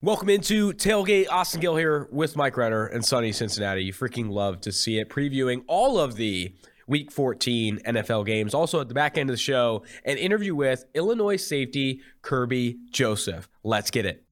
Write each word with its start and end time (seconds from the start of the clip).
Welcome 0.00 0.28
into 0.28 0.72
Tailgate. 0.74 1.26
Austin 1.28 1.60
Gayle 1.60 1.74
here 1.74 2.08
with 2.12 2.36
Mike 2.36 2.56
Renner 2.56 2.86
and 2.86 3.04
Sunny 3.04 3.32
Cincinnati. 3.32 3.82
You 3.82 3.92
freaking 3.92 4.30
love 4.30 4.60
to 4.60 4.70
see 4.70 5.00
it. 5.00 5.08
Previewing 5.08 5.64
all 5.66 5.98
of 5.98 6.14
the 6.14 6.54
Week 6.86 7.10
14 7.10 7.80
NFL 7.84 8.24
games. 8.24 8.54
Also 8.54 8.80
at 8.80 8.86
the 8.86 8.94
back 8.94 9.18
end 9.18 9.28
of 9.28 9.34
the 9.34 9.42
show, 9.42 9.82
an 10.04 10.16
interview 10.16 10.54
with 10.54 10.84
Illinois 10.94 11.34
safety 11.34 12.00
Kerby 12.22 12.76
Joseph. 12.92 13.48
Let's 13.64 13.90
get 13.90 14.06
it. 14.06 14.27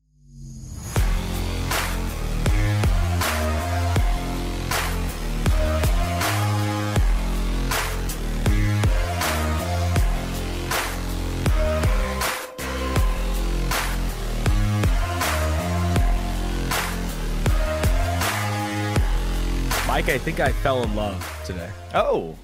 Mike, 20.06 20.15
I 20.15 20.19
think 20.19 20.38
I 20.38 20.52
fell 20.52 20.84
in 20.84 20.95
love 20.95 21.42
today. 21.45 21.69
Oh, 21.92 22.37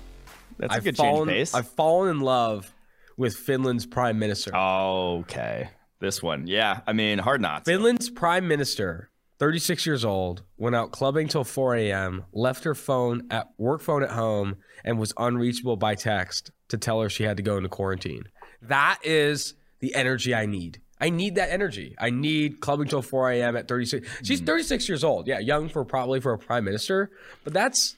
that's 0.58 0.72
a 0.72 0.76
I've 0.78 0.84
good 0.84 0.96
fallen, 0.96 1.28
change 1.28 1.38
pace. 1.38 1.54
I've 1.54 1.68
fallen 1.68 2.10
in 2.10 2.20
love 2.20 2.74
with 3.16 3.36
Finland's 3.36 3.86
prime 3.86 4.18
minister. 4.18 4.50
okay, 4.56 5.70
this 6.00 6.20
one, 6.20 6.48
yeah. 6.48 6.80
I 6.88 6.92
mean, 6.92 7.18
hard 7.20 7.40
not. 7.40 7.64
Finland's 7.64 8.10
prime 8.10 8.48
minister, 8.48 9.10
36 9.38 9.86
years 9.86 10.04
old, 10.04 10.42
went 10.56 10.74
out 10.74 10.90
clubbing 10.90 11.28
till 11.28 11.44
4 11.44 11.76
a.m., 11.76 12.24
left 12.32 12.64
her 12.64 12.74
phone 12.74 13.28
at 13.30 13.46
work 13.58 13.80
phone 13.80 14.02
at 14.02 14.10
home, 14.10 14.56
and 14.84 14.98
was 14.98 15.12
unreachable 15.16 15.76
by 15.76 15.94
text 15.94 16.50
to 16.66 16.76
tell 16.76 17.00
her 17.00 17.08
she 17.08 17.22
had 17.22 17.36
to 17.36 17.44
go 17.44 17.58
into 17.58 17.68
quarantine. 17.68 18.24
That 18.60 18.98
is 19.04 19.54
the 19.78 19.94
energy 19.94 20.34
I 20.34 20.46
need. 20.46 20.80
I 21.02 21.10
need 21.10 21.34
that 21.34 21.50
energy. 21.50 21.94
I 21.98 22.10
need 22.10 22.60
clubbing 22.60 22.88
till 22.88 23.02
4 23.02 23.32
a.m. 23.32 23.56
at 23.56 23.66
36. 23.68 24.08
She's 24.22 24.38
Mm-hmm. 24.38 24.46
36 24.46 24.88
years 24.88 25.02
old. 25.04 25.26
Yeah, 25.26 25.40
young 25.40 25.68
for 25.68 25.84
probably 25.84 26.20
for 26.20 26.32
a 26.32 26.38
prime 26.38 26.64
minister, 26.64 27.10
but 27.44 27.52
that's 27.52 27.96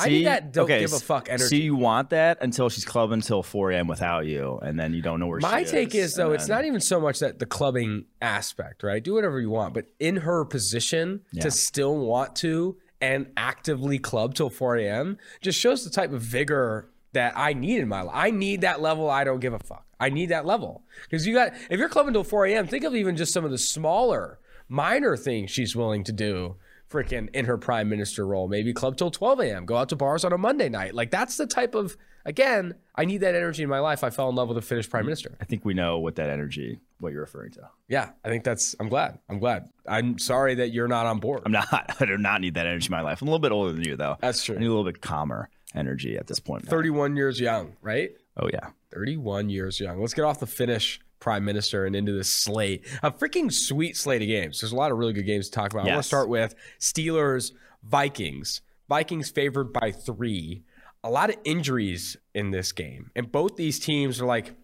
I 0.00 0.08
need 0.08 0.26
that 0.26 0.52
don't 0.52 0.64
Okay, 0.64 0.80
give 0.80 0.92
a 0.92 0.98
fuck 1.00 1.28
energy. 1.28 1.44
So 1.44 1.54
you 1.56 1.74
want 1.74 2.10
that 2.10 2.38
until 2.40 2.68
she's 2.68 2.84
clubbing 2.84 3.20
till 3.20 3.42
4 3.42 3.72
a.m. 3.72 3.86
without 3.88 4.26
you, 4.26 4.58
and 4.62 4.78
then 4.78 4.94
you 4.94 5.02
don't 5.02 5.18
know 5.20 5.26
where 5.26 5.40
My 5.40 5.58
she 5.58 5.64
is. 5.64 5.70
take 5.72 5.94
is 5.94 6.14
though, 6.14 6.26
and 6.26 6.34
it's 6.36 6.48
not 6.48 6.64
even 6.64 6.80
so 6.80 7.00
much 7.00 7.18
that 7.18 7.38
the 7.40 7.46
clubbing 7.46 8.04
aspect, 8.22 8.82
right? 8.84 9.02
Do 9.02 9.14
whatever 9.14 9.40
you 9.40 9.50
want, 9.50 9.74
but 9.74 9.86
in 9.98 10.16
her 10.18 10.44
position 10.44 11.22
Yeah. 11.32 11.42
to 11.42 11.50
still 11.50 11.96
want 11.98 12.36
to 12.36 12.76
and 13.00 13.26
actively 13.36 13.98
club 13.98 14.34
till 14.34 14.50
4 14.50 14.76
a.m. 14.76 15.18
just 15.40 15.58
shows 15.58 15.84
the 15.84 15.90
type 15.90 16.12
of 16.12 16.22
vigor 16.22 16.88
that 17.12 17.32
I 17.36 17.52
need 17.52 17.80
in 17.80 17.88
my 17.88 18.02
life. 18.02 18.14
I 18.16 18.30
need 18.30 18.62
that 18.62 18.80
level. 18.80 19.08
I 19.08 19.24
don't 19.24 19.40
give 19.40 19.54
a 19.54 19.58
fuck. 19.58 19.84
I 20.00 20.10
need 20.10 20.26
that 20.26 20.46
level 20.46 20.82
because 21.02 21.26
you 21.26 21.34
got 21.34 21.52
if 21.70 21.78
you're 21.78 21.88
clubbing 21.88 22.12
till 22.12 22.24
4 22.24 22.46
a.m. 22.46 22.66
Think 22.66 22.84
of 22.84 22.94
even 22.94 23.16
just 23.16 23.32
some 23.32 23.44
of 23.44 23.50
the 23.50 23.58
smaller, 23.58 24.38
minor 24.68 25.16
things 25.16 25.50
she's 25.50 25.74
willing 25.74 26.04
to 26.04 26.12
do. 26.12 26.56
Freaking 26.90 27.28
in 27.34 27.44
her 27.44 27.58
prime 27.58 27.90
minister 27.90 28.26
role, 28.26 28.48
maybe 28.48 28.72
club 28.72 28.96
till 28.96 29.10
12 29.10 29.40
a.m. 29.40 29.66
Go 29.66 29.76
out 29.76 29.90
to 29.90 29.96
bars 29.96 30.24
on 30.24 30.32
a 30.32 30.38
Monday 30.38 30.70
night. 30.70 30.94
Like 30.94 31.10
that's 31.10 31.36
the 31.36 31.46
type 31.46 31.74
of 31.74 31.98
again. 32.24 32.76
I 32.94 33.04
need 33.04 33.18
that 33.18 33.34
energy 33.34 33.62
in 33.62 33.68
my 33.68 33.80
life. 33.80 34.02
I 34.02 34.08
fell 34.08 34.30
in 34.30 34.36
love 34.36 34.48
with 34.48 34.56
a 34.56 34.62
Finnish 34.62 34.88
prime 34.88 35.00
mm-hmm. 35.00 35.08
minister. 35.08 35.36
I 35.38 35.44
think 35.44 35.66
we 35.66 35.74
know 35.74 35.98
what 35.98 36.16
that 36.16 36.30
energy, 36.30 36.78
what 36.98 37.12
you're 37.12 37.20
referring 37.20 37.50
to. 37.52 37.68
Yeah, 37.88 38.10
I 38.24 38.28
think 38.28 38.42
that's. 38.42 38.74
I'm 38.80 38.88
glad. 38.88 39.18
I'm 39.28 39.38
glad. 39.38 39.68
I'm 39.86 40.18
sorry 40.18 40.54
that 40.56 40.72
you're 40.72 40.88
not 40.88 41.04
on 41.04 41.18
board. 41.18 41.42
I'm 41.44 41.52
not. 41.52 41.96
I 42.00 42.06
do 42.06 42.16
not 42.16 42.40
need 42.40 42.54
that 42.54 42.66
energy 42.66 42.86
in 42.86 42.92
my 42.92 43.02
life. 43.02 43.20
I'm 43.20 43.28
a 43.28 43.30
little 43.30 43.42
bit 43.42 43.52
older 43.52 43.72
than 43.72 43.84
you, 43.84 43.96
though. 43.96 44.16
That's 44.20 44.42
true. 44.44 44.56
I 44.56 44.58
need 44.60 44.66
a 44.66 44.70
little 44.70 44.84
bit 44.84 45.02
calmer 45.02 45.50
energy 45.74 46.16
at 46.16 46.26
this 46.26 46.40
point. 46.40 46.62
in 46.62 46.66
time. 46.66 46.76
31 46.78 47.16
years 47.16 47.40
young, 47.40 47.76
right? 47.82 48.10
Oh 48.36 48.48
yeah. 48.52 48.70
31 48.92 49.50
years 49.50 49.80
young. 49.80 50.00
Let's 50.00 50.14
get 50.14 50.24
off 50.24 50.40
the 50.40 50.46
Finnish 50.46 51.00
prime 51.20 51.44
minister 51.44 51.84
and 51.84 51.96
into 51.96 52.12
this 52.12 52.32
slate. 52.32 52.86
A 53.02 53.10
freaking 53.10 53.52
sweet 53.52 53.96
slate 53.96 54.22
of 54.22 54.28
games. 54.28 54.60
There's 54.60 54.72
a 54.72 54.76
lot 54.76 54.92
of 54.92 54.98
really 54.98 55.12
good 55.12 55.26
games 55.26 55.46
to 55.46 55.52
talk 55.52 55.72
about. 55.72 55.86
I 55.86 55.90
want 55.90 56.02
to 56.02 56.06
start 56.06 56.28
with 56.28 56.54
Steelers 56.78 57.52
Vikings. 57.82 58.60
Vikings 58.88 59.30
favored 59.30 59.72
by 59.72 59.92
three. 59.92 60.62
A 61.04 61.10
lot 61.10 61.30
of 61.30 61.36
injuries 61.44 62.16
in 62.34 62.50
this 62.50 62.72
game, 62.72 63.10
and 63.14 63.30
both 63.30 63.56
these 63.56 63.78
teams 63.78 64.20
are 64.20 64.26
like 64.26 64.54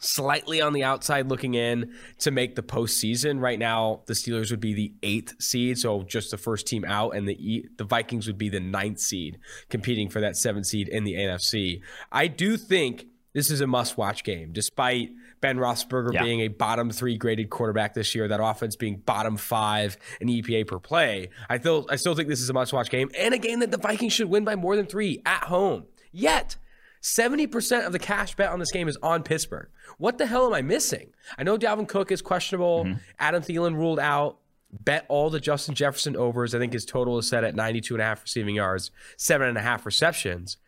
slightly 0.00 0.60
on 0.60 0.72
the 0.72 0.84
outside 0.84 1.28
looking 1.28 1.54
in 1.54 1.92
to 2.18 2.30
make 2.30 2.54
the 2.56 2.62
postseason. 2.62 3.40
Right 3.40 3.58
now, 3.58 4.02
the 4.06 4.14
Steelers 4.14 4.50
would 4.50 4.60
be 4.60 4.74
the 4.74 4.92
eighth 5.02 5.40
seed, 5.42 5.78
so 5.78 6.02
just 6.04 6.30
the 6.30 6.38
first 6.38 6.66
team 6.66 6.84
out, 6.84 7.10
and 7.16 7.28
the 7.28 7.68
the 7.76 7.84
Vikings 7.84 8.26
would 8.26 8.38
be 8.38 8.48
the 8.48 8.60
ninth 8.60 9.00
seed, 9.00 9.38
competing 9.68 10.08
for 10.08 10.20
that 10.20 10.36
seventh 10.36 10.66
seed 10.66 10.88
in 10.88 11.04
the 11.04 11.14
NFC. 11.14 11.82
I 12.12 12.26
do 12.28 12.56
think 12.56 13.06
this 13.34 13.50
is 13.50 13.60
a 13.60 13.66
must-watch 13.66 14.24
game, 14.24 14.52
despite 14.52 15.10
Ben 15.40 15.58
Roethlisberger 15.58 16.12
Yeah. 16.14 16.22
being 16.24 16.40
a 16.40 16.48
bottom 16.48 16.90
three 16.90 17.16
graded 17.16 17.50
quarterback 17.50 17.94
this 17.94 18.14
year, 18.14 18.26
that 18.26 18.42
offense 18.42 18.74
being 18.74 18.96
bottom 18.96 19.36
five 19.36 19.96
in 20.20 20.28
EPA 20.28 20.66
per 20.66 20.78
play. 20.78 21.28
I 21.48 21.58
still 21.58 21.86
I 21.90 21.96
still 21.96 22.14
think 22.14 22.28
this 22.28 22.40
is 22.40 22.50
a 22.50 22.54
must-watch 22.54 22.90
game 22.90 23.10
and 23.16 23.34
a 23.34 23.38
game 23.38 23.60
that 23.60 23.70
the 23.70 23.78
Vikings 23.78 24.12
should 24.12 24.28
win 24.30 24.44
by 24.44 24.56
more 24.56 24.74
than 24.76 24.86
three 24.86 25.22
at 25.26 25.44
home. 25.44 25.84
Yet. 26.10 26.56
70% 27.02 27.86
of 27.86 27.92
the 27.92 27.98
cash 27.98 28.34
bet 28.34 28.50
on 28.50 28.58
this 28.58 28.70
game 28.70 28.88
is 28.88 28.96
on 29.02 29.22
Pittsburgh. 29.22 29.68
What 29.98 30.18
the 30.18 30.26
hell 30.26 30.46
am 30.46 30.54
I 30.54 30.62
missing? 30.62 31.12
I 31.38 31.42
know 31.42 31.56
Dalvin 31.58 31.88
Cook 31.88 32.10
is 32.12 32.22
questionable. 32.22 32.84
Mm-hmm. 32.84 32.98
Adam 33.18 33.42
Thielen 33.42 33.74
ruled 33.74 34.00
out. 34.00 34.38
Bet 34.70 35.06
all 35.08 35.30
the 35.30 35.40
Justin 35.40 35.74
Jefferson 35.74 36.14
overs. 36.14 36.54
I 36.54 36.58
think 36.58 36.74
his 36.74 36.84
total 36.84 37.16
is 37.16 37.26
set 37.26 37.42
at 37.42 37.54
92 37.54 37.94
and 37.94 38.02
a 38.02 38.04
half 38.04 38.22
receiving 38.22 38.54
yards, 38.54 38.90
seven 39.16 39.48
and 39.48 39.56
a 39.56 39.62
half 39.62 39.86
receptions. 39.86 40.58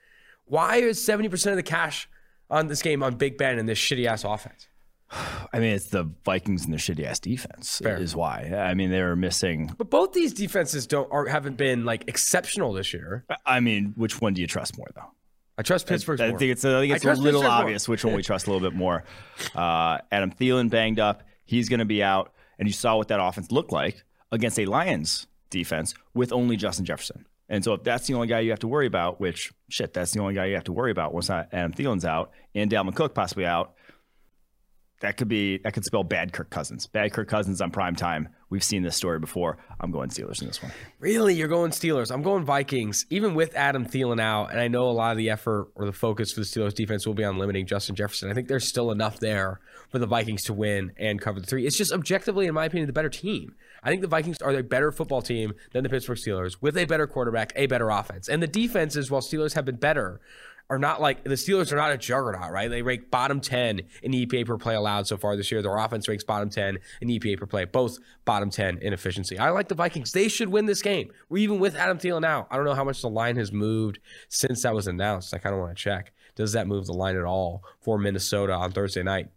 Why 0.47 0.77
is 0.77 0.99
70% 0.99 1.51
of 1.51 1.57
the 1.57 1.63
cash 1.63 2.09
on 2.49 2.69
this 2.69 2.81
game 2.81 3.03
on 3.03 3.17
Big 3.17 3.37
Ben 3.37 3.59
and 3.59 3.69
this 3.69 3.79
shitty 3.79 4.07
ass 4.07 4.25
offense? 4.25 4.69
I 5.53 5.59
mean, 5.59 5.75
it's 5.75 5.89
the 5.89 6.11
Vikings 6.25 6.65
and 6.65 6.73
their 6.73 6.79
shitty 6.79 7.05
ass 7.05 7.19
defense 7.21 7.79
Fair. 7.79 7.97
is 7.97 8.17
why. 8.17 8.53
I 8.57 8.75
mean, 8.75 8.91
they're 8.91 9.17
missing. 9.17 9.75
But 9.77 9.91
both 9.91 10.13
these 10.13 10.33
defenses 10.33 10.87
don't 10.87 11.11
are, 11.13 11.27
haven't 11.27 11.57
been 11.57 11.85
like 11.85 12.05
exceptional 12.09 12.73
this 12.73 12.95
year. 12.95 13.25
I 13.45 13.61
mean, 13.61 13.93
which 13.97 14.21
one 14.21 14.35
do 14.35 14.41
you 14.41 14.47
trust 14.47 14.79
more, 14.79 14.89
though? 14.95 15.11
I 15.61 15.63
trust 15.63 15.87
Pittsburgh's 15.87 16.23
I 16.23 16.31
more. 16.31 16.39
think 16.39 16.53
it's, 16.53 16.65
I 16.65 16.81
think 16.81 16.95
it's 16.95 17.05
a 17.05 17.09
little 17.09 17.43
Pittsburgh 17.43 17.43
more. 17.43 17.51
obvious 17.51 17.87
which 17.87 18.03
one 18.03 18.15
we 18.15 18.23
trust 18.23 18.47
a 18.47 18.51
little 18.51 18.67
bit 18.67 18.75
more. 18.75 19.05
Uh, 19.55 19.99
Adam 20.11 20.31
Thielen 20.31 20.71
banged 20.71 20.99
up. 20.99 21.23
He's 21.45 21.69
going 21.69 21.81
to 21.81 21.85
be 21.85 22.03
out. 22.03 22.33
And 22.59 22.67
you 22.67 22.73
saw 22.73 22.97
what 22.97 23.09
that 23.09 23.23
offense 23.23 23.53
looked 23.53 23.71
like 23.71 24.03
against 24.33 24.59
a 24.59 24.65
Lions 24.65 25.27
defense 25.51 25.93
with 26.15 26.33
only 26.33 26.57
Justin 26.57 26.87
Jefferson. 26.87 27.27
And 27.51 27.63
so 27.63 27.75
if 27.75 27.83
that's 27.83 28.07
the 28.07 28.15
only 28.15 28.27
guy 28.27 28.41
you 28.41 28.51
have 28.51 28.61
to 28.61 28.69
worry 28.69 28.87
about, 28.87 29.21
which, 29.21 29.53
shit, 29.69 29.93
that's 29.93 30.13
the 30.13 30.21
only 30.21 30.33
guy 30.33 30.47
you 30.47 30.55
have 30.55 30.65
to 30.65 30.73
worry 30.73 30.93
about 30.93 31.13
once 31.13 31.29
Adam 31.29 31.75
Thielen's 31.75 32.07
out 32.07 32.31
and 32.55 32.71
Dalvin 32.71 32.95
Cook 32.95 33.15
possibly 33.15 33.45
out, 33.45 33.75
that 35.03 35.19
could 35.19 35.29
be 35.29 35.59
that 35.59 35.75
could 35.75 35.85
spell 35.85 36.05
bad 36.05 36.33
Kirk 36.33 36.49
Cousins. 36.49 36.87
Bad 36.87 37.13
Kirk 37.13 37.29
Cousins 37.29 37.61
on 37.61 37.71
prime 37.71 37.97
time. 37.97 38.31
We've 38.51 38.65
seen 38.65 38.83
this 38.83 38.97
story 38.97 39.21
before. 39.21 39.59
I'm 39.81 39.93
going 39.93 40.11
Steelers 40.11 40.41
in 40.41 40.49
this 40.49 40.61
one. 40.61 40.73
Really, 40.99 41.35
you're 41.35 41.49
going 41.49 41.71
Steelers. 41.71 42.11
I'm 42.11 42.23
going 42.23 42.45
Vikings, 42.45 43.07
even 43.09 43.35
with 43.35 43.55
Adam 43.55 43.87
Thielen 43.87 44.21
out. 44.21 44.51
And 44.51 44.61
I 44.61 44.67
know 44.67 44.89
a 44.89 44.91
lot 44.91 45.13
of 45.13 45.19
the 45.19 45.31
effort 45.31 45.69
or 45.77 45.87
the 45.87 45.93
focus 45.93 46.33
for 46.33 46.41
the 46.41 46.47
Steelers 46.47 46.75
defense 46.75 47.07
will 47.07 47.15
be 47.15 47.23
on 47.25 47.39
limiting 47.39 47.65
Justin 47.65 47.95
Jefferson. 47.95 48.29
I 48.29 48.35
think 48.35 48.49
there's 48.49 48.67
still 48.67 48.91
enough 48.91 49.21
there 49.21 49.61
for 49.89 50.01
the 50.01 50.07
Vikings 50.07 50.43
to 50.45 50.53
win 50.53 50.93
and 50.99 51.21
cover 51.21 51.39
the 51.39 51.47
three. 51.47 51.65
It's 51.65 51.79
just 51.79 51.93
objectively, 51.93 52.47
in 52.47 52.55
my 52.55 52.65
opinion, 52.65 52.89
the 52.89 52.93
better 52.93 53.09
team. 53.09 53.55
I 53.83 53.89
think 53.89 54.03
the 54.03 54.09
Vikings 54.09 54.43
are 54.43 54.51
a 54.51 54.63
better 54.63 54.91
football 54.91 55.23
team 55.23 55.55
than 55.73 55.85
the 55.85 55.89
Pittsburgh 55.89 56.19
Steelers 56.19 56.57
with 56.61 56.77
a 56.77 56.87
better 56.87 57.07
quarterback, 57.07 57.53
a 57.55 57.67
better 57.67 57.89
offense. 57.89 58.29
And 58.29 58.43
the 58.43 58.49
defenses, 58.49 59.11
while 59.11 59.23
Steelers 59.23 59.55
have 59.55 59.65
been 59.65 59.77
better, 59.77 60.21
are 60.71 60.79
not 60.79 61.01
like 61.01 61.25
the 61.25 61.31
Steelers 61.31 61.73
are 61.73 61.77
not 61.77 61.91
a 61.91 61.99
juggernaut, 61.99 62.53
right? 62.53 62.71
They 62.71 62.81
rank 62.81 63.11
bottom 63.11 63.41
10 63.41 63.83
in 64.03 64.13
EPA 64.13 64.47
per 64.47 64.57
play 64.57 64.77
allowed 64.77 65.07
so 65.09 65.17
far 65.17 65.37
this 65.37 65.51
year. 65.51 65.61
Their 65.61 65.77
offense 65.77 66.09
ranks 66.09 66.23
bottom 66.23 66.49
10 66.49 66.79
in 67.01 67.09
EPA 67.09 67.39
per 67.39 67.47
play, 67.47 67.65
both 67.65 67.99
bottom 68.25 68.51
10 68.51 68.79
in 68.79 68.93
efficiency. 68.93 69.37
I 69.37 69.51
like 69.51 69.69
the 69.69 69.75
Vikings. 69.75 70.13
They 70.13 70.29
should 70.29 70.49
win 70.49 70.67
this 70.67 70.81
game. 70.81 71.11
We're 71.29 71.39
even 71.39 71.59
with 71.59 71.75
Adam 71.75 71.99
Thielen 71.99 72.23
now. 72.23 72.47
I 72.51 72.57
don't 72.57 72.65
know 72.65 72.75
how 72.75 72.85
much 72.85 73.03
the 73.03 73.11
line 73.11 73.37
has 73.37 73.51
moved 73.51 73.99
since 74.29 74.63
that 74.63 74.75
was 74.75 74.87
announced. 74.87 75.35
I 75.35 75.39
kind 75.39 75.55
of 75.55 75.61
want 75.61 75.77
to 75.77 75.83
check. 75.83 76.13
Does 76.37 76.53
that 76.53 76.69
move 76.69 76.87
the 76.87 76.93
line 76.93 77.17
at 77.17 77.25
all 77.25 77.65
for 77.81 77.99
Minnesota 77.99 78.53
on 78.53 78.71
Thursday 78.71 79.03
night? 79.03 79.29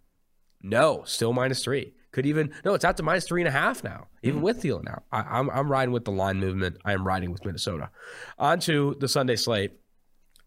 No, 0.61 1.01
still 1.05 1.33
minus 1.33 1.63
three. 1.63 1.93
Could 2.11 2.27
even 2.27 2.53
no, 2.63 2.75
it's 2.75 2.85
out 2.85 2.95
to 2.97 3.03
minus 3.03 3.25
three 3.25 3.41
and 3.41 3.47
a 3.47 3.51
half 3.51 3.83
now, 3.83 4.05
even 4.21 4.43
with 4.43 4.61
Thielen 4.61 4.83
now. 4.83 5.01
I, 5.11 5.21
I'm 5.21 5.49
I'm 5.49 5.69
riding 5.69 5.91
with 5.91 6.05
the 6.05 6.11
line 6.11 6.39
movement. 6.39 6.77
I 6.85 6.93
am 6.93 7.05
riding 7.05 7.31
with 7.31 7.43
Minnesota. 7.43 7.89
On 8.37 8.59
to 8.61 8.95
the 8.99 9.07
Sunday 9.07 9.35
slate. 9.35 9.71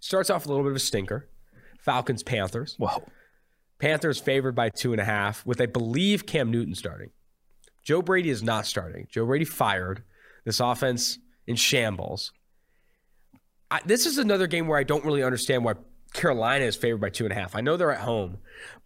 Starts 0.06 0.30
off 0.30 0.46
a 0.46 0.48
little 0.48 0.62
bit 0.62 0.70
of 0.70 0.76
a 0.76 0.78
stinker. 0.78 1.28
Falcons 1.80 2.22
Panthers. 2.22 2.76
Whoa. 2.78 3.02
Panthers 3.80 4.20
favored 4.20 4.54
by 4.54 4.68
two 4.68 4.92
and 4.92 5.00
a 5.00 5.04
half, 5.04 5.44
with 5.44 5.60
I 5.60 5.66
believe 5.66 6.26
Cam 6.26 6.48
Newton 6.48 6.76
starting. 6.76 7.10
Joe 7.82 8.02
Brady 8.02 8.30
is 8.30 8.40
not 8.40 8.66
starting. 8.66 9.08
Joe 9.10 9.26
Brady 9.26 9.44
fired. 9.44 10.04
This 10.44 10.60
offense 10.60 11.18
in 11.48 11.56
shambles. 11.56 12.30
I, 13.68 13.80
this 13.84 14.06
is 14.06 14.18
another 14.18 14.46
game 14.46 14.68
where 14.68 14.78
I 14.78 14.84
don't 14.84 15.04
really 15.04 15.24
understand 15.24 15.64
why 15.64 15.74
Carolina 16.12 16.66
is 16.66 16.76
favored 16.76 17.00
by 17.00 17.10
two 17.10 17.24
and 17.24 17.32
a 17.32 17.36
half. 17.36 17.56
I 17.56 17.60
know 17.60 17.76
they're 17.76 17.90
at 17.90 18.02
home, 18.02 18.38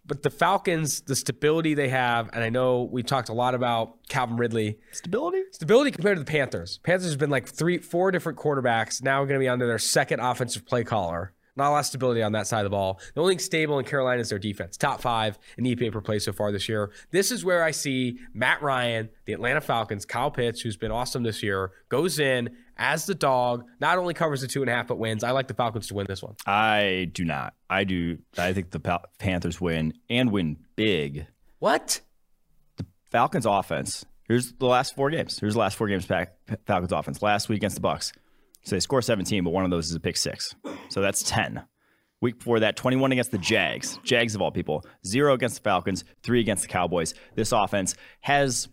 but 0.05 0.23
the 0.23 0.29
Falcons, 0.29 1.01
the 1.01 1.15
stability 1.15 1.73
they 1.73 1.89
have, 1.89 2.29
and 2.33 2.43
I 2.43 2.49
know 2.49 2.83
we 2.91 3.03
talked 3.03 3.29
a 3.29 3.33
lot 3.33 3.55
about 3.55 4.07
Calvin 4.09 4.37
Ridley. 4.37 4.77
Stability? 4.91 5.43
Stability 5.51 5.91
compared 5.91 6.17
to 6.17 6.23
the 6.23 6.29
Panthers. 6.29 6.79
Panthers 6.83 7.07
has 7.07 7.17
been 7.17 7.29
like 7.29 7.47
three, 7.47 7.77
four 7.77 8.11
different 8.11 8.37
quarterbacks. 8.37 9.01
Now 9.03 9.21
we're 9.21 9.27
going 9.27 9.39
to 9.39 9.43
be 9.43 9.49
under 9.49 9.67
their 9.67 9.79
second 9.79 10.19
offensive 10.19 10.65
play 10.65 10.83
caller 10.83 11.33
Not 11.55 11.69
a 11.69 11.71
lot 11.71 11.79
of 11.79 11.85
stability 11.85 12.23
on 12.23 12.31
that 12.31 12.47
side 12.47 12.59
of 12.59 12.65
the 12.65 12.69
ball. 12.71 12.99
The 13.13 13.21
only 13.21 13.33
thing 13.35 13.39
stable 13.39 13.77
in 13.77 13.85
Carolina 13.85 14.21
is 14.21 14.29
their 14.29 14.39
defense. 14.39 14.77
Top 14.77 15.01
five 15.01 15.37
in 15.57 15.65
EPA 15.65 15.91
per 15.91 16.01
play 16.01 16.17
so 16.19 16.31
far 16.33 16.51
this 16.51 16.67
year. 16.67 16.91
This 17.11 17.31
is 17.31 17.45
where 17.45 17.63
I 17.63 17.71
see 17.71 18.17
Matt 18.33 18.61
Ryan, 18.61 19.09
the 19.25 19.33
Atlanta 19.33 19.61
Falcons, 19.61 20.05
Kyle 20.05 20.31
Pitts, 20.31 20.61
who's 20.61 20.77
been 20.77 20.91
awesome 20.91 21.23
this 21.23 21.43
year, 21.43 21.71
goes 21.89 22.19
in 22.19 22.55
as 22.81 23.05
the 23.05 23.15
dog, 23.15 23.63
not 23.79 23.97
only 23.99 24.13
covers 24.13 24.41
the 24.41 24.47
two 24.47 24.61
and 24.61 24.69
a 24.69 24.73
half, 24.73 24.87
but 24.87 24.97
wins. 24.97 25.23
I 25.23 25.31
like 25.31 25.47
the 25.47 25.53
Falcons 25.53 25.87
to 25.87 25.93
win 25.93 26.07
this 26.09 26.23
one. 26.23 26.35
I 26.45 27.09
do 27.13 27.23
not. 27.23 27.53
I 27.69 27.83
do. 27.83 28.17
I 28.37 28.53
think 28.53 28.71
the 28.71 28.99
Panthers 29.19 29.61
win 29.61 29.93
and 30.09 30.31
win 30.31 30.57
big. 30.75 31.27
What? 31.59 32.01
The 32.77 32.85
Falcons 33.11 33.45
offense. 33.45 34.03
Here's 34.27 34.53
the 34.53 34.65
last 34.65 34.95
four 34.95 35.11
games. 35.11 35.39
Here's 35.39 35.53
the 35.53 35.59
last 35.59 35.77
four 35.77 35.87
games 35.87 36.05
back. 36.07 36.33
Falcons 36.65 36.91
offense. 36.91 37.21
Last 37.21 37.49
week 37.49 37.57
against 37.57 37.75
the 37.75 37.81
Bucks. 37.81 38.13
So 38.63 38.75
they 38.75 38.79
score 38.79 39.01
17, 39.01 39.43
but 39.43 39.51
one 39.51 39.63
of 39.63 39.71
those 39.71 39.89
is 39.89 39.95
a 39.95 39.99
pick 39.99 40.17
six. 40.17 40.55
So 40.89 41.01
that's 41.01 41.21
10. 41.23 41.63
Week 42.19 42.37
before 42.37 42.59
that, 42.61 42.75
21 42.75 43.11
against 43.11 43.31
the 43.31 43.37
Jags. 43.37 43.99
Jags 44.03 44.35
of 44.35 44.41
all 44.41 44.51
people. 44.51 44.83
Zero 45.05 45.33
against 45.33 45.57
the 45.57 45.61
Falcons. 45.61 46.03
Three 46.23 46.39
against 46.39 46.63
the 46.63 46.69
Cowboys. 46.69 47.13
This 47.35 47.51
offense 47.51 47.95
has. 48.21 48.67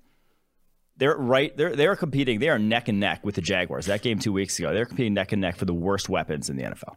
They're 0.99 1.17
right. 1.17 1.57
They're 1.57 1.75
they're 1.77 1.97
competing. 1.97 2.41
They 2.41 2.49
are 2.49 2.59
neck 2.59 2.89
and 2.89 2.99
neck 3.01 3.25
with 3.25 3.37
the 3.37 3.41
Jaguars. 3.41 3.87
That 3.87 4.03
game 4.03 4.19
two 4.19 4.33
weeks 4.33 4.59
ago, 4.59 4.73
they're 4.75 4.85
competing 4.87 5.15
neck 5.15 5.33
and 5.33 5.41
neck 5.41 5.57
for 5.57 5.65
the 5.65 5.75
worst 5.75 6.09
weapons 6.09 6.51
in 6.51 6.57
the 6.57 6.65
NFL. 6.65 6.97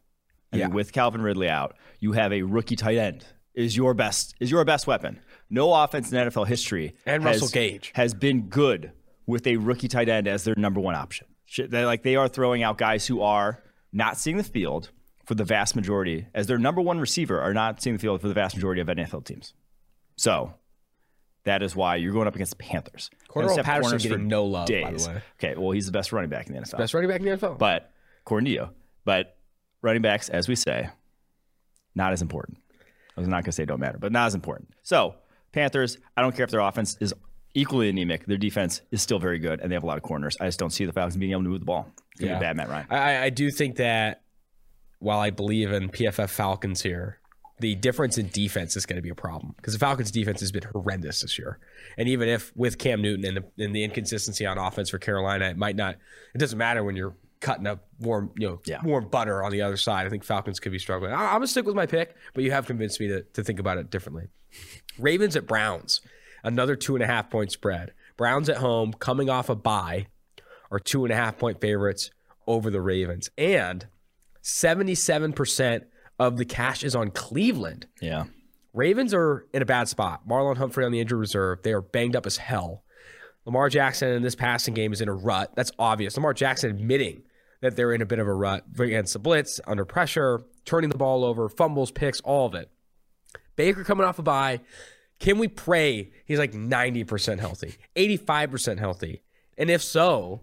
I 0.53 0.57
Yeah. 0.57 0.65
mean, 0.67 0.75
with 0.75 0.91
Calvin 0.91 1.21
Ridley 1.21 1.47
out, 1.49 1.77
you 1.99 2.11
have 2.13 2.33
a 2.33 2.41
rookie 2.41 2.75
tight 2.75 2.97
end 2.97 3.25
is 3.53 3.77
your 3.77 3.93
best 3.93 4.33
is 4.39 4.49
your 4.51 4.65
best 4.65 4.87
weapon. 4.87 5.19
No 5.49 5.73
offense 5.73 6.11
in 6.11 6.17
NFL 6.17 6.45
history 6.47 6.95
And 7.05 7.21
has- 7.23 7.41
Russell 7.41 7.49
Gage. 7.53 7.91
has 7.95 8.13
been 8.13 8.43
good 8.49 8.91
with 9.27 9.45
a 9.45 9.57
rookie 9.57 9.87
tight 9.87 10.09
end 10.09 10.27
as 10.27 10.43
their 10.45 10.55
number 10.57 10.79
one 10.81 10.95
option. 10.95 11.27
Shit, 11.45 11.69
They 11.69 11.85
like 11.85 12.01
they 12.03 12.15
are 12.15 12.27
throwing 12.27 12.63
out 12.63 12.77
guys 12.77 13.05
who 13.07 13.21
are 13.21 13.61
not 13.93 14.17
seeing 14.17 14.37
the 14.37 14.43
field 14.43 14.89
for 15.25 15.35
the 15.35 15.43
vast 15.43 15.75
majority 15.75 16.25
as 16.33 16.47
their 16.47 16.57
number 16.57 16.81
one 16.81 16.99
receiver 16.99 17.39
are 17.39 17.53
not 17.53 17.81
seeing 17.81 17.97
the 17.97 18.01
field 18.01 18.19
for 18.21 18.27
the 18.29 18.33
vast 18.33 18.55
majority 18.55 18.81
of 18.81 18.87
NFL 18.89 19.21
teams. 19.25 19.53
So 20.17 20.53
that 21.43 21.63
is 21.63 21.75
why 21.75 21.95
you're 21.95 22.13
going 22.13 22.27
up 22.27 22.35
against 22.35 22.51
the 22.51 22.63
Panthers. 22.63 23.09
Cordarrelle 23.29 23.35
You're 23.35 23.43
gonna 23.43 23.55
set 23.55 23.65
Patterson 23.65 23.97
getting 23.97 24.27
no 24.27 24.45
love, 24.45 24.67
by 24.67 24.73
the 24.73 24.91
days. 24.91 25.07
way. 25.07 25.21
Okay, 25.43 25.55
well 25.59 25.71
he's 25.71 25.85
the 25.87 25.91
best 25.91 26.11
running 26.11 26.29
back 26.29 26.47
in 26.47 26.53
the 26.53 26.59
NFL. 26.61 26.77
Best 26.77 26.93
running 26.93 27.09
back 27.09 27.19
in 27.21 27.25
the 27.25 27.37
NFL. 27.37 27.57
But 27.57 27.91
according 28.21 28.45
to 28.45 28.51
you, 28.51 28.69
but 29.05 29.37
running 29.81 30.01
backs, 30.01 30.29
as 30.29 30.47
we 30.47 30.55
say, 30.55 30.89
not 31.95 32.13
as 32.13 32.21
important. 32.21 32.57
I 33.17 33.19
was 33.19 33.27
not 33.27 33.37
going 33.37 33.45
to 33.45 33.51
say 33.51 33.65
don't 33.65 33.79
matter, 33.79 33.97
but 33.97 34.11
not 34.11 34.27
as 34.27 34.35
important. 34.35 34.69
So 34.83 35.15
Panthers, 35.51 35.97
I 36.15 36.21
don't 36.21 36.35
care 36.35 36.45
if 36.45 36.51
their 36.51 36.61
offense 36.61 36.95
is 37.01 37.13
equally 37.53 37.89
anemic. 37.89 38.25
Their 38.25 38.37
defense 38.37 38.81
is 38.91 39.01
still 39.01 39.19
very 39.19 39.37
good, 39.39 39.59
and 39.59 39.69
they 39.69 39.75
have 39.75 39.83
a 39.83 39.87
lot 39.87 39.97
of 39.97 40.03
corners. 40.03 40.37
I 40.39 40.45
just 40.45 40.59
don't 40.59 40.69
see 40.69 40.85
the 40.85 40.93
Falcons 40.93 41.17
being 41.17 41.33
able 41.33 41.43
to 41.43 41.49
move 41.49 41.59
the 41.59 41.65
ball. 41.65 41.91
It's 42.13 42.21
going 42.21 42.29
to 42.29 42.35
Yeah. 42.35 42.39
bad, 42.39 42.55
Matt 42.55 42.69
Ryan. 42.69 42.85
I, 42.89 43.23
I 43.25 43.29
do 43.29 43.51
think 43.51 43.75
that 43.75 44.21
while 44.99 45.19
I 45.19 45.31
believe 45.31 45.71
in 45.73 45.89
PFF 45.89 46.29
Falcons 46.29 46.81
here, 46.83 47.19
the 47.61 47.75
difference 47.75 48.17
in 48.17 48.27
defense 48.29 48.75
is 48.75 48.85
going 48.85 48.97
to 48.97 49.01
be 49.01 49.09
a 49.09 49.15
problem 49.15 49.53
because 49.57 49.73
the 49.73 49.79
Falcons' 49.79 50.11
defense 50.11 50.39
has 50.41 50.51
been 50.51 50.63
horrendous 50.73 51.21
this 51.21 51.39
year. 51.39 51.59
And 51.97 52.09
even 52.09 52.27
if 52.27 52.51
with 52.55 52.77
Cam 52.77 53.01
Newton 53.01 53.25
and 53.25 53.37
the, 53.37 53.63
and 53.63 53.75
the 53.75 53.83
inconsistency 53.83 54.45
on 54.45 54.57
offense 54.57 54.89
for 54.89 54.97
Carolina, 54.99 55.45
it 55.45 55.57
might 55.57 55.75
not. 55.75 55.95
It 56.35 56.37
doesn't 56.39 56.57
matter 56.57 56.83
when 56.83 56.95
you're 56.95 57.15
cutting 57.39 57.65
up 57.65 57.87
warm, 57.99 58.31
you 58.37 58.47
know, 58.47 58.61
Yeah. 58.65 58.81
warm 58.83 59.07
butter 59.07 59.41
on 59.43 59.51
the 59.51 59.61
other 59.61 59.77
side. 59.77 60.05
I 60.05 60.09
think 60.09 60.23
Falcons 60.23 60.59
could 60.59 60.71
be 60.71 60.77
struggling. 60.79 61.11
I, 61.13 61.27
I'm 61.27 61.35
gonna 61.35 61.47
stick 61.47 61.65
with 61.65 61.75
my 61.75 61.85
pick, 61.87 62.15
but 62.33 62.43
you 62.43 62.51
have 62.51 62.67
convinced 62.67 62.99
me 62.99 63.07
to, 63.07 63.21
to 63.23 63.43
think 63.43 63.59
about 63.59 63.77
it 63.77 63.89
differently. 63.89 64.27
Ravens 64.99 65.35
at 65.35 65.47
Browns, 65.47 66.01
another 66.43 66.75
two 66.75 66.95
and 66.95 67.03
a 67.03 67.07
half 67.07 67.29
point 67.29 67.51
spread. 67.51 67.93
Browns 68.17 68.49
at 68.49 68.57
home, 68.57 68.93
coming 68.93 69.29
off 69.29 69.49
a 69.49 69.55
bye, 69.55 70.07
are 70.69 70.79
two 70.79 71.03
and 71.05 71.11
a 71.13 71.15
half 71.15 71.37
point 71.37 71.59
favorites 71.61 72.11
over 72.47 72.69
the 72.69 72.81
Ravens. 72.81 73.29
And 73.37 73.87
77% 74.43 75.83
of 76.21 76.37
the 76.37 76.45
cash 76.45 76.83
is 76.83 76.95
on 76.95 77.09
Cleveland. 77.09 77.87
Yeah. 77.99 78.25
Ravens 78.73 79.11
are 79.11 79.47
in 79.53 79.63
a 79.63 79.65
bad 79.65 79.89
spot. 79.89 80.27
Marlon 80.27 80.55
Humphrey 80.55 80.85
on 80.85 80.91
the 80.91 80.99
injured 80.99 81.17
reserve. 81.17 81.63
They 81.63 81.73
are 81.73 81.81
banged 81.81 82.15
up 82.15 82.27
as 82.27 82.37
hell. 82.37 82.83
Lamar 83.43 83.69
Jackson 83.69 84.09
in 84.09 84.21
this 84.21 84.35
passing 84.35 84.75
game 84.75 84.93
is 84.93 85.01
in 85.01 85.09
a 85.09 85.13
rut. 85.13 85.51
That's 85.55 85.71
obvious. 85.79 86.15
Lamar 86.15 86.35
Jackson 86.35 86.69
admitting 86.69 87.23
that 87.61 87.75
they're 87.75 87.91
in 87.91 88.03
a 88.03 88.05
bit 88.05 88.19
of 88.19 88.27
a 88.27 88.33
rut 88.33 88.65
against 88.77 89.13
the 89.13 89.19
blitz, 89.19 89.59
under 89.65 89.83
pressure, 89.83 90.43
turning 90.63 90.91
the 90.91 90.97
ball 90.97 91.25
over, 91.25 91.49
fumbles, 91.49 91.89
picks, 91.89 92.21
all 92.21 92.45
of 92.45 92.53
it. 92.53 92.69
Baker 93.55 93.83
coming 93.83 94.05
off 94.05 94.19
a 94.19 94.21
bye. 94.21 94.61
Can 95.19 95.39
we 95.39 95.47
pray 95.47 96.11
he's 96.25 96.39
like 96.39 96.53
90% 96.53 97.39
healthy, 97.39 97.77
85% 97.95 98.77
healthy? 98.77 99.23
And 99.57 99.71
if 99.71 99.81
so, 99.81 100.41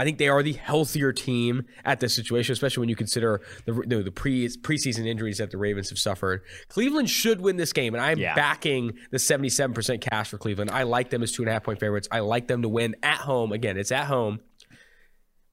I 0.00 0.04
think 0.04 0.16
they 0.16 0.28
are 0.28 0.42
the 0.42 0.54
healthier 0.54 1.12
team 1.12 1.66
at 1.84 2.00
this 2.00 2.14
situation, 2.14 2.54
especially 2.54 2.80
when 2.80 2.88
you 2.88 2.96
consider 2.96 3.42
the 3.66 3.72
know, 3.86 4.02
the 4.02 4.10
pre 4.10 4.48
preseason 4.48 5.06
injuries 5.06 5.36
that 5.38 5.50
the 5.50 5.58
Ravens 5.58 5.90
have 5.90 5.98
suffered. 5.98 6.40
Cleveland 6.68 7.10
should 7.10 7.42
win 7.42 7.58
this 7.58 7.72
game, 7.74 7.94
and 7.94 8.02
I'm 8.02 8.18
Yeah. 8.18 8.34
backing 8.34 8.96
the 9.10 9.18
77% 9.18 10.00
cash 10.00 10.28
for 10.30 10.38
Cleveland. 10.38 10.70
I 10.70 10.84
like 10.84 11.10
them 11.10 11.22
as 11.22 11.32
two 11.32 11.42
and 11.42 11.50
a 11.50 11.52
half 11.52 11.64
point 11.64 11.80
favorites. 11.80 12.08
I 12.10 12.20
like 12.20 12.48
them 12.48 12.62
to 12.62 12.68
win 12.68 12.96
at 13.02 13.18
home. 13.18 13.52
Again, 13.52 13.76
it's 13.76 13.92
at 13.92 14.06
home. 14.06 14.40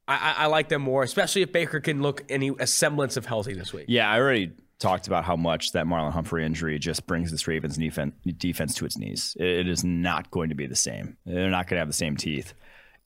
I, 0.07 0.15
I, 0.15 0.43
I 0.43 0.45
like 0.45 0.69
them 0.69 0.81
more, 0.81 1.03
especially 1.03 1.41
if 1.41 1.51
Baker 1.51 1.81
can 1.81 2.01
look 2.01 2.23
any 2.29 2.51
a 2.59 2.67
semblance 2.67 3.17
of 3.17 3.25
healthy 3.25 3.53
this 3.53 3.73
week. 3.73 3.85
Yeah, 3.89 4.09
I 4.09 4.17
already 4.19 4.53
talked 4.79 5.07
about 5.07 5.25
how 5.25 5.35
much 5.35 5.73
that 5.73 5.85
Marlon 5.85 6.13
Humphrey 6.13 6.45
injury 6.45 6.79
just 6.79 7.05
brings 7.07 7.31
this 7.31 7.47
Ravens 7.47 7.77
defense, 7.77 8.13
defense 8.37 8.75
to 8.75 8.85
its 8.85 8.97
knees. 8.97 9.35
It 9.39 9.67
is 9.67 9.83
not 9.83 10.31
going 10.31 10.49
to 10.49 10.55
be 10.55 10.67
the 10.67 10.75
same. 10.75 11.17
They're 11.25 11.49
not 11.49 11.67
going 11.67 11.75
to 11.77 11.79
have 11.81 11.87
the 11.89 11.93
same 11.93 12.15
teeth. 12.15 12.53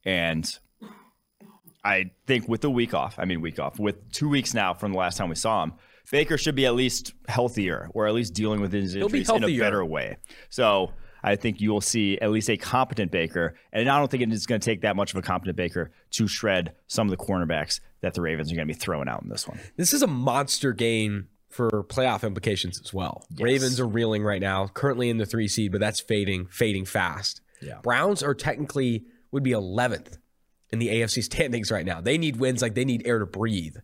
And 0.06 0.46
I 1.84 2.12
think 2.28 2.48
with 2.48 2.62
the 2.62 2.70
week 2.70 2.94
off, 2.94 3.16
I 3.18 3.26
mean, 3.26 3.42
week 3.42 3.60
off, 3.60 3.80
with 3.80 4.12
two 4.12 4.30
weeks 4.30 4.54
now 4.54 4.74
from 4.74 4.92
the 4.92 4.98
last 4.98 5.18
time 5.18 5.30
we 5.30 5.36
saw 5.36 5.64
him, 5.64 5.74
Baker 6.12 6.38
should 6.38 6.56
be 6.56 6.66
at 6.66 6.76
least 6.76 7.14
healthier 7.28 7.90
or 7.94 8.08
at 8.08 8.14
least 8.14 8.34
dealing 8.34 8.62
with 8.62 8.72
his 8.72 8.96
injuries 8.96 9.30
in 9.30 9.44
a 9.44 9.60
better 9.60 9.84
way. 9.84 10.18
So 10.50 10.92
I 11.24 11.36
think 11.36 11.62
you 11.62 11.72
will 11.72 11.82
see 11.82 12.20
at 12.20 12.32
least 12.32 12.50
a 12.50 12.58
competent 12.58 13.12
Baker. 13.12 13.56
And 13.72 13.90
I 13.90 13.98
don't 13.98 14.10
think 14.10 14.24
it's 14.24 14.46
going 14.46 14.62
to 14.62 14.66
take 14.66 14.82
that 14.82 14.96
much 14.96 15.12
of 15.12 15.18
a 15.18 15.22
competent 15.22 15.56
Baker 15.56 15.92
to 16.12 16.28
shred 16.28 16.74
some 16.88 17.08
of 17.08 17.18
the 17.18 17.24
cornerbacks 17.24 17.80
that 18.02 18.14
the 18.14 18.22
Ravens 18.22 18.52
are 18.52 18.56
going 18.56 18.68
to 18.68 18.74
be 18.74 18.80
throwing 18.80 19.08
out 19.08 19.22
in 19.22 19.30
this 19.30 19.48
one. 19.48 19.60
This 19.78 19.94
is 19.94 20.02
a 20.02 20.08
monster 20.08 20.74
game 20.74 21.30
for 21.50 21.84
playoff 21.84 22.24
implications 22.24 22.80
as 22.80 22.94
well. 22.94 23.26
Ravens 23.40 23.80
are 23.80 23.88
reeling 23.88 24.24
right 24.24 24.42
now, 24.42 24.68
currently 24.68 25.10
in 25.10 25.18
the 25.18 25.26
three 25.26 25.48
seed, 25.48 25.72
but 25.72 25.82
that's 25.82 26.00
fading, 26.00 26.48
fading 26.48 26.86
fast. 26.86 27.42
Yeah. 27.62 27.80
Browns 27.84 28.24
are 28.24 28.34
technically 28.34 29.06
would 29.32 29.44
be 29.44 29.52
11th 29.52 30.18
in 30.72 30.80
the 30.80 30.88
AFC 30.88 31.24
standings 31.24 31.72
right 31.72 31.86
now. 31.86 32.02
They 32.02 32.18
need 32.18 32.38
wins 32.38 32.62
like 32.62 32.76
they 32.76 32.86
need 32.86 33.06
air 33.06 33.20
to 33.20 33.26
breathe. 33.26 33.78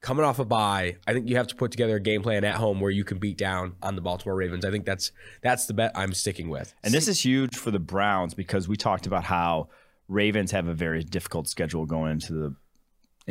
Coming 0.00 0.24
off 0.24 0.40
a 0.40 0.44
bye, 0.44 0.96
I 1.06 1.12
think 1.12 1.28
you 1.28 1.36
have 1.36 1.46
to 1.46 1.54
put 1.54 1.70
together 1.70 1.96
a 1.96 2.00
game 2.00 2.22
plan 2.22 2.44
at 2.44 2.56
home 2.56 2.80
where 2.80 2.90
you 2.90 3.04
can 3.04 3.18
beat 3.18 3.38
down 3.38 3.76
on 3.82 3.94
the 3.94 4.00
Baltimore 4.00 4.34
Ravens. 4.34 4.64
I 4.64 4.72
think 4.72 4.84
that's 4.84 5.12
that's 5.42 5.66
the 5.66 5.74
bet 5.74 5.92
I'm 5.94 6.12
sticking 6.12 6.48
with. 6.48 6.74
And 6.82 6.92
this 6.92 7.06
is 7.06 7.24
huge 7.24 7.56
for 7.56 7.70
the 7.70 7.78
Browns 7.78 8.34
because 8.34 8.66
we 8.66 8.76
talked 8.76 9.06
about 9.06 9.22
how 9.22 9.68
Ravens 10.08 10.50
have 10.50 10.66
a 10.66 10.74
very 10.74 11.04
difficult 11.04 11.46
schedule 11.46 11.86
going 11.86 12.12
into 12.12 12.32
the 12.32 12.56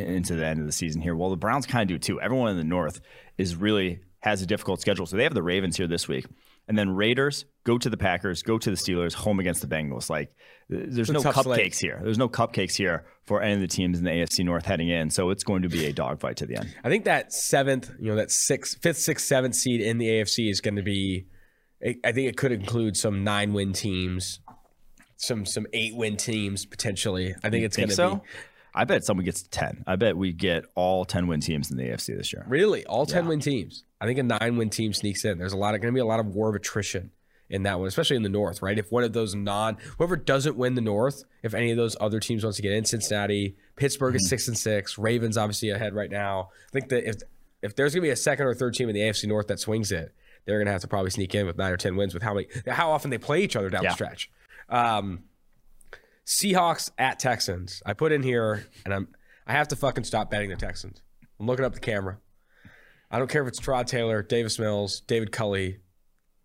into 0.01 0.35
the 0.35 0.45
end 0.45 0.61
of 0.61 0.65
the 0.65 0.71
season 0.71 1.01
here. 1.01 1.13
Well, 1.13 1.29
the 1.29 1.35
Browns 1.35 1.65
kind 1.65 1.91
of 1.91 1.99
do 1.99 1.99
too. 1.99 2.21
Everyone 2.21 2.51
in 2.51 2.57
the 2.57 2.63
North 2.63 3.01
is 3.37 3.55
really 3.55 3.99
has 4.21 4.41
a 4.41 4.45
difficult 4.45 4.79
schedule. 4.79 5.05
So 5.05 5.17
they 5.17 5.23
have 5.23 5.33
the 5.33 5.43
Ravens 5.43 5.75
here 5.75 5.87
this 5.87 6.07
week. 6.07 6.25
And 6.71 6.77
then 6.77 6.91
Raiders 6.95 7.43
go 7.65 7.77
to 7.77 7.89
the 7.89 7.97
Packers, 7.97 8.43
go 8.43 8.57
to 8.57 8.69
the 8.69 8.77
Steelers, 8.77 9.13
home 9.13 9.41
against 9.41 9.59
the 9.59 9.67
Bengals. 9.67 10.09
Like 10.09 10.33
there's 10.69 11.09
no 11.11 11.19
cupcakes 11.19 11.43
slate. 11.43 11.75
here. 11.75 11.99
There's 12.01 12.17
no 12.17 12.29
cupcakes 12.29 12.75
here 12.75 13.03
for 13.25 13.41
any 13.41 13.55
of 13.55 13.59
the 13.59 13.67
teams 13.67 13.99
in 13.99 14.05
the 14.05 14.09
AFC 14.11 14.45
North 14.45 14.65
heading 14.65 14.87
in. 14.87 15.09
So 15.09 15.31
it's 15.31 15.43
going 15.43 15.63
to 15.63 15.67
be 15.67 15.87
a 15.87 15.91
dogfight 15.91 16.37
to 16.37 16.45
the 16.45 16.55
end. 16.55 16.73
I 16.81 16.87
think 16.87 17.03
that 17.03 17.33
seventh, 17.33 17.91
you 17.99 18.07
know, 18.09 18.15
that 18.15 18.31
sixth, 18.31 18.81
fifth, 18.81 18.99
sixth, 18.99 19.25
seventh 19.27 19.55
seed 19.55 19.81
in 19.81 19.97
the 19.97 20.07
AFC 20.07 20.49
is 20.49 20.61
going 20.61 20.77
to 20.77 20.81
be. 20.81 21.25
I 21.83 22.13
think 22.13 22.29
it 22.29 22.37
could 22.37 22.53
include 22.53 22.95
some 22.95 23.25
nine 23.25 23.51
win 23.51 23.73
teams, 23.73 24.39
some 25.17 25.45
some 25.45 25.67
eight 25.73 25.93
win 25.93 26.15
teams 26.15 26.65
potentially. 26.65 27.35
I 27.43 27.49
think 27.49 27.65
it's 27.65 27.75
going 27.75 27.89
to 27.89 27.95
so? 27.95 28.15
be 28.15 28.21
I 28.73 28.85
bet 28.85 29.03
someone 29.03 29.25
gets 29.25 29.43
10. 29.43 29.83
I 29.85 29.97
bet 29.97 30.15
we 30.15 30.31
get 30.31 30.63
all 30.75 31.03
10 31.03 31.27
win 31.27 31.41
teams 31.41 31.69
in 31.69 31.75
the 31.75 31.83
AFC 31.83 32.15
this 32.15 32.31
year. 32.31 32.45
really 32.47 32.85
all 32.85 33.05
ten 33.05 33.25
Yeah. 33.25 33.29
win 33.29 33.39
teams. 33.41 33.83
I 34.01 34.05
think 34.05 34.17
a 34.19 34.23
nine 34.23 34.57
win 34.57 34.69
team 34.69 34.91
sneaks 34.93 35.23
in. 35.23 35.37
There's 35.37 35.53
a 35.53 35.57
lot 35.57 35.75
of 35.75 35.81
going 35.81 35.93
to 35.93 35.95
be 35.95 36.01
a 36.01 36.05
lot 36.05 36.19
of 36.19 36.25
war 36.27 36.49
of 36.49 36.55
attrition 36.55 37.11
in 37.49 37.63
that 37.63 37.77
one, 37.79 37.87
especially 37.87 38.15
in 38.15 38.23
the 38.23 38.29
North, 38.29 38.61
right? 38.61 38.77
If 38.79 38.91
one 38.91 39.03
of 39.03 39.13
those 39.13 39.35
non 39.35 39.77
whoever 39.97 40.15
doesn't 40.17 40.55
win 40.57 40.73
the 40.75 40.81
North, 40.81 41.23
if 41.43 41.53
any 41.53 41.69
of 41.71 41.77
those 41.77 41.95
other 42.01 42.19
teams 42.19 42.43
wants 42.43 42.55
to 42.57 42.61
get 42.63 42.71
in, 42.73 42.83
Cincinnati, 42.83 43.55
Pittsburgh 43.75 44.15
is 44.15 44.27
six 44.27 44.47
and 44.47 44.57
six, 44.57 44.97
Ravens 44.97 45.37
obviously 45.37 45.69
ahead 45.69 45.93
right 45.93 46.09
now. 46.09 46.49
I 46.67 46.71
think 46.71 46.89
that 46.89 47.07
if 47.07 47.15
if 47.61 47.75
there's 47.75 47.93
going 47.93 48.01
to 48.01 48.07
be 48.07 48.11
a 48.11 48.15
second 48.15 48.47
or 48.47 48.55
third 48.55 48.73
team 48.73 48.89
in 48.89 48.95
the 48.95 49.01
AFC 49.01 49.27
North 49.27 49.47
that 49.47 49.59
swings 49.59 49.91
it, 49.91 50.11
they're 50.45 50.57
going 50.57 50.65
to 50.65 50.71
have 50.71 50.81
to 50.81 50.87
probably 50.87 51.11
sneak 51.11 51.35
in 51.35 51.45
with 51.45 51.57
nine 51.57 51.71
or 51.71 51.77
ten 51.77 51.95
wins 51.95 52.13
with 52.13 52.23
how 52.23 52.33
many 52.33 52.47
how 52.67 52.89
often 52.91 53.11
they 53.11 53.19
play 53.19 53.41
each 53.43 53.55
other 53.55 53.69
down 53.69 53.83
Yeah. 53.83 53.89
the 53.89 53.95
stretch. 53.95 54.31
Um, 54.67 55.25
Seahawks 56.25 56.89
at 56.97 57.19
Texans. 57.19 57.81
I 57.85 57.93
put 57.93 58.11
in 58.11 58.23
here, 58.23 58.65
and 58.85 58.93
I'm 58.93 59.07
I 59.45 59.53
have 59.53 59.67
to 59.69 59.75
fucking 59.75 60.05
stop 60.05 60.31
betting 60.31 60.49
the 60.49 60.55
Texans. 60.55 61.01
I'm 61.39 61.45
looking 61.45 61.65
up 61.65 61.73
the 61.73 61.79
camera. 61.79 62.17
I 63.11 63.19
don't 63.19 63.29
care 63.29 63.41
if 63.41 63.47
it's 63.49 63.59
Tyrod 63.59 63.87
Taylor, 63.87 64.23
Davis 64.23 64.57
Mills, 64.57 65.01
David 65.01 65.31
Culley, 65.33 65.79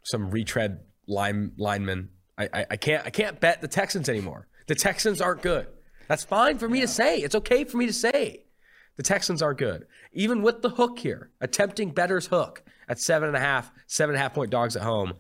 some 0.03 0.31
retread 0.31 0.81
line 1.07 1.53
lineman. 1.57 2.11
I, 2.37 2.49
I 2.53 2.67
I 2.73 2.77
can't 2.77 3.07
I 3.07 3.11
can't 3.11 3.41
bet 3.41 3.61
the 3.61 3.69
Texans 3.69 4.09
anymore. 4.09 4.49
The 4.67 4.75
Texans 4.75 5.21
aren't 5.21 5.43
good. 5.43 5.69
That's 6.09 6.25
fine 6.25 6.59
for 6.59 6.69
me 6.69 6.81
to 6.81 6.89
say. 6.89 7.19
It's 7.19 7.37
okay 7.37 7.65
for 7.65 7.77
me 7.77 7.87
to 7.87 7.93
say. 7.93 8.45
The 8.97 9.03
Texans 9.03 9.43
are 9.43 9.55
good. 9.55 9.87
Even 10.13 10.43
with 10.43 10.63
the 10.63 10.71
hook 10.71 10.99
here, 10.99 11.31
attempting 11.41 11.91
better's 11.91 12.27
hook 12.27 12.63
at 12.89 12.99
seven 12.99 13.29
and 13.29 13.37
a 13.37 13.41
half, 13.41 13.71
seven 13.87 14.15
and 14.15 14.21
a 14.21 14.23
half 14.23 14.35
point 14.35 14.51
dogs 14.51 14.75
at 14.77 14.83
home. 14.83 15.15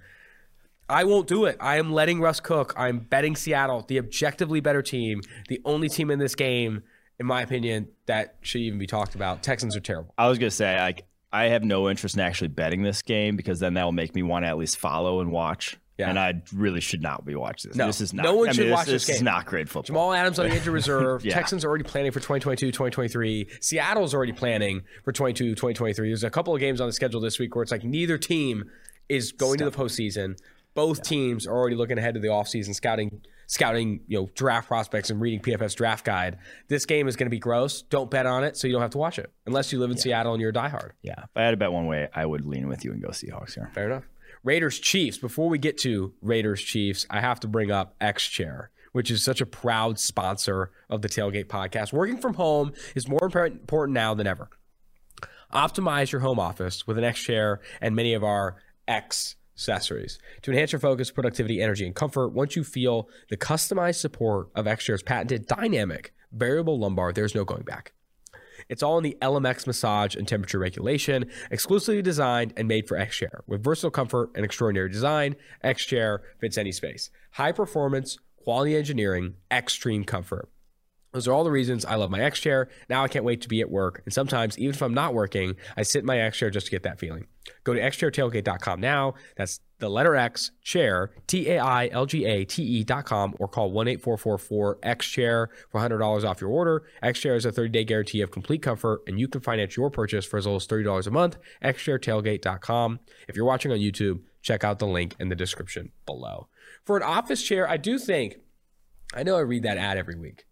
I 0.88 1.04
won't 1.04 1.26
do 1.26 1.44
it. 1.46 1.56
I 1.60 1.78
am 1.78 1.92
letting 1.92 2.20
Russ 2.20 2.40
cook. 2.40 2.72
I'm 2.76 3.00
betting 3.00 3.34
Seattle, 3.34 3.84
the 3.86 3.98
objectively 3.98 4.60
better 4.60 4.82
team, 4.82 5.20
the 5.48 5.60
only 5.64 5.88
team 5.88 6.10
in 6.10 6.20
this 6.20 6.36
game, 6.36 6.84
in 7.18 7.26
my 7.26 7.42
opinion, 7.42 7.88
that 8.06 8.36
should 8.40 8.60
even 8.60 8.78
be 8.78 8.86
talked 8.86 9.14
about. 9.14 9.42
Texans 9.42 9.76
are 9.76 9.80
terrible. 9.80 10.14
I 10.16 10.28
was 10.28 10.38
gonna 10.38 10.50
say 10.50 10.78
like 10.78 11.04
I 11.36 11.48
have 11.48 11.62
no 11.62 11.90
interest 11.90 12.14
in 12.14 12.20
actually 12.22 12.48
betting 12.48 12.82
this 12.82 13.02
game 13.02 13.36
because 13.36 13.60
then 13.60 13.74
that 13.74 13.84
will 13.84 13.92
make 13.92 14.14
me 14.14 14.22
want 14.22 14.44
to 14.44 14.48
at 14.48 14.56
least 14.56 14.78
follow 14.78 15.20
and 15.20 15.30
watch. 15.30 15.76
Yeah. 15.98 16.10
And 16.10 16.18
I 16.18 16.42
really 16.52 16.80
should 16.80 17.00
not 17.02 17.24
be 17.24 17.34
watching 17.34 17.70
this. 17.70 17.76
No. 17.76 17.86
this 17.86 18.00
is 18.00 18.12
not. 18.12 18.22
No 18.24 18.36
one 18.36 18.48
I 18.50 18.52
should 18.52 18.64
mean, 18.64 18.72
watch 18.72 18.86
this, 18.86 19.06
game. 19.06 19.14
this 19.14 19.16
is 19.16 19.22
not 19.22 19.46
great 19.46 19.66
football. 19.68 19.82
Jamal 19.82 20.12
Adams 20.12 20.38
on 20.38 20.48
the 20.48 20.54
injured 20.54 20.72
reserve. 20.72 21.24
Yeah. 21.26 21.34
Texans 21.34 21.64
are 21.64 21.68
already 21.68 21.84
planning 21.84 22.12
for 22.12 22.20
2022, 22.20 22.66
2023. 22.68 23.48
Seattle's 23.60 24.14
already 24.14 24.32
planning 24.32 24.82
for 25.04 25.12
22, 25.12 25.50
2023. 25.54 26.08
There's 26.08 26.24
a 26.24 26.30
couple 26.30 26.54
of 26.54 26.60
games 26.60 26.80
on 26.80 26.86
the 26.86 26.92
schedule 26.92 27.20
this 27.20 27.38
week 27.38 27.54
where 27.54 27.62
it's 27.62 27.72
like 27.72 27.84
neither 27.84 28.18
team 28.18 28.70
is 29.08 29.32
going 29.32 29.58
to 29.58 29.64
the 29.64 29.70
postseason. 29.70 30.38
Both 30.74 31.02
teams 31.02 31.46
are 31.46 31.54
already 31.54 31.76
looking 31.76 31.98
ahead 31.98 32.14
to 32.14 32.20
the 32.20 32.28
offseason, 32.28 32.74
scouting, 32.74 33.22
scouting, 33.46 34.00
you 34.06 34.18
know, 34.18 34.30
draft 34.34 34.68
prospects 34.68 35.10
and 35.10 35.20
reading 35.20 35.40
PFF's 35.40 35.74
draft 35.74 36.04
guide. 36.04 36.38
This 36.68 36.84
game 36.84 37.08
is 37.08 37.16
going 37.16 37.26
to 37.26 37.30
be 37.30 37.38
gross. 37.38 37.82
Don't 37.82 38.10
bet 38.10 38.26
on 38.26 38.44
it, 38.44 38.56
so 38.56 38.66
you 38.66 38.72
don't 38.72 38.82
have 38.82 38.90
to 38.90 38.98
watch 38.98 39.18
it 39.18 39.32
unless 39.46 39.72
you 39.72 39.78
live 39.78 39.90
in 39.90 39.96
Seattle 39.96 40.32
and 40.32 40.40
you're 40.40 40.50
a 40.50 40.54
diehard. 40.54 40.92
Yeah, 41.02 41.24
if 41.24 41.30
I 41.36 41.42
had 41.42 41.52
to 41.52 41.56
bet 41.56 41.72
one 41.72 41.86
way, 41.86 42.08
I 42.14 42.26
would 42.26 42.44
lean 42.44 42.68
with 42.68 42.84
you 42.84 42.92
and 42.92 43.02
go 43.02 43.08
Seahawks 43.08 43.54
here. 43.54 43.70
Fair 43.74 43.86
enough. 43.86 44.04
Raiders 44.44 44.78
Chiefs. 44.78 45.18
Before 45.18 45.48
we 45.48 45.58
get 45.58 45.78
to 45.78 46.14
Raiders 46.20 46.62
Chiefs, 46.62 47.06
I 47.10 47.20
have 47.20 47.40
to 47.40 47.48
bring 47.48 47.70
up 47.70 47.96
X 48.00 48.26
Chair, 48.26 48.70
which 48.92 49.10
is 49.10 49.24
such 49.24 49.40
a 49.40 49.46
proud 49.46 49.98
sponsor 49.98 50.70
of 50.88 51.02
the 51.02 51.08
Tailgate 51.08 51.46
podcast. 51.46 51.92
Working 51.92 52.18
from 52.18 52.34
home 52.34 52.72
is 52.94 53.08
more 53.08 53.24
important 53.24 53.92
now 53.92 54.14
than 54.14 54.26
ever. 54.26 54.48
Optimize 55.52 56.12
your 56.12 56.20
home 56.20 56.38
office 56.38 56.86
with 56.86 56.98
an 56.98 57.04
X 57.04 57.20
Chair 57.20 57.60
and 57.80 57.96
many 57.96 58.14
of 58.14 58.22
our 58.22 58.56
X 58.86 59.36
accessories 59.56 60.18
to 60.42 60.50
enhance 60.50 60.72
your 60.72 60.80
focus, 60.80 61.10
productivity, 61.10 61.62
energy, 61.62 61.86
and 61.86 61.94
comfort. 61.94 62.28
Once 62.28 62.56
you 62.56 62.62
feel 62.62 63.08
the 63.30 63.36
customized 63.36 63.96
support 63.96 64.48
of 64.54 64.66
X 64.66 64.84
Chair's 64.84 65.02
patented 65.02 65.46
dynamic 65.46 66.12
variable 66.32 66.78
lumbar, 66.78 67.12
there's 67.12 67.34
no 67.34 67.44
going 67.44 67.62
back. 67.62 67.92
It's 68.68 68.82
all 68.82 68.98
in 68.98 69.04
the 69.04 69.16
LMX 69.22 69.66
massage 69.66 70.14
and 70.14 70.26
temperature 70.26 70.58
regulation, 70.58 71.30
exclusively 71.50 72.02
designed 72.02 72.52
and 72.56 72.68
made 72.68 72.86
for 72.88 72.96
X 72.96 73.16
Chair. 73.16 73.44
With 73.46 73.64
versatile 73.64 73.90
comfort 73.90 74.30
and 74.34 74.44
extraordinary 74.44 74.90
design, 74.90 75.36
X 75.62 75.84
Chair 75.84 76.22
fits 76.38 76.58
any 76.58 76.72
space. 76.72 77.10
High 77.32 77.52
performance, 77.52 78.18
quality 78.44 78.76
engineering, 78.76 79.34
extreme 79.50 80.04
comfort. 80.04 80.50
Those 81.16 81.26
are 81.28 81.32
all 81.32 81.44
the 81.44 81.50
reasons 81.50 81.86
I 81.86 81.94
love 81.94 82.10
my 82.10 82.20
X 82.20 82.40
Chair. 82.40 82.68
Now 82.90 83.02
I 83.02 83.08
can't 83.08 83.24
wait 83.24 83.40
to 83.40 83.48
be 83.48 83.62
at 83.62 83.70
work. 83.70 84.02
And 84.04 84.12
sometimes, 84.12 84.58
even 84.58 84.74
if 84.74 84.82
I'm 84.82 84.92
not 84.92 85.14
working, 85.14 85.56
I 85.74 85.82
sit 85.82 86.00
in 86.00 86.04
my 86.04 86.18
X 86.18 86.36
Chair 86.36 86.50
just 86.50 86.66
to 86.66 86.70
get 86.70 86.82
that 86.82 86.98
feeling. 86.98 87.26
Go 87.64 87.72
to 87.72 87.80
xchairtailgate.com 87.80 88.80
now. 88.80 89.14
That's 89.34 89.60
the 89.78 89.88
letter 89.88 90.14
X 90.14 90.50
chair, 90.60 91.12
T 91.26 91.48
A 91.48 91.58
I 91.58 91.88
L 91.90 92.04
G 92.04 92.26
A 92.26 92.44
T 92.44 92.62
E.com, 92.62 93.34
or 93.38 93.48
call 93.48 93.70
1 93.70 93.88
8444 93.88 94.78
X 94.82 95.06
Chair 95.06 95.48
for 95.70 95.80
$100 95.80 96.24
off 96.28 96.42
your 96.42 96.50
order. 96.50 96.84
X 97.02 97.18
Chair 97.18 97.34
is 97.34 97.46
a 97.46 97.50
30 97.52 97.70
day 97.70 97.84
guarantee 97.84 98.20
of 98.20 98.30
complete 98.30 98.60
comfort, 98.60 99.00
and 99.06 99.18
you 99.18 99.26
can 99.26 99.40
finance 99.40 99.74
your 99.74 99.90
purchase 99.90 100.26
for 100.26 100.36
as 100.36 100.44
little 100.44 100.56
as 100.56 100.66
$30 100.66 101.06
a 101.06 101.10
month. 101.10 101.38
xchairtailgate.com. 101.64 103.00
If 103.26 103.36
you're 103.36 103.46
watching 103.46 103.72
on 103.72 103.78
YouTube, 103.78 104.20
check 104.42 104.64
out 104.64 104.80
the 104.80 104.86
link 104.86 105.16
in 105.18 105.30
the 105.30 105.34
description 105.34 105.92
below. 106.04 106.48
For 106.84 106.98
an 106.98 107.02
office 107.02 107.42
chair, 107.42 107.66
I 107.66 107.78
do 107.78 107.98
think, 107.98 108.36
I 109.14 109.22
know 109.22 109.38
I 109.38 109.40
read 109.40 109.62
that 109.62 109.78
ad 109.78 109.96
every 109.96 110.18
week. 110.18 110.44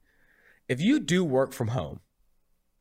If 0.69 0.81
you 0.81 1.01
do 1.01 1.25
work 1.25 1.53
from 1.53 1.69
home, 1.69 2.01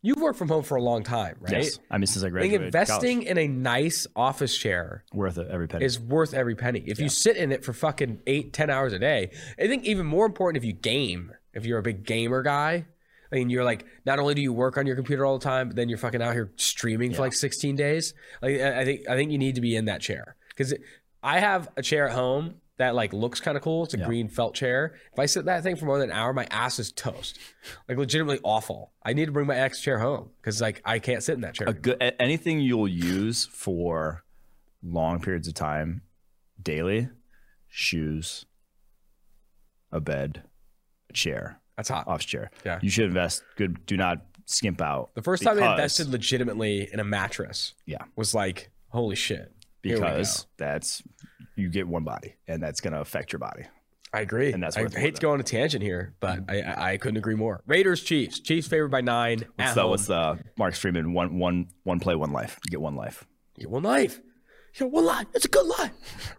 you've 0.01 0.21
worked 0.21 0.37
from 0.37 0.49
home 0.49 0.63
for 0.63 0.75
a 0.75 0.81
long 0.81 1.03
time, 1.03 1.37
right? 1.39 1.63
Yes, 1.63 1.79
I 1.89 1.97
mean 1.97 2.07
since 2.07 2.23
I 2.23 2.27
I 2.27 2.29
think 2.29 2.33
graduated, 2.33 2.61
investing 2.65 3.17
college, 3.19 3.31
in 3.31 3.37
a 3.37 3.47
nice 3.47 4.07
office 4.15 4.57
chair 4.57 5.03
worth 5.13 5.37
it 5.37 5.47
every 5.49 5.67
penny. 5.67 5.85
is 5.85 5.99
worth 5.99 6.33
every 6.33 6.55
penny. 6.55 6.83
If 6.85 6.99
you 6.99 7.09
sit 7.09 7.37
in 7.37 7.51
it 7.51 7.63
for 7.63 7.73
fucking 7.73 8.21
eight, 8.27 8.53
ten 8.53 8.69
hours 8.69 8.93
a 8.93 8.99
day, 8.99 9.31
I 9.59 9.67
think 9.67 9.85
even 9.85 10.05
more 10.05 10.25
important 10.25 10.63
if 10.63 10.67
you 10.67 10.73
game, 10.73 11.31
if 11.53 11.65
you're 11.65 11.79
a 11.79 11.83
big 11.83 12.05
gamer 12.05 12.41
guy, 12.41 12.85
I 13.31 13.35
mean, 13.35 13.49
you're 13.49 13.63
like, 13.63 13.85
not 14.05 14.19
only 14.19 14.35
do 14.35 14.41
you 14.41 14.53
work 14.53 14.77
on 14.77 14.85
your 14.85 14.95
computer 14.95 15.25
all 15.25 15.39
the 15.39 15.43
time, 15.43 15.69
but 15.69 15.75
then 15.75 15.89
you're 15.89 15.97
fucking 15.97 16.21
out 16.21 16.33
here 16.33 16.51
streaming 16.55 17.13
for 17.13 17.21
like 17.21 17.33
16 17.33 17.75
days. 17.75 18.13
Like, 18.43 18.61
I 18.61 18.81
I 18.81 18.85
think, 18.85 19.09
I 19.09 19.15
think 19.15 19.31
you 19.31 19.39
need 19.39 19.55
to 19.55 19.61
be 19.61 19.75
in 19.75 19.85
that 19.85 20.01
chair 20.01 20.35
because 20.49 20.73
I 21.23 21.39
have 21.39 21.67
a 21.75 21.81
chair 21.81 22.07
at 22.07 22.13
home 22.13 22.55
that 22.77 22.95
like 22.95 23.13
looks 23.13 23.39
kind 23.39 23.55
of 23.55 23.63
cool. 23.63 23.83
It's 23.83 23.93
a 23.93 23.97
green 23.97 24.27
felt 24.27 24.55
chair. 24.55 24.95
If 25.11 25.19
I 25.19 25.25
sit 25.27 25.41
in 25.41 25.45
that 25.45 25.61
thing 25.63 25.75
for 25.75 25.85
more 25.85 25.99
than 25.99 26.09
an 26.09 26.15
hour, 26.15 26.33
my 26.33 26.45
ass 26.49 26.79
is 26.79 26.91
toast, 26.91 27.37
like 27.87 27.97
legitimately 27.97 28.39
awful. 28.43 28.91
I 29.05 29.13
need 29.13 29.25
to 29.27 29.31
bring 29.31 29.45
my 29.47 29.55
ex 29.55 29.79
chair 29.81 29.99
home 29.99 30.31
because 30.41 30.59
like 30.61 30.81
I 30.83 30.99
can't 30.99 31.21
sit 31.21 31.35
in 31.35 31.41
that 31.41 31.53
chair. 31.53 31.67
a 31.67 31.73
good 31.73 32.01
anything 32.19 32.59
you'll 32.59 32.87
use 32.87 33.45
for 33.45 34.23
long 34.81 35.19
periods 35.21 35.47
of 35.47 35.53
time 35.53 36.01
daily 36.61 37.09
shoes 37.67 38.45
a 39.91 39.99
bed 39.99 40.43
a 41.09 41.13
chair 41.13 41.59
That's 41.77 41.89
hot. 41.89 42.07
office 42.07 42.25
chair 42.25 42.51
Yeah. 42.65 42.79
you 42.81 42.89
should 42.89 43.05
invest 43.05 43.43
good 43.55 43.85
do 43.85 43.95
not 43.97 44.25
skimp 44.45 44.81
out 44.81 45.11
The 45.15 45.21
first 45.21 45.43
time 45.43 45.61
I 45.61 45.71
invested 45.71 46.09
legitimately 46.09 46.89
in 46.91 46.99
a 46.99 47.03
mattress 47.03 47.73
yeah 47.85 48.03
was 48.15 48.33
like, 48.35 48.71
holy 48.89 49.15
shit. 49.15 49.52
Because 49.83 50.47
that's 50.57 51.03
you 51.55 51.69
get 51.69 51.87
one 51.87 52.03
body 52.03 52.35
and 52.47 52.63
that's 52.63 52.81
going 52.81 52.93
to 52.93 52.99
affect 52.99 53.31
your 53.31 53.39
body 53.39 53.65
I 54.13 54.21
agree. 54.21 54.53
And 54.53 54.61
that's 54.61 54.77
I 54.77 54.87
hate 54.87 55.15
to 55.15 55.21
go 55.21 55.31
on 55.31 55.39
a 55.39 55.43
tangent 55.43 55.83
here, 55.83 56.13
but 56.19 56.45
mm-hmm. 56.45 56.69
I, 56.69 56.73
I, 56.73 56.91
I 56.93 56.97
couldn't 56.97 57.17
agree 57.17 57.33
more. 57.33 57.63
Raiders, 57.65 58.03
Chiefs. 58.03 58.39
Chiefs 58.39 58.67
favored 58.67 58.89
by 58.89 59.01
nine. 59.01 59.39
what's 59.55 59.71
at 59.71 59.75
the 59.75 59.87
what's 59.87 60.05
the 60.05 60.39
mark 60.55 60.75
Freeman 60.75 61.13
one 61.13 61.39
one 61.39 61.69
one 61.83 61.99
play 61.99 62.13
one 62.13 62.31
life 62.31 62.59
you 62.63 62.69
get 62.69 62.79
one 62.79 62.95
life 62.95 63.25
You 63.57 63.61
get 63.61 63.71
one 63.71 63.83
life. 63.83 64.21
You 64.75 64.85
get 64.85 64.91
one 64.91 65.05
life. 65.05 65.25
It's 65.33 65.45
a 65.45 65.49
good 65.49 65.65
life. 65.65 65.91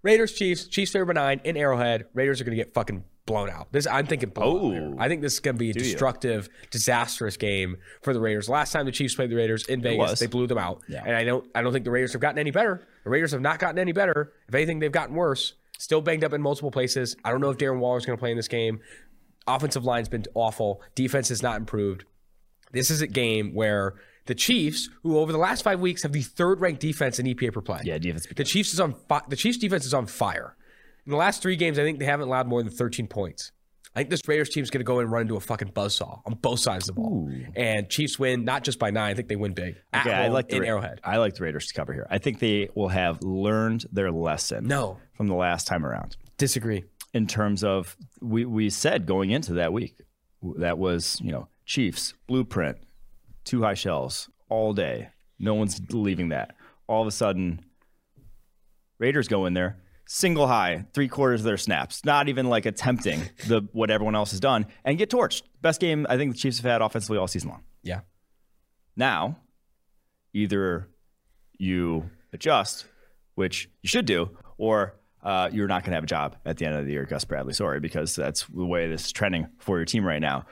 Raiders, 0.02 0.32
Chiefs. 0.34 0.68
Chiefs 0.68 0.92
favored 0.92 1.06
by 1.06 1.14
nine 1.14 1.40
in 1.42 1.56
Arrowhead. 1.56 2.06
Raiders 2.14 2.40
are 2.40 2.44
going 2.44 2.56
to 2.56 2.62
get 2.62 2.74
fucking 2.74 3.02
blown 3.26 3.50
out. 3.50 3.72
This 3.72 3.88
I'm 3.88 4.06
thinking 4.06 4.28
blown 4.28 4.76
out. 4.76 4.94
Oh. 4.94 5.02
I 5.02 5.08
think 5.08 5.22
this 5.22 5.34
is 5.34 5.40
going 5.40 5.56
to 5.56 5.58
be 5.58 5.70
a 5.70 5.74
destructive, 5.74 6.48
disastrous 6.70 7.36
game 7.36 7.78
for 8.02 8.14
the 8.14 8.20
Raiders. 8.20 8.48
Last 8.48 8.70
time 8.70 8.86
the 8.86 8.92
Chiefs 8.92 9.16
played 9.16 9.30
the 9.30 9.36
Raiders 9.36 9.66
in 9.66 9.82
Vegas, 9.82 10.20
they 10.20 10.28
blew 10.28 10.46
them 10.46 10.58
out. 10.58 10.82
Yeah. 10.88 11.02
And 11.04 11.16
I 11.16 11.24
don't 11.24 11.48
I 11.56 11.62
don't 11.62 11.72
think 11.72 11.84
the 11.84 11.90
Raiders 11.90 12.12
have 12.12 12.20
gotten 12.20 12.38
any 12.38 12.52
better. 12.52 12.86
The 13.04 13.10
Raiders 13.10 13.32
have 13.32 13.40
not 13.40 13.58
gotten 13.58 13.78
any 13.78 13.92
better. 13.92 14.32
If 14.48 14.54
anything, 14.54 14.78
they've 14.78 14.90
gotten 14.90 15.14
worse. 15.14 15.54
Still 15.78 16.00
banged 16.00 16.24
up 16.24 16.32
in 16.32 16.40
multiple 16.40 16.70
places. 16.70 17.16
I 17.24 17.30
don't 17.30 17.40
know 17.40 17.50
if 17.50 17.58
Darren 17.58 17.78
Waller's 17.78 18.06
going 18.06 18.16
to 18.16 18.20
play 18.20 18.30
in 18.30 18.36
this 18.36 18.48
game. 18.48 18.80
Offensive 19.46 19.84
line's 19.84 20.08
been 20.08 20.24
awful. 20.34 20.80
Defense 20.94 21.28
has 21.28 21.42
not 21.42 21.56
improved. 21.56 22.04
This 22.72 22.90
is 22.90 23.02
a 23.02 23.06
game 23.06 23.54
where 23.54 23.94
the 24.26 24.34
Chiefs, 24.34 24.88
who 25.02 25.18
over 25.18 25.32
the 25.32 25.38
last 25.38 25.62
five 25.62 25.80
weeks 25.80 26.02
have 26.02 26.12
the 26.12 26.22
third 26.22 26.60
ranked 26.60 26.80
defense 26.80 27.18
in 27.18 27.26
EPA 27.26 27.52
per 27.52 27.60
play, 27.60 27.80
yeah 27.84 27.98
defense 27.98 28.26
the 28.34 28.44
Chiefs 28.44 28.72
is 28.72 28.80
on 28.80 28.94
fi- 28.94 29.22
the 29.28 29.36
Chiefs 29.36 29.58
defense 29.58 29.84
is 29.84 29.94
on 29.94 30.06
fire. 30.06 30.56
In 31.06 31.10
the 31.10 31.18
last 31.18 31.42
three 31.42 31.56
games, 31.56 31.78
I 31.78 31.82
think 31.82 31.98
they 31.98 32.06
haven't 32.06 32.28
allowed 32.28 32.46
more 32.46 32.62
than 32.62 32.72
13 32.72 33.06
points. 33.06 33.52
I 33.96 34.00
think 34.00 34.10
this 34.10 34.20
Raiders 34.26 34.48
team 34.48 34.62
is 34.64 34.70
going 34.70 34.80
to 34.80 34.84
go 34.84 34.98
in 34.98 35.04
and 35.04 35.12
run 35.12 35.22
into 35.22 35.36
a 35.36 35.40
fucking 35.40 35.68
buzzsaw 35.68 36.20
on 36.26 36.34
both 36.34 36.58
sides 36.58 36.88
of 36.88 36.94
the 36.96 37.00
ball. 37.00 37.30
And 37.54 37.88
Chiefs 37.88 38.18
win 38.18 38.44
not 38.44 38.64
just 38.64 38.78
by 38.80 38.90
nine. 38.90 39.12
I 39.12 39.14
think 39.14 39.28
they 39.28 39.36
win 39.36 39.52
big 39.54 39.76
Okay, 39.94 40.12
I 40.12 40.28
like 40.28 40.48
the 40.48 40.56
in 40.56 40.62
Ra- 40.62 40.68
Arrowhead. 40.68 41.00
I 41.04 41.18
like 41.18 41.34
the 41.34 41.44
Raiders 41.44 41.66
to 41.68 41.74
cover 41.74 41.92
here. 41.92 42.06
I 42.10 42.18
think 42.18 42.40
they 42.40 42.68
will 42.74 42.88
have 42.88 43.22
learned 43.22 43.84
their 43.92 44.10
lesson 44.10 44.66
No, 44.66 44.98
from 45.16 45.28
the 45.28 45.34
last 45.36 45.66
time 45.68 45.86
around. 45.86 46.16
disagree. 46.38 46.84
in 47.12 47.26
terms 47.28 47.62
of 47.62 47.96
we 48.20 48.44
we 48.44 48.68
said 48.68 49.06
going 49.06 49.30
into 49.30 49.52
that 49.54 49.72
week 49.72 49.94
that 50.58 50.76
was 50.76 51.20
you 51.22 51.30
know 51.30 51.46
Chiefs 51.64 52.14
blueprint, 52.26 52.78
two 53.44 53.62
high 53.62 53.74
shells 53.74 54.28
all 54.48 54.72
day. 54.72 55.10
No 55.38 55.54
one's 55.54 55.80
leaving 55.92 56.30
that. 56.30 56.56
All 56.88 57.00
of 57.00 57.06
a 57.06 57.12
sudden, 57.12 57.64
Raiders 58.98 59.28
go 59.28 59.46
in 59.46 59.54
there 59.54 59.76
single 60.06 60.46
high, 60.46 60.84
three 60.92 61.08
quarters 61.08 61.40
of 61.40 61.44
their 61.44 61.56
snaps, 61.56 62.04
not 62.04 62.28
even 62.28 62.46
like 62.46 62.66
attempting 62.66 63.22
the 63.46 63.62
what 63.72 63.90
everyone 63.90 64.14
else 64.14 64.30
has 64.32 64.40
done, 64.40 64.66
and 64.84 64.98
get 64.98 65.10
torched. 65.10 65.42
Best 65.62 65.80
game 65.80 66.06
I 66.08 66.16
think 66.16 66.32
the 66.32 66.38
Chiefs 66.38 66.58
have 66.58 66.70
had 66.70 66.82
offensively 66.82 67.18
all 67.18 67.26
season 67.26 67.50
long. 67.50 67.62
Yeah. 67.82 68.00
Now, 68.96 69.38
either 70.32 70.88
you 71.58 72.10
adjust, 72.32 72.86
which 73.34 73.68
you 73.82 73.88
should 73.88 74.06
do, 74.06 74.36
or 74.58 74.94
uh, 75.22 75.48
you're 75.52 75.68
not 75.68 75.82
going 75.82 75.92
to 75.92 75.96
have 75.96 76.04
a 76.04 76.08
job 76.08 76.36
at 76.44 76.58
the 76.58 76.66
end 76.66 76.76
of 76.76 76.84
the 76.84 76.92
year, 76.92 77.04
Gus 77.04 77.24
Bradley. 77.24 77.54
Sorry, 77.54 77.80
because 77.80 78.14
that's 78.14 78.44
the 78.44 78.64
way 78.64 78.88
this 78.88 79.06
is 79.06 79.12
trending 79.12 79.48
for 79.58 79.78
your 79.78 79.86
team 79.86 80.04
right 80.04 80.20
now. 80.20 80.44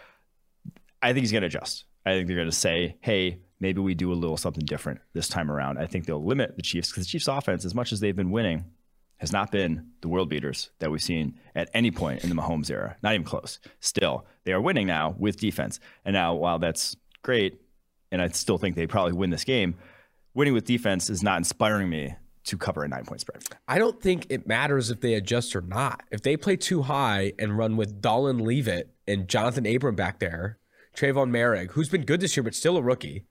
I 1.02 1.12
think 1.12 1.25
he's 1.25 1.32
going 1.32 1.42
to 1.42 1.49
adjust. 1.49 1.85
I 2.06 2.12
think 2.12 2.26
they're 2.26 2.37
going 2.37 2.50
to 2.50 2.56
say, 2.56 2.97
hey, 3.00 3.42
maybe 3.61 3.80
we 3.80 3.94
do 3.94 4.12
a 4.12 4.14
little 4.14 4.37
something 4.37 4.64
different 4.64 5.00
this 5.12 5.28
time 5.28 5.50
around. 5.50 5.78
I 5.78 5.87
think 5.87 6.06
they'll 6.06 6.25
limit 6.25 6.56
the 6.56 6.62
Chiefs 6.62 6.90
because 6.90 7.04
the 7.04 7.11
Chiefs' 7.11 7.28
offense, 7.28 7.64
as 7.64 7.75
much 7.75 7.92
as 7.92 8.00
they've 8.00 8.16
been 8.16 8.30
winning, 8.30 8.64
has 9.22 9.32
not 9.32 9.52
been 9.52 9.86
the 10.00 10.08
world 10.08 10.28
beaters 10.28 10.70
that 10.80 10.90
we've 10.90 11.00
seen 11.00 11.38
at 11.54 11.70
any 11.74 11.92
point 11.92 12.24
in 12.24 12.28
the 12.28 12.34
Mahomes 12.34 12.72
era. 12.72 12.96
Not 13.04 13.14
even 13.14 13.24
close. 13.24 13.60
Still, 13.78 14.26
they 14.42 14.52
are 14.52 14.60
winning 14.60 14.88
now 14.88 15.14
with 15.16 15.38
defense. 15.38 15.78
And 16.04 16.14
now, 16.14 16.34
while 16.34 16.58
that's 16.58 16.96
great, 17.22 17.60
and 18.10 18.20
I 18.20 18.26
still 18.30 18.58
think 18.58 18.74
they 18.74 18.88
probably 18.88 19.12
win 19.12 19.30
this 19.30 19.44
game, 19.44 19.76
winning 20.34 20.54
with 20.54 20.64
defense 20.64 21.08
is 21.08 21.22
not 21.22 21.38
inspiring 21.38 21.88
me 21.88 22.16
to 22.46 22.58
cover 22.58 22.82
a 22.82 22.88
nine 22.88 23.04
point 23.04 23.20
spread. 23.20 23.44
I 23.68 23.78
don't 23.78 24.02
think 24.02 24.26
it 24.28 24.48
matters 24.48 24.90
if 24.90 25.00
they 25.00 25.14
adjust 25.14 25.54
or 25.54 25.60
not. 25.60 26.02
If 26.10 26.22
they 26.22 26.36
play 26.36 26.56
too 26.56 26.82
high 26.82 27.32
and 27.38 27.56
run 27.56 27.76
with 27.76 28.02
Dallin 28.02 28.40
Leavitt 28.40 28.92
and 29.06 29.28
Johnathan 29.28 29.72
Abram 29.72 29.94
back 29.94 30.18
there, 30.18 30.58
Tre'von 30.96 31.30
Moehrig, 31.30 31.70
who's 31.70 31.88
been 31.88 32.02
good 32.02 32.20
this 32.20 32.36
year 32.36 32.42
but 32.42 32.56
still 32.56 32.76
a 32.76 32.82
rookie, 32.82 33.26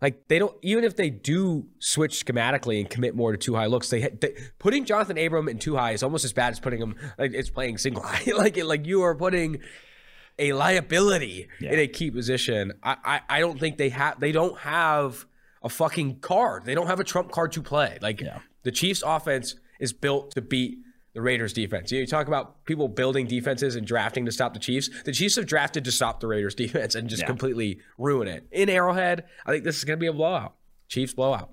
Like 0.00 0.28
they 0.28 0.38
don't 0.38 0.56
even 0.62 0.84
if 0.84 0.94
they 0.96 1.10
do 1.10 1.66
switch 1.80 2.24
schematically 2.24 2.78
and 2.80 2.88
commit 2.88 3.16
more 3.16 3.32
to 3.32 3.38
two 3.38 3.54
high 3.56 3.66
looks, 3.66 3.90
they, 3.90 4.02
they 4.02 4.36
putting 4.60 4.84
Johnathan 4.84 5.24
Abram 5.26 5.48
in 5.48 5.58
two 5.58 5.76
high 5.76 5.92
is 5.92 6.02
almost 6.04 6.24
as 6.24 6.32
bad 6.32 6.50
as 6.52 6.60
putting 6.60 6.80
him 6.80 6.94
like 7.18 7.32
it's 7.34 7.50
playing 7.50 7.78
single 7.78 8.02
high. 8.06 8.32
like 8.36 8.56
it, 8.56 8.64
like 8.66 8.86
you 8.86 9.02
are 9.02 9.14
putting 9.14 9.58
a 10.38 10.52
liability 10.52 11.48
Yeah. 11.60 11.72
in 11.72 11.78
a 11.80 11.88
key 11.88 12.10
position. 12.12 12.72
I, 12.82 12.96
I 13.04 13.20
I 13.28 13.40
don't 13.40 13.58
think 13.58 13.76
they 13.76 13.88
have 13.88 14.20
they 14.20 14.30
don't 14.32 14.56
have 14.60 15.26
a 15.64 15.68
fucking 15.68 16.20
card. 16.20 16.64
They 16.64 16.74
don't 16.76 16.86
have 16.86 17.00
a 17.00 17.04
trump 17.04 17.32
card 17.32 17.50
to 17.52 17.62
play. 17.62 17.98
Like 18.00 18.20
Yeah. 18.20 18.38
the 18.62 18.70
Chiefs 18.70 19.02
offense 19.04 19.56
is 19.80 19.92
built 19.92 20.30
to 20.36 20.40
beat 20.42 20.78
the 21.18 21.22
Raiders 21.22 21.52
defense. 21.52 21.90
You 21.90 22.06
talk 22.06 22.28
about 22.28 22.64
people 22.64 22.86
building 22.86 23.26
defenses 23.26 23.74
and 23.74 23.84
drafting 23.84 24.24
to 24.26 24.30
stop 24.30 24.54
the 24.54 24.60
Chiefs. 24.60 24.88
The 25.02 25.10
Chiefs 25.10 25.34
have 25.34 25.46
drafted 25.46 25.84
to 25.86 25.90
stop 25.90 26.20
the 26.20 26.28
Raiders 26.28 26.54
defense 26.64 26.94
and 26.94 27.08
just 27.08 27.22
Yeah. 27.22 27.26
completely 27.26 27.80
ruin 27.98 28.28
it. 28.28 28.46
In 28.52 28.68
Arrowhead, 28.68 29.24
I 29.44 29.50
think 29.50 29.64
this 29.64 29.76
is 29.78 29.82
going 29.84 29.98
to 29.98 30.00
be 30.00 30.06
a 30.06 30.12
blowout. 30.12 30.54
Chiefs 30.86 31.14
blowout. 31.14 31.50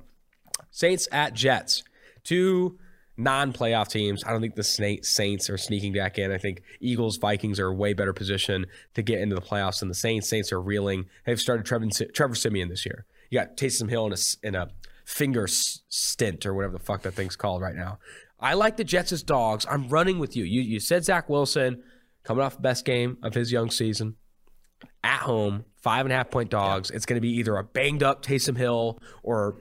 Saints 0.70 1.08
at 1.12 1.34
Jets. 1.34 1.84
Two 2.24 2.78
non-playoff 3.18 3.88
teams. 3.90 4.24
I 4.24 4.30
don't 4.30 4.42
think 4.42 4.54
the 4.54 4.64
Saints 4.64 5.50
are 5.50 5.58
sneaking 5.58 5.94
back 5.94 6.20
in. 6.20 6.32
I 6.32 6.38
think 6.38 6.62
Eagles, 6.80 7.18
Vikings 7.18 7.60
are 7.60 7.68
a 7.68 7.74
way 7.74 7.94
better 7.94 8.14
position 8.14 8.68
to 8.94 9.02
get 9.02 9.20
into 9.20 9.34
the 9.34 9.42
playoffs 9.42 9.80
than 9.80 9.90
the 9.90 9.96
Saints. 9.96 10.30
Saints 10.30 10.52
are 10.52 10.62
reeling. 10.62 11.08
They've 11.26 11.40
started 11.42 11.66
Trevor, 11.66 11.88
Trevor 12.14 12.36
Siemian 12.36 12.70
this 12.70 12.86
year. 12.86 13.06
You 13.32 13.40
got 13.40 13.58
Taysom 13.58 13.90
Hill 13.90 14.06
in 14.06 14.14
a, 14.14 14.48
in 14.48 14.54
a 14.54 14.70
finger 15.06 15.48
stint 15.48 16.46
or 16.46 16.54
whatever 16.54 16.74
the 16.74 16.84
fuck 16.84 17.02
that 17.04 17.14
thing's 17.16 17.36
called 17.36 17.62
right 17.64 17.76
now. 17.76 17.98
I 18.40 18.54
like 18.54 18.78
the 18.78 18.84
Jets 18.84 19.12
as 19.12 19.24
dogs. 19.24 19.66
I'm 19.70 19.88
running 19.88 20.20
with 20.20 20.36
you. 20.36 20.44
You 20.44 20.62
you 20.62 20.80
said 20.80 21.06
Zach 21.06 21.30
Wilson 21.30 21.84
coming 22.24 22.44
off 22.44 22.56
the 22.56 22.62
best 22.62 22.86
game 22.86 23.18
of 23.24 23.34
his 23.34 23.52
young 23.52 23.70
season 23.72 24.16
at 25.04 25.20
home, 25.20 25.66
five 25.76 26.06
and 26.06 26.14
a 26.14 26.16
half 26.16 26.32
point 26.32 26.50
dogs. 26.50 26.90
It's 26.92 27.06
going 27.06 27.18
to 27.18 27.22
be 27.22 27.38
either 27.38 27.56
a 27.56 27.64
banged 27.64 28.04
up 28.04 28.24
Taysom 28.24 28.58
Hill 28.58 29.00
or 29.24 29.58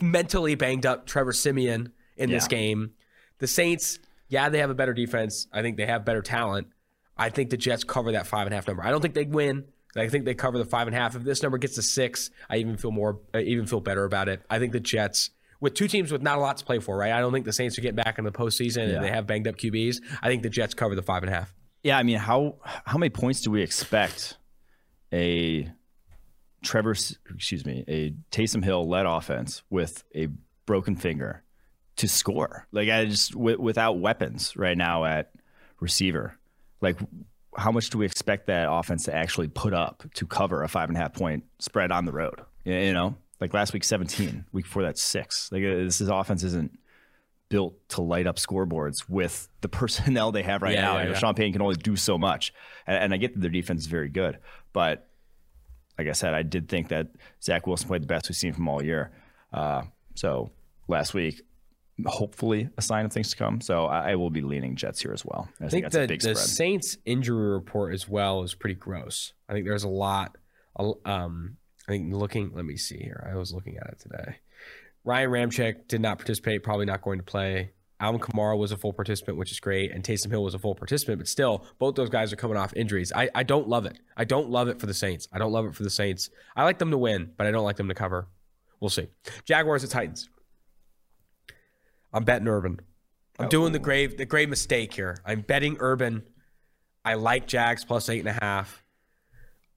mentally 0.00 0.54
banged 0.54 0.86
up 0.86 1.06
Trevor 1.06 1.32
Siemian 1.32 1.92
in 2.16 2.30
this 2.30 2.48
game. 2.48 2.92
The 3.38 3.46
Saints, 3.46 3.98
yeah, 4.28 4.48
they 4.48 4.58
have 4.58 4.70
a 4.70 4.74
better 4.74 4.92
defense. 4.92 5.46
I 5.52 5.62
think 5.62 5.76
they 5.76 5.86
have 5.86 6.04
better 6.04 6.22
talent. 6.22 6.68
I 7.16 7.30
think 7.30 7.50
the 7.50 7.56
Jets 7.56 7.84
cover 7.84 8.12
that 8.12 8.26
five 8.26 8.46
and 8.46 8.54
a 8.54 8.56
half 8.56 8.66
number. 8.66 8.82
I 8.82 8.90
don't 8.90 9.00
think 9.00 9.14
they 9.14 9.24
win. 9.24 9.64
I 9.96 10.08
think 10.08 10.24
they 10.24 10.34
cover 10.34 10.56
the 10.58 10.64
five 10.64 10.86
and 10.86 10.96
a 10.96 10.98
half. 10.98 11.16
If 11.16 11.22
this 11.22 11.42
number 11.42 11.58
gets 11.58 11.74
to 11.74 11.82
six, 11.82 12.30
I 12.48 12.56
even 12.56 12.76
feel 12.76 12.92
more, 12.92 13.20
I 13.34 13.40
even 13.40 13.66
feel 13.66 13.80
better 13.80 14.04
about 14.04 14.28
it. 14.28 14.42
I 14.48 14.58
think 14.58 14.72
the 14.72 14.80
Jets, 14.80 15.30
with 15.60 15.74
two 15.74 15.86
teams 15.88 16.10
with 16.10 16.22
not 16.22 16.38
a 16.38 16.40
lot 16.40 16.56
to 16.58 16.64
play 16.64 16.78
for, 16.78 16.96
right? 16.96 17.12
I 17.12 17.20
don't 17.20 17.32
think 17.32 17.44
the 17.44 17.52
Saints 17.52 17.76
are 17.78 17.82
getting 17.82 17.96
back 17.96 18.18
in 18.18 18.24
the 18.24 18.32
postseason 18.32 18.88
Yeah. 18.88 18.96
and 18.96 19.04
they 19.04 19.10
have 19.10 19.26
banged 19.26 19.46
up 19.46 19.56
QBs. 19.56 20.00
I 20.22 20.28
think 20.28 20.42
the 20.42 20.50
Jets 20.50 20.74
cover 20.74 20.94
the 20.94 21.02
five 21.02 21.22
and 21.22 21.32
a 21.32 21.34
half. 21.36 21.52
Yeah, 21.82 21.98
I 21.98 22.02
mean, 22.02 22.18
how 22.18 22.56
how 22.84 22.98
many 22.98 23.10
points 23.10 23.40
do 23.40 23.50
we 23.50 23.62
expect 23.62 24.36
a 25.12 25.70
Trevor, 26.62 26.90
excuse 26.90 27.64
me, 27.64 27.84
a 27.88 28.10
Taysom 28.30 28.62
Hill 28.62 28.86
led 28.88 29.06
offense 29.06 29.62
with 29.70 30.04
a 30.14 30.28
broken 30.66 30.94
finger 30.94 31.42
to 31.96 32.06
score? 32.08 32.66
Like, 32.70 32.90
I 32.90 33.06
just 33.06 33.32
w- 33.32 33.58
without 33.60 33.98
weapons 33.98 34.54
right 34.56 34.76
now 34.76 35.04
at 35.04 35.32
receiver, 35.80 36.38
like. 36.80 36.96
How 37.56 37.72
much 37.72 37.90
do 37.90 37.98
we 37.98 38.06
expect 38.06 38.46
that 38.46 38.68
offense 38.70 39.06
to 39.06 39.14
actually 39.14 39.48
put 39.48 39.74
up 39.74 40.04
to 40.14 40.24
cover 40.24 40.62
a 40.62 40.68
five 40.68 40.88
and 40.88 40.96
a 40.96 41.00
half 41.00 41.12
point 41.14 41.42
spread 41.58 41.90
on 41.90 42.04
the 42.04 42.12
road? 42.12 42.40
You 42.64 42.74
you 42.74 42.92
know, 42.92 43.16
like 43.40 43.54
last 43.54 43.72
week, 43.72 43.84
17, 43.84 44.44
week 44.52 44.64
before 44.64 44.82
that, 44.82 44.98
six. 44.98 45.50
Like, 45.52 45.62
uh, 45.64 45.76
this 45.84 46.00
is 46.00 46.08
offense 46.08 46.42
isn't 46.44 46.78
built 47.48 47.74
to 47.88 48.00
light 48.02 48.26
up 48.26 48.36
scoreboards 48.36 49.08
with 49.08 49.48
the 49.60 49.68
personnel 49.68 50.30
they 50.32 50.42
have 50.42 50.62
right 50.62 50.74
Yeah, 50.74 50.82
now. 50.82 50.92
yeah, 50.94 50.98
You 51.00 51.04
know, 51.08 51.14
yeah. 51.14 51.18
Sean 51.18 51.34
Payton 51.34 51.52
can 51.54 51.62
only 51.62 51.76
do 51.76 51.96
so 51.96 52.16
much, 52.18 52.52
and, 52.86 52.96
and 53.04 53.14
I 53.14 53.16
get 53.16 53.34
that 53.34 53.40
their 53.40 53.50
defense 53.50 53.80
is 53.80 53.86
very 53.86 54.08
good, 54.08 54.38
but 54.72 55.08
like 55.98 56.08
I 56.08 56.12
said, 56.12 56.32
I 56.32 56.42
did 56.42 56.68
think 56.68 56.88
that 56.88 57.08
Zach 57.42 57.66
Wilson 57.66 57.88
played 57.88 58.02
the 58.02 58.06
best 58.06 58.28
we've 58.28 58.36
seen 58.36 58.52
from 58.54 58.68
all 58.68 58.82
year. 58.82 59.10
Uh, 59.52 59.82
so 60.14 60.50
last 60.88 61.12
week, 61.12 61.42
hopefully, 62.06 62.70
a 62.78 62.82
sign 62.82 63.04
of 63.04 63.12
things 63.12 63.30
to 63.32 63.36
come. 63.36 63.60
So 63.60 63.84
I, 63.84 64.12
I 64.12 64.14
will 64.14 64.30
be 64.30 64.40
leaning 64.40 64.76
Jets 64.76 65.00
here 65.02 65.12
as 65.12 65.26
well. 65.26 65.48
I, 65.60 65.66
I 65.66 65.68
think 65.68 65.70
think 65.70 65.84
that's 65.84 65.94
the, 65.96 66.02
a 66.04 66.06
big 66.06 66.20
the. 66.22 66.34
Saints 66.36 66.96
injury 67.04 67.50
report 67.50 67.92
as 67.92 68.08
well 68.08 68.42
is 68.44 68.54
pretty 68.54 68.76
gross. 68.76 69.34
I 69.46 69.52
think 69.52 69.66
there's 69.66 69.84
a 69.84 69.88
lot. 69.88 70.36
Um, 71.04 71.56
I 71.90 71.94
think 71.94 72.14
looking. 72.14 72.52
Let 72.54 72.64
me 72.64 72.76
see 72.76 72.98
here. 72.98 73.28
I 73.28 73.34
was 73.34 73.52
looking 73.52 73.76
at 73.76 73.88
it 73.88 73.98
today. 73.98 74.36
Ryan 75.02 75.30
Ramczyk 75.30 75.88
did 75.88 76.00
not 76.00 76.18
participate. 76.18 76.62
Probably 76.62 76.86
not 76.86 77.02
going 77.02 77.18
to 77.18 77.24
play. 77.24 77.72
Alvin 77.98 78.20
Kamara 78.20 78.56
was 78.56 78.70
a 78.70 78.76
full 78.76 78.92
participant, 78.92 79.36
which 79.36 79.50
is 79.50 79.58
great, 79.58 79.90
and 79.90 80.04
Taysom 80.04 80.30
Hill 80.30 80.44
was 80.44 80.54
a 80.54 80.58
full 80.60 80.76
participant. 80.76 81.18
But 81.18 81.26
still, 81.26 81.64
both 81.80 81.96
those 81.96 82.08
guys 82.08 82.32
are 82.32 82.36
coming 82.36 82.56
off 82.56 82.72
injuries. 82.76 83.12
I, 83.12 83.28
I 83.34 83.42
don't 83.42 83.68
love 83.68 83.86
it. 83.86 83.98
I 84.16 84.22
don't 84.22 84.50
love 84.50 84.68
it 84.68 84.78
for 84.78 84.86
the 84.86 84.94
Saints. 84.94 85.26
I 85.32 85.38
don't 85.38 85.50
love 85.50 85.66
it 85.66 85.74
for 85.74 85.82
the 85.82 85.90
Saints. 85.90 86.30
I 86.54 86.62
like 86.62 86.78
them 86.78 86.92
to 86.92 86.96
win, 86.96 87.32
but 87.36 87.48
I 87.48 87.50
don't 87.50 87.64
like 87.64 87.76
them 87.76 87.88
to 87.88 87.94
cover. 87.94 88.28
We'll 88.78 88.88
see. 88.88 89.08
Jaguars 89.44 89.82
at 89.82 89.90
Titans. 89.90 90.28
I'm 92.12 92.22
betting 92.22 92.46
Urban. 92.46 92.78
I'm 93.40 93.46
oh. 93.46 93.48
doing 93.48 93.72
the 93.72 93.80
grave 93.80 94.16
the 94.16 94.26
grave 94.26 94.48
mistake 94.48 94.94
here. 94.94 95.16
I'm 95.26 95.40
betting 95.40 95.76
Urban. 95.80 96.22
I 97.04 97.14
like 97.14 97.48
Jags 97.48 97.84
plus 97.84 98.08
eight 98.08 98.20
and 98.20 98.28
a 98.28 98.44
half. 98.44 98.84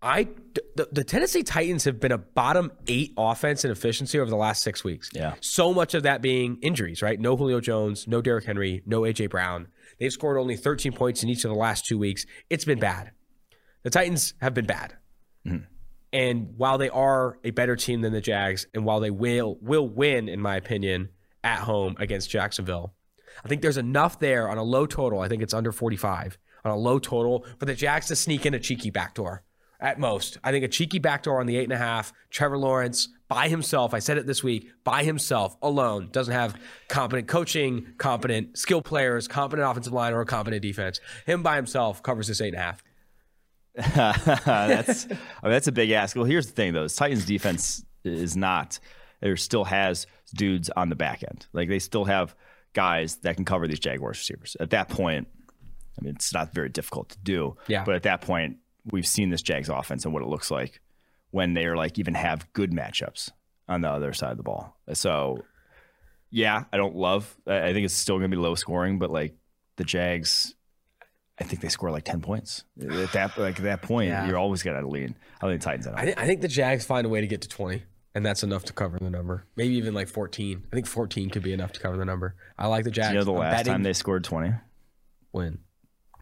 I 0.03 0.27
the, 0.75 0.89
the 0.91 1.03
Tennessee 1.03 1.43
Titans 1.43 1.85
have 1.85 1.99
been 1.99 2.11
a 2.11 2.17
bottom 2.17 2.71
eight 2.87 3.13
offense 3.17 3.63
in 3.63 3.71
efficiency 3.71 4.19
over 4.19 4.29
the 4.29 4.35
last 4.35 4.61
six 4.61 4.83
weeks. 4.83 5.09
Yeah. 5.13 5.35
So 5.39 5.73
much 5.73 5.93
of 5.93 6.03
that 6.03 6.21
being 6.21 6.57
injuries, 6.61 7.01
right? 7.01 7.19
No 7.19 7.37
Julio 7.37 7.61
Jones, 7.61 8.05
no 8.07 8.21
Derrick 8.21 8.43
Henry, 8.43 8.83
no 8.85 9.01
AJ 9.01 9.29
Brown. 9.29 9.67
They've 9.99 10.11
scored 10.11 10.37
only 10.37 10.57
13 10.57 10.91
points 10.91 11.23
in 11.23 11.29
each 11.29 11.45
of 11.45 11.51
the 11.51 11.57
last 11.57 11.85
two 11.85 11.97
weeks. 11.97 12.25
It's 12.49 12.65
been 12.65 12.79
bad. 12.79 13.11
The 13.83 13.89
Titans 13.89 14.33
have 14.41 14.53
been 14.53 14.65
bad. 14.65 14.97
Mm-hmm. 15.47 15.65
And 16.11 16.53
while 16.57 16.77
they 16.77 16.89
are 16.89 17.39
a 17.43 17.51
better 17.51 17.75
team 17.75 18.01
than 18.01 18.11
the 18.11 18.21
Jags, 18.21 18.67
and 18.73 18.85
while 18.85 18.99
they 18.99 19.09
will 19.09 19.57
will 19.61 19.87
win, 19.87 20.27
in 20.27 20.41
my 20.41 20.57
opinion, 20.57 21.09
at 21.43 21.59
home 21.59 21.95
against 21.97 22.29
Jacksonville, 22.29 22.93
I 23.43 23.47
think 23.47 23.61
there's 23.61 23.77
enough 23.77 24.19
there 24.19 24.49
on 24.49 24.57
a 24.57 24.63
low 24.63 24.85
total. 24.85 25.21
I 25.21 25.29
think 25.29 25.41
it's 25.41 25.53
under 25.53 25.71
45 25.71 26.37
on 26.65 26.71
a 26.71 26.75
low 26.75 26.99
total 26.99 27.45
for 27.57 27.65
the 27.65 27.73
Jags 27.73 28.07
to 28.07 28.15
sneak 28.15 28.45
in 28.45 28.53
a 28.53 28.59
cheeky 28.59 28.89
backdoor 28.89 29.43
at 29.83 29.99
most. 29.99 30.37
I 30.43 30.51
think 30.51 30.63
a 30.63 30.69
cheeky 30.69 30.97
backdoor 30.97 31.41
on 31.41 31.45
the 31.45 31.57
eight 31.57 31.65
and 31.65 31.73
a 31.73 31.77
half. 31.77 32.13
Trevor 32.31 32.57
Lawrence 32.57 33.09
by 33.27 33.49
himself. 33.49 33.93
I 33.93 33.99
said 33.99 34.17
it 34.17 34.25
this 34.25 34.41
week. 34.41 34.71
By 34.85 35.03
himself, 35.03 35.57
alone, 35.61 36.07
doesn't 36.11 36.33
have 36.33 36.55
competent 36.87 37.27
coaching, 37.27 37.87
competent 37.97 38.57
skill 38.57 38.81
players, 38.81 39.27
competent 39.27 39.69
offensive 39.69 39.93
line, 39.93 40.13
or 40.13 40.21
a 40.21 40.25
competent 40.25 40.61
defense. 40.61 41.01
Him 41.25 41.43
by 41.43 41.57
himself 41.57 42.01
covers 42.01 42.27
this 42.27 42.39
eight 42.39 42.55
and 42.55 42.57
a 42.57 42.59
half. 42.61 42.83
that's 44.45 45.05
I 45.05 45.09
mean, 45.43 45.51
that's 45.51 45.67
a 45.67 45.71
big 45.71 45.91
ask. 45.91 46.15
Well, 46.15 46.25
here's 46.25 46.47
the 46.47 46.53
thing 46.53 46.73
though: 46.73 46.87
Titans 46.87 47.25
defense 47.25 47.83
is 48.05 48.37
not. 48.37 48.79
There 49.19 49.35
still 49.35 49.65
has 49.65 50.07
dudes 50.33 50.69
on 50.69 50.89
the 50.89 50.95
back 50.95 51.23
end. 51.23 51.45
Like 51.53 51.69
they 51.69 51.79
still 51.79 52.05
have 52.05 52.35
guys 52.73 53.17
that 53.17 53.35
can 53.35 53.45
cover 53.45 53.67
these 53.67 53.79
Jaguars 53.79 54.17
receivers. 54.17 54.55
At 54.59 54.69
that 54.71 54.89
point, 54.89 55.27
I 55.99 56.03
mean, 56.03 56.15
it's 56.15 56.33
not 56.33 56.53
very 56.53 56.69
difficult 56.69 57.09
to 57.09 57.17
do. 57.19 57.57
Yeah. 57.67 57.83
But 57.83 57.95
at 57.95 58.03
that 58.03 58.21
point, 58.21 58.57
we've 58.91 59.07
seen 59.07 59.29
this 59.29 59.41
Jags 59.41 59.69
offense 59.69 60.05
and 60.05 60.13
what 60.13 60.23
it 60.23 60.29
looks 60.29 60.51
like 60.51 60.81
when 61.31 61.53
they're 61.53 61.75
like 61.75 61.97
even 61.99 62.13
have 62.15 62.51
good 62.53 62.71
matchups 62.71 63.31
on 63.67 63.81
the 63.81 63.89
other 63.89 64.13
side 64.13 64.31
of 64.31 64.37
the 64.37 64.43
ball. 64.43 64.77
So, 64.93 65.43
yeah, 66.29 66.63
I 66.71 66.77
don't 66.77 66.95
love. 66.95 67.35
I 67.47 67.67
I 67.69 67.73
think 67.73 67.85
it's 67.85 67.93
still 67.93 68.17
going 68.17 68.29
to 68.29 68.35
be 68.35 68.41
low 68.41 68.55
scoring, 68.55 68.99
but 68.99 69.11
like 69.11 69.35
the 69.77 69.83
Jags. 69.83 70.55
I 71.39 71.45
think 71.45 71.61
they 71.63 71.69
score 71.69 71.89
like 71.89 72.03
ten 72.03 72.21
points. 72.21 72.63
At 72.79 73.11
that 73.13 73.37
like 73.39 73.57
at 73.57 73.63
that 73.63 73.81
point, 73.81 74.09
Yeah. 74.09 74.27
you're 74.27 74.37
always 74.37 74.61
gonna 74.61 74.87
lean. 74.87 75.15
I 75.41 75.47
think 75.47 75.61
the 75.61 75.65
Titans. 75.65 75.87
I, 75.87 76.05
th- 76.05 76.17
I 76.17 76.27
think 76.27 76.41
the 76.41 76.47
Jags 76.47 76.85
find 76.85 77.07
a 77.07 77.09
way 77.09 77.21
to 77.21 77.27
get 77.27 77.41
to 77.41 77.49
20, 77.49 77.81
and 78.13 78.23
that's 78.23 78.43
enough 78.43 78.65
to 78.65 78.73
cover 78.73 78.99
the 78.99 79.09
number. 79.09 79.45
Maybe 79.55 79.73
even 79.75 79.95
like 79.95 80.07
14. 80.09 80.63
I 80.71 80.75
think 80.75 80.85
14 80.85 81.31
could 81.31 81.41
be 81.41 81.51
enough 81.51 81.71
to 81.73 81.79
cover 81.79 81.97
the 81.97 82.05
number. 82.05 82.35
I 82.57 82.67
like 82.67 82.83
the 82.83 82.91
Jags. 82.91 83.13
you 83.13 83.17
know 83.19 83.25
the 83.25 83.33
I'm 83.33 83.39
last 83.39 83.57
betting 83.57 83.73
time 83.73 83.83
they 83.83 83.93
scored 83.93 84.23
twenty, 84.23 84.53
win. 85.33 85.57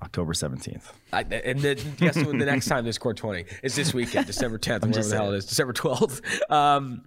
October 0.02 0.34
seventeenth. 0.34 0.92
I, 1.14 1.22
and 1.22 1.60
the, 1.60 1.76
guess 1.98 2.16
when 2.16 2.38
the 2.38 2.46
next 2.46 2.68
time 2.68 2.86
they 2.86 2.92
score 2.92 3.14
20 3.14 3.46
is 3.64 3.76
this 3.76 3.94
weekend, 3.94 4.28
December 4.28 4.58
10th, 4.60 4.84
or 4.84 4.88
whatever 4.88 5.08
the 5.08 5.16
hell 5.16 5.34
it 5.34 5.38
is, 5.38 5.46
December 5.46 5.74
12th. 5.74 6.52
Um, 6.52 7.04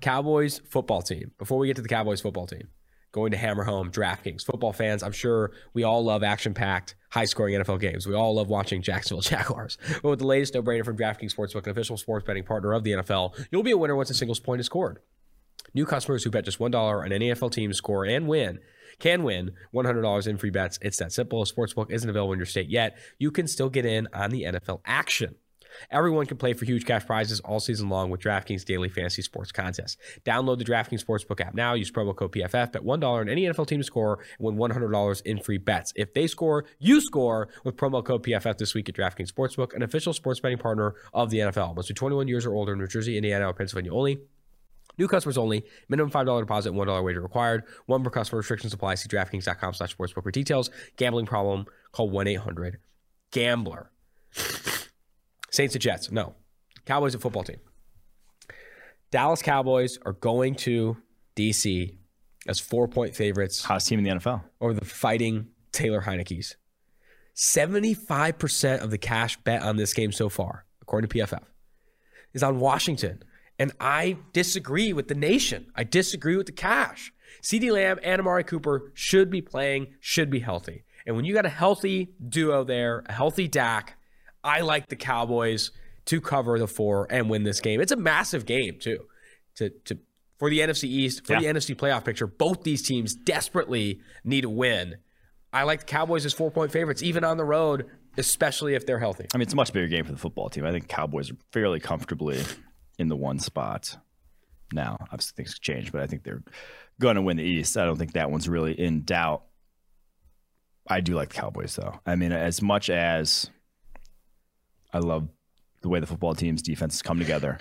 Cowboys 0.00 0.60
football 0.68 1.02
team. 1.02 1.32
Before 1.38 1.58
we 1.58 1.66
get 1.66 1.76
to 1.76 1.82
the 1.82 1.88
Cowboys 1.88 2.20
football 2.20 2.46
team, 2.46 2.68
going 3.12 3.30
to 3.30 3.36
hammer 3.36 3.64
home 3.64 3.90
DraftKings. 3.90 4.44
Football 4.44 4.72
fans, 4.72 5.02
I'm 5.02 5.12
sure 5.12 5.52
we 5.72 5.84
all 5.84 6.04
love 6.04 6.22
action-packed, 6.22 6.96
high-scoring 7.10 7.54
NFL 7.54 7.80
games. 7.80 8.06
We 8.06 8.14
all 8.14 8.34
love 8.34 8.48
watching 8.48 8.82
Jacksonville 8.82 9.22
Jaguars. 9.22 9.78
But 10.02 10.10
with 10.10 10.18
the 10.18 10.26
latest 10.26 10.54
no-brainer 10.54 10.84
from 10.84 10.96
DraftKings 10.96 11.34
Sportsbook, 11.34 11.64
an 11.64 11.70
official 11.70 11.96
sports 11.96 12.26
betting 12.26 12.44
partner 12.44 12.72
of 12.72 12.82
the 12.82 12.90
NFL, 12.92 13.46
you'll 13.50 13.62
be 13.62 13.70
a 13.70 13.78
winner 13.78 13.94
once 13.94 14.10
a 14.10 14.14
single 14.14 14.36
point 14.36 14.60
is 14.60 14.66
scored. 14.66 14.98
New 15.72 15.86
customers 15.86 16.24
who 16.24 16.30
bet 16.30 16.44
just 16.44 16.58
$1 16.58 16.74
on 16.74 17.12
any 17.12 17.30
NFL 17.30 17.52
team 17.52 17.72
score 17.72 18.04
and 18.04 18.28
win 18.28 18.58
can 18.98 19.22
win 19.22 19.52
$100 19.74 20.26
in 20.26 20.36
free 20.36 20.50
bets. 20.50 20.78
It's 20.82 20.98
that 20.98 21.12
simple. 21.12 21.42
A 21.42 21.46
Sportsbook 21.46 21.90
isn't 21.90 22.08
available 22.08 22.32
in 22.32 22.38
your 22.38 22.46
state 22.46 22.68
yet. 22.68 22.98
You 23.18 23.30
can 23.30 23.46
still 23.46 23.70
get 23.70 23.84
in 23.84 24.08
on 24.12 24.30
the 24.30 24.44
NFL 24.44 24.80
action. 24.84 25.36
Everyone 25.90 26.26
can 26.26 26.36
play 26.36 26.52
for 26.52 26.64
huge 26.64 26.84
cash 26.84 27.04
prizes 27.04 27.40
all 27.40 27.60
season 27.60 27.88
long 27.88 28.10
with 28.10 28.20
DraftKings 28.20 28.64
Daily 28.64 28.88
Fantasy 28.88 29.22
Sports 29.22 29.52
Contest. 29.52 29.98
Download 30.24 30.58
the 30.58 30.64
DraftKings 30.64 31.04
Sportsbook 31.04 31.40
app 31.40 31.54
now. 31.54 31.74
Use 31.74 31.90
promo 31.90 32.14
code 32.14 32.32
PFF. 32.32 32.72
Bet 32.72 32.82
$1 32.82 33.04
on 33.04 33.28
any 33.28 33.42
NFL 33.44 33.66
team 33.66 33.80
to 33.80 33.84
score 33.84 34.20
and 34.38 34.56
win 34.56 34.70
$100 34.70 35.22
in 35.22 35.40
free 35.40 35.58
bets. 35.58 35.92
If 35.96 36.14
they 36.14 36.26
score, 36.26 36.64
you 36.78 37.00
score 37.00 37.48
with 37.64 37.76
promo 37.76 38.04
code 38.04 38.22
PFF 38.24 38.58
this 38.58 38.74
week 38.74 38.88
at 38.88 38.94
DraftKings 38.94 39.32
Sportsbook, 39.32 39.74
an 39.74 39.82
official 39.82 40.12
sports 40.12 40.40
betting 40.40 40.58
partner 40.58 40.94
of 41.12 41.30
the 41.30 41.38
NFL. 41.38 41.74
Must 41.76 41.88
be 41.88 41.94
21 41.94 42.28
years 42.28 42.46
or 42.46 42.54
older 42.54 42.72
in 42.72 42.78
New 42.78 42.86
Jersey, 42.86 43.16
Indiana, 43.16 43.48
or 43.48 43.54
Pennsylvania 43.54 43.92
only. 43.92 44.20
New 44.98 45.08
customers 45.08 45.38
only. 45.38 45.64
Minimum 45.88 46.10
$5 46.10 46.40
deposit, 46.40 46.72
$1 46.72 47.04
wager 47.04 47.20
required. 47.20 47.64
One 47.86 48.04
per 48.04 48.10
customer. 48.10 48.38
Restrictions 48.38 48.72
apply. 48.72 48.96
See 48.96 49.08
DraftKings.com 49.08 49.74
slash 49.74 49.96
sportsbook 49.96 50.22
for 50.22 50.30
details. 50.30 50.70
Gambling 50.96 51.26
problem, 51.26 51.66
call 51.92 52.10
1-800-GAMBLER. 52.10 53.90
Saints 55.50 55.72
to 55.72 55.78
Jets. 55.78 56.10
No. 56.10 56.34
Cowboys 56.84 57.14
a 57.14 57.18
football 57.18 57.44
team. 57.44 57.58
Dallas 59.10 59.42
Cowboys 59.42 59.98
are 60.04 60.12
going 60.14 60.56
to 60.56 60.96
D.C. 61.36 61.96
as 62.48 62.58
four-point 62.58 63.14
favorites 63.14 63.64
Hottest 63.64 63.86
team 63.88 64.00
in 64.00 64.04
the 64.04 64.10
NFL. 64.10 64.42
over 64.60 64.74
the 64.74 64.84
fighting 64.84 65.48
Taylor 65.72 66.02
Heinicke's. 66.02 66.56
75% 67.36 68.82
of 68.82 68.90
the 68.90 68.98
cash 68.98 69.36
bet 69.38 69.62
on 69.62 69.76
this 69.76 69.92
game 69.92 70.12
so 70.12 70.28
far, 70.28 70.64
according 70.82 71.08
to 71.08 71.18
PFF, 71.18 71.42
is 72.32 72.42
on 72.42 72.60
Washington. 72.60 73.22
And 73.58 73.72
I 73.80 74.16
disagree 74.32 74.92
with 74.92 75.08
the 75.08 75.14
nation. 75.14 75.66
I 75.76 75.84
disagree 75.84 76.36
with 76.36 76.46
the 76.46 76.52
cash. 76.52 77.12
CeeDee 77.42 77.70
Lamb 77.72 77.98
and 78.02 78.20
Amari 78.20 78.42
Cooper 78.44 78.90
should 78.94 79.30
be 79.30 79.40
playing, 79.42 79.94
should 80.00 80.30
be 80.30 80.40
healthy. 80.40 80.84
And 81.06 81.14
when 81.16 81.24
you 81.24 81.34
got 81.34 81.46
a 81.46 81.50
healthy 81.50 82.14
duo 82.28 82.64
there, 82.64 83.04
a 83.06 83.12
healthy 83.12 83.46
Dak, 83.48 83.96
I 84.42 84.60
like 84.62 84.88
the 84.88 84.96
Cowboys 84.96 85.70
to 86.06 86.20
cover 86.20 86.58
the 86.58 86.66
four 86.66 87.06
and 87.10 87.30
win 87.30 87.44
this 87.44 87.60
game. 87.60 87.80
It's 87.80 87.92
a 87.92 87.96
massive 87.96 88.44
game, 88.46 88.78
too. 88.80 89.00
To, 89.56 89.70
to 89.86 89.98
for 90.38 90.50
the 90.50 90.60
NFC 90.60 90.84
East, 90.84 91.24
for 91.26 91.34
Yeah. 91.34 91.40
the 91.40 91.46
NFC 91.46 91.74
playoff 91.76 92.04
picture, 92.04 92.26
both 92.26 92.62
these 92.64 92.82
teams 92.82 93.14
desperately 93.14 94.00
need 94.24 94.44
a 94.44 94.50
win. 94.50 94.96
I 95.52 95.62
like 95.62 95.80
the 95.80 95.86
Cowboys 95.86 96.26
as 96.26 96.32
four 96.32 96.50
point 96.50 96.72
favorites, 96.72 97.02
even 97.02 97.22
on 97.24 97.36
the 97.36 97.44
road, 97.44 97.86
especially 98.18 98.74
if 98.74 98.84
they're 98.86 98.98
healthy. 98.98 99.26
I 99.32 99.36
mean, 99.38 99.42
it's 99.42 99.52
a 99.52 99.56
much 99.56 99.72
bigger 99.72 99.86
game 99.86 100.04
for 100.04 100.12
the 100.12 100.18
football 100.18 100.48
team. 100.50 100.64
I 100.64 100.72
think 100.72 100.88
Cowboys 100.88 101.30
are 101.30 101.36
fairly 101.52 101.78
comfortably 101.78 102.42
in 102.98 103.08
the 103.08 103.16
one 103.16 103.38
spot 103.38 103.96
now. 104.72 104.96
Obviously, 105.00 105.34
things 105.36 105.58
change, 105.58 105.92
but 105.92 106.02
I 106.02 106.06
think 106.06 106.22
they're 106.22 106.42
going 107.00 107.16
to 107.16 107.22
win 107.22 107.36
the 107.36 107.42
East. 107.42 107.76
I 107.76 107.84
don't 107.84 107.96
think 107.96 108.12
that 108.12 108.30
one's 108.30 108.48
really 108.48 108.78
in 108.78 109.02
doubt. 109.02 109.44
I 110.88 111.00
do 111.00 111.14
like 111.14 111.30
the 111.30 111.40
Cowboys, 111.40 111.76
though. 111.76 112.00
I 112.04 112.14
mean, 112.16 112.32
as 112.32 112.60
much 112.60 112.90
as 112.90 113.50
I 114.92 114.98
love 114.98 115.28
the 115.82 115.88
way 115.88 116.00
the 116.00 116.06
football 116.06 116.34
team's 116.34 116.62
defenses 116.62 117.02
come 117.02 117.18
together, 117.18 117.58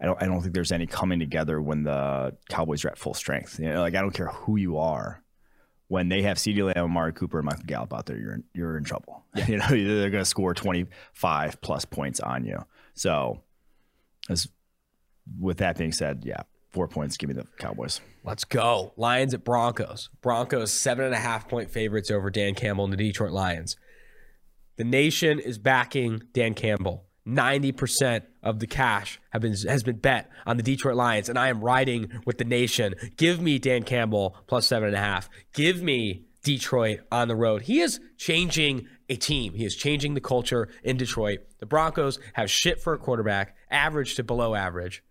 I 0.00 0.06
don't. 0.06 0.22
I 0.22 0.26
don't 0.26 0.42
think 0.42 0.52
there's 0.52 0.72
any 0.72 0.86
coming 0.86 1.20
together 1.20 1.62
when 1.62 1.84
the 1.84 2.36
Cowboys 2.50 2.84
are 2.84 2.88
at 2.88 2.98
full 2.98 3.14
strength. 3.14 3.58
You 3.58 3.70
know, 3.70 3.80
like 3.80 3.94
I 3.94 4.00
don't 4.00 4.12
care 4.12 4.28
who 4.28 4.56
you 4.56 4.78
are. 4.78 5.22
When 5.88 6.08
they 6.08 6.22
have 6.22 6.38
CeeDee 6.38 6.64
Lamb, 6.64 6.84
Amari 6.84 7.12
Cooper, 7.12 7.38
and 7.38 7.44
Michael 7.44 7.64
Gallup 7.66 7.92
out 7.92 8.06
there, 8.06 8.18
you're 8.18 8.34
in, 8.34 8.44
you're 8.54 8.78
in 8.78 8.84
trouble. 8.84 9.24
You 9.46 9.58
know, 9.58 9.66
they're 9.68 10.10
going 10.10 10.22
to 10.22 10.24
score 10.24 10.54
25 10.54 11.60
plus 11.60 11.84
points 11.84 12.20
on 12.20 12.44
you. 12.44 12.58
So, 12.94 13.42
as 14.28 14.48
with 15.38 15.58
that 15.58 15.78
being 15.78 15.92
said, 15.92 16.22
yeah, 16.24 16.42
four 16.70 16.88
points. 16.88 17.16
Give 17.16 17.28
me 17.28 17.34
the 17.34 17.46
Cowboys. 17.58 18.00
Let's 18.24 18.44
go. 18.44 18.92
Lions 18.96 19.34
at 19.34 19.44
Broncos. 19.44 20.10
Broncos, 20.20 20.72
seven 20.72 21.04
and 21.04 21.14
a 21.14 21.18
half 21.18 21.48
point 21.48 21.70
favorites 21.70 22.10
over 22.10 22.30
Dan 22.30 22.54
Campbell 22.54 22.84
and 22.84 22.92
the 22.92 22.96
Detroit 22.96 23.32
Lions. 23.32 23.76
The 24.76 24.84
nation 24.84 25.38
is 25.38 25.58
backing 25.58 26.22
Dan 26.32 26.54
Campbell. 26.54 27.04
90% 27.26 28.22
of 28.42 28.58
the 28.58 28.66
cash 28.66 29.20
have 29.30 29.42
been 29.42 29.54
has 29.68 29.84
been 29.84 29.98
bet 29.98 30.28
on 30.44 30.56
the 30.56 30.62
Detroit 30.62 30.96
Lions, 30.96 31.28
and 31.28 31.38
I 31.38 31.48
am 31.48 31.60
riding 31.60 32.10
with 32.26 32.38
the 32.38 32.44
nation. 32.44 32.94
Give 33.16 33.40
me 33.40 33.60
Dan 33.60 33.84
Campbell 33.84 34.36
plus 34.48 34.66
seven 34.66 34.88
and 34.88 34.96
a 34.96 35.00
half. 35.00 35.30
Give 35.54 35.82
me 35.82 36.24
Detroit 36.42 37.00
on 37.12 37.28
the 37.28 37.36
road. 37.36 37.62
He 37.62 37.80
is 37.80 38.00
changing 38.16 38.88
a 39.12 39.16
team. 39.16 39.52
He 39.54 39.64
is 39.64 39.76
changing 39.76 40.14
the 40.14 40.20
culture 40.20 40.68
in 40.82 40.96
Detroit. 40.96 41.40
The 41.58 41.66
Broncos 41.66 42.18
have 42.32 42.50
shit 42.50 42.80
for 42.80 42.94
a 42.94 42.98
quarterback, 42.98 43.54
average 43.70 44.14
to 44.16 44.24
below 44.24 44.54
average. 44.54 45.02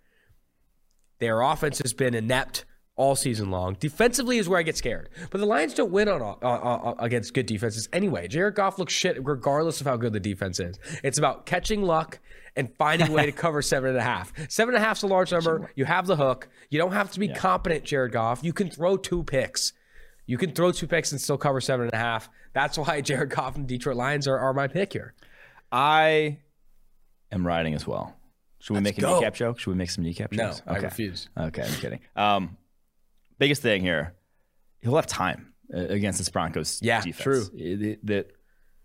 Their 1.19 1.41
offense 1.41 1.77
has 1.79 1.93
been 1.93 2.15
inept 2.15 2.65
all 2.95 3.15
season 3.15 3.51
long. 3.51 3.77
Defensively 3.79 4.39
is 4.39 4.49
where 4.49 4.59
I 4.59 4.63
get 4.63 4.75
scared. 4.75 5.09
But 5.29 5.37
the 5.39 5.45
Lions 5.45 5.75
don't 5.75 5.91
win 5.91 6.09
on 6.09 6.21
uh, 6.21 6.45
uh, 6.45 6.95
against 6.97 7.35
good 7.35 7.45
defenses 7.45 7.87
anyway. 7.93 8.27
Jared 8.27 8.55
Goff 8.55 8.79
looks 8.79 8.93
shit 8.93 9.23
regardless 9.23 9.81
of 9.81 9.87
how 9.87 9.97
good 9.97 10.13
the 10.13 10.19
defense 10.19 10.59
is. 10.59 10.79
It's 11.03 11.19
about 11.19 11.45
catching 11.45 11.83
luck 11.83 12.19
and 12.55 12.75
finding 12.77 13.09
a 13.09 13.11
way 13.11 13.27
to 13.27 13.31
cover 13.43 13.61
seven 13.61 13.91
and 13.91 13.99
a 13.99 14.03
half. 14.03 14.33
Seven 14.49 14.73
and 14.73 14.83
a 14.83 14.85
half 14.85 14.97
is 14.97 15.03
a 15.03 15.07
large 15.07 15.31
number. 15.31 15.71
You 15.75 15.85
have 15.85 16.07
the 16.07 16.15
hook. 16.15 16.49
You 16.71 16.79
don't 16.79 16.93
have 16.93 17.11
to 17.11 17.19
be 17.19 17.27
competent, 17.27 17.85
Jared 17.85 18.13
Goff. 18.13 18.43
You 18.43 18.51
can 18.51 18.69
throw 18.71 18.97
two 18.97 19.23
picks. 19.23 19.73
You 20.25 20.37
can 20.37 20.53
throw 20.53 20.71
two 20.71 20.87
picks 20.87 21.11
and 21.11 21.21
still 21.21 21.37
cover 21.37 21.61
seven 21.61 21.85
and 21.85 21.93
a 21.93 21.97
half. 21.97 22.29
That's 22.53 22.77
why 22.77 23.01
Jared 23.01 23.29
Goff 23.29 23.55
and 23.55 23.67
Detroit 23.67 23.95
Lions 23.95 24.27
are, 24.27 24.37
are 24.37 24.53
my 24.53 24.67
pick 24.67 24.93
here. 24.93 25.13
I 25.71 26.39
am 27.31 27.45
riding 27.47 27.73
as 27.73 27.87
well. 27.87 28.15
Should 28.59 28.73
we 28.75 28.81
make 28.81 28.97
a 28.97 29.01
go. 29.01 29.15
kneecap 29.15 29.33
joke? 29.35 29.59
Should 29.59 29.71
we 29.71 29.75
make 29.77 29.89
some 29.89 30.03
kneecap 30.03 30.31
No, 30.33 30.47
jokes? 30.47 30.61
I 30.67 30.77
refuse. 30.77 31.29
Okay, 31.37 31.63
I'm 31.63 31.73
kidding. 31.73 31.99
Um, 32.15 32.57
biggest 33.39 33.61
thing 33.61 33.81
here, 33.81 34.13
he'll 34.81 34.95
have 34.95 35.07
time 35.07 35.53
uh, 35.73 35.79
against 35.79 36.19
this 36.19 36.29
Broncos 36.29 36.79
Yeah, 36.81 37.01
defense. 37.01 37.23
true. 37.23 37.43
The, 37.55 37.97
the, 38.03 38.25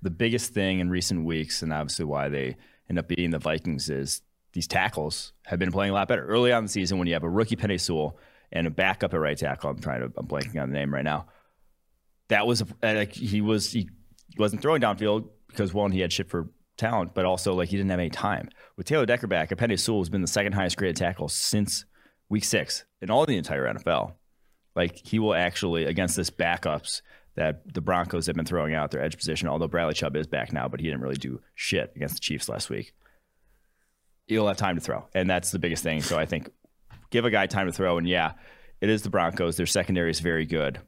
the 0.00 0.11
biggest 0.11 0.55
thing 0.55 0.79
in 0.81 0.88
recent 0.88 1.24
weeks, 1.26 1.62
and 1.62 1.72
obviously 1.72 2.05
why 2.07 2.29
they 2.29 2.57
end 2.88 2.98
up 2.98 3.09
beating 3.09 3.31
the 3.31 3.38
Vikings, 3.38 3.90
is 3.90 4.22
these 4.52 4.66
tackles 4.66 5.33
have 5.46 5.59
been 5.59 5.72
playing 5.72 5.90
a 5.90 5.94
lot 5.94 6.09
better. 6.09 6.24
Early 6.24 6.52
on 6.52 6.59
in 6.61 6.64
the 6.66 6.70
season, 6.70 6.98
when 6.98 7.07
you 7.09 7.12
have 7.14 7.24
a 7.24 7.29
rookie 7.29 7.57
Penei 7.57 7.79
Sewell 7.81 8.16
and 8.52 8.66
a 8.66 8.70
backup 8.70 9.12
at 9.12 9.20
right 9.20 9.37
tackle, 9.37 9.68
I'm 9.70 9.79
trying 9.81 10.00
to, 10.00 10.12
I'm 10.16 10.26
blanking 10.26 10.62
on 10.62 10.70
the 10.70 10.74
name 10.79 10.94
right 10.94 11.05
now. 11.05 11.26
That 12.29 12.47
was, 12.47 12.62
a, 12.62 12.67
uh, 12.83 12.95
like, 12.95 13.12
he 13.12 13.41
was, 13.41 13.73
he 13.73 13.89
wasn't 14.39 14.62
throwing 14.62 14.83
downfield 14.83 15.29
because 15.49 15.73
one, 15.73 15.93
he 15.93 16.01
had 16.01 16.12
shit 16.12 16.29
for 16.29 16.49
talent, 16.77 17.15
but 17.15 17.25
also 17.25 17.55
like 17.55 17.69
he 17.69 17.77
didn't 17.77 17.91
have 17.91 18.01
any 18.01 18.11
time. 18.11 18.49
With 18.77 18.87
Taylor 18.87 19.07
Decker 19.07 19.27
back, 19.27 19.51
Penei 19.51 19.79
Sewell 19.79 20.01
has 20.01 20.09
been 20.09 20.21
the 20.21 20.27
second 20.27 20.53
highest 20.53 20.77
graded 20.77 20.97
tackle 20.97 21.29
since 21.29 21.85
week 22.29 22.45
six 22.45 22.85
in 23.01 23.11
all 23.11 23.27
the 23.27 23.37
entire 23.37 23.73
NFL. 23.73 24.15
Like 24.75 24.97
he 24.97 25.19
will 25.19 25.35
actually 25.35 25.85
against 25.85 26.17
this 26.17 26.31
backups 26.31 27.01
that 27.35 27.75
the 27.75 27.81
Broncos 27.81 28.27
have 28.27 28.37
been 28.37 28.47
throwing 28.47 28.75
out 28.75 28.91
their 28.91 29.03
edge 29.03 29.17
position. 29.17 29.49
Although 29.49 29.69
Bradley 29.69 29.95
Chubb 29.95 30.17
is 30.17 30.27
back 30.27 30.53
now, 30.53 30.69
but 30.69 30.81
he 30.81 30.87
didn't 30.87 31.01
really 31.01 31.17
do 31.17 31.41
shit 31.55 31.93
against 31.97 32.17
the 32.17 32.21
Chiefs 32.21 32.49
last 32.49 32.71
week. 32.71 32.95
He'll 34.27 34.49
have 34.49 34.57
time 34.57 34.75
to 34.75 34.81
throw, 34.81 35.07
and 35.15 35.31
that's 35.31 35.51
the 35.51 35.59
biggest 35.59 35.83
thing. 35.83 36.03
So 36.03 36.19
I 36.19 36.27
think 36.27 36.51
give 37.11 37.25
a 37.25 37.31
guy 37.31 37.47
time 37.47 37.67
to 37.67 37.73
throw, 37.73 37.97
and 37.97 38.09
yeah, 38.09 38.33
it 38.81 38.91
is 38.91 39.03
the 39.03 39.11
Broncos. 39.11 39.57
Their 39.57 39.67
secondary 39.67 40.11
is 40.11 40.21
very 40.21 40.47
good. 40.47 40.81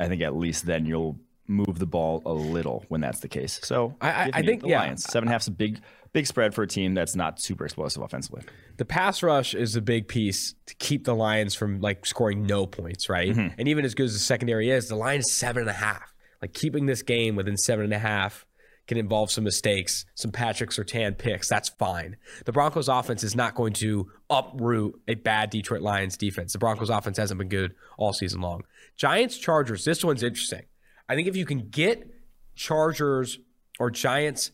I 0.00 0.08
think 0.08 0.22
at 0.22 0.34
least 0.36 0.66
then 0.66 0.86
you'll 0.86 1.18
move 1.46 1.78
the 1.78 1.86
ball 1.86 2.22
a 2.26 2.32
little 2.32 2.84
when 2.88 3.00
that's 3.00 3.20
the 3.20 3.28
case. 3.28 3.60
So 3.62 3.96
I- 4.00 4.30
I- 4.32 4.42
think- 4.42 4.62
the 4.62 4.68
yeah. 4.68 4.80
Lions 4.80 5.04
seven 5.04 5.26
and 5.28 5.30
a 5.30 5.34
half's 5.34 5.46
a 5.48 5.50
big 5.52 5.80
big 6.12 6.26
spread 6.26 6.52
for 6.54 6.62
a 6.62 6.66
team 6.66 6.92
that's 6.94 7.14
not 7.14 7.40
super 7.40 7.64
explosive 7.64 8.02
offensively. 8.02 8.42
the 8.78 8.84
pass 8.84 9.22
rush 9.22 9.54
is 9.54 9.76
a 9.76 9.80
big 9.80 10.08
piece 10.08 10.54
to 10.66 10.74
keep 10.76 11.04
the 11.04 11.14
Lions 11.14 11.54
from 11.54 11.80
like 11.80 12.04
scoring 12.06 12.42
no 12.44 12.66
points, 12.66 13.08
right? 13.08 13.30
Mm-hmm. 13.30 13.54
And 13.58 13.68
even 13.68 13.84
as 13.84 13.94
good 13.94 14.06
as 14.06 14.14
the 14.14 14.18
secondary 14.18 14.70
is, 14.70 14.88
the 14.88 14.96
line 14.96 15.20
is 15.20 15.30
seven 15.32 15.60
and 15.62 15.70
a 15.70 15.74
half. 15.74 16.12
Like 16.42 16.52
keeping 16.54 16.86
this 16.86 17.02
game 17.02 17.36
within 17.36 17.56
seven 17.56 17.84
and 17.84 17.92
a 17.92 17.98
half 17.98 18.44
can 18.90 18.98
involve 18.98 19.30
some 19.30 19.44
mistakes, 19.44 20.04
some 20.16 20.32
Patrick 20.32 20.70
Surtain 20.70 21.16
picks. 21.16 21.48
That's 21.48 21.68
fine. 21.68 22.16
The 22.44 22.50
Broncos 22.50 22.88
offense 22.88 23.22
is 23.22 23.36
not 23.36 23.54
going 23.54 23.72
to 23.74 24.10
uproot 24.28 25.00
a 25.06 25.14
bad 25.14 25.50
Detroit 25.50 25.80
Lions 25.80 26.16
defense. 26.16 26.52
The 26.52 26.58
Broncos 26.58 26.90
offense 26.90 27.16
hasn't 27.16 27.38
been 27.38 27.48
good 27.48 27.76
all 27.98 28.12
season 28.12 28.40
long. 28.40 28.64
Giants 28.96 29.38
Chargers. 29.38 29.84
This 29.84 30.04
one's 30.04 30.24
interesting. 30.24 30.64
I 31.08 31.14
think 31.14 31.28
if 31.28 31.36
you 31.36 31.46
can 31.46 31.68
get 31.68 32.12
Chargers 32.56 33.38
or 33.78 33.92
Giants 33.92 34.50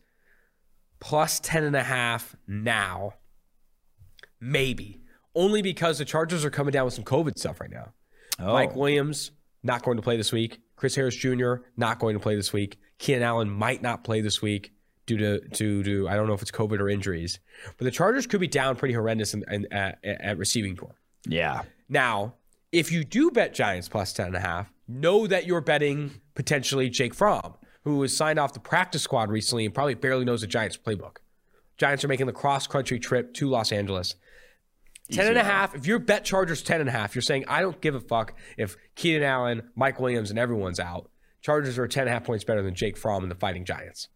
plus 1.01 1.41
10 1.41 1.65
and 1.65 1.75
a 1.75 1.83
half 1.83 2.37
now, 2.47 3.15
maybe. 4.39 5.01
Only 5.35 5.63
because 5.63 5.97
the 5.97 6.05
Chargers 6.05 6.45
are 6.45 6.51
coming 6.51 6.73
down 6.73 6.85
with 6.85 6.93
some 6.93 7.05
COVID 7.05 7.39
stuff 7.39 7.59
right 7.59 7.71
now. 7.71 7.95
Oh. 8.39 8.53
Mike 8.53 8.77
Williams 8.77 9.31
not 9.63 9.83
going 9.83 9.97
to 9.97 10.03
play 10.03 10.19
this 10.19 10.31
week. 10.31 10.61
Chris 10.77 10.95
Harris 10.95 11.17
Jr. 11.17 11.55
not 11.79 11.99
going 11.99 12.15
to 12.15 12.21
play 12.21 12.37
this 12.37 12.53
week. 12.53 12.79
Keenan 12.99 13.23
Allen 13.23 13.51
might 13.51 13.83
not 13.83 14.05
play 14.05 14.21
this 14.21 14.41
week 14.41 14.73
due 15.07 15.17
to 15.17 15.41
to 15.41 15.83
to 15.83 16.09
I 16.09 16.17
don't 16.17 16.27
know 16.27 16.35
if 16.35 16.43
it's 16.43 16.51
COVID 16.51 16.81
or 16.81 16.89
injuries. 16.89 17.39
But 17.77 17.85
the 17.85 17.91
Chargers 17.91 18.27
could 18.27 18.41
be 18.41 18.49
down 18.49 18.77
pretty 18.77 18.95
horrendous 18.95 19.35
in, 19.35 19.45
in, 19.51 19.73
at, 19.73 19.99
at 20.05 20.39
receiving 20.39 20.77
core. 20.77 20.97
Yeah. 21.27 21.63
Now, 21.89 22.35
if 22.73 22.91
you 22.93 23.05
do 23.05 23.31
bet 23.31 23.55
Giants 23.55 23.89
plus 23.89 24.13
10 24.13 24.27
and 24.27 24.37
a 24.37 24.41
half, 24.41 24.73
know 24.89 25.27
that 25.27 25.47
you're 25.47 25.61
betting 25.61 26.21
potentially 26.35 26.91
Jake 26.91 27.15
Fromm, 27.15 27.55
who 27.85 27.97
was 27.99 28.17
signed 28.17 28.39
off 28.39 28.53
the 28.53 28.61
practice 28.61 29.03
squad 29.03 29.31
recently 29.31 29.65
and 29.65 29.75
probably 29.75 29.95
barely 29.95 30.25
knows 30.25 30.41
the 30.41 30.47
Giants 30.47 30.77
playbook. 30.77 31.19
Giants 31.79 32.05
are 32.05 32.09
making 32.09 32.27
the 32.27 32.33
cross 32.33 32.67
country 32.67 32.99
trip 32.99 33.35
to 33.35 33.49
Los 33.49 33.73
Angeles. 33.73 34.15
10 35.13 35.29
and 35.29 35.39
a 35.39 35.45
half. 35.45 35.75
If 35.75 35.87
you're 35.87 36.01
bet 36.01 36.25
Chargers 36.25 36.63
10 36.63 36.81
and 36.81 36.89
a 36.89 36.93
half, 36.93 37.15
you're 37.15 37.23
saying, 37.23 37.45
I 37.47 37.61
don't 37.61 37.81
give 37.81 37.95
a 37.95 38.01
fuck 38.01 38.35
if 38.57 38.77
Keenan 38.97 39.23
Allen, 39.23 39.71
Mike 39.77 40.01
Williams, 40.01 40.31
and 40.31 40.39
everyone's 40.39 40.81
out. 40.81 41.11
Chargers 41.43 41.79
are 41.79 41.87
10 41.87 42.03
and 42.03 42.11
a 42.11 42.13
half 42.13 42.25
points 42.25 42.45
better 42.45 42.63
than 42.63 42.75
Jake 42.75 42.97
Fromm 42.97 43.23
and 43.23 43.31
the 43.31 43.37
Fighting 43.37 43.65
Giants. 43.65 44.09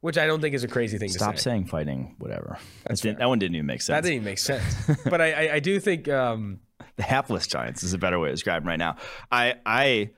which 0.00 0.18
I 0.18 0.26
don't 0.26 0.40
think 0.40 0.54
is 0.54 0.62
a 0.62 0.68
crazy 0.68 0.98
thing 0.98 1.08
Stop 1.08 1.32
to 1.32 1.38
say. 1.38 1.40
Stop 1.42 1.50
saying 1.52 1.66
fighting, 1.66 2.14
whatever. 2.18 2.58
That, 2.86 2.98
didn't- 3.00 3.18
that 3.18 3.28
one 3.28 3.38
didn't 3.38 3.56
even 3.56 3.66
make 3.66 3.82
sense. 3.82 3.96
That 3.96 4.02
didn't 4.02 4.16
even 4.16 4.24
make 4.24 4.38
sense. 4.38 4.62
but 5.04 5.20
I, 5.20 5.32
I, 5.48 5.54
I 5.54 5.60
do 5.60 5.80
think 5.80 6.08
um, 6.08 6.60
the 6.96 7.02
hapless 7.02 7.46
Giants 7.46 7.82
is 7.82 7.92
a 7.94 7.98
better 7.98 8.18
way 8.20 8.28
to 8.28 8.34
describe 8.34 8.62
them 8.62 8.68
right 8.68 8.78
now. 8.78 8.96
I 9.32 9.54
I 9.64 10.10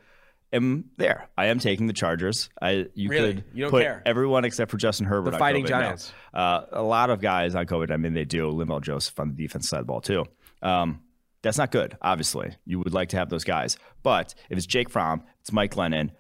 am 0.53 0.87
there. 0.97 1.29
I 1.38 1.47
am 1.47 1.59
taking 1.61 1.87
the 1.87 1.92
Chargers. 1.92 2.51
I 2.61 2.87
you 2.94 3.09
Really? 3.09 3.35
could 3.35 3.44
You 3.55 3.62
don't 3.62 3.71
put 3.71 3.83
care? 3.85 4.03
everyone 4.05 4.44
except 4.44 4.71
for 4.71 4.77
Justin 4.79 5.07
Herbert. 5.07 5.31
The 5.33 5.38
Fighting 5.38 5.64
COVID. 5.64 5.71
No. 5.71 5.81
Giants. 5.81 6.12
Uh, 6.35 6.62
a 6.73 6.83
lot 6.83 7.11
of 7.11 7.21
guys 7.21 7.55
on 7.55 7.64
COVID. 7.66 7.90
I 7.90 7.97
mean, 7.97 8.14
they 8.14 8.25
do. 8.25 8.51
Linval 8.51 8.83
Joseph 8.83 9.18
on 9.21 9.29
the 9.35 9.35
defense 9.42 9.68
side 9.68 9.81
of 9.81 9.87
the 9.87 9.92
ball 9.92 10.01
too. 10.01 10.25
Um, 10.61 11.01
that's 11.42 11.57
not 11.59 11.71
good. 11.71 11.97
Obviously, 12.03 12.57
you 12.66 12.79
would 12.81 12.92
like 12.92 13.11
to 13.11 13.16
have 13.16 13.29
those 13.31 13.44
guys, 13.44 13.79
but 14.03 14.35
if 14.51 14.57
it's 14.59 14.66
Jake 14.66 14.90
Fromm, 14.90 15.23
it's 15.40 15.53
Mike 15.53 15.73
Glennon. 15.73 16.11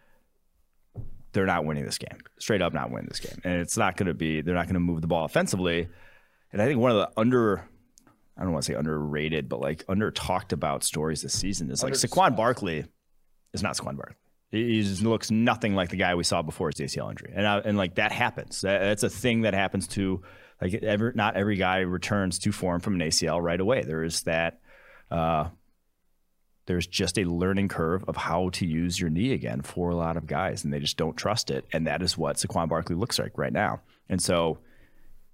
They're 1.32 1.46
not 1.46 1.64
winning 1.64 1.84
this 1.84 1.98
game. 1.98 2.18
Straight 2.38 2.62
up, 2.62 2.72
not 2.72 2.90
winning 2.90 3.08
this 3.08 3.20
game, 3.20 3.40
and 3.44 3.60
it's 3.60 3.76
not 3.76 3.96
going 3.96 4.06
to 4.06 4.14
be. 4.14 4.40
They're 4.40 4.54
not 4.54 4.66
going 4.66 4.74
to 4.74 4.80
move 4.80 5.00
the 5.00 5.06
ball 5.06 5.24
offensively. 5.24 5.88
And 6.52 6.62
I 6.62 6.66
think 6.66 6.80
one 6.80 6.90
of 6.90 6.96
the 6.96 7.10
under 7.16 7.68
I 8.38 8.42
don't 8.42 8.52
want 8.52 8.64
to 8.64 8.72
say 8.72 8.78
underrated, 8.78 9.48
but 9.48 9.60
like 9.60 9.84
under 9.88 10.10
talked 10.10 10.52
about 10.52 10.84
stories 10.84 11.22
this 11.22 11.34
season 11.34 11.70
is 11.70 11.82
like 11.82 11.94
Saquon 11.94 12.36
Barkley 12.36 12.84
is 13.52 13.62
not 13.62 13.76
Saquon 13.76 13.96
Barkley. 13.96 14.16
He 14.50 14.82
just 14.82 15.02
looks 15.02 15.30
nothing 15.30 15.74
like 15.74 15.90
the 15.90 15.96
guy 15.96 16.14
we 16.14 16.24
saw 16.24 16.40
before 16.40 16.70
his 16.70 16.80
ACL 16.80 17.10
injury, 17.10 17.32
and 17.34 17.46
I, 17.46 17.58
and 17.58 17.76
like 17.76 17.96
that 17.96 18.12
happens. 18.12 18.62
That, 18.62 18.80
that's 18.80 19.02
a 19.02 19.10
thing 19.10 19.42
that 19.42 19.54
happens 19.54 19.88
to 19.88 20.22
like 20.62 20.72
every 20.74 21.12
not 21.14 21.36
every 21.36 21.56
guy 21.56 21.80
returns 21.80 22.38
to 22.40 22.52
form 22.52 22.80
from 22.80 22.94
an 22.94 23.00
ACL 23.00 23.42
right 23.42 23.60
away. 23.60 23.82
There 23.82 24.04
is 24.04 24.22
that. 24.22 24.60
Uh, 25.10 25.48
there's 26.68 26.86
just 26.86 27.18
a 27.18 27.24
learning 27.24 27.66
curve 27.66 28.04
of 28.06 28.16
how 28.16 28.50
to 28.50 28.64
use 28.66 29.00
your 29.00 29.10
knee 29.10 29.32
again 29.32 29.62
for 29.62 29.90
a 29.90 29.96
lot 29.96 30.16
of 30.16 30.26
guys, 30.28 30.62
and 30.62 30.72
they 30.72 30.78
just 30.78 30.96
don't 30.96 31.16
trust 31.16 31.50
it. 31.50 31.64
And 31.72 31.86
that 31.88 32.00
is 32.02 32.16
what 32.16 32.36
Saquon 32.36 32.68
Barkley 32.68 32.94
looks 32.94 33.18
like 33.18 33.36
right 33.36 33.52
now. 33.52 33.80
And 34.08 34.22
so, 34.22 34.58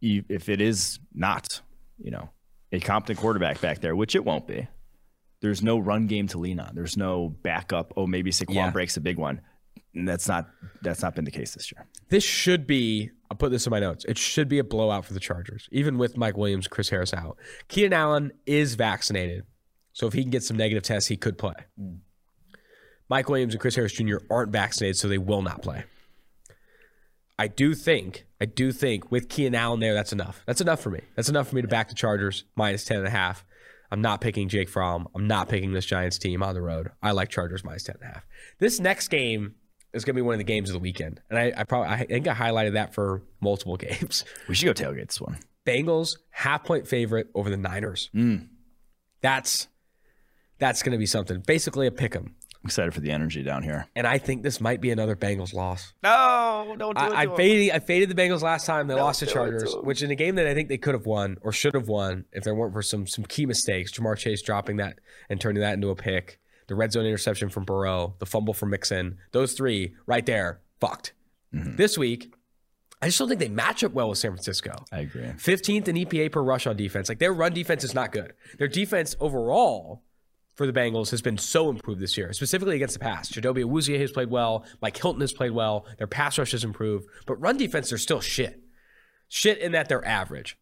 if 0.01 0.49
it 0.49 0.61
is 0.61 0.99
not, 1.14 1.61
you 2.03 2.11
know, 2.11 2.31
a 2.73 2.81
competent 2.81 3.18
quarterback 3.18 3.61
back 3.61 3.81
there, 3.81 3.94
which 3.97 4.14
it 4.14 4.25
won't 4.25 4.47
be, 4.47 4.66
there's 5.40 5.62
no 5.62 5.79
run 5.79 6.07
game 6.07 6.27
to 6.29 6.38
lean 6.38 6.59
on. 6.61 6.75
There's 6.75 6.97
no 6.97 7.29
backup. 7.42 7.92
Oh, 7.97 8.07
maybe 8.07 8.31
Saquon 8.31 8.55
Yeah. 8.55 8.70
breaks 8.70 8.97
a 8.97 9.01
big 9.01 9.18
one. 9.18 9.40
And 9.94 10.09
that's 10.09 10.27
not 10.29 10.47
that's 10.83 11.03
not 11.03 11.14
been 11.14 11.25
the 11.25 11.31
case 11.31 11.55
this 11.55 11.70
year. 11.73 11.87
this 12.09 12.25
should 12.25 12.66
be. 12.66 13.11
I'll 13.31 13.37
put 13.37 13.51
this 13.51 13.66
in 13.66 13.70
my 13.70 13.81
notes. 13.81 14.05
It 14.09 14.18
should 14.18 14.49
be 14.49 14.59
a 14.59 14.64
blowout 14.64 15.05
for 15.05 15.14
the 15.14 15.20
Chargers, 15.20 15.68
even 15.73 15.99
with 15.99 16.16
Mike 16.16 16.37
Williams, 16.37 16.66
Chris 16.68 16.88
Harris 16.90 17.12
out. 17.14 17.37
Keenan 17.68 17.92
Allen 17.92 18.33
is 18.47 18.75
vaccinated, 18.75 19.44
so 19.94 20.07
if 20.07 20.12
he 20.12 20.22
can 20.22 20.30
get 20.30 20.42
some 20.42 20.59
negative 20.59 20.83
tests, 20.83 21.09
he 21.09 21.16
could 21.16 21.38
play. 21.38 21.54
Mm. 21.80 22.00
Mike 23.09 23.28
Williams 23.28 23.54
and 23.54 23.61
Chris 23.61 23.76
Harris 23.76 23.92
Jr. 23.92 24.16
aren't 24.28 24.50
vaccinated, 24.52 24.96
so 24.96 25.09
they 25.09 25.18
will 25.18 25.40
not 25.40 25.62
play. 25.62 25.85
I 27.38 27.48
do 27.48 27.74
think, 27.74 28.26
I 28.40 28.44
do 28.44 28.72
think 28.72 29.11
with 29.11 29.28
Keenan 29.28 29.54
Allen 29.54 29.80
there, 29.80 29.94
that's 29.94 30.12
enough. 30.12 30.42
That's 30.46 30.61
enough 30.61 30.80
for 30.80 30.90
me. 30.90 31.00
That's 31.16 31.28
enough 31.28 31.48
for 31.48 31.57
me 31.57 31.62
to 31.62 31.68
back 31.68 31.88
the 31.88 31.94
Chargers 31.94 32.44
minus 32.57 32.85
10 32.85 32.98
and 32.98 33.07
a 33.07 33.11
half. 33.11 33.44
I'm 33.90 34.00
not 34.00 34.20
picking 34.20 34.48
Jake 34.48 34.68
Fromm. 34.68 35.09
I'm 35.14 35.26
not 35.26 35.48
picking 35.48 35.72
this 35.72 35.87
Giants 35.87 36.18
team 36.18 36.42
on 36.42 36.54
the 36.54 36.62
road. 36.62 36.90
I 37.02 37.12
like 37.12 37.28
Chargers 37.28 37.64
minus 37.64 37.85
10 37.85 37.96
and 38.00 38.11
a 38.11 38.14
half. 38.14 38.26
This 38.59 38.80
next 38.80 39.09
game 39.09 39.54
is 39.92 40.04
going 40.04 40.14
to 40.14 40.18
be 40.18 40.22
one 40.22 40.35
of 40.35 40.38
the 40.38 40.44
games 40.44 40.68
of 40.68 40.74
the 40.74 40.80
weekend. 40.80 41.20
And 41.30 41.38
I, 41.38 41.52
I 41.57 41.64
probably, 41.64 41.88
I 41.88 42.04
think 42.04 42.26
I 42.26 42.35
highlighted 42.35 42.72
that 42.72 42.94
for 42.94 43.22
multiple 43.40 43.76
games. 43.78 44.24
We 44.48 44.54
should 44.54 44.66
go 44.66 44.72
tailgate 44.72 45.07
this 45.07 45.20
one. 45.20 45.38
Bengals 45.66 46.18
half 46.30 46.64
point 46.64 46.88
favorite 46.88 47.28
over 47.35 47.50
the 47.50 47.57
Niners. 47.57 48.11
Mm. 48.14 48.48
That's, 49.22 49.68
that's 50.59 50.83
going 50.83 50.93
to 50.93 50.99
be 50.99 51.07
something. 51.07 51.40
Basically 51.40 51.87
a 51.87 51.90
pick 51.90 52.14
'em. 52.17 52.35
Excited 52.64 52.95
for 52.95 53.01
the 53.01 53.11
energy 53.11 53.43
down 53.43 53.62
here. 53.62 53.87
And 53.95 54.07
I 54.07 54.17
think 54.17 54.43
this 54.43 54.59
might 54.59 54.81
be 54.81 54.90
another 54.90 55.14
Bengals 55.14 55.53
loss. 55.53 55.93
No, 56.03 56.75
don't 56.79 56.97
do 56.97 57.05
I, 57.05 57.23
I 57.23 57.37
faded 57.37 57.75
I 57.75 57.79
faded 57.79 58.09
the 58.09 58.14
Bengals 58.14 58.40
last 58.40 58.64
time. 58.64 58.87
They 58.87 58.95
lost 58.95 59.21
to 59.21 59.27
Chargers, 59.27 59.75
which 59.83 60.03
in 60.03 60.11
a 60.11 60.14
game 60.14 60.37
that 60.37 60.47
I 60.47 60.55
think 60.55 60.71
they 60.71 60.79
could 60.79 60.95
have 60.95 61.05
won 61.05 61.37
or 61.43 61.53
should 61.53 61.75
have 61.75 61.88
won 61.88 62.25
if 62.33 62.43
there 62.43 62.55
weren't 62.55 62.73
for 62.73 62.81
some 62.81 63.07
some 63.07 63.27
key 63.27 63.45
mistakes. 63.45 63.93
Ja'Marr 63.93 64.17
Chase 64.17 64.40
dropping 64.40 64.79
that 64.79 64.99
and 65.29 65.38
turning 65.38 65.61
that 65.61 65.75
into 65.75 65.90
a 65.90 65.95
pick, 65.95 66.40
the 66.67 66.75
red 66.75 66.90
zone 66.90 67.05
interception 67.05 67.51
from 67.51 67.64
Burrow, 67.64 68.14
the 68.19 68.25
fumble 68.27 68.55
from 68.55 68.71
Mixon. 68.71 69.19
Those 69.33 69.53
three 69.53 69.95
right 70.07 70.25
there, 70.25 70.61
fucked. 70.81 71.12
Mm-hmm. 71.53 71.77
This 71.77 71.99
week, 71.99 72.33
I 73.03 73.09
just 73.09 73.19
don't 73.19 73.29
think 73.29 73.40
they 73.40 73.49
match 73.51 73.85
up 73.85 73.93
well 73.93 74.09
with 74.09 74.17
San 74.17 74.31
Francisco. 74.31 74.87
I 74.90 75.01
agree. 75.01 75.25
15th 75.25 75.88
in 75.88 75.97
EPA 75.97 76.33
per 76.33 76.43
rush 76.43 76.67
on 76.67 76.77
defense. 76.79 77.11
Like 77.11 77.19
their 77.19 77.35
run 77.35 77.53
defense 77.53 77.85
is 77.85 77.95
not 77.95 78.11
good. 78.11 78.33
Their 78.59 78.69
defense 78.69 79.14
overall 79.21 80.03
for 80.55 80.67
the 80.67 80.73
Bengals 80.73 81.11
has 81.11 81.21
been 81.21 81.38
so 81.38 81.69
improved 81.69 82.01
this 82.01 82.17
year, 82.17 82.33
specifically 82.33 82.77
against 82.77 82.95
the 82.95 83.01
pass. 83.01 83.31
Chidobe 83.31 83.64
Awuzie 83.64 83.99
has 84.01 84.12
played 84.12 84.31
well. 84.31 84.64
Mike 84.81 84.97
Hilton 84.97 85.21
has 85.21 85.33
played 85.33 85.53
well. 85.53 85.87
Their 85.99 86.07
pass 86.07 86.38
rush 86.38 86.53
has 86.53 86.64
improved, 86.64 87.07
but 87.27 87.40
run 87.40 87.57
defense 87.57 87.88
they're 87.88 87.99
still 87.99 88.21
shit. 88.21 88.61
Shit 89.29 89.59
in 89.59 89.73
that 89.73 89.88
they're 89.88 90.07
average. 90.07 90.57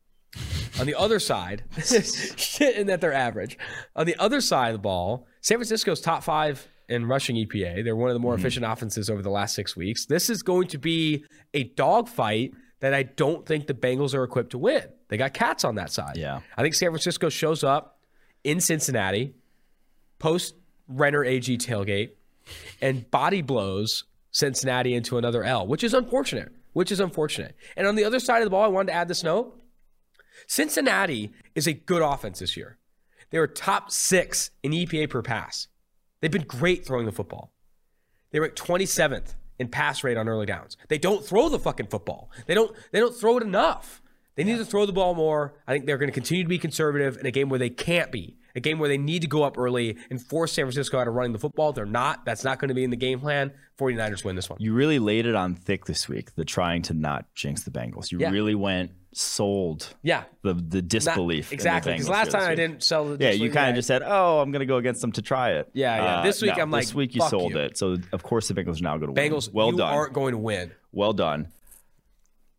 On 0.80 0.86
the 0.86 0.94
other 0.94 1.18
side, 1.18 1.64
shit 1.84 2.76
in 2.76 2.86
that 2.86 3.02
they're 3.02 3.12
average. 3.12 3.58
On 3.94 4.06
the 4.06 4.16
other 4.16 4.40
side 4.40 4.68
of 4.68 4.74
the 4.74 4.78
ball, 4.78 5.26
San 5.42 5.58
Francisco's 5.58 6.00
top 6.00 6.22
five 6.22 6.66
in 6.88 7.06
rushing 7.06 7.36
EPA. 7.36 7.84
They're 7.84 7.96
one 7.96 8.08
of 8.08 8.14
the 8.14 8.20
more 8.20 8.34
mm-hmm. 8.34 8.40
efficient 8.40 8.64
offenses 8.64 9.10
over 9.10 9.20
the 9.20 9.30
last 9.30 9.54
six 9.54 9.76
weeks. 9.76 10.06
This 10.06 10.30
is 10.30 10.42
going 10.42 10.68
to 10.68 10.78
be 10.78 11.24
a 11.52 11.64
dogfight 11.64 12.52
that 12.80 12.94
I 12.94 13.02
don't 13.02 13.46
think 13.46 13.66
the 13.66 13.74
Bengals 13.74 14.14
are 14.14 14.24
equipped 14.24 14.50
to 14.50 14.58
win. 14.58 14.84
They 15.08 15.16
got 15.16 15.34
cats 15.34 15.64
on 15.64 15.74
that 15.76 15.92
side. 15.92 16.16
Yeah. 16.16 16.40
I 16.56 16.62
think 16.62 16.74
San 16.74 16.88
Francisco 16.88 17.28
shows 17.28 17.62
up 17.62 18.00
in 18.42 18.60
Cincinnati 18.60 19.34
post 20.22 20.54
Renner 20.86 21.24
AG 21.24 21.58
tailgate 21.58 22.10
and 22.80 23.10
body 23.10 23.42
blows 23.42 24.04
Cincinnati 24.30 24.94
into 24.94 25.18
another 25.18 25.42
L, 25.42 25.66
which 25.66 25.82
is 25.82 25.92
unfortunate. 25.92 26.52
Which 26.72 26.92
is 26.92 27.00
unfortunate. 27.00 27.54
And 27.76 27.86
on 27.86 27.96
the 27.96 28.04
other 28.04 28.20
side 28.20 28.38
of 28.38 28.44
the 28.44 28.50
ball, 28.50 28.62
I 28.62 28.68
wanted 28.68 28.92
to 28.92 28.94
add 28.94 29.08
this 29.08 29.22
note. 29.22 29.60
Cincinnati 30.46 31.32
is 31.54 31.66
a 31.66 31.74
good 31.74 32.00
offense 32.00 32.38
this 32.38 32.56
year. 32.56 32.78
They 33.30 33.38
were 33.38 33.46
top 33.46 33.90
six 33.90 34.50
in 34.62 34.72
EPA 34.72 35.10
per 35.10 35.22
pass. 35.22 35.66
They've 36.20 36.30
been 36.30 36.42
great 36.42 36.86
throwing 36.86 37.04
the 37.04 37.12
football. 37.12 37.52
They 38.30 38.40
were 38.40 38.46
at 38.46 38.56
27th 38.56 39.34
in 39.58 39.68
pass 39.68 40.02
rate 40.02 40.16
on 40.16 40.28
early 40.28 40.46
downs. 40.46 40.76
They 40.88 40.98
don't 40.98 41.24
throw 41.24 41.48
the 41.48 41.58
fucking 41.58 41.88
football. 41.88 42.30
They 42.46 42.54
don't 42.54 42.74
they 42.92 43.00
don't 43.00 43.14
throw 43.14 43.36
it 43.36 43.42
enough. 43.42 44.00
They 44.36 44.44
need 44.44 44.58
to 44.58 44.64
throw 44.64 44.86
the 44.86 44.92
ball 44.92 45.14
more. 45.14 45.54
I 45.66 45.72
think 45.72 45.84
they're 45.84 45.98
going 45.98 46.08
to 46.08 46.14
continue 46.14 46.44
to 46.44 46.48
be 46.48 46.58
conservative 46.58 47.18
in 47.18 47.26
a 47.26 47.30
game 47.30 47.48
where 47.48 47.58
they 47.58 47.70
can't 47.70 48.10
be. 48.10 48.38
A 48.54 48.60
game 48.60 48.78
where 48.78 48.88
they 48.88 48.98
need 48.98 49.22
to 49.22 49.28
go 49.28 49.42
up 49.42 49.56
early 49.58 49.96
and 50.10 50.20
force 50.20 50.52
San 50.52 50.64
Francisco 50.66 50.98
out 50.98 51.08
of 51.08 51.14
running 51.14 51.32
the 51.32 51.38
football. 51.38 51.72
They're 51.72 51.86
not. 51.86 52.24
That's 52.24 52.44
not 52.44 52.58
going 52.58 52.68
to 52.68 52.74
be 52.74 52.84
in 52.84 52.90
the 52.90 52.96
game 52.96 53.20
plan. 53.20 53.52
49ers 53.78 54.24
win 54.24 54.36
this 54.36 54.48
one. 54.50 54.58
You 54.60 54.72
really 54.74 54.98
laid 54.98 55.26
it 55.26 55.34
on 55.34 55.54
thick 55.54 55.86
this 55.86 56.08
week, 56.08 56.34
the 56.34 56.44
trying 56.44 56.82
to 56.82 56.94
not 56.94 57.24
jinx 57.34 57.62
the 57.64 57.70
Bengals. 57.70 58.12
You 58.12 58.18
Yeah. 58.20 58.30
really 58.30 58.54
went 58.54 58.92
sold 59.14 59.94
Yeah. 60.02 60.24
the 60.42 60.54
the 60.54 60.80
disbelief. 60.80 61.48
the 61.50 61.54
exactly. 61.54 61.92
Because 61.92 62.08
last 62.08 62.30
time 62.30 62.50
I 62.50 62.54
didn't 62.54 62.82
sell 62.82 63.04
the 63.14 63.22
Yeah, 63.22 63.30
you 63.32 63.50
kind 63.50 63.68
of 63.70 63.74
just 63.76 63.86
said, 63.88 64.02
"Oh, 64.04 64.40
I'm 64.40 64.50
going 64.52 64.60
to 64.60 64.66
go 64.66 64.76
against 64.78 65.00
them 65.02 65.12
to 65.12 65.22
try 65.22 65.52
it." 65.52 65.68
Yeah, 65.74 65.96
yeah. 65.96 66.16
Uh, 66.20 66.22
this 66.22 66.40
week 66.40 66.56
no, 66.56 66.62
I'm 66.62 66.70
like, 66.70 66.84
this 66.84 66.94
week 66.94 67.14
you 67.14 67.20
sold 67.28 67.52
you. 67.52 67.58
it. 67.58 67.76
So 67.76 67.96
of 68.12 68.22
course 68.22 68.48
the 68.48 68.54
Bengals 68.54 68.80
are 68.80 68.84
now 68.84 68.96
going 68.96 69.14
to 69.14 69.20
win. 69.20 69.32
Bengals, 69.32 69.52
well 69.52 69.70
you 69.70 69.76
done, 69.78 69.92
aren't 69.92 70.12
going 70.14 70.32
to 70.32 70.38
win. 70.38 70.72
well 70.92 71.12
done. 71.12 71.48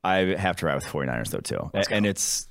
I 0.03 0.17
have 0.38 0.58
to 0.58 0.65
ride 0.65 0.75
with 0.75 0.86
49ers 0.86 1.29
though 1.29 1.39
too, 1.39 1.71
and 1.89 2.06
it's 2.06 2.47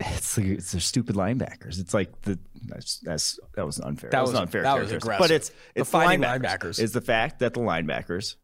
it's 0.00 0.36
like, 0.38 0.46
it's 0.46 0.72
their 0.72 0.80
stupid 0.80 1.16
linebackers. 1.16 1.78
It's 1.78 1.94
like 1.94 2.22
the 2.22 2.38
that's, 2.66 2.98
that's 3.00 3.38
that 3.54 3.64
was 3.66 3.78
unfair. 3.80 4.10
That, 4.10 4.20
was, 4.22 4.30
was- 4.30 4.36
an 4.38 4.42
unfair. 4.42 4.62
that 4.62 4.78
was 4.80 4.92
aggressive. 4.92 5.20
But 5.20 5.30
it's 5.30 5.48
The 5.50 5.54
it's 5.76 5.90
the, 5.90 5.98
linebackers. 5.98 6.40
linebackers. 6.42 6.78
It's 6.80 6.92
the 6.92 7.00
fact 7.00 7.38
that 7.40 7.54
the 7.54 7.60
linebackers 7.60 8.36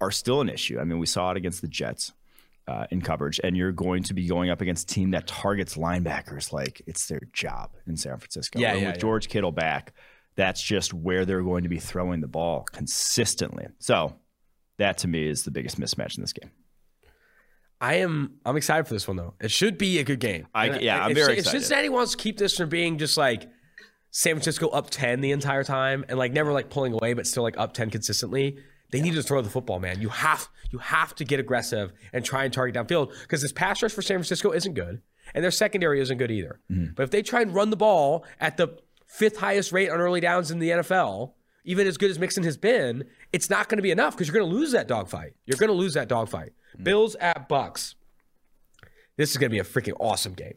are 0.00 0.10
still 0.10 0.40
an 0.40 0.48
issue. 0.48 0.78
I 0.78 0.84
mean, 0.84 0.98
we 0.98 1.06
saw 1.06 1.30
it 1.30 1.36
against 1.36 1.60
the 1.62 1.68
Jets. 1.68 2.12
Uh, 2.68 2.86
in 2.92 3.00
coverage, 3.00 3.40
and 3.42 3.56
you're 3.56 3.72
going 3.72 4.00
to 4.04 4.14
be 4.14 4.28
going 4.28 4.48
up 4.48 4.60
against 4.60 4.88
a 4.88 4.94
team 4.94 5.10
that 5.10 5.26
targets 5.26 5.74
linebackers 5.76 6.52
like 6.52 6.80
it's 6.86 7.08
their 7.08 7.22
job 7.32 7.70
in 7.88 7.96
San 7.96 8.16
Francisco. 8.18 8.60
Yeah, 8.60 8.72
And 8.72 8.80
yeah, 8.82 8.86
with 8.88 8.96
yeah. 8.96 9.00
George 9.00 9.28
Kittle 9.28 9.50
back, 9.50 9.92
that's 10.36 10.62
just 10.62 10.94
where 10.94 11.24
they're 11.24 11.42
going 11.42 11.64
to 11.64 11.68
be 11.68 11.80
throwing 11.80 12.20
the 12.20 12.28
ball 12.28 12.64
consistently. 12.70 13.66
So 13.80 14.14
that 14.78 14.98
to 14.98 15.08
me 15.08 15.26
is 15.28 15.42
the 15.42 15.50
biggest 15.50 15.80
mismatch 15.80 16.16
in 16.16 16.22
this 16.22 16.32
game. 16.32 16.52
I 17.80 17.94
am. 17.96 18.34
I'm 18.44 18.56
excited 18.56 18.86
for 18.86 18.94
this 18.94 19.08
one 19.08 19.16
though. 19.16 19.34
It 19.40 19.50
should 19.50 19.78
be 19.78 19.98
a 19.98 20.04
good 20.04 20.20
game. 20.20 20.46
I- 20.54 20.78
yeah, 20.80 21.04
I'm 21.04 21.12
if, 21.12 21.16
very 21.16 21.32
if 21.34 21.38
excited. 21.40 21.56
If 21.56 21.62
Cincinnati 21.62 21.88
wants 21.88 22.12
to 22.12 22.18
keep 22.18 22.36
this 22.36 22.56
from 22.56 22.68
being 22.68 22.98
just 22.98 23.16
like 23.16 23.48
San 24.10 24.34
Francisco 24.34 24.68
up 24.68 24.90
ten 24.90 25.20
the 25.20 25.32
entire 25.32 25.64
time 25.64 26.04
and 26.08 26.18
like 26.18 26.32
never 26.32 26.52
like 26.52 26.68
pulling 26.70 26.92
away, 26.92 27.14
but 27.14 27.26
still 27.26 27.42
like 27.42 27.58
up 27.58 27.72
ten 27.72 27.90
consistently. 27.90 28.58
They 28.90 29.00
need 29.00 29.14
to 29.14 29.22
throw 29.22 29.40
the 29.40 29.50
football, 29.50 29.78
man. 29.78 30.00
You 30.00 30.08
have 30.08 30.48
you 30.70 30.78
have 30.78 31.14
to 31.16 31.24
get 31.24 31.40
aggressive 31.40 31.92
and 32.12 32.24
try 32.24 32.44
and 32.44 32.52
target 32.52 32.74
downfield 32.74 33.12
because 33.22 33.40
this 33.40 33.52
pass 33.52 33.82
rush 33.82 33.92
for 33.92 34.02
San 34.02 34.16
Francisco 34.16 34.52
isn't 34.52 34.74
good, 34.74 35.00
and 35.34 35.44
their 35.44 35.50
secondary 35.52 36.00
isn't 36.00 36.18
good 36.18 36.30
either. 36.30 36.60
Mm-hmm. 36.70 36.94
But 36.96 37.04
if 37.04 37.10
they 37.10 37.22
try 37.22 37.40
and 37.40 37.54
run 37.54 37.70
the 37.70 37.76
ball 37.76 38.24
at 38.40 38.56
the 38.56 38.76
fifth 39.06 39.38
highest 39.38 39.72
rate 39.72 39.90
on 39.90 40.00
early 40.00 40.20
downs 40.20 40.50
in 40.50 40.58
the 40.58 40.70
NFL, 40.70 41.32
even 41.64 41.86
as 41.86 41.96
good 41.96 42.10
as 42.10 42.18
Mixon 42.18 42.42
has 42.44 42.56
been, 42.56 43.04
it's 43.32 43.50
not 43.50 43.68
going 43.68 43.78
to 43.78 43.82
be 43.82 43.90
enough 43.90 44.14
because 44.14 44.28
you're 44.28 44.38
going 44.38 44.50
to 44.50 44.56
lose 44.56 44.72
that 44.72 44.88
dogfight. 44.88 45.34
You're 45.46 45.58
going 45.58 45.68
to 45.68 45.74
lose 45.74 45.94
that 45.94 46.08
dogfight. 46.08 46.52
Mm-hmm. 46.74 46.84
Bills 46.84 47.14
at 47.16 47.48
Bucks. 47.48 47.94
This 49.16 49.30
is 49.30 49.36
going 49.36 49.50
to 49.50 49.54
be 49.54 49.58
a 49.58 49.64
freaking 49.64 49.96
awesome 50.00 50.34
game. 50.34 50.54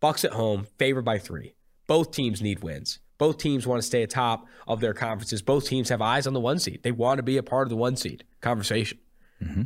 Bucks 0.00 0.24
at 0.24 0.32
home, 0.32 0.66
favored 0.78 1.04
by 1.04 1.18
three. 1.18 1.54
Both 1.86 2.10
teams 2.10 2.42
need 2.42 2.62
wins. 2.62 2.98
Both 3.16 3.38
teams 3.38 3.66
want 3.66 3.80
to 3.80 3.86
stay 3.86 4.02
atop 4.02 4.46
of 4.66 4.80
their 4.80 4.92
conferences. 4.92 5.40
Both 5.40 5.66
teams 5.66 5.88
have 5.88 6.02
eyes 6.02 6.26
on 6.26 6.34
the 6.34 6.40
one 6.40 6.58
seed. 6.58 6.82
They 6.82 6.92
want 6.92 7.18
to 7.18 7.22
be 7.22 7.36
a 7.36 7.42
part 7.42 7.66
of 7.66 7.70
the 7.70 7.76
one 7.76 7.96
seed 7.96 8.24
conversation. 8.40 8.98
Mm-hmm. 9.42 9.62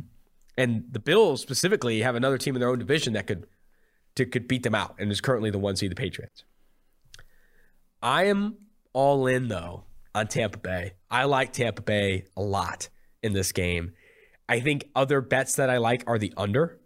And 0.57 0.85
the 0.91 0.99
Bills 0.99 1.41
specifically 1.41 2.01
have 2.01 2.15
another 2.15 2.37
team 2.37 2.55
in 2.55 2.59
their 2.59 2.69
own 2.69 2.79
division 2.79 3.13
that 3.13 3.27
could 3.27 3.47
to, 4.15 4.25
could 4.25 4.47
beat 4.47 4.63
them 4.63 4.75
out 4.75 4.95
and 4.99 5.11
is 5.11 5.21
currently 5.21 5.49
the 5.49 5.59
one 5.59 5.75
seed, 5.75 5.91
the 5.91 5.95
Patriots. 5.95 6.43
I 8.01 8.25
am 8.25 8.57
all 8.93 9.27
in 9.27 9.47
though 9.47 9.83
on 10.15 10.27
Tampa 10.27 10.57
Bay. 10.57 10.93
I 11.09 11.25
like 11.25 11.53
Tampa 11.53 11.81
Bay 11.81 12.25
a 12.35 12.41
lot 12.41 12.89
in 13.23 13.33
this 13.33 13.51
game. 13.51 13.93
I 14.47 14.59
think 14.59 14.85
other 14.95 15.21
bets 15.21 15.55
that 15.55 15.69
I 15.69 15.77
like 15.77 16.03
are 16.07 16.17
the 16.17 16.33
under. 16.37 16.79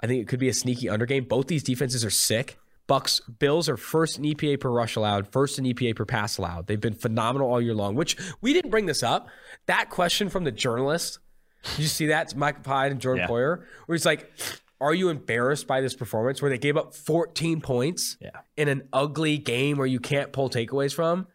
I 0.00 0.06
think 0.06 0.22
it 0.22 0.28
could 0.28 0.40
be 0.40 0.48
a 0.48 0.54
sneaky 0.54 0.88
under 0.88 1.06
game. 1.06 1.24
Both 1.24 1.48
these 1.48 1.62
defenses 1.62 2.04
are 2.04 2.10
sick. 2.10 2.58
Bucks 2.86 3.20
Bills 3.20 3.68
are 3.68 3.76
first 3.76 4.18
in 4.18 4.24
EPA 4.24 4.58
per 4.60 4.68
rush 4.70 4.96
allowed, 4.96 5.30
first 5.32 5.58
in 5.58 5.64
EPA 5.64 5.94
per 5.94 6.04
pass 6.04 6.38
allowed. 6.38 6.66
They've 6.66 6.80
been 6.80 6.94
phenomenal 6.94 7.48
all 7.48 7.60
year 7.60 7.74
long. 7.74 7.94
Which 7.94 8.16
we 8.40 8.52
didn't 8.52 8.70
bring 8.70 8.86
this 8.86 9.02
up. 9.02 9.28
That 9.66 9.90
question 9.90 10.28
from 10.28 10.44
the 10.44 10.50
journalist, 10.50 11.18
did 11.62 11.78
you 11.80 11.86
see 11.86 12.06
that? 12.06 12.22
It's 12.22 12.34
Mike 12.34 12.64
Hyde 12.66 12.90
and 12.92 13.00
Jordan 13.00 13.22
Yeah. 13.24 13.28
Poyer, 13.28 13.58
where 13.86 13.94
he's 13.96 14.06
like, 14.06 14.32
"Are 14.80 14.94
you 14.94 15.08
embarrassed 15.08 15.66
by 15.68 15.80
this 15.80 15.94
performance 15.94 16.40
where 16.42 16.50
they 16.50 16.58
gave 16.58 16.76
up 16.76 16.94
14 16.94 17.60
points 17.60 18.16
Yeah. 18.20 18.30
in 18.56 18.68
an 18.68 18.88
ugly 18.92 19.38
game 19.38 19.76
where 19.76 19.86
you 19.86 20.00
can't 20.00 20.32
pull 20.32 20.50
takeaways 20.50 20.92
from?" 20.94 21.28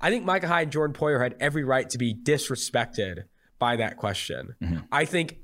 I 0.00 0.10
think 0.10 0.24
Micah 0.24 0.48
Hyde 0.48 0.64
and 0.64 0.72
Jordan 0.72 0.94
Poyer 0.94 1.20
had 1.22 1.34
every 1.40 1.64
right 1.64 1.88
to 1.90 1.98
be 1.98 2.14
disrespected 2.14 3.24
by 3.58 3.76
that 3.76 3.96
question. 3.96 4.54
Mm-hmm. 4.62 4.78
I 4.92 5.04
think 5.04 5.38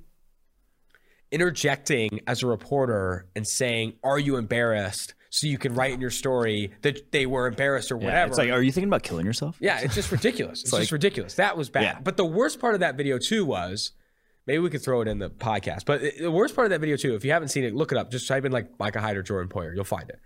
interjecting 1.31 2.21
as 2.27 2.43
a 2.43 2.47
reporter 2.47 3.27
and 3.35 3.47
saying, 3.47 3.95
"Are 4.03 4.19
you 4.19 4.37
embarrassed?" 4.37 5.15
so 5.31 5.49
you 5.49 5.59
can 5.59 5.75
write 5.75 5.93
in 5.93 6.01
your 6.01 6.13
story 6.13 6.73
that 6.83 7.11
they 7.11 7.27
were 7.27 7.49
embarrassed 7.49 7.91
or 7.91 7.97
Yeah, 7.99 8.05
whatever. 8.05 8.29
It's 8.31 8.39
like, 8.39 8.51
are 8.51 8.63
you 8.63 8.71
thinking 8.71 8.89
about 8.89 9.03
killing 9.03 9.27
yourself? 9.27 9.57
yeah, 9.59 9.81
it's 9.81 9.97
just 9.97 10.13
ridiculous. 10.13 10.61
It's, 10.63 10.73
like- 10.73 10.83
just 10.83 10.93
ridiculous. 10.93 11.35
That 11.35 11.57
was 11.57 11.69
bad. 11.71 11.83
Yeah. 11.83 11.99
But 12.01 12.17
the 12.17 12.25
worst 12.25 12.61
part 12.61 12.75
of 12.75 12.81
that 12.81 12.97
video 12.97 13.19
too 13.19 13.45
was 13.45 13.91
maybe 14.47 14.61
we 14.61 14.71
could 14.71 14.85
throw 14.85 15.01
it 15.01 15.09
in 15.09 15.19
the 15.19 15.31
podcast. 15.31 15.87
But 15.87 16.03
the 16.21 16.31
worst 16.31 16.55
part 16.55 16.67
of 16.67 16.71
that 16.71 16.79
video 16.81 16.97
too, 16.97 17.17
if 17.17 17.25
you 17.25 17.33
haven't 17.33 17.49
seen 17.49 17.65
it, 17.65 17.75
look 17.75 17.91
it 17.91 17.99
up. 17.99 18.13
Just 18.13 18.29
type 18.29 18.45
in 18.45 18.53
like 18.53 18.79
Micah 18.79 19.01
Hyde 19.01 19.17
or 19.17 19.25
Jordan 19.25 19.49
Poyer. 19.49 19.75
You'll 19.75 19.83
find 19.83 20.09
it. 20.09 20.21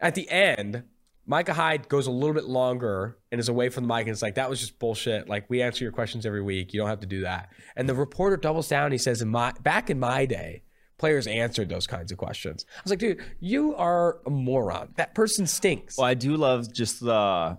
At 0.00 0.14
the 0.14 0.26
end, 0.30 0.84
Micah 1.26 1.54
Hyde 1.54 1.88
goes 1.88 2.06
a 2.06 2.10
little 2.10 2.34
bit 2.34 2.44
longer 2.44 3.16
and 3.32 3.40
is 3.40 3.48
away 3.48 3.68
from 3.70 3.86
the 3.86 3.94
mic 3.94 4.02
and 4.02 4.10
it's 4.10 4.22
like, 4.22 4.34
that 4.34 4.50
was 4.50 4.60
just 4.60 4.78
bullshit. 4.78 5.28
Like, 5.28 5.48
we 5.48 5.62
answer 5.62 5.84
your 5.84 5.92
questions 5.92 6.26
every 6.26 6.42
week. 6.42 6.72
You 6.74 6.80
don't 6.80 6.88
have 6.88 7.00
to 7.00 7.06
do 7.06 7.22
that. 7.22 7.50
And 7.76 7.88
the 7.88 7.94
reporter 7.94 8.36
doubles 8.36 8.68
down. 8.68 8.92
He 8.92 8.98
says, 8.98 9.22
in 9.22 9.28
my 9.28 9.52
back 9.62 9.88
in 9.90 9.98
my 9.98 10.26
day, 10.26 10.62
players 10.98 11.26
answered 11.26 11.68
those 11.68 11.86
kinds 11.86 12.12
of 12.12 12.18
questions. 12.18 12.66
I 12.76 12.80
was 12.82 12.90
like, 12.90 12.98
dude, 12.98 13.20
you 13.40 13.74
are 13.76 14.18
a 14.26 14.30
moron. 14.30 14.90
That 14.96 15.14
person 15.14 15.46
stinks. 15.46 15.96
Well, 15.96 16.06
I 16.06 16.14
do 16.14 16.36
love 16.36 16.72
just 16.72 17.00
the 17.00 17.58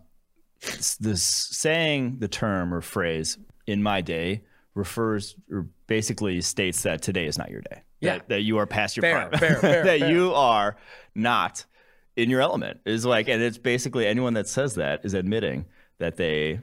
this 1.00 1.48
saying 1.52 2.18
the 2.20 2.28
term 2.28 2.74
or 2.74 2.82
phrase 2.82 3.38
in 3.68 3.84
my 3.84 4.02
day 4.02 4.44
refers 4.74 5.36
or 5.52 5.68
basically 5.88 6.42
states 6.42 6.84
that 6.84 7.02
today 7.02 7.26
is 7.26 7.38
not 7.38 7.50
your 7.50 7.62
day. 7.62 7.82
Yeah. 8.00 8.18
That, 8.18 8.30
that 8.30 8.42
you 8.42 8.58
are 8.58 8.66
past 8.68 8.98
your 8.98 9.02
Fair, 9.02 9.28
prime. 9.28 9.40
fair, 9.40 9.56
fair, 9.60 9.84
that 9.86 10.10
you 10.10 10.34
are 10.34 10.76
not 11.16 11.66
in 12.16 12.30
your 12.30 12.42
element. 12.42 12.80
Is 12.86 13.06
like 13.06 13.28
and 13.28 13.42
it's 13.42 13.58
basically 13.58 14.08
anyone 14.08 14.34
that 14.34 14.48
says 14.48 14.76
that 14.76 15.04
is 15.04 15.14
admitting 15.14 15.66
that 16.00 16.18
they 16.18 16.60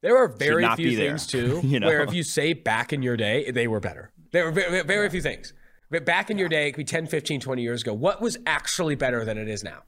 There 0.00 0.16
are 0.16 0.28
very 0.28 0.66
few 0.76 0.96
things 0.96 1.26
too 1.26 1.60
you 1.64 1.80
know? 1.80 1.86
where 1.86 2.02
if 2.02 2.14
you 2.14 2.22
say 2.22 2.52
back 2.52 2.92
in 2.92 3.02
your 3.02 3.16
day, 3.16 3.50
they 3.50 3.66
were 3.66 3.80
better. 3.80 4.12
There 4.32 4.44
were 4.44 4.52
very, 4.52 4.82
very 4.82 5.08
few 5.10 5.22
things. 5.22 5.52
But 5.90 6.04
back 6.04 6.30
in 6.30 6.38
your 6.38 6.48
day, 6.48 6.68
it 6.68 6.72
could 6.72 6.78
be 6.78 6.84
10, 6.84 7.08
15, 7.08 7.40
20 7.40 7.62
years 7.62 7.82
ago. 7.82 7.92
What 7.92 8.20
was 8.20 8.38
actually 8.46 8.94
better 8.94 9.24
than 9.24 9.38
it 9.38 9.48
is 9.48 9.64
now? 9.64 9.82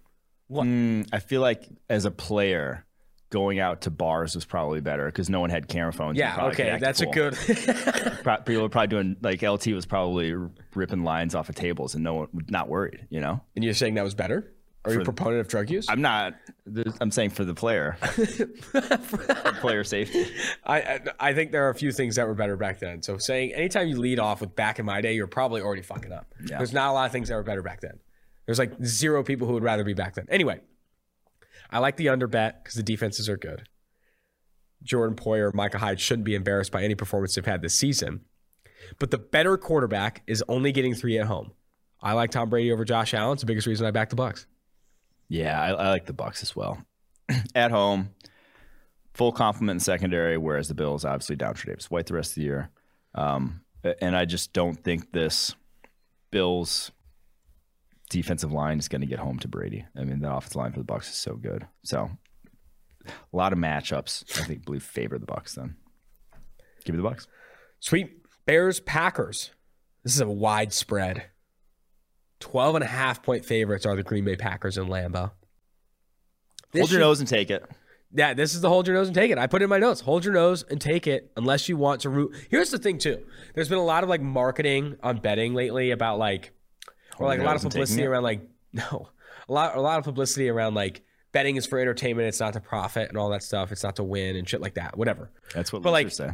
Mm, 0.50 1.08
I 1.12 1.20
feel 1.20 1.40
like 1.40 1.68
as 1.88 2.04
a 2.04 2.10
player 2.10 2.84
going 3.30 3.58
out 3.58 3.80
to 3.82 3.90
bars 3.90 4.34
was 4.34 4.44
probably 4.44 4.80
better 4.80 5.06
because 5.06 5.30
no 5.30 5.40
one 5.40 5.48
had 5.48 5.66
camera 5.66 5.92
phones. 5.92 6.18
Yeah, 6.18 6.46
okay, 6.48 6.76
that's 6.78 7.00
a 7.00 7.06
good. 7.06 7.34
People 8.44 8.62
were 8.62 8.68
probably 8.68 8.88
doing 8.88 9.16
like 9.22 9.42
LT 9.42 9.68
was 9.68 9.86
probably 9.86 10.34
ripping 10.74 11.02
lines 11.02 11.34
off 11.34 11.48
of 11.48 11.54
tables 11.54 11.94
and 11.94 12.04
no 12.04 12.14
one 12.14 12.28
would 12.34 12.50
not 12.50 12.68
worried, 12.68 13.06
you 13.08 13.20
know. 13.20 13.40
and 13.56 13.64
you're 13.64 13.74
saying 13.74 13.94
that 13.94 14.04
was 14.04 14.14
better? 14.14 14.52
Are 14.84 14.92
you 14.92 15.00
a 15.00 15.04
proponent 15.04 15.40
of 15.40 15.48
drug 15.48 15.70
use? 15.70 15.86
I'm 15.88 16.02
not. 16.02 16.34
I'm 17.00 17.12
saying 17.12 17.30
for 17.30 17.44
the 17.44 17.54
player, 17.54 17.92
For 18.00 19.52
player 19.60 19.84
safety. 19.84 20.26
I, 20.66 21.00
I 21.20 21.32
think 21.34 21.52
there 21.52 21.66
are 21.66 21.70
a 21.70 21.74
few 21.74 21.92
things 21.92 22.16
that 22.16 22.26
were 22.26 22.34
better 22.34 22.56
back 22.56 22.80
then. 22.80 23.00
So 23.02 23.16
saying 23.16 23.52
anytime 23.54 23.86
you 23.86 23.98
lead 23.98 24.18
off 24.18 24.40
with 24.40 24.56
back 24.56 24.80
in 24.80 24.86
my 24.86 25.00
day, 25.00 25.14
you're 25.14 25.28
probably 25.28 25.62
already 25.62 25.82
fucking 25.82 26.12
up. 26.12 26.34
Yeah. 26.44 26.58
There's 26.58 26.72
not 26.72 26.90
a 26.90 26.92
lot 26.92 27.06
of 27.06 27.12
things 27.12 27.28
that 27.28 27.36
were 27.36 27.44
better 27.44 27.62
back 27.62 27.80
then. 27.80 28.00
There's 28.46 28.58
like 28.58 28.72
zero 28.84 29.22
people 29.22 29.46
who 29.46 29.54
would 29.54 29.62
rather 29.62 29.84
be 29.84 29.94
back 29.94 30.14
then. 30.14 30.26
Anyway, 30.28 30.60
I 31.70 31.78
like 31.78 31.96
the 31.96 32.08
under 32.08 32.26
bet 32.26 32.62
because 32.62 32.74
the 32.74 32.82
defenses 32.82 33.28
are 33.28 33.36
good. 33.36 33.68
Jordan 34.82 35.16
Poyer, 35.16 35.54
Micah 35.54 35.78
Hyde 35.78 36.00
shouldn't 36.00 36.24
be 36.24 36.34
embarrassed 36.34 36.72
by 36.72 36.82
any 36.82 36.96
performance 36.96 37.36
they've 37.36 37.46
had 37.46 37.62
this 37.62 37.78
season. 37.78 38.22
But 38.98 39.12
the 39.12 39.18
better 39.18 39.56
quarterback 39.56 40.22
is 40.26 40.42
only 40.48 40.72
getting 40.72 40.94
three 40.94 41.18
at 41.18 41.26
home. 41.26 41.52
I 42.00 42.14
like 42.14 42.30
Tom 42.32 42.50
Brady 42.50 42.72
over 42.72 42.84
Josh 42.84 43.14
Allen. 43.14 43.34
It's 43.34 43.42
the 43.42 43.46
biggest 43.46 43.68
reason 43.68 43.86
I 43.86 43.92
back 43.92 44.10
the 44.10 44.16
Bucs. 44.16 44.46
Yeah, 45.32 45.58
I, 45.58 45.68
I 45.70 45.88
like 45.88 46.04
the 46.04 46.12
Bucs 46.12 46.42
as 46.42 46.54
well. 46.54 46.84
At 47.54 47.70
home, 47.70 48.10
full 49.14 49.32
complement 49.32 49.76
in 49.76 49.80
secondary, 49.80 50.36
whereas 50.36 50.68
the 50.68 50.74
Bills 50.74 51.06
obviously 51.06 51.36
down 51.36 51.54
for 51.54 51.68
Davis 51.68 51.90
White 51.90 52.04
the 52.04 52.12
rest 52.12 52.32
of 52.32 52.34
the 52.34 52.42
year. 52.42 52.68
Um, 53.14 53.62
and 54.02 54.14
I 54.14 54.26
just 54.26 54.52
don't 54.52 54.74
think 54.84 55.10
this 55.10 55.54
Bills 56.30 56.90
defensive 58.10 58.52
line 58.52 58.78
is 58.78 58.88
going 58.88 59.00
to 59.00 59.06
get 59.06 59.20
home 59.20 59.38
to 59.38 59.48
Brady. 59.48 59.86
I 59.96 60.04
mean, 60.04 60.20
the 60.20 60.30
offensive 60.30 60.56
line 60.56 60.72
for 60.72 60.80
the 60.80 60.84
Bucs 60.84 61.08
is 61.08 61.14
so 61.14 61.34
good. 61.36 61.66
So 61.82 62.10
a 63.06 63.10
lot 63.36 63.54
of 63.54 63.58
matchups, 63.58 64.38
I 64.38 64.44
think, 64.44 64.66
believe 64.66 64.82
favor 64.82 65.18
the 65.18 65.24
Bucs. 65.24 65.54
Then 65.54 65.76
give 66.84 66.94
me 66.94 67.00
the 67.00 67.08
Bucs. 67.08 67.26
Sweet. 67.80 68.18
Bears, 68.44 68.80
Packers. 68.80 69.50
This 70.04 70.14
is 70.14 70.20
a 70.20 70.28
wide 70.28 70.74
spread. 70.74 71.24
12 72.42 72.74
and 72.76 72.84
a 72.84 72.88
half 72.88 73.22
point 73.22 73.44
favorites 73.44 73.86
are 73.86 73.96
the 73.96 74.02
Green 74.02 74.24
Bay 74.24 74.36
Packers 74.36 74.76
in 74.76 74.86
Lambeau. 74.86 75.30
This 76.72 76.80
Hold 76.82 76.90
your 76.90 76.98
should- 76.98 77.04
nose 77.04 77.20
and 77.20 77.28
take 77.28 77.50
it. 77.50 77.64
Yeah, 78.14 78.34
this 78.34 78.54
is 78.54 78.60
the 78.60 78.68
hold 78.68 78.86
your 78.86 78.94
nose 78.96 79.06
and 79.08 79.14
take 79.14 79.30
it. 79.30 79.38
I 79.38 79.46
put 79.46 79.62
it 79.62 79.64
in 79.64 79.70
my 79.70 79.78
notes. 79.78 80.02
Hold 80.02 80.22
your 80.22 80.34
nose 80.34 80.64
and 80.68 80.78
take 80.78 81.06
it 81.06 81.32
unless 81.34 81.66
you 81.70 81.78
want 81.78 82.02
to 82.02 82.10
root. 82.10 82.36
Here's 82.50 82.70
the 82.70 82.76
thing 82.78 82.98
too. 82.98 83.24
There's 83.54 83.70
been 83.70 83.78
a 83.78 83.84
lot 83.84 84.02
of 84.02 84.10
like 84.10 84.20
marketing 84.20 84.96
on 85.02 85.16
betting 85.18 85.54
lately 85.54 85.92
about 85.92 86.18
like 86.18 86.52
or 87.18 87.26
like 87.26 87.40
a 87.40 87.42
lot 87.42 87.56
of 87.56 87.62
publicity 87.62 88.04
around 88.04 88.22
like 88.24 88.42
no. 88.74 89.08
A 89.48 89.52
lot 89.52 89.76
a 89.76 89.80
lot 89.80 89.98
of 89.98 90.04
publicity 90.04 90.50
around 90.50 90.74
like 90.74 91.00
betting 91.32 91.56
is 91.56 91.64
for 91.64 91.78
entertainment, 91.78 92.28
it's 92.28 92.38
not 92.40 92.52
to 92.52 92.60
profit 92.60 93.08
and 93.08 93.16
all 93.16 93.30
that 93.30 93.42
stuff. 93.42 93.72
It's 93.72 93.82
not 93.82 93.96
to 93.96 94.04
win 94.04 94.36
and 94.36 94.46
shit 94.46 94.60
like 94.60 94.74
that. 94.74 94.98
Whatever. 94.98 95.30
That's 95.54 95.72
what 95.72 95.80
But, 95.80 95.92
like, 95.92 96.10
say. 96.10 96.32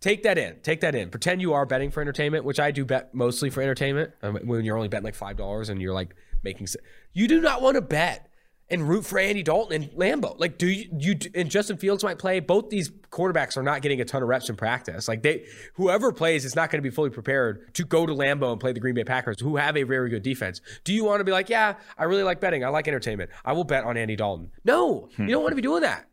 Take 0.00 0.22
that 0.24 0.38
in. 0.38 0.60
Take 0.60 0.80
that 0.80 0.94
in. 0.94 1.10
Pretend 1.10 1.40
you 1.40 1.52
are 1.54 1.66
betting 1.66 1.90
for 1.90 2.00
entertainment, 2.00 2.44
which 2.44 2.60
I 2.60 2.70
do 2.70 2.84
bet 2.84 3.14
mostly 3.14 3.50
for 3.50 3.62
entertainment. 3.62 4.12
Um, 4.22 4.36
when 4.44 4.64
you're 4.64 4.76
only 4.76 4.88
betting 4.88 5.04
like 5.04 5.14
five 5.14 5.36
dollars 5.36 5.68
and 5.68 5.80
you're 5.80 5.94
like 5.94 6.14
making, 6.42 6.68
you 7.12 7.26
do 7.26 7.40
not 7.40 7.62
want 7.62 7.76
to 7.76 7.80
bet 7.82 8.28
and 8.68 8.88
root 8.88 9.06
for 9.06 9.18
Andy 9.18 9.42
Dalton 9.42 9.82
and 9.82 9.92
Lambeau. 9.92 10.38
Like, 10.38 10.58
do 10.58 10.66
you? 10.66 10.88
You 10.98 11.18
and 11.34 11.50
Justin 11.50 11.76
Fields 11.76 12.02
might 12.02 12.18
play. 12.18 12.40
Both 12.40 12.68
these 12.68 12.90
quarterbacks 13.10 13.56
are 13.56 13.62
not 13.62 13.80
getting 13.82 14.00
a 14.00 14.04
ton 14.04 14.22
of 14.22 14.28
reps 14.28 14.48
in 14.48 14.56
practice. 14.56 15.08
Like 15.08 15.22
they, 15.22 15.46
whoever 15.74 16.12
plays 16.12 16.44
is 16.44 16.56
not 16.56 16.70
going 16.70 16.82
to 16.82 16.88
be 16.88 16.94
fully 16.94 17.10
prepared 17.10 17.72
to 17.74 17.84
go 17.84 18.06
to 18.06 18.12
Lambeau 18.12 18.52
and 18.52 18.60
play 18.60 18.72
the 18.72 18.80
Green 18.80 18.94
Bay 18.94 19.04
Packers, 19.04 19.40
who 19.40 19.56
have 19.56 19.76
a 19.76 19.84
very 19.84 20.10
good 20.10 20.22
defense. 20.22 20.60
Do 20.84 20.92
you 20.92 21.04
want 21.04 21.20
to 21.20 21.24
be 21.24 21.32
like, 21.32 21.48
yeah, 21.48 21.76
I 21.96 22.04
really 22.04 22.24
like 22.24 22.40
betting. 22.40 22.64
I 22.64 22.68
like 22.68 22.88
entertainment. 22.88 23.30
I 23.44 23.52
will 23.52 23.64
bet 23.64 23.84
on 23.84 23.96
Andy 23.96 24.16
Dalton. 24.16 24.50
No, 24.64 25.08
you 25.16 25.28
don't 25.28 25.42
want 25.42 25.52
to 25.52 25.56
be 25.56 25.62
doing 25.62 25.82
that. 25.82 26.06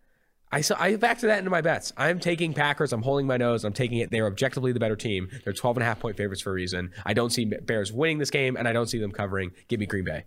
I 0.53 0.61
saw 0.61 0.75
I 0.79 0.95
factor 0.97 1.27
that 1.27 1.39
into 1.39 1.49
my 1.49 1.61
bets. 1.61 1.91
I'm 1.97 2.19
taking 2.19 2.53
Packers. 2.53 2.93
I'm 2.93 3.01
holding 3.01 3.25
my 3.25 3.37
nose. 3.37 3.63
I'm 3.63 3.73
taking 3.73 3.97
it. 3.97 4.11
They're 4.11 4.27
objectively 4.27 4.71
the 4.71 4.79
better 4.79 4.95
team. 4.95 5.29
They're 5.43 5.53
12 5.53 5.77
and 5.77 5.83
a 5.83 5.85
half 5.85 5.99
point 5.99 6.15
favorites 6.15 6.41
for 6.41 6.51
a 6.51 6.53
reason. 6.53 6.91
I 7.05 7.13
don't 7.13 7.31
see 7.31 7.45
Bears 7.45 7.91
winning 7.91 8.19
this 8.19 8.29
game, 8.29 8.55
and 8.55 8.67
I 8.67 8.73
don't 8.73 8.87
see 8.87 8.99
them 8.99 9.11
covering. 9.11 9.51
Give 9.67 9.79
me 9.79 9.87
Green 9.87 10.05
Bay. 10.05 10.25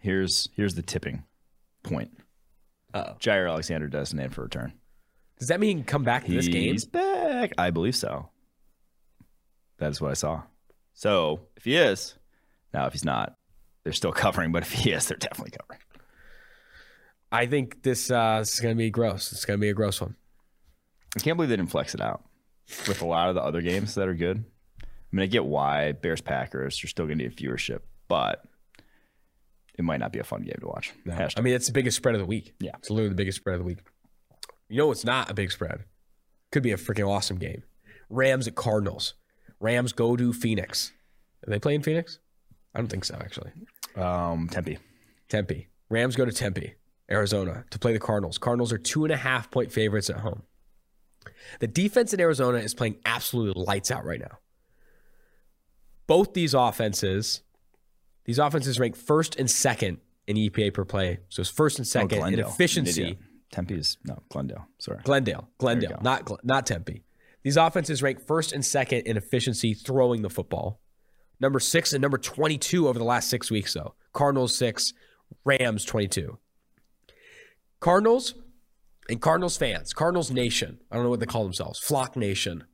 Here's 0.00 0.48
here's 0.56 0.74
the 0.74 0.82
tipping 0.82 1.24
point. 1.84 2.10
Uh-oh. 2.92 3.14
Jaire 3.20 3.48
Alexander 3.48 3.86
designated 3.86 4.34
for 4.34 4.42
return. 4.42 4.72
Does 5.38 5.48
that 5.48 5.60
mean 5.60 5.84
come 5.84 6.02
back 6.02 6.26
to 6.26 6.32
this 6.32 6.48
game? 6.48 6.72
He's 6.72 6.84
back. 6.84 7.52
I 7.56 7.70
believe 7.70 7.96
so. 7.96 8.28
That 9.78 9.90
is 9.90 10.00
what 10.00 10.10
I 10.10 10.14
saw. 10.14 10.42
So 10.92 11.40
if 11.56 11.64
he 11.64 11.76
is, 11.76 12.14
now 12.74 12.86
if 12.86 12.92
he's 12.92 13.04
not, 13.04 13.36
they're 13.84 13.92
still 13.92 14.12
covering. 14.24 14.52
But 14.52 14.64
if 14.64 14.72
he 14.72 14.90
is, 14.90 15.06
they're 15.06 15.16
definitely 15.16 15.52
covering. 15.52 15.80
I 17.32 17.46
think 17.46 17.82
this, 17.82 18.10
uh, 18.10 18.40
this 18.40 18.54
is 18.54 18.60
going 18.60 18.74
to 18.74 18.78
be 18.78 18.90
gross. 18.90 19.32
It's 19.32 19.44
going 19.44 19.58
to 19.58 19.60
be 19.60 19.68
a 19.70 19.74
gross 19.74 20.00
one. 20.00 20.16
I 21.16 21.20
can't 21.20 21.36
believe 21.36 21.50
they 21.50 21.56
didn't 21.56 21.70
flex 21.70 21.94
it 21.94 22.00
out 22.00 22.24
with 22.88 23.02
a 23.02 23.06
lot 23.06 23.28
of 23.28 23.34
the 23.34 23.42
other 23.42 23.62
games 23.62 23.94
that 23.96 24.08
are 24.08 24.14
good. 24.14 24.44
I 24.82 24.86
mean, 25.16 25.24
I 25.24 25.26
get 25.26 25.44
why 25.44 25.92
Bears 25.92 26.20
Packers 26.20 26.82
are 26.84 26.86
still 26.86 27.06
going 27.06 27.18
to 27.18 27.24
need 27.24 27.36
viewership, 27.36 27.80
but 28.08 28.44
it 29.78 29.82
might 29.84 29.98
not 30.00 30.12
be 30.12 30.18
a 30.20 30.24
fun 30.24 30.42
game 30.42 30.58
to 30.60 30.66
watch. 30.66 30.92
Hashtag. 31.06 31.34
I 31.36 31.40
mean, 31.40 31.54
it's 31.54 31.66
the 31.66 31.72
biggest 31.72 31.96
spread 31.96 32.14
of 32.14 32.20
the 32.20 32.26
week. 32.26 32.54
Yeah. 32.60 32.72
It's 32.78 32.90
literally 32.90 33.08
the 33.10 33.14
biggest 33.16 33.38
spread 33.38 33.54
of 33.54 33.60
the 33.60 33.64
week. 33.64 33.78
You 34.68 34.76
know 34.78 34.90
it's 34.92 35.04
not 35.04 35.30
a 35.30 35.34
big 35.34 35.50
spread? 35.50 35.84
Could 36.52 36.62
be 36.62 36.70
a 36.72 36.76
freaking 36.76 37.08
awesome 37.08 37.38
game. 37.38 37.62
Rams 38.08 38.46
at 38.46 38.54
Cardinals. 38.54 39.14
Rams 39.58 39.92
go 39.92 40.16
to 40.16 40.32
Phoenix. 40.32 40.92
Are 41.46 41.50
they 41.50 41.58
playing 41.58 41.82
Phoenix? 41.82 42.18
I 42.74 42.78
don't 42.78 42.88
think 42.88 43.04
so, 43.04 43.16
actually. 43.16 43.50
um, 43.96 44.48
Tempe. 44.48 44.78
Tempe. 45.28 45.68
Rams 45.88 46.14
go 46.14 46.24
to 46.24 46.30
Tempe, 46.32 46.74
Arizona, 47.10 47.64
to 47.70 47.78
play 47.78 47.92
the 47.92 47.98
Cardinals. 47.98 48.38
Cardinals 48.38 48.72
are 48.72 48.78
two 48.78 49.04
and 49.04 49.12
a 49.12 49.16
half 49.16 49.50
point 49.50 49.72
favorites 49.72 50.08
at 50.10 50.16
home. 50.20 50.42
The 51.58 51.66
defense 51.66 52.12
in 52.14 52.20
Arizona 52.20 52.58
is 52.58 52.74
playing 52.74 52.96
absolutely 53.04 53.62
lights 53.64 53.90
out 53.90 54.04
right 54.04 54.20
now. 54.20 54.38
both 56.06 56.34
these 56.34 56.54
offenses, 56.54 57.42
these 58.24 58.38
offenses 58.38 58.80
rank 58.80 58.96
first 58.96 59.36
and 59.36 59.48
second 59.50 59.98
in 60.26 60.36
EPA 60.36 60.74
per 60.74 60.84
play. 60.84 61.18
So 61.28 61.40
it's 61.40 61.50
first 61.50 61.78
and 61.78 61.86
Oh, 61.86 61.88
second 61.88 62.12
in 62.12 62.18
Glendale. 62.18 62.48
efficiency. 62.48 63.02
Idiot. 63.02 63.18
Tempe's 63.52 63.96
no 64.04 64.22
Glendale. 64.28 64.66
Sorry. 64.78 65.00
Glendale, 65.04 65.48
Glendale, 65.58 65.98
not 66.02 66.44
not 66.44 66.66
Tempe. 66.66 67.02
These 67.42 67.56
offenses 67.56 68.02
rank 68.02 68.20
first 68.26 68.52
and 68.52 68.64
second 68.64 69.02
in 69.06 69.16
efficiency 69.16 69.74
throwing 69.74 70.22
the 70.22 70.30
football. 70.30 70.80
Number 71.40 71.58
six 71.58 71.92
and 71.92 72.02
number 72.02 72.18
22 72.18 72.86
over 72.86 72.98
the 72.98 73.04
last 73.04 73.28
six 73.30 73.50
weeks, 73.50 73.72
though. 73.74 73.94
Cardinals 74.12 74.54
six, 74.56 74.92
Rams 75.44 75.84
22. 75.84 76.38
Cardinals 77.80 78.34
and 79.08 79.20
Cardinals 79.20 79.56
fans, 79.56 79.92
Cardinals 79.92 80.30
Nation, 80.30 80.78
I 80.90 80.96
don't 80.96 81.04
know 81.04 81.10
what 81.10 81.20
they 81.20 81.26
call 81.26 81.44
themselves, 81.44 81.78
Flock 81.78 82.16
Nation. 82.16 82.64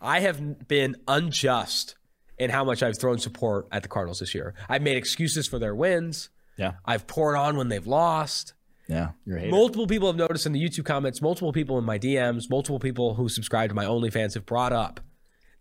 I 0.00 0.20
have 0.20 0.68
been 0.68 0.96
unjust 1.08 1.96
in 2.38 2.50
how 2.50 2.64
much 2.64 2.82
I've 2.82 2.98
thrown 2.98 3.18
support 3.18 3.66
at 3.72 3.82
the 3.82 3.88
Cardinals 3.88 4.18
this 4.20 4.34
year. 4.34 4.54
I've 4.68 4.82
made 4.82 4.96
excuses 4.96 5.48
for 5.48 5.58
their 5.58 5.74
wins. 5.74 6.28
Yeah. 6.58 6.72
I've 6.84 7.06
poured 7.06 7.36
on 7.36 7.56
when 7.56 7.68
they've 7.68 7.86
lost. 7.86 8.52
Yeah. 8.88 9.12
Multiple 9.26 9.86
people 9.86 10.08
have 10.08 10.16
noticed 10.16 10.46
in 10.46 10.52
the 10.52 10.62
YouTube 10.62 10.84
comments, 10.84 11.20
multiple 11.20 11.52
people 11.52 11.78
in 11.78 11.84
my 11.84 11.98
DMs, 11.98 12.44
multiple 12.50 12.78
people 12.78 13.14
who 13.14 13.28
subscribe 13.28 13.70
to 13.70 13.74
my 13.74 13.84
OnlyFans 13.84 14.34
have 14.34 14.46
brought 14.46 14.72
up 14.72 15.00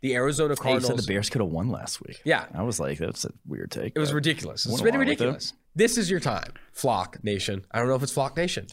the 0.02 0.14
Arizona 0.16 0.56
Hey, 0.62 0.74
you 0.74 0.82
said 0.82 0.98
the 0.98 1.04
Bears 1.08 1.30
could 1.30 1.42
have 1.42 1.50
won 1.50 1.70
last 1.70 2.02
week. 2.06 2.22
Yeah. 2.24 2.46
I 2.54 2.62
was 2.62 2.80
like, 2.80 3.00
that's 3.00 3.26
a 3.26 3.32
weird 3.48 3.72
take. 3.72 3.94
it 3.96 4.00
was 4.00 4.14
ridiculous. 4.14 4.66
It's 4.66 4.82
been 4.82 4.98
ridiculous. 4.98 5.54
This 5.76 5.98
is 5.98 6.10
your 6.10 6.20
time, 6.20 6.54
Flock 6.72 7.24
Nation. 7.24 7.66
I 7.72 7.80
don't 7.80 7.88
know 7.88 7.96
if 7.96 8.04
it's 8.04 8.12
Flock 8.14 8.38
Nation. 8.38 8.68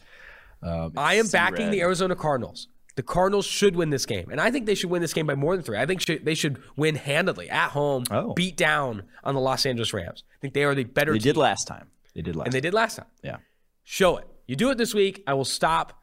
Um, 0.61 0.93
I 0.95 1.15
am 1.15 1.27
backing 1.27 1.65
red. 1.65 1.73
the 1.73 1.81
Arizona 1.81 2.15
Cardinals. 2.15 2.67
The 2.95 3.03
Cardinals 3.03 3.45
should 3.45 3.75
win 3.75 3.89
this 3.89 4.05
game, 4.05 4.29
and 4.29 4.39
I 4.39 4.51
think 4.51 4.65
they 4.67 4.75
should 4.75 4.89
win 4.91 5.01
this 5.01 5.13
game 5.13 5.25
by 5.25 5.33
more 5.35 5.55
than 5.55 5.65
three. 5.65 5.77
I 5.77 5.85
think 5.85 5.99
should, 6.01 6.23
they 6.25 6.35
should 6.35 6.61
win 6.77 6.95
handedly 6.95 7.49
at 7.49 7.69
home, 7.69 8.03
Oh. 8.11 8.33
beat 8.33 8.55
down 8.55 9.03
on 9.23 9.33
the 9.33 9.41
Los 9.41 9.65
Angeles 9.65 9.93
Rams. 9.93 10.23
I 10.31 10.39
think 10.41 10.53
they 10.53 10.63
are 10.63 10.75
the 10.75 10.83
better 10.83 11.11
They 11.13 11.17
team, 11.19 11.23
did 11.33 11.37
last 11.37 11.67
time. 11.67 11.87
They 12.13 12.21
did 12.21 12.35
last. 12.35 12.45
and 12.45 12.53
they 12.53 12.61
did 12.61 12.73
last 12.73 12.95
time. 12.97 13.07
yeah. 13.23 13.37
Show 13.83 14.17
it. 14.17 14.27
You 14.47 14.55
do 14.55 14.69
it 14.69 14.77
this 14.77 14.93
week. 14.93 15.23
I 15.27 15.33
will 15.33 15.43
stop 15.43 15.99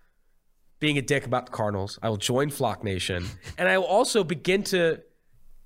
being 0.81 0.99
a 0.99 1.03
dick 1.03 1.25
about 1.27 1.47
the 1.47 1.53
Cardinals. 1.53 1.99
I 2.03 2.09
will 2.09 2.17
join 2.17 2.51
Flock 2.51 2.83
Nation. 2.85 3.25
And 3.59 3.69
I 3.69 3.79
will 3.79 3.85
also 3.87 4.25
begin 4.25 4.65
to 4.65 5.01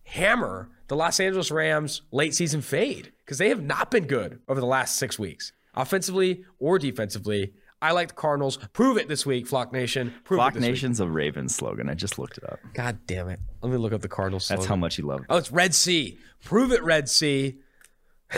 hammer 0.04 0.68
the 0.88 0.96
Los 0.96 1.18
Angeles 1.20 1.50
Rams 1.50 2.02
late 2.12 2.34
season 2.34 2.60
fade 2.60 3.12
because 3.24 3.38
they 3.38 3.48
have 3.48 3.62
not 3.62 3.90
been 3.90 4.06
good 4.06 4.40
over 4.48 4.60
the 4.60 4.66
last 4.66 4.96
six 4.96 5.18
weeks, 5.18 5.52
offensively 5.74 6.44
or 6.58 6.78
defensively. 6.78 7.52
I 7.82 7.92
like 7.92 8.08
the 8.08 8.14
Cardinals. 8.14 8.56
Prove 8.72 8.96
it 8.96 9.08
this 9.08 9.26
week, 9.26 9.46
Flock 9.46 9.70
Nation. 9.72 10.14
Prove 10.24 10.38
Flock 10.38 10.54
this 10.54 10.62
week. 10.62 10.70
Nation's 10.70 11.00
a 11.00 11.08
Ravens 11.08 11.54
slogan. 11.54 11.90
I 11.90 11.94
just 11.94 12.18
looked 12.18 12.38
it 12.38 12.44
up. 12.44 12.58
God 12.72 12.98
damn 13.06 13.28
it. 13.28 13.40
Let 13.60 13.70
me 13.70 13.76
look 13.76 13.92
up 13.92 14.00
the 14.00 14.08
Cardinals. 14.08 14.46
Slogan. 14.46 14.60
That's 14.60 14.68
how 14.68 14.76
much 14.76 14.96
you 14.96 15.04
love. 15.04 15.20
It. 15.20 15.26
Oh, 15.28 15.36
it's 15.36 15.52
Red 15.52 15.74
Sea. 15.74 16.18
Prove 16.44 16.72
it, 16.72 16.82
Red 16.82 17.08
Sea. 17.10 17.58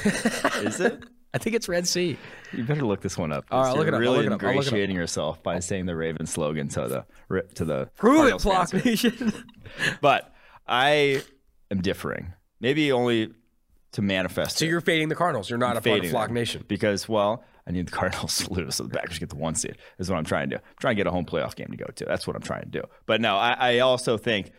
Is 0.04 0.80
it? 0.80 1.02
I 1.34 1.38
think 1.38 1.54
it's 1.54 1.68
Red 1.68 1.86
Sea. 1.86 2.16
You 2.52 2.64
better 2.64 2.84
look 2.86 3.02
this 3.02 3.18
one 3.18 3.30
up. 3.30 3.44
All 3.50 3.62
right, 3.62 3.76
look 3.76 3.86
it 3.86 3.92
up. 3.94 4.00
Really 4.00 4.16
look 4.18 4.26
it 4.26 4.32
up. 4.32 4.42
I'll 4.42 4.48
look 4.54 4.64
it 4.64 4.68
up. 4.68 4.72
ingratiating 4.72 4.96
yourself 4.96 5.42
by 5.42 5.58
saying 5.60 5.84
the 5.86 5.94
Ravens 5.94 6.30
slogan 6.30 6.68
to 6.68 6.88
the 6.88 7.04
ri- 7.28 7.42
to 7.54 7.64
the 7.64 7.90
Prove 7.96 8.16
Cardinals 8.16 8.72
it, 8.72 8.82
Flock. 8.82 8.84
Nation. 8.84 9.32
But 10.00 10.32
I 10.66 11.22
am 11.70 11.82
differing. 11.82 12.32
Maybe 12.60 12.90
only 12.90 13.32
to 13.96 14.02
manifest. 14.02 14.58
so 14.58 14.64
it. 14.64 14.68
you're 14.68 14.82
fading 14.82 15.08
the 15.08 15.14
Cardinals. 15.14 15.48
You're 15.48 15.58
not 15.58 15.70
a 15.70 15.80
part 15.80 15.86
of 15.86 15.94
fading 15.94 16.10
Flock. 16.10 16.30
Nation. 16.30 16.64
because 16.68 17.08
well, 17.08 17.42
I 17.66 17.72
need 17.72 17.86
the 17.86 17.92
Cardinals 17.92 18.36
to 18.44 18.52
lose 18.52 18.76
so 18.76 18.84
the 18.84 18.90
Packers 18.90 19.18
get 19.18 19.30
the 19.30 19.36
one 19.36 19.54
seed. 19.54 19.78
Is 19.98 20.10
what 20.10 20.18
I'm 20.18 20.24
trying 20.24 20.50
to 20.50 20.56
do. 20.56 20.62
I'm 20.62 20.74
trying 20.78 20.96
to 20.96 21.00
get 21.00 21.06
a 21.06 21.10
home 21.10 21.24
playoff 21.24 21.56
game 21.56 21.68
to 21.70 21.76
go 21.78 21.86
to. 21.86 22.04
That's 22.04 22.26
what 22.26 22.36
I'm 22.36 22.42
trying 22.42 22.64
to 22.64 22.68
do. 22.68 22.82
But 23.06 23.22
no, 23.22 23.36
I, 23.36 23.56
I 23.58 23.78
also 23.78 24.18
think 24.18 24.52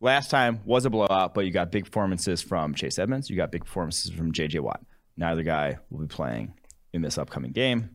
last 0.00 0.30
time 0.30 0.60
was 0.64 0.84
a 0.84 0.90
blowout, 0.90 1.34
but 1.34 1.44
you 1.44 1.50
got 1.50 1.72
big 1.72 1.86
performances 1.86 2.40
from 2.40 2.72
Chase 2.72 3.00
Edmonds. 3.00 3.28
You 3.28 3.36
got 3.36 3.50
big 3.50 3.64
performances 3.64 4.12
from 4.12 4.32
J.J. 4.32 4.60
Watt. 4.60 4.80
Neither 5.16 5.42
guy 5.42 5.78
will 5.90 5.98
be 5.98 6.06
playing 6.06 6.54
in 6.92 7.02
this 7.02 7.18
upcoming 7.18 7.50
game. 7.50 7.90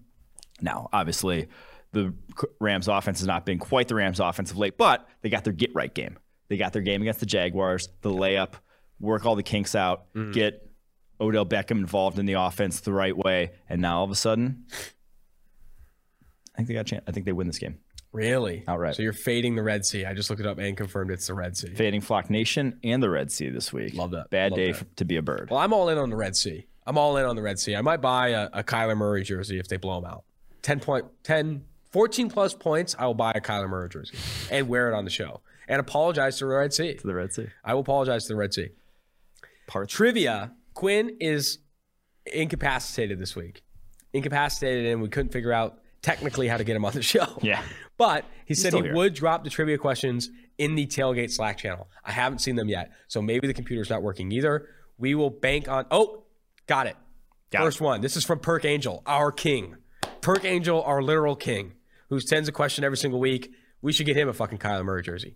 Now, 0.60 0.90
obviously, 0.92 1.48
the 1.94 2.14
Rams 2.60 2.90
offense 2.90 3.20
has 3.20 3.28
not 3.28 3.46
been 3.46 3.58
quite 3.58 3.88
the 3.88 3.96
Rams 3.96 4.20
offense 4.20 4.52
of 4.52 4.58
late, 4.58 4.78
but 4.78 5.08
they 5.22 5.30
got 5.30 5.46
their 5.46 5.54
get 5.54 5.74
right 5.74 5.94
game. 5.94 6.18
They 6.50 6.58
got 6.58 6.74
their 6.74 6.82
game 6.82 7.02
against 7.02 7.22
the 7.22 7.26
Jaguars, 7.26 7.88
the 8.02 8.10
layup, 8.10 8.56
work 9.00 9.26
all 9.26 9.36
the 9.36 9.44
kinks 9.44 9.76
out, 9.76 10.14
mm-hmm. 10.14 10.32
get 10.32 10.70
Odell 11.24 11.46
Beckham 11.46 11.72
involved 11.72 12.20
in 12.20 12.26
the 12.26 12.34
offense 12.34 12.80
the 12.82 12.94
right 12.94 13.16
way, 13.16 13.52
and 13.70 13.82
now 13.82 14.00
all 14.00 14.04
of 14.06 14.12
a 14.12 14.16
sudden, 14.16 14.66
I 16.54 16.58
think 16.58 16.68
they 16.68 16.74
got 16.74 16.82
a 16.82 16.84
chance. 16.84 17.04
I 17.08 17.12
think 17.12 17.26
they 17.26 17.32
win 17.32 17.48
this 17.48 17.58
game. 17.58 17.80
Really? 18.12 18.64
Outright. 18.68 18.96
So 18.96 19.02
you're 19.02 19.12
fading 19.12 19.56
the 19.56 19.64
Red 19.64 19.86
Sea. 19.86 20.06
I 20.06 20.14
just 20.14 20.30
looked 20.30 20.40
it 20.40 20.46
up 20.46 20.60
and 20.60 20.78
confirmed 20.78 21.10
it's 21.10 21.26
the 21.26 21.34
Red 21.34 21.58
Sea. 21.58 21.74
Fading 21.74 22.02
Flock 22.02 22.30
Nation 22.30 22.80
and 22.84 23.02
the 23.02 23.10
Red 23.10 23.32
Sea 23.32 23.50
this 23.50 23.74
week. 23.74 23.96
Love 23.96 24.12
that. 24.12 24.30
Bad 24.30 24.52
Love 24.52 24.58
day 24.58 24.72
that. 24.72 24.98
to 24.98 25.06
be 25.06 25.18
a 25.18 25.24
bird. 25.24 25.50
Well, 25.50 25.60
I'm 25.60 25.74
all 25.74 25.90
in 25.90 25.98
on 25.98 26.12
the 26.12 26.16
Red 26.16 26.36
Sea. 26.36 26.68
I'm 26.86 26.98
all 26.98 27.18
in 27.18 27.26
on 27.26 27.36
the 27.36 27.42
Red 27.42 27.58
Sea. 27.58 27.76
I 27.76 27.82
might 27.82 28.02
buy 28.02 28.30
a, 28.30 28.50
a 28.54 28.64
Kyler 28.64 28.96
Murray 28.96 29.24
jersey 29.24 29.58
if 29.58 29.68
they 29.68 29.78
blow 29.78 29.98
him 29.98 30.06
out. 30.06 30.26
10 30.62 30.80
point, 30.80 31.06
10, 31.24 31.64
14 31.92 32.30
plus 32.30 32.54
points, 32.54 32.96
I 33.00 33.08
will 33.08 33.14
buy 33.16 33.32
a 33.34 33.42
Kyler 33.42 33.70
Murray 33.70 33.90
jersey 33.90 34.16
and 34.52 34.68
wear 34.68 34.92
it 34.92 34.96
on 34.96 35.06
the 35.06 35.12
show 35.12 35.42
and 35.68 35.80
apologize 35.80 36.38
to 36.38 36.46
the 36.46 36.52
Red 36.52 36.74
Sea. 36.74 36.94
To 36.96 37.08
the 37.08 37.16
Red 37.16 37.34
Sea. 37.34 37.48
I 37.64 37.74
will 37.74 37.82
apologize 37.82 38.24
to 38.26 38.34
the 38.34 38.36
Red 38.38 38.54
Sea. 38.54 38.70
Part 39.66 39.90
Trivia 39.90 40.52
Quinn 40.74 41.18
is 41.20 41.60
incapacitated 42.26 43.20
this 43.20 43.36
week. 43.36 43.62
Incapacitated, 44.14 44.86
and 44.92 45.02
we 45.02 45.10
couldn't 45.10 45.32
figure 45.32 45.52
out 45.52 45.80
technically 46.02 46.48
how 46.48 46.58
to 46.58 46.64
get 46.64 46.76
him 46.76 46.86
on 46.86 46.94
the 46.94 47.02
show. 47.02 47.26
Yeah. 47.42 47.62
But 47.96 48.26
he 48.46 48.56
said 48.56 48.74
he 48.74 48.82
here. 48.82 48.96
would 48.96 49.14
drop 49.14 49.44
the 49.44 49.52
trivia 49.52 49.78
questions 49.78 50.30
in 50.58 50.74
the 50.74 50.88
tailgate 50.88 51.32
Slack 51.32 51.60
channel. 51.60 51.88
I 52.04 52.12
haven't 52.12 52.40
seen 52.40 52.56
them 52.56 52.68
yet. 52.68 52.92
So 53.08 53.22
maybe 53.22 53.46
the 53.46 53.54
computer's 53.54 53.88
not 53.90 54.02
working 54.02 54.32
either. 54.32 54.68
We 54.98 55.14
will 55.14 55.30
bank 55.30 55.68
on. 55.70 55.86
Oh, 55.92 56.24
got 56.66 56.88
it. 56.88 56.98
Got 57.52 57.62
First 57.62 57.82
one. 57.82 58.02
This 58.02 58.18
is 58.18 58.26
from 58.26 58.40
Perk 58.40 58.66
Angel, 58.66 59.04
our 59.06 59.32
king. 59.32 59.76
Perk 60.22 60.44
Angel, 60.44 60.82
our 60.82 61.04
literal 61.04 61.36
king, 61.36 61.74
who 62.10 62.20
sends 62.20 62.50
a 62.50 62.52
question 62.52 62.84
every 62.84 62.98
single 62.98 63.20
week. 63.20 63.52
We 63.82 63.94
should 63.94 64.08
get 64.08 64.18
him 64.18 64.28
a 64.28 64.34
fucking 64.34 64.58
Kyler 64.58 64.84
Murray 64.84 65.04
jersey. 65.04 65.36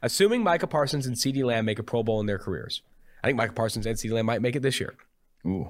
Assuming 0.00 0.44
Micah 0.44 0.68
Parsons 0.68 1.04
and 1.04 1.16
CeeDee 1.16 1.44
Lamb 1.44 1.64
make 1.64 1.80
a 1.80 1.82
Pro 1.82 2.04
Bowl 2.04 2.20
in 2.20 2.26
their 2.26 2.38
careers, 2.38 2.82
I 3.22 3.28
think 3.28 3.36
Micah 3.36 3.52
Parsons 3.52 3.86
and 3.86 3.96
CeeDee 3.96 4.12
Lamb 4.12 4.26
might 4.26 4.42
make 4.42 4.56
it 4.56 4.60
this 4.62 4.80
year. 4.80 4.94
Ooh. 5.46 5.68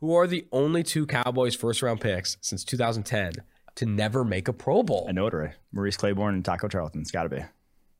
Who 0.00 0.14
are 0.14 0.26
the 0.26 0.46
only 0.52 0.82
two 0.82 1.06
Cowboys 1.06 1.54
first 1.54 1.82
round 1.82 2.00
picks 2.00 2.36
since 2.40 2.64
2010 2.64 3.32
to 3.76 3.86
never 3.86 4.24
make 4.24 4.48
a 4.48 4.52
Pro 4.52 4.82
Bowl? 4.82 5.06
I 5.08 5.12
know 5.12 5.26
it 5.26 5.34
already. 5.34 5.54
Maurice 5.72 5.96
Claiborne 5.96 6.34
and 6.34 6.44
Taco 6.44 6.68
Charlton. 6.68 7.00
It's 7.00 7.10
got 7.10 7.24
to 7.24 7.28
be. 7.28 7.42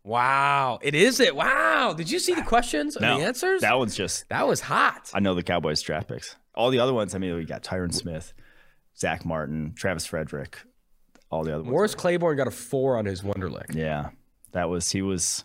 Wow, 0.04 0.78
it 0.82 0.94
is 0.94 1.18
it. 1.18 1.34
Wow, 1.34 1.92
did 1.96 2.08
you 2.08 2.20
see 2.20 2.32
the 2.34 2.42
questions 2.42 2.94
and 2.96 3.04
the 3.04 3.24
answers? 3.24 3.62
That 3.62 3.76
one's 3.76 3.96
just. 3.96 4.28
that 4.28 4.46
was 4.46 4.60
hot. 4.60 5.10
I 5.12 5.18
know 5.18 5.34
the 5.34 5.42
Cowboys 5.42 5.82
draft 5.82 6.06
picks. 6.06 6.36
All 6.54 6.70
the 6.70 6.78
other 6.78 6.94
ones. 6.94 7.14
I 7.16 7.18
mean, 7.18 7.34
we 7.34 7.44
got 7.44 7.64
Tyron 7.64 7.92
Smith, 7.92 8.32
Zack 8.96 9.24
Martin, 9.24 9.72
Travis 9.74 10.06
Frederick, 10.06 10.58
all 11.28 11.42
the 11.42 11.52
other 11.52 11.64
ones. 11.64 11.72
Morris 11.72 11.94
Claiborne 11.96 12.36
got 12.36 12.46
a 12.46 12.52
four 12.52 12.96
on 12.96 13.04
his 13.04 13.22
Wonderlic. 13.22 13.74
Yeah, 13.74 14.10
that 14.52 14.68
was 14.68 14.88
he 14.92 15.02
was. 15.02 15.44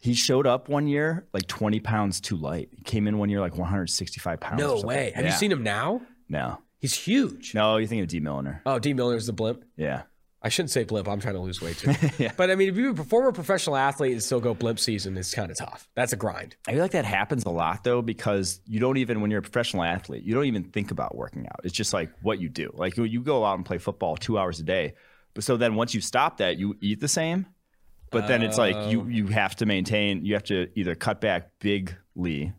He 0.00 0.14
showed 0.14 0.46
up 0.46 0.68
one 0.68 0.86
year 0.86 1.26
like 1.32 1.46
20 1.48 1.80
pounds 1.80 2.20
too 2.20 2.36
light. 2.36 2.68
He 2.72 2.82
came 2.82 3.08
in 3.08 3.18
one 3.18 3.28
year 3.30 3.40
like 3.40 3.56
165 3.56 4.40
pounds. 4.40 4.60
No 4.60 4.80
way. 4.80 5.12
Have 5.14 5.24
you 5.24 5.32
seen 5.32 5.50
him 5.52 5.62
now? 5.62 6.00
No, 6.28 6.58
He's 6.78 6.94
huge. 6.94 7.54
no. 7.54 7.78
You 7.78 7.86
think 7.88 8.02
of 8.02 8.08
Dee 8.08 8.20
Milliner? 8.20 8.62
Oh, 8.64 8.78
D 8.78 8.92
Miller's 8.94 9.26
the 9.26 9.32
blimp. 9.32 9.64
Yeah, 9.76 10.02
I 10.40 10.50
shouldn't 10.50 10.70
say 10.70 10.84
blimp. 10.84 11.08
I'm 11.08 11.18
trying 11.18 11.34
to 11.34 11.40
lose 11.40 11.60
weight 11.60 11.78
too. 11.78 11.92
Yeah. 12.18 12.32
But 12.36 12.50
I 12.50 12.54
mean, 12.54 12.68
if 12.68 12.76
you're 12.76 12.92
a 12.92 12.96
former 12.96 13.32
professional 13.32 13.74
athlete 13.76 14.12
and 14.12 14.22
still 14.22 14.38
go 14.40 14.54
blimp 14.54 14.78
season, 14.78 15.16
it's 15.16 15.34
kind 15.34 15.50
of 15.50 15.56
tough. 15.56 15.88
That's 15.96 16.12
a 16.12 16.16
grind. 16.16 16.54
I 16.68 16.72
feel 16.72 16.82
like 16.82 16.92
that 16.92 17.04
happens 17.04 17.44
a 17.44 17.50
lot 17.50 17.82
though 17.82 18.02
because 18.02 18.60
you 18.66 18.78
don't 18.78 18.98
even 18.98 19.20
when 19.20 19.30
you're 19.32 19.40
a 19.40 19.42
professional 19.42 19.82
athlete, 19.82 20.22
you 20.22 20.34
don't 20.34 20.44
even 20.44 20.64
think 20.64 20.92
about 20.92 21.16
working 21.16 21.46
out. 21.48 21.60
It's 21.64 21.74
just 21.74 21.92
like 21.92 22.10
what 22.22 22.38
you 22.38 22.48
do. 22.48 22.70
Like 22.74 22.96
you, 22.96 23.02
you 23.04 23.22
go 23.22 23.44
out 23.44 23.56
and 23.56 23.66
play 23.66 23.78
football 23.78 24.16
two 24.16 24.38
hours 24.38 24.60
a 24.60 24.64
day, 24.64 24.94
but 25.34 25.42
so 25.42 25.56
then 25.56 25.74
once 25.74 25.92
you 25.94 26.00
stop 26.00 26.36
that, 26.36 26.56
you 26.58 26.76
eat 26.80 27.00
the 27.00 27.08
same. 27.08 27.46
But 28.10 28.28
then 28.28 28.42
it's 28.42 28.58
like 28.58 28.90
you 28.90 29.06
you 29.06 29.26
have 29.28 29.56
to 29.56 29.66
maintain. 29.66 30.24
You 30.24 30.34
have 30.34 30.44
to 30.44 30.68
either 30.74 30.94
cut 30.94 31.20
back 31.20 31.50
bigly, 31.60 32.52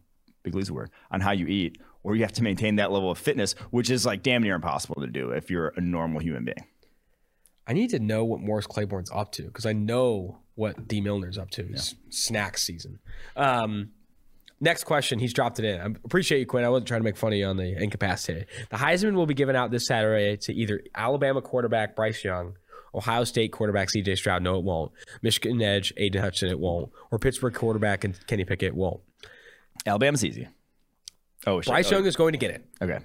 big 0.44 0.56
Lee's 0.56 0.70
a 0.70 0.74
word 0.74 0.92
on 1.12 1.22
how 1.22 1.32
you 1.32 1.48
eat, 1.48 1.80
or 2.04 2.16
you 2.16 2.22
have 2.24 2.34
to 2.34 2.44
maintain 2.44 2.76
that 2.78 2.92
level 2.92 3.12
of 3.12 3.18
fitness, 3.18 3.54
which 3.72 3.90
is 3.90 4.06
like 4.06 4.24
damn 4.24 4.44
near 4.44 4.56
impossible 4.56 5.02
to 5.02 5.08
do 5.08 5.32
if 5.32 5.50
you're 5.50 5.74
a 5.76 5.82
normal 5.82 6.20
human 6.20 6.46
being. 6.46 6.66
I 7.68 7.74
need 7.74 7.92
to 7.92 8.00
know 8.00 8.26
what 8.26 8.40
Morris 8.40 8.66
Claiborne's 8.66 9.12
up 9.12 9.32
to 9.34 9.44
because 9.44 9.66
I 9.68 9.74
know 9.74 10.40
what 10.56 10.88
Dee 10.88 11.02
Milliner's 11.02 11.38
up 11.38 11.52
to. 11.52 11.62
It's 11.72 11.94
snack 12.10 12.58
season. 12.58 13.00
Um, 13.36 13.92
next 14.60 14.86
question. 14.86 15.20
He's 15.20 15.34
dropped 15.34 15.60
it 15.60 15.66
in. 15.66 15.80
I 15.80 15.86
appreciate 15.86 16.40
you, 16.40 16.46
Quinn. 16.48 16.66
I 16.66 16.70
wasn't 16.70 16.88
trying 16.88 17.02
to 17.02 17.04
make 17.04 17.16
fun 17.16 17.32
of 17.32 17.38
you 17.38 17.46
on 17.46 17.58
the 17.58 17.82
incapacitated. 17.82 18.48
The 18.72 18.78
Heisman 18.78 19.14
will 19.14 19.28
be 19.28 19.36
given 19.36 19.56
out 19.56 19.70
this 19.70 19.86
Saturday 19.86 20.36
to 20.38 20.54
either 20.54 20.82
Alabama 20.96 21.42
quarterback 21.42 21.96
Bryce 21.96 22.24
Young, 22.24 22.56
Ohio 22.96 23.24
State 23.24 23.52
quarterback 23.52 23.90
CJ 23.90 24.18
Stroud. 24.18 24.42
No, 24.44 24.58
it 24.58 24.64
won't. 24.64 24.92
Michigan 25.22 25.62
edge 25.62 25.94
Aidan 25.98 26.22
Hutchinson. 26.22 26.50
It 26.50 26.60
won't. 26.60 26.92
Or 27.12 27.20
Pittsburgh 27.20 27.54
quarterback 27.54 28.04
and 28.04 28.16
Kenny 28.28 28.46
Pickett. 28.46 28.70
It 28.70 28.76
won't. 28.76 29.02
Alabama's 29.86 30.26
easy. 30.26 30.48
Oh, 31.48 31.62
shit. 31.62 31.72
Bryce 31.72 31.92
Oh, 31.92 31.98
Young 31.98 32.06
is 32.06 32.16
going 32.16 32.34
to 32.34 32.38
get 32.40 32.52
it. 32.52 32.66
Okay. 32.82 33.00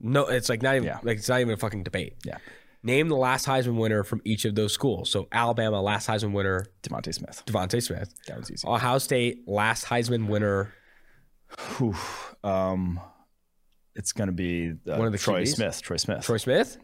No, 0.00 0.26
it's 0.26 0.48
like 0.48 0.62
not 0.62 0.76
even 0.76 0.86
Yeah. 0.86 0.98
like 1.02 1.18
it's 1.18 1.28
not 1.28 1.40
even 1.40 1.54
a 1.54 1.56
fucking 1.56 1.82
debate. 1.82 2.16
Yeah. 2.24 2.38
Name 2.82 3.08
the 3.08 3.16
last 3.16 3.46
Heisman 3.46 3.76
winner 3.78 4.02
from 4.04 4.22
each 4.24 4.46
of 4.46 4.54
those 4.54 4.72
schools. 4.72 5.10
So 5.10 5.28
Alabama 5.32 5.82
last 5.82 6.08
Heisman 6.08 6.32
winner 6.32 6.64
DeVonta 6.82 7.12
Smith. 7.14 7.42
DeVonta 7.46 7.82
Smith. 7.82 8.14
That 8.26 8.38
was 8.38 8.50
easy. 8.50 8.66
Ohio 8.66 8.96
State 8.98 9.46
last 9.46 9.84
Heisman 9.84 10.28
winner. 10.28 10.72
Whew. 11.76 11.94
Um, 12.42 12.98
it's 13.94 14.12
going 14.12 14.28
to 14.28 14.32
be 14.32 14.72
uh, 14.90 14.96
One 14.96 15.06
of 15.06 15.12
the 15.12 15.18
Troy 15.18 15.42
QBs? 15.42 15.48
Smith. 15.56 15.82
Troy 15.82 15.96
Smith. 15.98 16.24
Troy 16.24 16.38
Smith? 16.38 16.78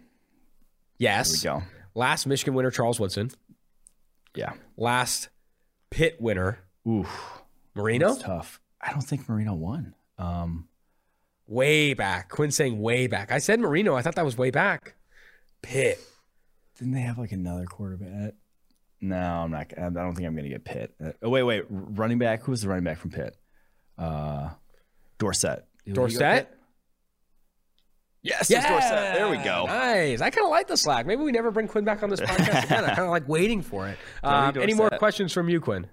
Yes. 0.99 1.43
There 1.43 1.55
we 1.55 1.61
go. 1.61 1.67
Last 1.97 2.27
Michigan 2.27 2.53
winner, 2.55 2.71
Charles 2.71 3.01
Woodson. 3.01 3.31
Yeah. 4.35 4.53
Last 4.77 5.31
Pitt 5.91 6.21
winner, 6.21 6.59
Ooh, 6.87 7.07
Marino. 7.75 8.09
that's 8.11 8.23
tough. 8.23 8.61
I 8.81 8.93
don't 8.93 9.01
think 9.01 9.27
Marino 9.29 9.55
won. 9.55 9.95
Um, 10.19 10.69
Way 11.49 11.95
back. 11.95 12.29
Quinn 12.29 12.51
saying 12.51 12.81
way 12.81 13.07
back. 13.07 13.33
I 13.33 13.39
said 13.39 13.61
Marino. 13.61 13.95
I 13.95 14.03
thought 14.03 14.17
that 14.17 14.25
was 14.25 14.37
way 14.37 14.51
back. 14.51 14.95
Pitt. 15.63 15.99
didn't 16.79 16.93
they 16.93 17.01
have 17.01 17.19
like 17.19 17.33
another 17.33 17.65
quarterback? 17.65 18.35
No, 19.01 19.17
I'm 19.17 19.51
not. 19.53 19.73
I 19.79 19.89
don't 19.89 20.15
think 20.15 20.27
I'm 20.27 20.35
going 20.35 20.45
to 20.45 20.51
get 20.51 20.65
Pitt. 20.65 20.93
Uh, 21.03 21.13
oh, 21.23 21.31
wait, 21.31 21.45
wait. 21.45 21.65
Running 21.71 22.19
back. 22.19 22.43
Who 22.43 22.51
was 22.51 22.63
the 22.63 22.69
running 22.69 22.83
back 22.85 22.99
from 22.99 23.11
Pitt? 23.11 23.37
Uh, 23.97 24.51
Dorsett. 25.19 25.65
Did 25.85 25.91
he 25.91 25.91
go 25.93 26.03
Dorsett? 26.09 26.49
Pitt? 26.49 26.59
Yes, 28.27 28.49
Dorsett. 28.49 29.15
There 29.15 29.29
we 29.29 29.39
go. 29.39 29.67
Nice. 29.67 30.21
I 30.21 30.31
kind 30.31 30.45
of 30.45 30.51
like 30.51 30.67
the 30.67 30.77
slack. 30.77 31.07
Maybe 31.07 31.23
we 31.23 31.33
never 31.33 31.51
bring 31.51 31.69
Quinn 31.69 31.85
back 31.85 32.03
on 32.03 32.11
this 32.11 32.21
podcast 32.23 32.65
again. 32.65 32.85
I 32.85 32.89
kind 32.89 33.01
of 33.01 33.11
like 33.11 33.29
waiting 33.29 33.63
for 33.63 33.89
it. 33.89 33.99
Um, 34.23 34.57
any 34.61 34.75
more 34.75 34.91
questions 34.91 35.33
from 35.33 35.49
you, 35.49 35.61
Quinn? 35.61 35.87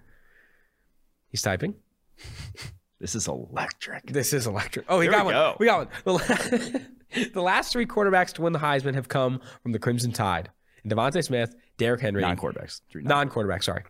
He's 1.30 1.42
typing. 1.42 1.76
This 3.00 3.16
is 3.16 3.28
electric. 3.28 4.06
This 4.14 4.32
is 4.32 4.48
electric. 4.48 4.86
Oh, 4.88 5.02
he 5.02 5.10
got 5.10 5.26
we 5.26 5.34
one. 5.34 5.34
go. 5.34 5.58
We 5.60 5.66
got 5.66 5.78
one. 5.80 5.88
The, 6.06 6.14
la- 6.14 7.28
the 7.34 7.42
last 7.42 7.74
three 7.74 7.86
quarterbacks 7.86 8.32
to 8.36 8.42
win 8.42 8.54
the 8.54 8.60
Heisman 8.60 8.94
have 8.94 9.10
come 9.10 9.42
from 9.62 9.74
the 9.74 9.80
Crimson 9.80 10.14
Tide. 10.14 10.52
DeVonta 10.88 11.22
Smith, 11.22 11.54
Derrick 11.78 12.00
Henry, 12.00 12.22
Non-quarterbacks. 12.22 12.80
Non-quarterback. 12.96 13.62
Sorry, 13.62 13.84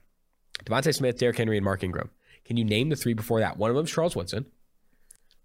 DeVonta 0.65 0.95
Smith, 0.95 1.19
Derrick 1.19 1.37
Henry, 1.37 1.57
and 1.57 1.63
Mark 1.63 1.83
Ingram. 1.83 2.09
Can 2.43 2.57
you 2.57 2.65
name 2.65 2.89
the 2.89 2.95
three 2.95 3.13
before 3.13 3.39
that? 3.39 3.55
One 3.57 3.69
of 3.69 3.75
them's 3.75 3.91
Charles 3.91 4.15
Woodson. 4.15 4.47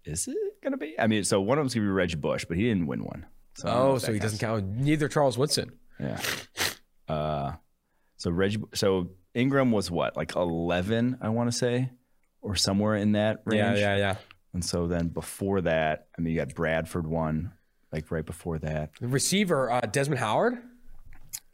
Is 0.03 0.27
it 0.27 0.35
going 0.69 0.79
to 0.79 0.85
be? 0.85 0.99
I 0.99 1.07
mean, 1.07 1.23
so 1.23 1.41
one 1.41 1.57
of 1.57 1.63
them's 1.63 1.73
going 1.73 1.85
to 1.85 1.89
be 1.89 1.93
Reggie 1.93 2.15
Bush, 2.15 2.45
but 2.47 2.57
he 2.57 2.63
didn't 2.63 2.87
win 2.87 3.03
one. 3.03 3.25
So 3.55 3.67
I 3.67 3.73
don't 3.73 3.79
know 3.85 3.91
Oh, 3.93 3.97
so 3.97 4.13
he 4.13 4.19
counts. 4.19 4.33
doesn't 4.39 4.47
count. 4.47 4.67
Neither 4.77 5.07
Charles 5.07 5.37
Woodson. 5.37 5.71
Yeah. 5.99 6.19
Uh, 7.07 7.53
so 8.17 8.31
Reggie, 8.31 8.61
so 8.73 9.09
Ingram 9.33 9.71
was 9.71 9.89
what, 9.89 10.15
like 10.15 10.35
11, 10.35 11.17
I 11.21 11.29
want 11.29 11.51
to 11.51 11.57
say, 11.57 11.89
or 12.41 12.55
somewhere 12.55 12.95
in 12.95 13.13
that 13.13 13.41
range. 13.45 13.59
Yeah, 13.79 13.95
yeah, 13.95 13.97
yeah. 13.97 14.15
And 14.53 14.63
so 14.63 14.87
then 14.87 15.07
before 15.09 15.61
that, 15.61 16.07
I 16.17 16.21
mean, 16.21 16.33
you 16.33 16.39
got 16.39 16.53
Bradford 16.55 17.05
one, 17.07 17.51
like 17.91 18.11
right 18.11 18.25
before 18.25 18.59
that. 18.59 18.91
The 18.99 19.07
receiver, 19.07 19.71
uh, 19.71 19.81
Desmond 19.81 20.19
Howard. 20.19 20.57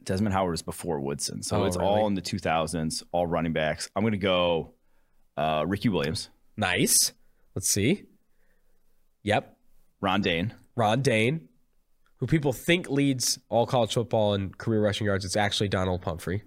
Desmond 0.02 0.32
Howard 0.34 0.52
was 0.52 0.62
before 0.62 1.00
Woodson. 1.00 1.42
So 1.42 1.62
Oh, 1.62 1.64
it's 1.64 1.76
really? 1.76 1.88
all 1.88 2.06
in 2.06 2.14
the 2.14 2.22
2000s, 2.22 3.02
all 3.12 3.26
running 3.26 3.52
backs. 3.52 3.90
I'm 3.96 4.02
going 4.02 4.12
to 4.12 4.18
go 4.18 4.72
uh, 5.36 5.64
Ricky 5.66 5.88
Williams, 5.88 6.30
Nice. 6.56 7.12
Let's 7.54 7.68
see. 7.68 8.04
Yep. 9.26 9.56
Ron 10.00 10.20
Dayne. 10.20 10.54
Ron 10.76 11.02
Dayne, 11.02 11.48
who 12.18 12.28
people 12.28 12.52
think 12.52 12.88
leads 12.88 13.40
all 13.48 13.66
college 13.66 13.92
football 13.92 14.34
in 14.34 14.50
career 14.50 14.80
rushing 14.80 15.04
yards. 15.04 15.24
It's 15.24 15.34
actually 15.36 15.68
Donnel 15.68 15.98
Pumphrey. 15.98 16.44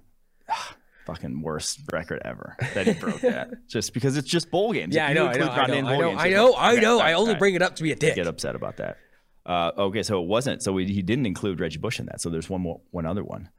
Fucking 1.05 1.41
worst 1.41 1.81
record 1.91 2.21
ever 2.23 2.55
that 2.73 2.87
he 2.87 2.93
broke 2.93 3.19
that. 3.21 3.49
Just 3.67 3.93
because 3.93 4.15
it's 4.15 4.29
just 4.29 4.51
bowl 4.51 4.71
games. 4.71 4.95
Yeah, 4.95 5.07
I 5.07 5.13
know, 5.13 5.27
I 5.27 5.33
know, 5.37 5.49
I 5.49 5.67
know, 5.67 5.73
I 5.73 5.81
know, 5.81 6.09
games, 6.09 6.21
I 6.21 6.29
know, 6.29 6.55
I 6.55 6.75
know. 6.75 6.93
all 6.99 7.01
I 7.01 7.13
only 7.13 7.35
bring 7.35 7.55
it 7.55 7.63
up 7.63 7.75
to 7.77 7.83
be 7.83 7.91
a 7.91 7.95
dick. 7.95 8.15
get 8.15 8.27
upset 8.27 8.55
about 8.55 8.77
that. 8.77 8.97
Uh, 9.45 9.71
okay, 9.77 10.03
so 10.03 10.21
it 10.21 10.27
wasn't. 10.27 10.61
So 10.61 10.71
we, 10.71 10.85
he 10.85 11.01
didn't 11.01 11.25
include 11.25 11.59
Reggie 11.59 11.79
Bush 11.79 11.99
in 11.99 12.05
that. 12.05 12.21
So 12.21 12.29
there's 12.29 12.49
one 12.49 12.61
more, 12.61 12.81
one 12.91 13.07
other 13.07 13.23
one. 13.23 13.49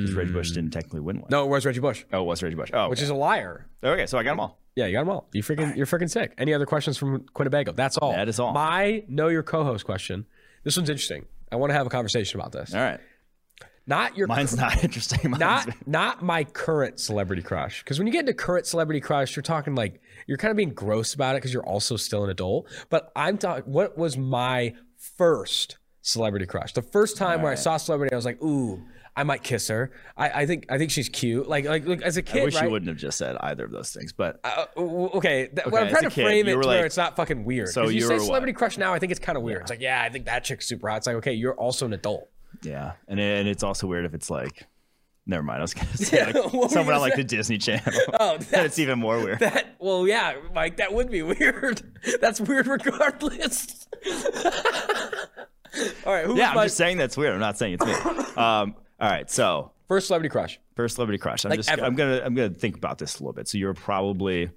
Because 0.00 0.14
Reggie 0.14 0.32
Bush 0.32 0.50
didn't 0.50 0.70
technically 0.70 1.00
win 1.00 1.16
one. 1.16 1.24
Hmm. 1.26 1.32
No, 1.32 1.44
it 1.44 1.48
was 1.48 1.64
Reggie 1.66 1.80
Bush, 1.80 2.04
Oh, 2.12 2.22
it 2.22 2.26
was 2.26 2.42
Reggie 2.42 2.56
Bush. 2.56 2.70
Oh, 2.72 2.88
which 2.88 2.98
okay. 2.98 3.04
is 3.04 3.10
a 3.10 3.14
liar. 3.14 3.66
okay. 3.82 4.06
So 4.06 4.18
I 4.18 4.22
got 4.22 4.32
them 4.32 4.40
all. 4.40 4.58
Yeah, 4.76 4.86
you 4.86 4.92
got 4.92 5.00
them 5.00 5.10
all. 5.10 5.28
You 5.32 5.42
freaking, 5.42 5.76
you're 5.76 5.86
freaking 5.86 6.10
sick. 6.10 6.34
Any 6.38 6.54
other 6.54 6.66
questions 6.66 6.96
from 6.96 7.20
Quinnebago? 7.34 7.74
That's 7.74 7.98
all. 7.98 8.12
That 8.12 8.28
is 8.28 8.38
all. 8.38 8.52
My 8.52 9.04
know 9.08 9.28
your 9.28 9.42
co-host 9.42 9.84
question. 9.84 10.26
This 10.64 10.76
one's 10.76 10.88
interesting. 10.88 11.26
I 11.50 11.56
want 11.56 11.70
to 11.70 11.74
have 11.74 11.86
a 11.86 11.90
conversation 11.90 12.38
about 12.38 12.52
this. 12.52 12.74
All 12.74 12.80
right. 12.80 13.00
Not 13.86 14.18
your 14.18 14.26
Mine's 14.26 14.54
not 14.54 14.84
interesting. 14.84 15.30
Mine's 15.30 15.40
not 15.40 15.68
not 15.86 16.22
my 16.22 16.44
current 16.44 17.00
celebrity 17.00 17.40
crush 17.42 17.82
because 17.82 17.98
when 17.98 18.06
you 18.06 18.12
get 18.12 18.20
into 18.20 18.34
current 18.34 18.66
celebrity 18.66 19.00
crush 19.00 19.34
you're 19.34 19.42
talking 19.42 19.74
like 19.74 20.02
you're 20.26 20.36
kind 20.36 20.50
of 20.50 20.58
being 20.58 20.74
gross 20.74 21.14
about 21.14 21.34
it 21.34 21.38
because 21.38 21.54
you're 21.54 21.64
also 21.66 21.96
still 21.96 22.22
an 22.22 22.28
adult 22.28 22.68
but 22.90 23.10
i'm 23.16 23.38
talking 23.38 23.64
what 23.72 23.96
was 23.96 24.18
my 24.18 24.74
first 25.16 25.78
celebrity 26.02 26.44
crush 26.44 26.74
the 26.74 26.82
first 26.82 27.16
time 27.16 27.40
where 27.40 27.50
i 27.50 27.54
saw 27.54 27.76
a 27.76 27.78
celebrity 27.78 28.12
i 28.12 28.16
was 28.16 28.26
like 28.26 28.42
ooh 28.42 28.82
i 29.18 29.22
might 29.22 29.42
kiss 29.42 29.68
her 29.68 29.90
i, 30.16 30.30
I 30.30 30.46
think 30.46 30.66
i 30.70 30.78
think 30.78 30.90
she's 30.90 31.08
cute 31.08 31.48
like 31.48 31.64
like, 31.66 31.86
like 31.86 32.02
as 32.02 32.16
a 32.16 32.22
kid 32.22 32.42
I 32.42 32.44
wish 32.44 32.54
right 32.54 32.64
you 32.64 32.70
wouldn't 32.70 32.88
have 32.88 32.96
just 32.96 33.18
said 33.18 33.36
either 33.40 33.64
of 33.64 33.70
those 33.70 33.92
things, 33.92 34.12
but 34.12 34.40
uh, 34.44 34.66
okay, 34.76 35.48
that, 35.52 35.70
well, 35.70 35.82
I'm 35.82 35.90
trying 35.90 36.04
to 36.04 36.10
kid, 36.10 36.24
frame 36.24 36.48
it 36.48 36.52
to 36.52 36.68
where 36.68 36.86
it's 36.86 36.96
not 36.96 37.16
fucking 37.16 37.44
weird. 37.44 37.68
So 37.68 37.84
you 37.84 37.96
you 37.96 38.00
say 38.02 38.14
were 38.14 38.14
what? 38.14 38.26
celebrity 38.26 38.52
crush 38.52 38.78
now, 38.78 38.94
I 38.94 38.98
think 38.98 39.10
it's 39.10 39.20
kind 39.20 39.36
of 39.36 39.42
weird. 39.42 39.62
It's 39.62 39.70
like, 39.70 39.80
yeah, 39.80 40.02
I 40.02 40.08
think 40.08 40.26
that 40.26 40.44
chick's 40.44 40.66
super 40.66 40.88
hot. 40.88 40.98
It's 40.98 41.06
like, 41.06 41.16
okay, 41.16 41.32
you're 41.32 41.54
also 41.54 41.86
an 41.86 41.92
adult. 41.92 42.28
yeah, 42.62 42.92
and 43.08 43.18
and 43.18 43.48
it's 43.48 43.62
also 43.62 43.86
weird 43.86 44.04
if 44.04 44.14
it's 44.14 44.30
like, 44.30 44.66
never 45.26 45.42
mind. 45.42 45.58
I 45.58 45.62
was 45.62 45.74
gonna 45.74 45.88
say 45.96 46.24
like, 46.26 46.34
what 46.34 46.52
were 46.52 46.62
you 46.62 46.68
someone 46.68 46.94
on 46.94 47.00
like 47.00 47.16
the 47.16 47.24
Disney 47.24 47.58
Channel. 47.58 47.92
Oh, 48.20 48.38
then 48.38 48.64
it's 48.66 48.78
even 48.78 48.98
more 48.98 49.18
weird. 49.18 49.40
That 49.40 49.76
well, 49.78 50.06
yeah, 50.06 50.34
Mike, 50.54 50.76
that 50.78 50.92
would 50.92 51.10
be 51.10 51.22
weird. 51.22 51.82
That's 52.20 52.40
weird 52.40 52.66
regardless. 52.66 53.86
all 56.06 56.12
right, 56.12 56.24
who 56.24 56.36
yeah, 56.36 56.54
was 56.54 56.56
I'm 56.56 56.66
just 56.66 56.76
saying 56.76 56.98
that's 56.98 57.16
weird. 57.16 57.34
I'm 57.34 57.40
not 57.40 57.58
saying 57.58 57.78
it's 57.80 57.86
me. 57.86 57.92
Um, 58.36 58.74
all 59.00 59.08
right, 59.10 59.30
so 59.30 59.72
first 59.86 60.06
celebrity 60.08 60.30
crush? 60.30 60.58
first 60.76 60.94
celebrity 60.96 61.18
crush. 61.18 61.44
I'm 61.44 61.50
Like 61.50 61.58
just 61.60 61.70
ever. 61.70 61.84
I'm 61.84 61.94
gonna 61.94 62.20
I'm 62.24 62.34
gonna 62.34 62.50
think 62.50 62.76
about 62.76 62.98
this 62.98 63.18
a 63.18 63.22
little 63.22 63.32
bit. 63.32 63.48
So 63.48 63.58
you're 63.58 63.74
probably 63.74 64.50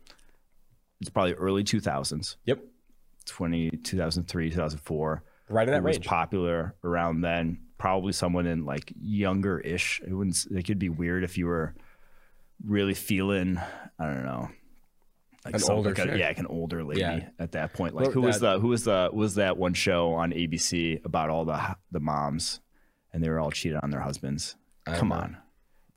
it's 0.99 1.09
probably 1.09 1.33
early 1.33 1.63
2000s, 1.63 2.35
Yep, 2.45 2.63
20 3.25 3.71
2003 3.83 4.49
2004. 4.51 5.23
right 5.49 5.67
in 5.67 5.73
It 5.73 5.77
that 5.77 5.83
was 5.83 5.95
range. 5.97 6.05
popular 6.05 6.75
around 6.83 7.21
then. 7.21 7.59
Probably 7.77 8.13
someone 8.13 8.45
in 8.45 8.65
like 8.65 8.93
younger 9.01 9.59
ish. 9.59 10.01
It 10.05 10.13
wouldn't. 10.13 10.37
It 10.51 10.63
could 10.67 10.77
be 10.77 10.89
weird 10.89 11.23
if 11.23 11.37
you 11.39 11.47
were 11.47 11.73
really 12.63 12.93
feeling. 12.93 13.59
I 13.97 14.05
don't 14.05 14.23
know. 14.25 14.49
Like 15.43 15.55
An 15.55 15.59
some- 15.61 15.77
older 15.77 15.89
like 15.89 15.97
a- 16.07 16.19
yeah, 16.19 16.27
like 16.27 16.37
an 16.37 16.45
older 16.45 16.83
lady 16.83 17.01
Yeah. 17.01 17.29
at 17.39 17.53
that 17.53 17.73
point. 17.73 17.95
Like 17.95 18.11
who 18.11 18.21
was 18.21 18.39
that- 18.39 18.53
the 18.55 18.59
who 18.59 18.67
was 18.67 18.83
the 18.83 19.09
was 19.11 19.35
that 19.35 19.57
one 19.57 19.73
show 19.73 20.13
on 20.13 20.31
ABC 20.31 21.03
about 21.03 21.31
all 21.31 21.45
the 21.45 21.59
the 21.91 21.99
moms 21.99 22.59
and 23.13 23.23
they 23.23 23.29
were 23.29 23.39
all 23.39 23.51
cheated 23.51 23.79
on 23.83 23.89
their 23.91 24.01
husbands. 24.01 24.55
I 24.87 24.95
Come 24.97 25.11
on, 25.11 25.37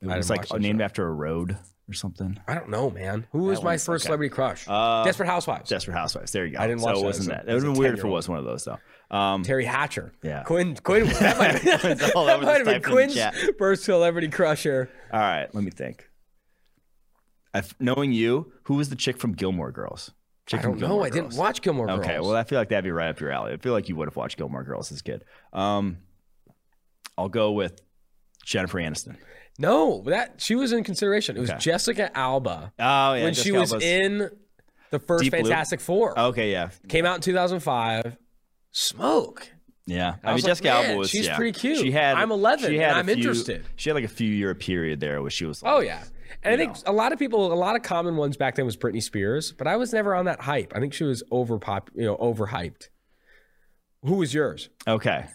it 0.01 0.09
I 0.09 0.17
was 0.17 0.29
like 0.29 0.51
named 0.59 0.81
after 0.81 1.07
a 1.07 1.11
road 1.11 1.57
or 1.89 1.93
something. 1.93 2.39
I 2.47 2.55
don't 2.55 2.69
know, 2.69 2.89
man. 2.89 3.27
Who 3.31 3.43
was 3.43 3.61
my 3.61 3.71
one's- 3.71 3.85
first 3.85 4.03
okay. 4.05 4.07
celebrity 4.09 4.29
crush? 4.33 4.65
Uh, 4.67 5.03
Desperate 5.03 5.27
Housewives. 5.27 5.69
Desperate 5.69 5.93
Housewives. 5.95 6.31
There 6.31 6.45
you 6.45 6.55
go. 6.55 6.59
I 6.61 6.67
didn't 6.67 6.81
so 6.81 6.85
watch 6.87 6.95
it 6.95 6.99
that 6.99 7.05
wasn't 7.05 7.21
as 7.21 7.27
a- 7.27 7.29
that. 7.45 7.51
It 7.51 7.55
as 7.55 7.63
would 7.63 7.63
a 7.63 7.65
have 7.67 7.73
been 7.73 7.79
weird 7.79 7.93
if 7.93 7.99
it 7.99 8.01
10-year-old. 8.01 8.13
was 8.15 8.29
one 8.29 8.39
of 8.39 8.45
those 8.45 8.63
though. 8.65 8.79
Um, 9.15 9.43
Teri 9.43 9.65
Hatcher. 9.65 10.11
Yeah. 10.23 10.43
Quinn. 10.43 10.75
Quinn. 10.77 11.05
That 11.19 11.37
might 11.37 11.51
have 11.61 11.81
been, 11.81 11.97
That's 11.99 12.11
all 12.15 12.25
that 12.25 12.31
that 12.33 12.39
was 12.39 12.45
might 12.47 12.57
have 12.67 12.81
been 12.81 12.91
Quinn's 12.91 13.13
chat. 13.15 13.35
first 13.59 13.83
celebrity 13.83 14.29
crusher. 14.29 14.89
All 15.13 15.19
right, 15.19 15.47
let 15.53 15.63
me 15.63 15.71
think. 15.71 16.09
Knowing 17.79 18.11
you, 18.11 18.51
who 18.63 18.73
was 18.75 18.89
the 18.89 18.95
chick 18.97 19.17
from 19.17 19.31
Gilmore 19.33 19.71
Girls? 19.71 20.11
Chick 20.45 20.59
I 20.59 20.63
from 20.63 20.71
don't 20.73 20.81
know. 20.81 20.87
Gilmore 20.87 21.05
I 21.05 21.09
didn't 21.09 21.23
Girls. 21.29 21.37
watch 21.37 21.61
Gilmore 21.61 21.87
Girls. 21.87 21.99
Okay, 22.01 22.19
well, 22.19 22.35
I 22.35 22.43
feel 22.43 22.59
like 22.59 22.67
that'd 22.69 22.83
be 22.83 22.91
right 22.91 23.09
up 23.09 23.19
your 23.21 23.31
alley. 23.31 23.53
I 23.53 23.57
feel 23.57 23.71
like 23.71 23.87
you 23.87 23.95
would 23.95 24.07
have 24.09 24.15
watched 24.17 24.37
Gilmore 24.37 24.63
Girls 24.63 24.91
as 24.91 24.99
a 24.99 25.03
kid. 25.03 25.23
Um, 25.53 25.99
I'll 27.17 27.29
go 27.29 27.51
with 27.51 27.81
Jennifer 28.43 28.77
Aniston. 28.79 29.15
no, 29.59 30.03
that 30.07 30.41
she 30.41 30.55
was 30.55 30.71
in 30.73 30.83
consideration. 30.83 31.37
It 31.37 31.39
was 31.41 31.49
Okay. 31.49 31.59
Jessica 31.59 32.15
Alba 32.17 32.73
Oh 32.79 33.13
yeah, 33.13 33.23
when 33.23 33.33
she 33.33 33.51
was 33.51 33.71
Alba's- 33.73 33.85
in 33.87 34.29
the 34.91 34.99
first 34.99 35.23
Deep? 35.23 35.31
Fantastic 35.33 35.79
Four. 35.79 36.17
Okay, 36.19 36.51
yeah, 36.51 36.69
Came 36.87 37.05
out 37.05 37.15
in 37.15 37.21
2005. 37.21 38.17
Smoke. 38.71 39.47
yeah. 39.85 40.15
I 40.23 40.31
I, 40.31 40.33
mean, 40.33 40.35
like, 40.35 40.43
Jessica 40.45 40.69
Alba 40.69 40.97
was. 40.97 41.09
she's 41.09 41.27
yeah. 41.27 41.35
pretty 41.37 41.57
cute. 41.57 41.77
She 41.79 41.91
had. 41.91 42.15
I'm 42.17 42.31
11 42.31 42.69
She 42.69 42.77
had 42.77 42.93
I'm 42.97 43.05
few- 43.05 43.15
interested. 43.15 43.65
She 43.77 43.89
had 43.89 43.95
like 43.95 44.03
a 44.03 44.07
few 44.09 44.31
year 44.31 44.53
period 44.55 44.99
there 44.99 45.21
where 45.21 45.31
she 45.31 45.45
was. 45.45 45.63
Oh, 45.63 45.67
like, 45.67 45.75
Oh 45.75 45.79
yeah. 45.79 46.03
And 46.43 46.53
I 46.53 46.57
think 46.57 46.75
a 46.85 46.91
lot 46.91 47.11
of 47.11 47.17
people, 47.17 47.51
a 47.51 47.55
lot 47.55 47.75
of 47.75 47.81
common 47.81 48.17
ones 48.17 48.37
back 48.37 48.55
then 48.55 48.65
was 48.65 48.77
Britney 48.77 49.01
Spears, 49.01 49.51
but 49.51 49.65
I 49.65 49.77
was 49.77 49.93
never 49.93 50.13
on 50.13 50.25
that 50.25 50.41
hype. 50.41 50.73
I 50.75 50.79
think 50.79 50.93
she 50.93 51.03
was 51.03 51.23
over 51.31 51.57
pop, 51.57 51.89
you 51.95 52.03
know, 52.05 52.17
overhyped. 52.17 52.89
Who 54.03 54.15
was 54.17 54.31
yours? 54.33 54.69
Okay, 54.87 55.25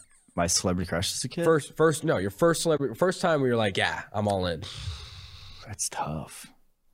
my 0.40 0.46
celebrity 0.46 0.88
crush 0.88 1.12
as 1.12 1.22
a 1.22 1.28
kid. 1.28 1.44
First, 1.44 1.76
first, 1.76 2.02
no, 2.02 2.16
your 2.16 2.30
first 2.30 2.62
celebrity, 2.62 2.94
first 2.94 3.20
time 3.20 3.40
where 3.40 3.48
you're 3.48 3.58
like, 3.58 3.76
yeah, 3.76 4.02
I'm 4.10 4.26
all 4.26 4.46
in. 4.46 4.62
That's 5.66 5.90
tough. 5.90 6.46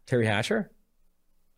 Teri 0.09 0.27
Hatcher. 0.27 0.71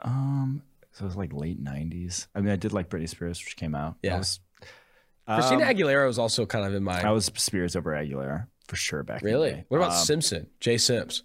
Um, 0.01 0.63
so 0.93 1.05
it 1.05 1.09
was 1.09 1.17
like 1.17 1.33
late 1.33 1.63
'90s. 1.63 2.27
I 2.35 2.41
mean, 2.41 2.53
I 2.53 2.57
did 2.57 2.73
like 2.75 2.91
Britney 2.91 3.09
Spears, 3.09 3.43
which 3.43 3.57
came 3.57 3.75
out. 3.75 3.97
Yeah. 4.03 4.19
Was, 4.19 4.39
Christina 5.27 5.65
um, 5.65 5.75
Aguilera 5.75 6.07
was 6.07 6.19
also 6.19 6.45
kind 6.47 6.67
of 6.67 6.75
in 6.75 6.85
my. 6.85 7.01
I 7.01 7.11
was 7.11 7.25
Spears 7.35 7.75
over 7.75 7.93
Aguilera 7.93 8.47
for 8.67 8.77
sure 8.77 9.03
back. 9.03 9.23
really? 9.23 9.65
What 9.69 9.79
about 9.79 9.93
Um, 9.93 10.05
Simpson? 10.05 10.47
Jay 10.61 10.77
Sims. 10.77 11.25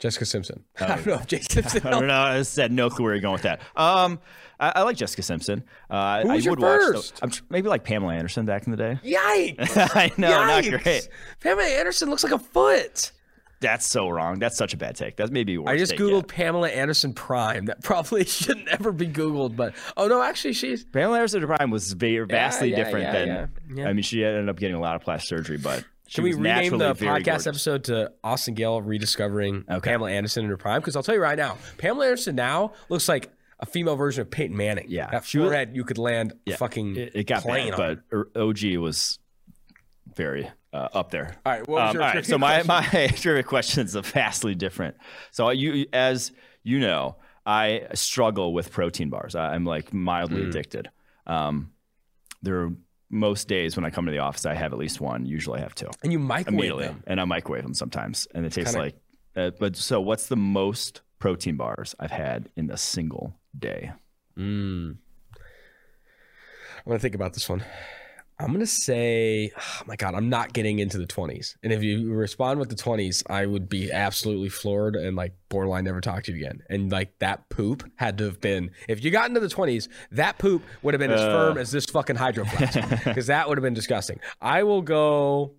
Jessica 0.00 0.24
Simpson. 0.24 0.64
I 0.80 0.86
don't 0.88 1.06
know 1.06 1.14
if 1.14 1.26
Jay 1.26 1.40
Simpson. 1.40 1.82
I 1.86 1.90
don't 1.90 2.06
know. 2.06 2.20
I 2.20 2.42
said 2.42 2.72
no 2.72 2.88
clue 2.88 3.04
where 3.04 3.14
you're 3.14 3.20
going 3.20 3.34
with 3.34 3.42
that. 3.42 3.60
Um, 3.76 4.18
I, 4.58 4.72
I 4.76 4.82
like 4.82 4.96
Jessica 4.96 5.22
Simpson. 5.22 5.62
Uh, 5.90 6.22
Who 6.22 6.28
was 6.28 6.42
I 6.42 6.44
your 6.44 6.52
would 6.52 6.60
watch. 6.60 6.80
first? 6.80 7.20
I'm 7.22 7.30
maybe 7.50 7.68
like 7.68 7.84
Pamela 7.84 8.14
Anderson 8.14 8.46
back 8.46 8.66
in 8.66 8.70
the 8.70 8.76
day. 8.78 8.98
Yikes! 9.04 9.76
I 9.96 10.10
know, 10.16 10.30
not 10.30 10.64
Yikes. 10.64 10.82
great. 10.82 11.08
Pamela 11.40 11.68
Anderson 11.68 12.08
looks 12.08 12.24
like 12.24 12.32
a 12.32 12.38
foot. 12.38 13.12
That's 13.60 13.86
so 13.86 14.08
wrong. 14.08 14.38
That's 14.38 14.56
such 14.56 14.72
a 14.72 14.78
bad 14.78 14.96
take. 14.96 15.16
That's 15.16 15.30
maybe 15.30 15.58
worst 15.58 15.68
I 15.70 15.76
just 15.76 15.90
take 15.90 16.00
googled 16.00 16.22
yet. 16.22 16.28
Pamela 16.28 16.70
Anderson 16.70 17.12
Prime. 17.12 17.66
That 17.66 17.82
probably 17.82 18.24
should 18.26 18.64
never 18.64 18.90
be 18.90 19.06
googled, 19.06 19.54
but 19.54 19.74
oh 19.98 20.08
no, 20.08 20.22
actually 20.22 20.54
she's 20.54 20.82
Pamela 20.82 21.16
Anderson 21.16 21.46
Prime 21.46 21.70
was 21.70 21.92
va- 21.92 22.24
vastly 22.26 22.70
yeah, 22.70 22.76
different 22.76 23.04
yeah, 23.04 23.12
than. 23.12 23.28
yeah, 23.28 23.46
yeah. 23.82 23.88
I 23.88 23.92
mean, 23.92 24.02
she 24.02 24.24
ended 24.24 24.48
up 24.48 24.58
getting 24.58 24.76
a 24.76 24.80
lot 24.80 24.96
of 24.96 25.02
plastic 25.02 25.28
surgery, 25.28 25.58
but 25.58 25.84
Can 26.14 26.24
we 26.24 26.34
rename 26.34 26.78
the 26.78 26.94
podcast 26.94 27.24
gorgeous. 27.24 27.46
episode 27.46 27.84
to 27.84 28.12
Austin 28.24 28.54
Gayle 28.54 28.82
rediscovering 28.82 29.64
Okay. 29.70 29.90
Pamela 29.90 30.10
Anderson 30.10 30.44
in 30.44 30.50
her 30.50 30.56
prime? 30.56 30.80
Because 30.80 30.96
I'll 30.96 31.02
tell 31.02 31.14
you 31.14 31.20
right 31.22 31.38
now, 31.38 31.58
Pamela 31.78 32.04
Anderson 32.06 32.34
now 32.36 32.72
looks 32.88 33.08
like 33.08 33.30
a 33.60 33.66
female 33.66 33.94
version 33.96 34.22
of 34.22 34.30
Peyton 34.30 34.56
Manning. 34.56 34.86
Yeah. 34.88 35.10
that 35.10 35.24
She 35.24 35.38
was- 35.38 35.66
you 35.72 35.84
could 35.84 35.98
land 35.98 36.32
Yeah, 36.46 36.56
fucking 36.56 36.96
It, 36.96 37.12
it 37.14 37.24
got 37.26 37.42
plane 37.42 37.72
bad, 37.76 38.00
but 38.10 38.26
OG 38.40 38.76
was 38.78 39.18
very 40.16 40.50
uh, 40.72 40.88
up 40.92 41.10
there. 41.10 41.36
All 41.44 41.52
right, 41.52 41.68
what 41.68 41.80
was 41.82 41.90
Um, 41.90 41.94
your 41.94 42.02
all 42.04 42.12
right, 42.14 42.24
so 42.26 42.38
my 42.38 42.62
question? 42.62 43.00
my 43.02 43.06
trivia 43.16 43.42
question 43.42 43.84
is 43.86 43.94
vastly 43.94 44.54
different. 44.54 44.96
So 45.30 45.50
you, 45.50 45.86
as 45.92 46.32
you 46.62 46.78
know, 46.80 47.16
I 47.46 47.86
struggle 47.94 48.52
with 48.54 48.70
protein 48.72 49.10
bars. 49.10 49.34
I- 49.34 49.54
I'm 49.54 49.64
like 49.64 49.92
mildly 49.92 50.42
Mm. 50.42 50.48
addicted. 50.48 50.90
Um, 51.26 51.72
there 52.42 52.62
are 52.62 52.70
most 53.10 53.48
days 53.48 53.76
when 53.76 53.84
I 53.84 53.90
come 53.90 54.06
to 54.06 54.12
the 54.12 54.18
office, 54.20 54.46
I 54.46 54.54
have 54.54 54.72
at 54.72 54.78
least 54.78 55.00
one. 55.00 55.26
Usually, 55.26 55.58
I 55.58 55.62
have 55.62 55.74
two 55.74 55.90
and 56.02 56.12
you 56.12 56.18
microwave 56.18 56.78
them. 56.78 57.02
and 57.06 57.20
I 57.20 57.24
microwave 57.24 57.62
them 57.64 57.74
sometimes, 57.74 58.26
and 58.34 58.46
it 58.46 58.52
tastes 58.52 58.72
Kinda- 58.72 58.84
like. 58.86 58.96
Uh, 59.36 59.50
but 59.58 59.76
so, 59.76 60.00
what's 60.00 60.26
the 60.26 60.36
most 60.36 61.02
protein 61.18 61.56
bars 61.56 61.94
I've 62.00 62.10
had 62.10 62.48
in 62.56 62.70
a 62.70 62.76
single 62.76 63.34
day? 63.56 63.92
Mm. 64.38 64.96
I'm 65.36 66.84
gonna 66.86 66.98
think 66.98 67.14
about 67.14 67.34
this 67.34 67.48
one. 67.48 67.62
I'm 68.40 68.52
gonna 68.52 68.66
say, 68.66 69.52
oh 69.56 69.82
my 69.86 69.96
God, 69.96 70.14
I'm 70.14 70.28
not 70.28 70.52
getting 70.52 70.78
into 70.78 70.98
the 70.98 71.06
20s. 71.06 71.56
And 71.62 71.72
if 71.72 71.82
you 71.82 72.10
respond 72.12 72.58
with 72.58 72.68
the 72.70 72.74
20s, 72.76 73.22
I 73.30 73.46
would 73.46 73.68
be 73.68 73.92
absolutely 73.92 74.48
floored 74.48 74.96
and 74.96 75.16
like 75.16 75.34
borderline 75.48 75.84
never 75.84 76.00
talk 76.00 76.22
to 76.24 76.32
you 76.32 76.38
again. 76.38 76.60
And 76.70 76.90
like 76.90 77.18
that 77.18 77.48
poop 77.50 77.88
had 77.96 78.18
to 78.18 78.24
have 78.24 78.40
been, 78.40 78.70
if 78.88 79.04
you 79.04 79.10
got 79.10 79.28
into 79.28 79.40
the 79.40 79.48
20s, 79.48 79.88
that 80.12 80.38
poop 80.38 80.62
would 80.82 80.94
have 80.94 80.98
been 81.00 81.10
as 81.10 81.20
Uh. 81.20 81.32
firm 81.32 81.58
as 81.58 81.70
this 81.70 81.86
fucking 81.86 82.16
hydro 82.16 82.44
flask 82.44 83.04
because 83.04 83.26
that 83.34 83.48
would 83.48 83.58
have 83.58 83.62
been 83.62 83.74
disgusting. 83.74 84.18
I 84.40 84.62
will 84.62 84.82
go 84.82 85.54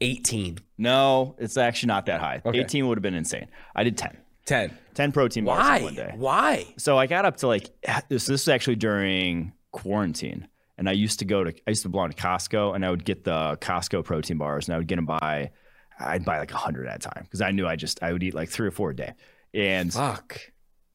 18, 0.00 0.58
No, 0.76 1.34
it's 1.38 1.56
actually 1.56 1.86
not 1.88 2.06
that 2.06 2.20
high. 2.20 2.42
Okay. 2.44 2.60
18 2.60 2.88
would 2.88 2.98
have 2.98 3.02
been 3.02 3.14
insane. 3.14 3.46
I 3.74 3.84
did 3.84 3.96
10. 3.96 4.16
10. 4.46 4.76
10 4.94 5.12
protein 5.12 5.44
bars 5.44 5.58
Why? 5.64 5.82
one 5.82 5.94
day. 5.94 6.12
Why? 6.16 6.66
So 6.76 6.98
I 6.98 7.06
got 7.06 7.24
up 7.24 7.38
to 7.38 7.46
like 7.46 7.70
this. 8.08 8.26
This 8.26 8.42
is 8.42 8.48
actually 8.48 8.76
during 8.76 9.52
quarantine, 9.72 10.48
and 10.78 10.88
I 10.88 10.92
used 10.92 11.18
to 11.20 11.24
go 11.24 11.44
to 11.44 11.50
I 11.66 11.70
used 11.70 11.82
to 11.82 11.88
belong 11.88 12.10
to 12.10 12.16
Costco, 12.16 12.74
and 12.74 12.84
I 12.84 12.90
would 12.90 13.04
get 13.04 13.24
the 13.24 13.56
Costco 13.60 14.04
protein 14.04 14.38
bars, 14.38 14.68
and 14.68 14.74
I 14.74 14.78
would 14.78 14.86
get 14.88 14.96
them 14.96 15.06
by 15.06 15.50
I'd 15.98 16.24
buy 16.24 16.38
like 16.38 16.52
a 16.52 16.56
hundred 16.56 16.88
at 16.88 16.96
a 16.96 17.08
time 17.08 17.22
because 17.24 17.40
I 17.40 17.52
knew 17.52 17.66
I 17.66 17.76
just 17.76 18.02
I 18.02 18.12
would 18.12 18.22
eat 18.22 18.34
like 18.34 18.48
three 18.48 18.66
or 18.66 18.72
four 18.72 18.90
a 18.90 18.96
day, 18.96 19.12
and 19.52 19.92
Fuck. 19.92 20.40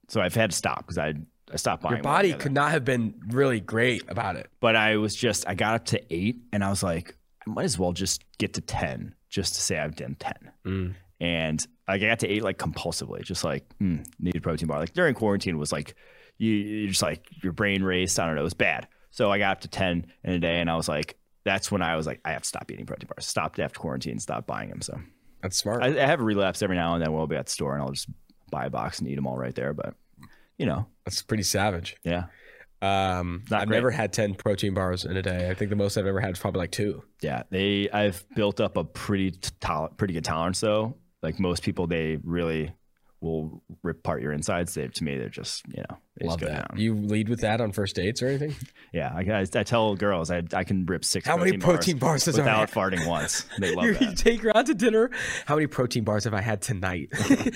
so 0.10 0.22
I've 0.22 0.36
had 0.36 0.52
to 0.52 0.58
stop 0.58 0.80
because 0.80 0.98
I 0.98 1.14
I 1.52 1.56
stopped 1.56 1.82
buying. 1.84 1.96
Your 1.96 2.04
body 2.04 2.34
could 2.34 2.52
not 2.52 2.72
have 2.72 2.86
been 2.86 3.16
really 3.30 3.60
great 3.60 4.04
about 4.10 4.36
it. 4.36 4.48
but 4.60 4.76
I 4.76 4.98
was 4.98 5.16
just 5.16 5.48
I 5.48 5.56
got 5.56 5.76
up 5.76 5.86
to 5.86 6.14
eight, 6.14 6.42
and 6.52 6.64
I 6.64 6.70
was 6.70 6.84
like 6.84 7.16
I 7.48 7.50
might 7.50 7.64
as 7.64 7.80
well 7.80 7.94
just 7.94 8.24
get 8.38 8.54
to 8.56 8.62
ten 8.62 9.16
just 9.30 9.56
to 9.56 9.62
say 9.62 9.80
I've 9.80 9.96
done 9.96 10.16
ten. 10.20 10.52
Mm. 10.66 10.96
and 11.22 11.68
like 11.88 12.04
I 12.04 12.08
got 12.08 12.20
to 12.20 12.28
eight 12.28 12.44
like 12.44 12.58
compulsively, 12.58 13.24
just 13.24 13.44
like 13.44 13.66
mm, 13.82 14.06
need 14.20 14.36
a 14.36 14.42
protein 14.42 14.68
bar. 14.68 14.80
Like 14.80 14.94
during 14.94 15.16
quarantine 15.16 15.58
was 15.58 15.72
like 15.72 15.96
you 16.38 16.52
you 16.52 16.88
just 16.90 17.02
like 17.02 17.26
your 17.42 17.54
brain 17.54 17.82
raced. 17.84 18.20
I 18.20 18.26
don't 18.26 18.36
know, 18.36 18.42
it 18.42 18.44
was 18.44 18.54
bad. 18.54 18.88
So 19.12 19.32
I 19.32 19.38
got 19.39 19.51
up 19.57 19.62
to 19.62 19.68
ten 19.68 20.07
in 20.24 20.34
a 20.34 20.39
day, 20.39 20.60
and 20.62 20.70
I 20.70 20.76
was 20.76 20.88
like, 20.88 21.18
that's 21.43 21.72
when 21.72 21.82
I 21.82 21.95
was 21.95 22.05
like, 22.05 22.20
I 22.26 22.32
have 22.32 22.41
to 22.43 22.47
stop 22.47 22.70
eating 22.72 22.86
protein 22.86 23.07
bars. 23.07 23.26
Stopped 23.26 23.60
after 23.60 23.80
quarantine, 23.80 24.20
stopped 24.20 24.45
buying 24.47 24.70
them. 24.70 24.82
So 24.82 24.99
That's 25.41 25.57
smart. 25.57 25.82
I, 25.84 25.88
I 25.88 26.05
have 26.05 26.20
a 26.20 26.24
relapse 26.24 26.62
every 26.62 26.76
now 26.76 26.93
and 26.95 27.03
then. 27.03 27.14
We'll 27.14 27.28
be 27.28 27.36
at 27.36 27.45
the 27.47 27.51
store, 27.51 27.74
and 27.74 27.82
I'll 27.82 27.91
just 27.91 28.07
buy 28.51 28.66
a 28.66 28.70
box 28.70 28.99
and 28.99 29.07
eat 29.07 29.16
them 29.16 29.26
all 29.28 29.38
right 29.38 29.55
there. 29.55 29.74
But 29.74 29.95
you 30.57 30.66
know, 30.66 30.86
That's 31.05 31.22
pretty 31.22 31.43
savage. 31.43 31.95
yeah, 32.03 32.26
Um, 32.82 33.43
I've 33.51 33.68
great. 33.68 33.78
never 33.78 33.91
had 33.91 34.12
10 34.14 34.36
protein 34.36 34.74
bars 34.74 35.05
in 35.05 35.16
a 35.18 35.22
day. 35.22 35.49
I 35.49 35.53
think 35.53 35.70
the 35.70 35.76
most 35.76 35.97
I've 35.97 36.05
ever 36.05 36.20
had 36.20 36.32
is 36.32 36.39
probably 36.39 36.60
like 36.60 36.72
two. 36.72 37.03
yeah. 37.22 37.43
They 37.49 37.89
I've 37.89 38.24
built 38.36 38.60
up 38.62 38.78
a 38.78 38.84
pretty 38.84 39.32
t- 39.32 39.49
tol- 39.60 39.89
pretty 39.89 40.14
good 40.14 40.24
tolerance 40.26 40.60
though. 40.60 40.97
Like 41.22 41.39
most 41.39 41.64
people, 41.64 41.88
they 41.88 42.18
really 42.24 42.74
will 43.22 43.62
rip 43.84 43.99
apart 43.99 44.22
your 44.22 44.32
insides. 44.32 44.74
They, 44.74 44.88
to 44.88 45.03
me, 45.03 45.18
they're 45.18 45.30
just 45.30 45.66
you 45.68 45.84
know 45.89 45.97
Love 46.28 46.40
that. 46.42 46.70
down. 46.70 46.80
You 46.80 46.94
lead 46.96 47.30
with 47.30 47.42
that 47.42 47.62
on 47.62 47.72
first 47.72 47.96
dates 47.96 48.22
or 48.22 48.28
anything? 48.28 48.56
Yeah, 48.92 49.14
I, 49.16 49.20
I, 49.22 49.42
I 49.42 49.64
tell 49.64 49.96
girls 49.96 50.32
I, 50.32 50.42
I 50.52 50.64
can 50.64 50.84
rip 50.88 51.06
six. 51.06 51.28
How 51.28 51.38
many 51.38 51.60
protein 51.60 52.00
bars 52.00 52.28
I 52.28 52.32
without 52.32 52.72
farting 52.72 53.06
once? 53.08 53.46
They 53.60 53.76
love 53.76 53.86
You, 53.86 53.92
you 54.00 54.00
that. 54.08 54.18
take 54.18 54.42
her 54.42 54.58
out 54.58 54.66
to 54.66 54.74
dinner. 54.74 55.12
How 55.46 55.54
many 55.54 55.68
protein 55.68 56.04
bars 56.04 56.24
have 56.24 56.34
I 56.34 56.42
had 56.42 56.64
tonight? 56.64 57.10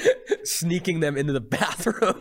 Sneaking 0.43 0.99
them 0.99 1.18
into 1.18 1.34
the 1.34 1.41
bathroom. 1.41 2.16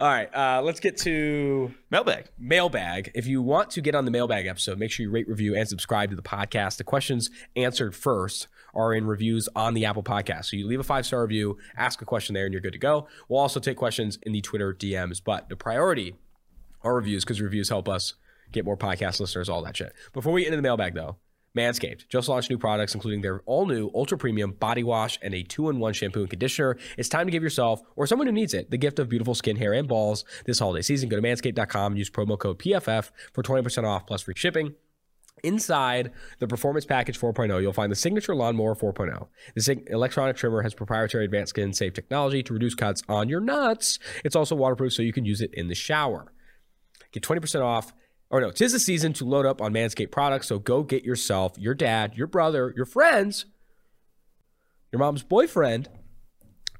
All 0.00 0.08
right, 0.08 0.34
uh, 0.34 0.62
let's 0.62 0.80
get 0.80 0.96
to 0.98 1.72
Mailbag. 1.90 2.26
mailbag. 2.38 3.12
If 3.14 3.26
you 3.28 3.40
want 3.42 3.70
to 3.70 3.80
get 3.80 3.94
on 3.94 4.04
the 4.04 4.10
mailbag 4.10 4.46
episode, 4.46 4.78
make 4.80 4.90
sure 4.90 5.04
you 5.04 5.10
rate, 5.10 5.28
review, 5.28 5.54
and 5.56 5.68
subscribe 5.68 6.10
to 6.10 6.16
the 6.16 6.22
podcast. 6.22 6.76
The 6.78 6.84
questions 6.84 7.30
answered 7.56 7.94
first 7.94 8.48
are 8.74 8.94
in 8.94 9.06
reviews 9.06 9.48
on 9.56 9.74
the 9.74 9.84
Apple 9.84 10.02
Podcast. 10.02 10.46
So 10.46 10.56
you 10.56 10.66
leave 10.66 10.78
a 10.80 10.84
five 10.84 11.04
star 11.04 11.22
review, 11.22 11.58
ask 11.76 12.00
a 12.02 12.04
question 12.04 12.34
there, 12.34 12.44
and 12.46 12.52
you're 12.52 12.60
good 12.60 12.72
to 12.72 12.78
go. 12.78 13.08
We'll 13.28 13.40
also 13.40 13.60
take 13.60 13.76
questions 13.76 14.18
in 14.22 14.32
the 14.32 14.40
Twitter 14.40 14.72
DMs, 14.72 15.20
but 15.24 15.48
the 15.48 15.56
priority 15.70 16.16
are 16.82 16.96
reviews 16.96 17.24
because 17.24 17.40
reviews 17.40 17.68
help 17.68 17.88
us 17.88 18.14
get 18.50 18.64
more 18.64 18.76
podcast 18.76 19.20
listeners, 19.20 19.48
all 19.48 19.62
that 19.62 19.76
shit. 19.76 19.92
Before 20.12 20.32
we 20.32 20.40
get 20.40 20.48
into 20.48 20.56
the 20.56 20.62
mailbag, 20.62 20.94
though, 20.94 21.18
Manscaped 21.56 22.08
just 22.08 22.28
launched 22.28 22.50
new 22.50 22.58
products, 22.58 22.92
including 22.92 23.20
their 23.20 23.38
all 23.46 23.66
new 23.66 23.88
ultra 23.94 24.18
premium 24.18 24.50
body 24.50 24.82
wash 24.82 25.16
and 25.22 25.32
a 25.32 25.44
two 25.44 25.68
in 25.68 25.78
one 25.78 25.92
shampoo 25.92 26.22
and 26.22 26.30
conditioner. 26.30 26.76
It's 26.98 27.08
time 27.08 27.28
to 27.28 27.30
give 27.30 27.44
yourself 27.44 27.82
or 27.94 28.08
someone 28.08 28.26
who 28.26 28.32
needs 28.32 28.52
it 28.52 28.72
the 28.72 28.78
gift 28.78 28.98
of 28.98 29.08
beautiful 29.08 29.36
skin, 29.36 29.54
hair, 29.58 29.72
and 29.72 29.86
balls 29.86 30.24
this 30.44 30.58
holiday 30.58 30.82
season. 30.82 31.08
Go 31.08 31.14
to 31.14 31.22
manscaped.com, 31.22 31.96
use 31.96 32.10
promo 32.10 32.36
code 32.36 32.58
PFF 32.58 33.12
for 33.32 33.44
20% 33.44 33.84
off 33.84 34.08
plus 34.08 34.22
free 34.22 34.34
shipping. 34.36 34.74
Inside 35.42 36.12
the 36.38 36.46
Performance 36.46 36.84
Package 36.84 37.18
4.0, 37.18 37.60
you'll 37.60 37.72
find 37.72 37.90
the 37.90 37.96
Signature 37.96 38.34
Lawnmower 38.34 38.74
4.0. 38.74 39.28
This 39.54 39.68
electronic 39.68 40.36
trimmer 40.36 40.62
has 40.62 40.74
proprietary 40.74 41.24
advanced 41.24 41.50
skin 41.50 41.72
safe 41.72 41.92
technology 41.92 42.42
to 42.42 42.52
reduce 42.52 42.74
cuts 42.74 43.02
on 43.08 43.28
your 43.28 43.40
nuts. 43.40 43.98
It's 44.24 44.36
also 44.36 44.54
waterproof, 44.54 44.92
so 44.92 45.02
you 45.02 45.12
can 45.12 45.24
use 45.24 45.40
it 45.40 45.52
in 45.54 45.68
the 45.68 45.74
shower. 45.74 46.32
Get 47.12 47.22
20% 47.22 47.62
off. 47.62 47.92
Or 48.30 48.40
no, 48.40 48.50
tis 48.50 48.72
the 48.72 48.78
season 48.78 49.12
to 49.14 49.24
load 49.24 49.44
up 49.44 49.60
on 49.60 49.72
Manscaped 49.72 50.12
products. 50.12 50.46
So 50.46 50.60
go 50.60 50.84
get 50.84 51.04
yourself, 51.04 51.58
your 51.58 51.74
dad, 51.74 52.14
your 52.14 52.28
brother, 52.28 52.72
your 52.76 52.86
friends, 52.86 53.46
your 54.92 55.00
mom's 55.00 55.24
boyfriend, 55.24 55.88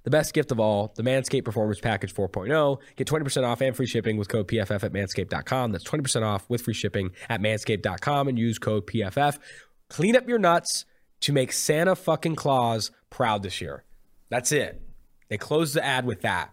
the 0.03 0.11
best 0.11 0.33
gift 0.33 0.51
of 0.51 0.59
all, 0.59 0.93
the 0.97 1.03
Manscaped 1.03 1.45
Performance 1.45 1.81
Package 1.81 2.15
4.0. 2.15 2.79
Get 2.97 3.07
20% 3.07 3.45
off 3.45 3.61
and 3.61 3.77
free 3.77 3.87
shipping 3.87 4.17
with 4.17 4.29
code 4.29 4.49
PFF 4.49 4.83
at 4.83 4.93
manscaped.com. 4.93 5.73
That's 5.73 5.85
20% 5.85 6.23
off 6.23 6.49
with 6.49 6.63
free 6.63 6.75
shipping 6.75 7.11
at 7.29 7.41
manscaped.com 7.41 8.29
and 8.29 8.39
use 8.39 8.59
code 8.59 8.87
PFF. 8.87 9.39
Clean 9.89 10.17
up 10.17 10.29
your 10.29 10.39
nuts 10.39 10.85
to 11.21 11.33
make 11.33 11.53
Santa 11.53 11.95
fucking 11.95 12.37
Claus 12.37 12.91
proud 13.11 13.43
this 13.43 13.61
year. 13.61 13.85
That's 14.31 14.53
it. 14.53 14.81
They 15.29 15.37
closed 15.37 15.75
the 15.75 15.85
ad 15.85 16.07
with 16.07 16.23
that, 16.23 16.53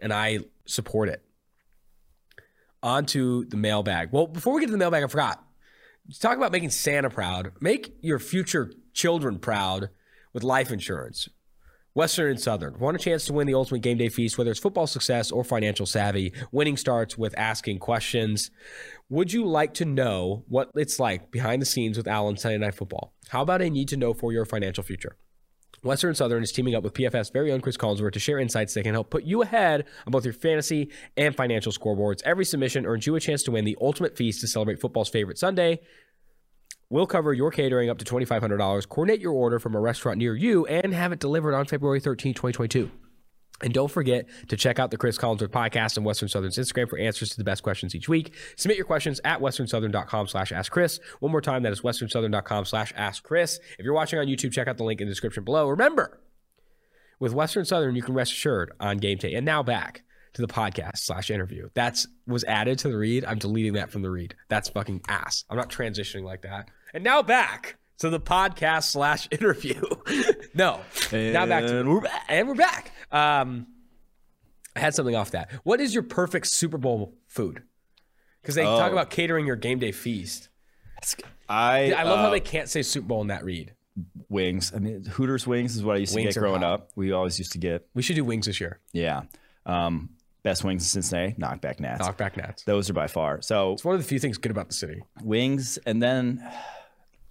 and 0.00 0.12
I 0.12 0.40
support 0.66 1.08
it 1.08 1.24
onto 2.82 3.44
the 3.46 3.56
mailbag. 3.56 4.10
Well, 4.12 4.26
before 4.26 4.54
we 4.54 4.60
get 4.60 4.66
to 4.66 4.72
the 4.72 4.78
mailbag, 4.78 5.04
I 5.04 5.06
forgot. 5.06 5.44
Talk 6.18 6.36
about 6.36 6.52
making 6.52 6.70
Santa 6.70 7.10
proud. 7.10 7.52
Make 7.60 7.94
your 8.00 8.18
future 8.18 8.72
children 8.92 9.38
proud 9.38 9.90
with 10.32 10.42
life 10.42 10.70
insurance. 10.70 11.28
Western 11.94 12.30
and 12.30 12.40
Southern. 12.40 12.78
Want 12.78 12.96
a 12.96 13.00
chance 13.00 13.24
to 13.24 13.32
win 13.32 13.46
the 13.46 13.54
ultimate 13.54 13.82
game 13.82 13.98
day 13.98 14.08
feast, 14.08 14.38
whether 14.38 14.50
it's 14.50 14.60
football 14.60 14.86
success 14.86 15.32
or 15.32 15.42
financial 15.42 15.86
savvy? 15.86 16.32
Winning 16.52 16.76
starts 16.76 17.18
with 17.18 17.36
asking 17.36 17.80
questions. 17.80 18.50
Would 19.08 19.32
you 19.32 19.44
like 19.44 19.74
to 19.74 19.84
know 19.84 20.44
what 20.46 20.70
it's 20.76 21.00
like 21.00 21.32
behind 21.32 21.60
the 21.60 21.66
scenes 21.66 21.96
with 21.96 22.06
Allen 22.06 22.36
Sunday 22.36 22.58
Night 22.58 22.76
Football? 22.76 23.12
How 23.28 23.42
about 23.42 23.60
a 23.60 23.68
need 23.68 23.88
to 23.88 23.96
know 23.96 24.14
for 24.14 24.32
your 24.32 24.44
financial 24.44 24.84
future? 24.84 25.16
Western 25.82 26.14
Southern 26.14 26.42
is 26.42 26.52
teaming 26.52 26.74
up 26.74 26.84
with 26.84 26.92
PFF's 26.92 27.30
very 27.30 27.50
own 27.50 27.60
Chris 27.60 27.76
Collinsworth 27.76 28.12
to 28.12 28.18
share 28.18 28.38
insights 28.38 28.74
that 28.74 28.82
can 28.82 28.92
help 28.92 29.08
put 29.08 29.24
you 29.24 29.42
ahead 29.42 29.86
on 30.06 30.10
both 30.10 30.24
your 30.24 30.34
fantasy 30.34 30.90
and 31.16 31.34
financial 31.34 31.72
scoreboards. 31.72 32.22
Every 32.22 32.44
submission 32.44 32.84
earns 32.84 33.06
you 33.06 33.16
a 33.16 33.20
chance 33.20 33.42
to 33.44 33.50
win 33.50 33.64
the 33.64 33.78
ultimate 33.80 34.16
feast 34.16 34.42
to 34.42 34.46
celebrate 34.46 34.80
football's 34.80 35.08
favorite 35.08 35.38
Sunday. 35.38 35.80
We'll 36.92 37.06
cover 37.06 37.32
your 37.32 37.52
catering 37.52 37.88
up 37.88 37.98
to 37.98 38.04
$2,500, 38.04 38.88
coordinate 38.88 39.20
your 39.20 39.32
order 39.32 39.60
from 39.60 39.76
a 39.76 39.80
restaurant 39.80 40.18
near 40.18 40.34
you, 40.34 40.66
and 40.66 40.92
have 40.92 41.12
it 41.12 41.20
delivered 41.20 41.54
on 41.54 41.64
February 41.66 42.00
13, 42.00 42.34
2022. 42.34 42.90
And 43.62 43.72
don't 43.72 43.90
forget 43.90 44.26
to 44.48 44.56
check 44.56 44.80
out 44.80 44.90
the 44.90 44.96
Chris 44.96 45.16
Collinsworth 45.16 45.50
podcast 45.50 45.96
and 45.96 46.04
Western 46.04 46.28
Southern's 46.28 46.58
Instagram 46.58 46.88
for 46.88 46.98
answers 46.98 47.30
to 47.30 47.36
the 47.36 47.44
best 47.44 47.62
questions 47.62 47.94
each 47.94 48.08
week. 48.08 48.34
Submit 48.56 48.76
your 48.76 48.86
questions 48.86 49.20
at 49.22 49.40
westernsouthern.com 49.40 50.26
slash 50.26 50.50
ask 50.50 50.72
Chris. 50.72 50.98
One 51.20 51.30
more 51.30 51.40
time, 51.40 51.62
that 51.62 51.72
is 51.72 51.82
westernsouthern.com 51.82 52.64
slash 52.64 52.92
ask 52.96 53.22
Chris. 53.22 53.60
If 53.78 53.84
you're 53.84 53.94
watching 53.94 54.18
on 54.18 54.26
YouTube, 54.26 54.50
check 54.50 54.66
out 54.66 54.76
the 54.76 54.84
link 54.84 55.00
in 55.00 55.06
the 55.06 55.12
description 55.12 55.44
below. 55.44 55.68
Remember, 55.68 56.18
with 57.20 57.34
Western 57.34 57.64
Southern, 57.64 57.94
you 57.94 58.02
can 58.02 58.14
rest 58.14 58.32
assured 58.32 58.72
on 58.80 58.96
game 58.96 59.18
day. 59.18 59.34
And 59.34 59.46
now 59.46 59.62
back 59.62 60.02
to 60.32 60.42
the 60.42 60.48
podcast 60.48 60.98
slash 60.98 61.30
interview. 61.30 61.68
That's 61.74 62.06
was 62.26 62.44
added 62.44 62.78
to 62.80 62.88
the 62.88 62.96
read. 62.96 63.24
I'm 63.24 63.38
deleting 63.38 63.74
that 63.74 63.90
from 63.90 64.02
the 64.02 64.10
read. 64.10 64.34
That's 64.48 64.68
fucking 64.68 65.02
ass. 65.08 65.44
I'm 65.50 65.56
not 65.56 65.70
transitioning 65.70 66.24
like 66.24 66.42
that. 66.42 66.68
And 66.94 67.04
now 67.04 67.22
back 67.22 67.76
to 67.98 68.10
the 68.10 68.20
podcast 68.20 68.84
slash 68.90 69.28
interview. 69.30 69.80
no, 70.54 70.80
now 71.12 71.46
back 71.46 71.66
to 71.66 71.80
And 71.80 71.88
we're 71.88 72.00
back. 72.00 72.24
and 72.28 72.48
we're 72.48 72.54
back. 72.54 72.92
Um, 73.12 73.66
I 74.76 74.80
had 74.80 74.94
something 74.94 75.14
off 75.16 75.32
that. 75.32 75.50
What 75.64 75.80
is 75.80 75.92
your 75.94 76.02
perfect 76.02 76.46
Super 76.46 76.78
Bowl 76.78 77.14
food? 77.28 77.62
Because 78.42 78.54
they 78.54 78.62
talk 78.64 78.90
Oh. 78.90 78.92
about 78.92 79.10
catering 79.10 79.46
your 79.46 79.56
game 79.56 79.78
day 79.78 79.92
feast. 79.92 80.48
I 81.48 81.92
I 81.96 82.02
love 82.04 82.18
how 82.20 82.26
uh, 82.26 82.30
they 82.30 82.40
can't 82.40 82.68
say 82.68 82.82
Super 82.82 83.06
Bowl 83.08 83.20
in 83.22 83.28
that 83.28 83.44
read. 83.44 83.74
wings. 84.28 84.72
I 84.74 84.78
mean, 84.78 85.04
Hooters 85.04 85.46
wings 85.46 85.76
is 85.76 85.82
what 85.82 85.96
I 85.96 85.98
used 86.00 86.14
Wings 86.14 86.28
to 86.34 86.34
get 86.34 86.40
growing 86.40 86.62
hot. 86.62 86.72
up. 86.72 86.90
We 86.94 87.12
always 87.12 87.38
used 87.38 87.52
to 87.52 87.58
get. 87.58 87.86
We 87.94 88.02
should 88.02 88.16
do 88.16 88.24
wings 88.24 88.46
this 88.46 88.60
year. 88.60 88.80
Yeah. 88.92 89.22
Um, 89.66 90.10
best 90.42 90.62
wings 90.64 90.82
in 90.82 91.02
Cincinnati, 91.02 91.34
knockback 91.40 91.80
Nats. 91.80 92.06
Knockback 92.06 92.36
Nats. 92.36 92.62
Those 92.64 92.88
are 92.88 92.92
by 92.94 93.08
far. 93.08 93.42
So 93.42 93.72
It's 93.72 93.84
one 93.84 93.94
of 93.94 94.00
the 94.00 94.06
few 94.06 94.18
things 94.18 94.38
good 94.38 94.52
about 94.52 94.68
the 94.68 94.74
city. 94.74 95.02
wings, 95.22 95.78
and 95.86 96.02
then 96.02 96.46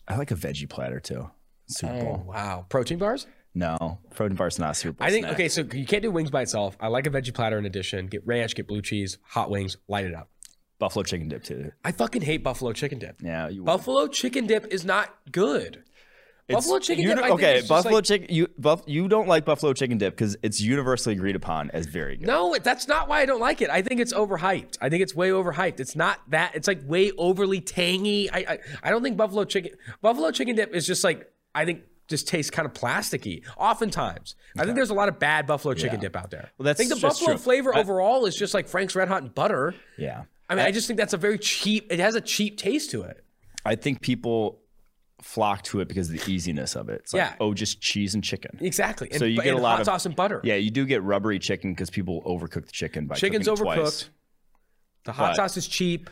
I 0.10 0.16
like 0.18 0.32
a 0.32 0.36
veggie 0.36 0.68
platter 0.68 1.00
too. 1.00 1.30
Super 1.68 1.94
Oh 1.94 2.04
Bowl. 2.04 2.24
wow, 2.28 2.66
protein 2.68 2.98
bars. 2.98 3.28
No, 3.56 4.00
protein 4.16 4.36
bar's 4.36 4.58
not 4.60 4.76
Super 4.76 4.94
Bowl. 4.98 5.08
I 5.08 5.12
think 5.12 5.26
snack. 5.26 5.34
okay, 5.36 5.48
so 5.50 5.62
you 5.74 5.86
can't 5.86 6.02
do 6.04 6.12
wings 6.12 6.32
by 6.32 6.42
itself. 6.42 6.76
I 6.80 6.88
like 6.88 7.06
a 7.08 7.10
veggie 7.10 7.34
platter 7.34 7.58
in 7.58 7.66
addition. 7.66 8.08
Get 8.08 8.26
ranch, 8.26 8.56
get 8.56 8.68
blue 8.68 8.82
cheese, 8.82 9.18
hot 9.24 9.50
wings, 9.50 9.78
light 9.88 10.06
it 10.06 10.14
up. 10.16 10.30
buffalo 10.80 11.04
chicken 11.04 11.28
dip 11.28 11.44
too. 11.44 11.72
I 11.84 11.92
fucking 11.92 12.22
hate 12.24 12.44
buffalo 12.44 12.74
chicken 12.74 13.00
dip. 13.00 13.22
Yeah, 13.22 13.50
you. 13.50 13.64
Buffalo 13.64 14.08
chicken 14.08 14.48
dip 14.48 14.66
is 14.74 14.84
not 14.86 15.14
good. 15.32 15.84
Buffalo 16.56 16.80
chicken 16.80 17.04
you 17.04 17.16
dip. 17.16 17.24
I 17.24 17.30
okay, 17.32 17.62
buffalo 17.68 17.96
like- 17.96 18.04
chicken. 18.06 18.28
You 18.36 18.48
buff, 18.58 18.82
you 18.88 19.08
don't 19.08 19.28
like 19.28 19.46
buffalo 19.46 19.74
chicken 19.74 19.98
dip 19.98 20.14
because 20.16 20.36
it's 20.44 20.60
universally 20.60 21.16
agreed 21.16 21.36
upon 21.36 21.70
as 21.72 21.86
very 21.86 22.18
good. 22.18 22.28
No, 22.28 22.56
that's 22.62 22.88
not 22.88 23.08
why 23.08 23.22
I 23.22 23.26
don't 23.26 23.40
like 23.40 23.62
it. 23.62 23.70
I 23.70 23.82
think 23.82 24.02
it's 24.02 24.14
overhyped. 24.14 24.78
I 24.82 24.90
think 24.90 25.04
it's 25.04 25.16
way 25.16 25.30
overhyped. 25.30 25.80
It's 25.80 25.96
not 25.96 26.20
that. 26.30 26.56
It's 26.56 26.68
like 26.68 26.82
way 26.86 27.12
overly 27.18 27.62
tangy. 27.62 28.30
I 28.32 28.38
I, 28.40 28.60
I 28.84 28.90
don't 28.90 29.04
think 29.04 29.18
buffalo 29.18 29.44
chicken 29.46 29.72
buffalo 30.02 30.32
chicken 30.32 30.56
dip 30.56 30.74
is 30.74 30.86
just 30.88 31.04
like 31.04 31.32
I 31.54 31.66
think 31.66 31.84
just 32.08 32.28
tastes 32.28 32.50
kind 32.50 32.66
of 32.66 32.74
plasticky. 32.74 33.44
Oftentimes, 33.56 34.36
I 34.58 34.64
think 34.64 34.76
there's 34.76 34.90
a 34.90 34.96
lot 34.96 35.10
of 35.10 35.20
bad 35.20 35.46
buffalo 35.46 35.76
chicken 35.76 35.98
Yeah. 35.98 36.02
dip 36.08 36.16
out 36.16 36.32
there. 36.32 36.50
Well, 36.58 36.66
that's 36.66 36.80
I 36.80 36.84
think 36.86 36.96
the 37.00 37.08
buffalo 37.08 37.32
true. 37.32 37.38
flavor 37.38 37.76
I- 37.76 37.80
overall 37.80 38.26
is 38.26 38.36
just 38.36 38.54
like 38.56 38.68
Frank's 38.68 38.96
Red 38.96 39.08
Hot 39.10 39.22
and 39.22 39.34
butter. 39.36 39.76
Yeah, 39.98 40.24
I 40.50 40.56
mean, 40.56 40.66
I 40.66 40.72
just 40.72 40.88
think 40.88 40.98
that's 40.98 41.14
a 41.14 41.18
very 41.18 41.38
cheap. 41.38 41.92
It 41.92 42.00
has 42.00 42.16
a 42.16 42.22
cheap 42.22 42.58
taste 42.58 42.90
to 42.92 43.04
it. 43.04 43.24
I 43.64 43.76
think 43.76 44.02
people 44.02 44.60
flock 45.22 45.64
to 45.64 45.82
it 45.82 45.88
because 45.88 46.10
of 46.10 46.20
the 46.24 46.32
easiness 46.32 46.76
of 46.76 46.90
it. 46.90 47.02
It's 47.04 47.14
like, 47.14 47.22
Yeah. 47.22 47.36
oh, 47.40 47.54
just 47.54 47.82
cheese 47.82 48.14
and 48.16 48.24
chicken. 48.24 48.58
Exactly. 48.62 49.10
And, 49.12 49.20
So 49.20 49.26
you 49.26 49.38
bu- 49.38 49.44
get 49.44 49.54
a 49.54 49.56
and 49.56 49.64
lot 49.64 49.72
hot 49.72 49.80
of- 49.82 49.86
sauce 49.86 50.06
and 50.06 50.16
butter. 50.16 50.42
Yeah, 50.44 50.56
you 50.56 50.72
do 50.72 50.86
get 50.86 51.04
rubbery 51.04 51.40
chicken 51.40 51.74
because 51.74 51.90
people 51.90 52.22
overcook 52.26 52.66
the 52.66 52.72
chicken 52.72 53.08
by 53.08 53.16
Chicken's 53.16 53.48
overcooked. 53.48 53.76
twice. 53.76 54.10
The 55.06 55.12
hot 55.14 55.30
But- 55.32 55.36
sauce 55.36 55.58
is 55.58 55.68
cheap. 55.68 56.10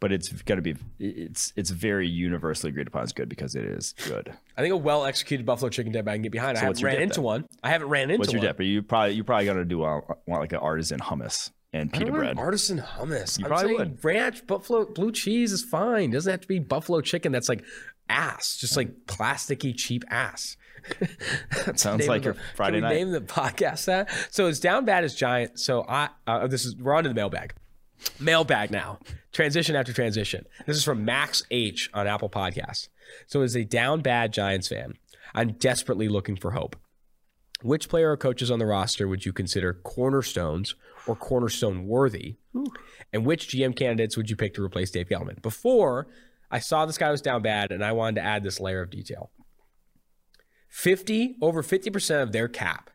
But 0.00 0.12
it's 0.12 0.30
got 0.30 0.54
to 0.54 0.62
be. 0.62 0.76
It's 0.98 1.52
it's 1.56 1.68
very 1.68 2.08
universally 2.08 2.70
agreed 2.70 2.86
upon 2.86 3.02
as 3.02 3.12
good 3.12 3.28
because 3.28 3.54
it 3.54 3.64
is 3.66 3.92
good. 4.08 4.32
I 4.56 4.62
think 4.62 4.72
a 4.72 4.76
well 4.78 5.04
executed 5.04 5.44
buffalo 5.44 5.68
chicken 5.68 5.92
dip 5.92 6.08
I 6.08 6.14
can 6.14 6.22
get 6.22 6.32
behind. 6.32 6.56
I 6.56 6.62
haven't 6.62 6.82
ran 6.82 6.94
dip 6.94 7.02
into 7.02 7.14
then? 7.16 7.24
one. 7.24 7.48
I 7.62 7.68
haven't 7.68 7.88
ran 7.88 8.04
into 8.04 8.18
What's 8.20 8.32
your 8.32 8.40
one. 8.40 8.46
dip? 8.48 8.60
Are 8.60 8.62
you 8.62 8.82
probably 8.82 9.12
you 9.16 9.24
probably 9.24 9.44
gonna 9.44 9.66
do 9.66 9.82
uh, 9.82 10.00
want 10.26 10.40
like 10.40 10.52
an 10.52 10.58
artisan 10.60 11.00
hummus 11.00 11.50
and 11.74 11.92
pita 11.92 12.10
bread. 12.12 12.38
artisan 12.38 12.78
hummus. 12.78 13.38
I'm 13.40 13.44
probably 13.48 13.66
saying 13.76 13.78
would. 13.78 14.02
ranch, 14.02 14.46
buffalo, 14.46 14.86
blue 14.86 15.12
cheese 15.12 15.52
is 15.52 15.62
fine. 15.62 16.10
Doesn't 16.12 16.30
have 16.30 16.40
to 16.40 16.48
be 16.48 16.60
buffalo 16.60 17.02
chicken. 17.02 17.30
That's 17.30 17.50
like 17.50 17.62
ass, 18.10 18.56
just 18.56 18.76
like 18.76 19.06
plasticky, 19.06 19.74
cheap 19.76 20.04
ass. 20.10 20.56
That's 20.98 21.66
the 21.66 21.78
Sounds 21.78 22.08
like 22.08 22.24
your 22.24 22.34
the- 22.34 22.40
Friday 22.56 22.80
can 22.80 22.84
we 22.84 22.88
night. 22.88 22.94
Name 22.94 23.10
the 23.12 23.20
podcast 23.20 23.84
that. 23.86 24.10
So 24.30 24.46
it's 24.46 24.60
down 24.60 24.84
bad 24.84 25.04
as 25.04 25.14
giant. 25.14 25.58
So 25.58 25.84
I 25.88 26.08
uh, 26.26 26.46
this 26.46 26.64
is 26.64 26.76
we're 26.76 26.94
on 26.94 27.04
to 27.04 27.08
the 27.08 27.14
mailbag. 27.14 27.54
Mailbag 28.18 28.70
now. 28.70 28.98
Transition 29.32 29.76
after 29.76 29.92
transition. 29.92 30.46
This 30.66 30.76
is 30.76 30.84
from 30.84 31.04
Max 31.04 31.42
H 31.50 31.90
on 31.92 32.06
Apple 32.06 32.30
Podcasts. 32.30 32.88
So 33.26 33.42
as 33.42 33.54
a 33.54 33.64
down 33.64 34.00
bad 34.00 34.32
Giants 34.32 34.68
fan, 34.68 34.94
I'm 35.34 35.52
desperately 35.52 36.08
looking 36.08 36.36
for 36.36 36.52
hope. 36.52 36.76
Which 37.62 37.90
player 37.90 38.10
or 38.12 38.16
coaches 38.16 38.50
on 38.50 38.58
the 38.58 38.64
roster 38.64 39.06
would 39.06 39.26
you 39.26 39.34
consider 39.34 39.74
cornerstones 39.74 40.74
or 41.06 41.14
cornerstone 41.14 41.86
worthy? 41.86 42.36
And 43.12 43.26
which 43.26 43.48
GM 43.48 43.76
candidates 43.76 44.16
would 44.16 44.30
you 44.30 44.36
pick 44.36 44.54
to 44.54 44.64
replace 44.64 44.90
Dave 44.90 45.08
Gettleman? 45.10 45.42
Before 45.42 46.06
I 46.50 46.58
saw 46.58 46.86
this 46.86 46.98
guy 46.98 47.10
was 47.10 47.22
down 47.22 47.42
bad 47.42 47.70
and 47.70 47.84
I 47.84 47.92
wanted 47.92 48.16
to 48.16 48.26
add 48.26 48.42
this 48.42 48.60
layer 48.60 48.82
of 48.82 48.90
detail. 48.90 49.30
50 50.68 51.36
over 51.40 51.62
50% 51.62 52.22
of 52.22 52.32
their 52.32 52.48
cap 52.48 52.90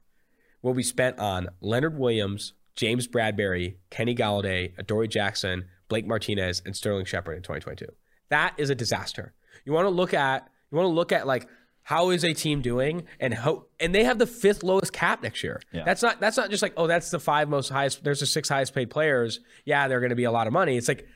will 0.61 0.73
be 0.73 0.83
spent 0.83 1.19
on 1.19 1.49
Leonard 1.61 1.97
Williams, 1.97 2.53
James 2.75 3.07
Bradberry, 3.07 3.75
Kenny 3.89 4.15
Golladay, 4.15 4.73
Adoree 4.77 5.07
Jackson, 5.07 5.65
Blake 5.87 6.07
Martinez, 6.07 6.61
and 6.65 6.75
Sterling 6.75 7.05
Shepard 7.05 7.37
in 7.37 7.43
2022. 7.43 7.85
That 8.29 8.55
is 8.57 8.69
a 8.69 8.75
disaster. 8.75 9.33
You 9.65 9.73
want 9.73 9.85
to 9.85 9.89
look 9.89 10.13
at 10.13 10.49
you 10.71 10.77
want 10.77 10.87
to 10.87 10.93
look 10.93 11.11
at 11.11 11.27
like 11.27 11.47
how 11.83 12.09
is 12.09 12.25
a 12.25 12.33
team 12.33 12.61
doing 12.61 13.03
and 13.19 13.33
how 13.33 13.65
and 13.79 13.93
they 13.93 14.03
have 14.03 14.17
the 14.17 14.25
fifth 14.25 14.63
lowest 14.63 14.91
cap 14.91 15.21
next 15.21 15.43
year. 15.43 15.61
Yeah. 15.71 15.83
That's 15.83 16.01
not 16.01 16.19
that's 16.19 16.37
not 16.37 16.49
just 16.49 16.63
like 16.63 16.73
oh 16.77 16.87
that's 16.87 17.11
the 17.11 17.19
five 17.19 17.47
most 17.47 17.69
highest 17.69 18.03
there's 18.03 18.21
the 18.21 18.25
six 18.25 18.49
highest 18.49 18.73
paid 18.73 18.89
players. 18.89 19.39
Yeah, 19.65 19.87
they're 19.87 19.99
going 19.99 20.09
to 20.09 20.15
be 20.15 20.23
a 20.23 20.31
lot 20.31 20.47
of 20.47 20.53
money. 20.53 20.77
It's 20.77 20.87
like 20.87 21.07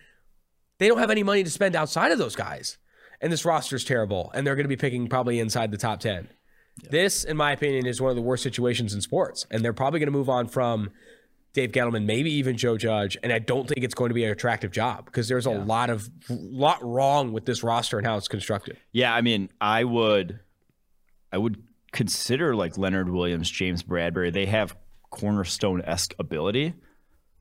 they 0.80 0.88
don't 0.88 0.98
have 0.98 1.12
any 1.12 1.24
money 1.24 1.44
to 1.44 1.50
spend 1.50 1.76
outside 1.76 2.12
of 2.12 2.18
those 2.18 2.36
guys. 2.36 2.78
And 3.22 3.32
this 3.32 3.46
roster 3.46 3.76
is 3.76 3.84
terrible 3.84 4.32
and 4.34 4.48
they're 4.48 4.56
going 4.56 4.64
to 4.64 4.70
be 4.70 4.78
picking 4.78 5.08
probably 5.08 5.40
inside 5.40 5.72
the 5.72 5.78
top 5.78 6.00
10. 6.00 6.30
This, 6.90 7.26
in 7.26 7.38
my 7.38 7.52
opinion, 7.52 7.86
is 7.86 8.02
one 8.02 8.10
of 8.10 8.16
the 8.16 8.22
worst 8.22 8.42
situations 8.42 8.94
in 8.94 9.02
sports. 9.02 9.46
And 9.52 9.64
they're 9.64 9.74
probably 9.74 10.00
going 10.00 10.08
to 10.08 10.18
move 10.18 10.30
on 10.30 10.48
from 10.48 10.92
Dave 11.54 11.72
Gettleman, 11.72 12.06
maybe 12.06 12.32
even 12.32 12.58
Joe 12.58 12.78
Judge. 12.78 13.18
And 13.22 13.34
I 13.34 13.40
don't 13.40 13.68
think 13.68 13.84
it's 13.84 13.94
going 13.94 14.10
to 14.10 14.14
be 14.14 14.24
an 14.24 14.32
attractive 14.32 14.72
job 14.72 15.06
because 15.06 15.28
there's 15.28 15.46
a 15.46 15.52
lot 15.52 15.90
of 15.90 16.10
lot 16.30 16.82
wrong 16.82 17.34
with 17.34 17.46
this 17.46 17.64
roster 17.64 17.98
and 17.98 18.08
how 18.08 18.18
it's 18.18 18.28
constructed. 18.28 18.78
Yeah, 18.94 19.14
I 19.14 19.22
mean, 19.22 19.50
I 19.60 19.84
would, 19.84 20.40
I 21.34 21.38
would 21.38 21.62
consider 21.92 22.56
like 22.56 22.78
Leonard 22.78 23.10
Williams, 23.10 23.50
James 23.50 23.84
Bradberry. 23.84 24.32
They 24.32 24.46
have 24.46 24.78
cornerstone 25.10 25.82
esque 25.82 26.14
ability, 26.20 26.76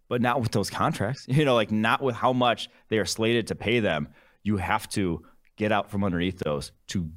but 0.09 0.21
not 0.21 0.41
with 0.41 0.51
those 0.53 0.71
contracts. 0.71 1.27
You 1.39 1.45
know, 1.45 1.55
like 1.55 1.71
not 1.71 2.03
with 2.03 2.17
how 2.17 2.33
much 2.33 2.69
they 2.89 2.99
are 2.99 3.05
slated 3.05 3.47
to 3.49 3.55
pay 3.55 3.81
them. 3.81 4.09
You 4.43 4.57
have 4.57 4.89
to 4.91 5.25
get 5.57 5.73
out 5.73 5.91
from 5.91 6.05
underneath 6.05 6.39
those 6.39 6.73
to 6.89 7.09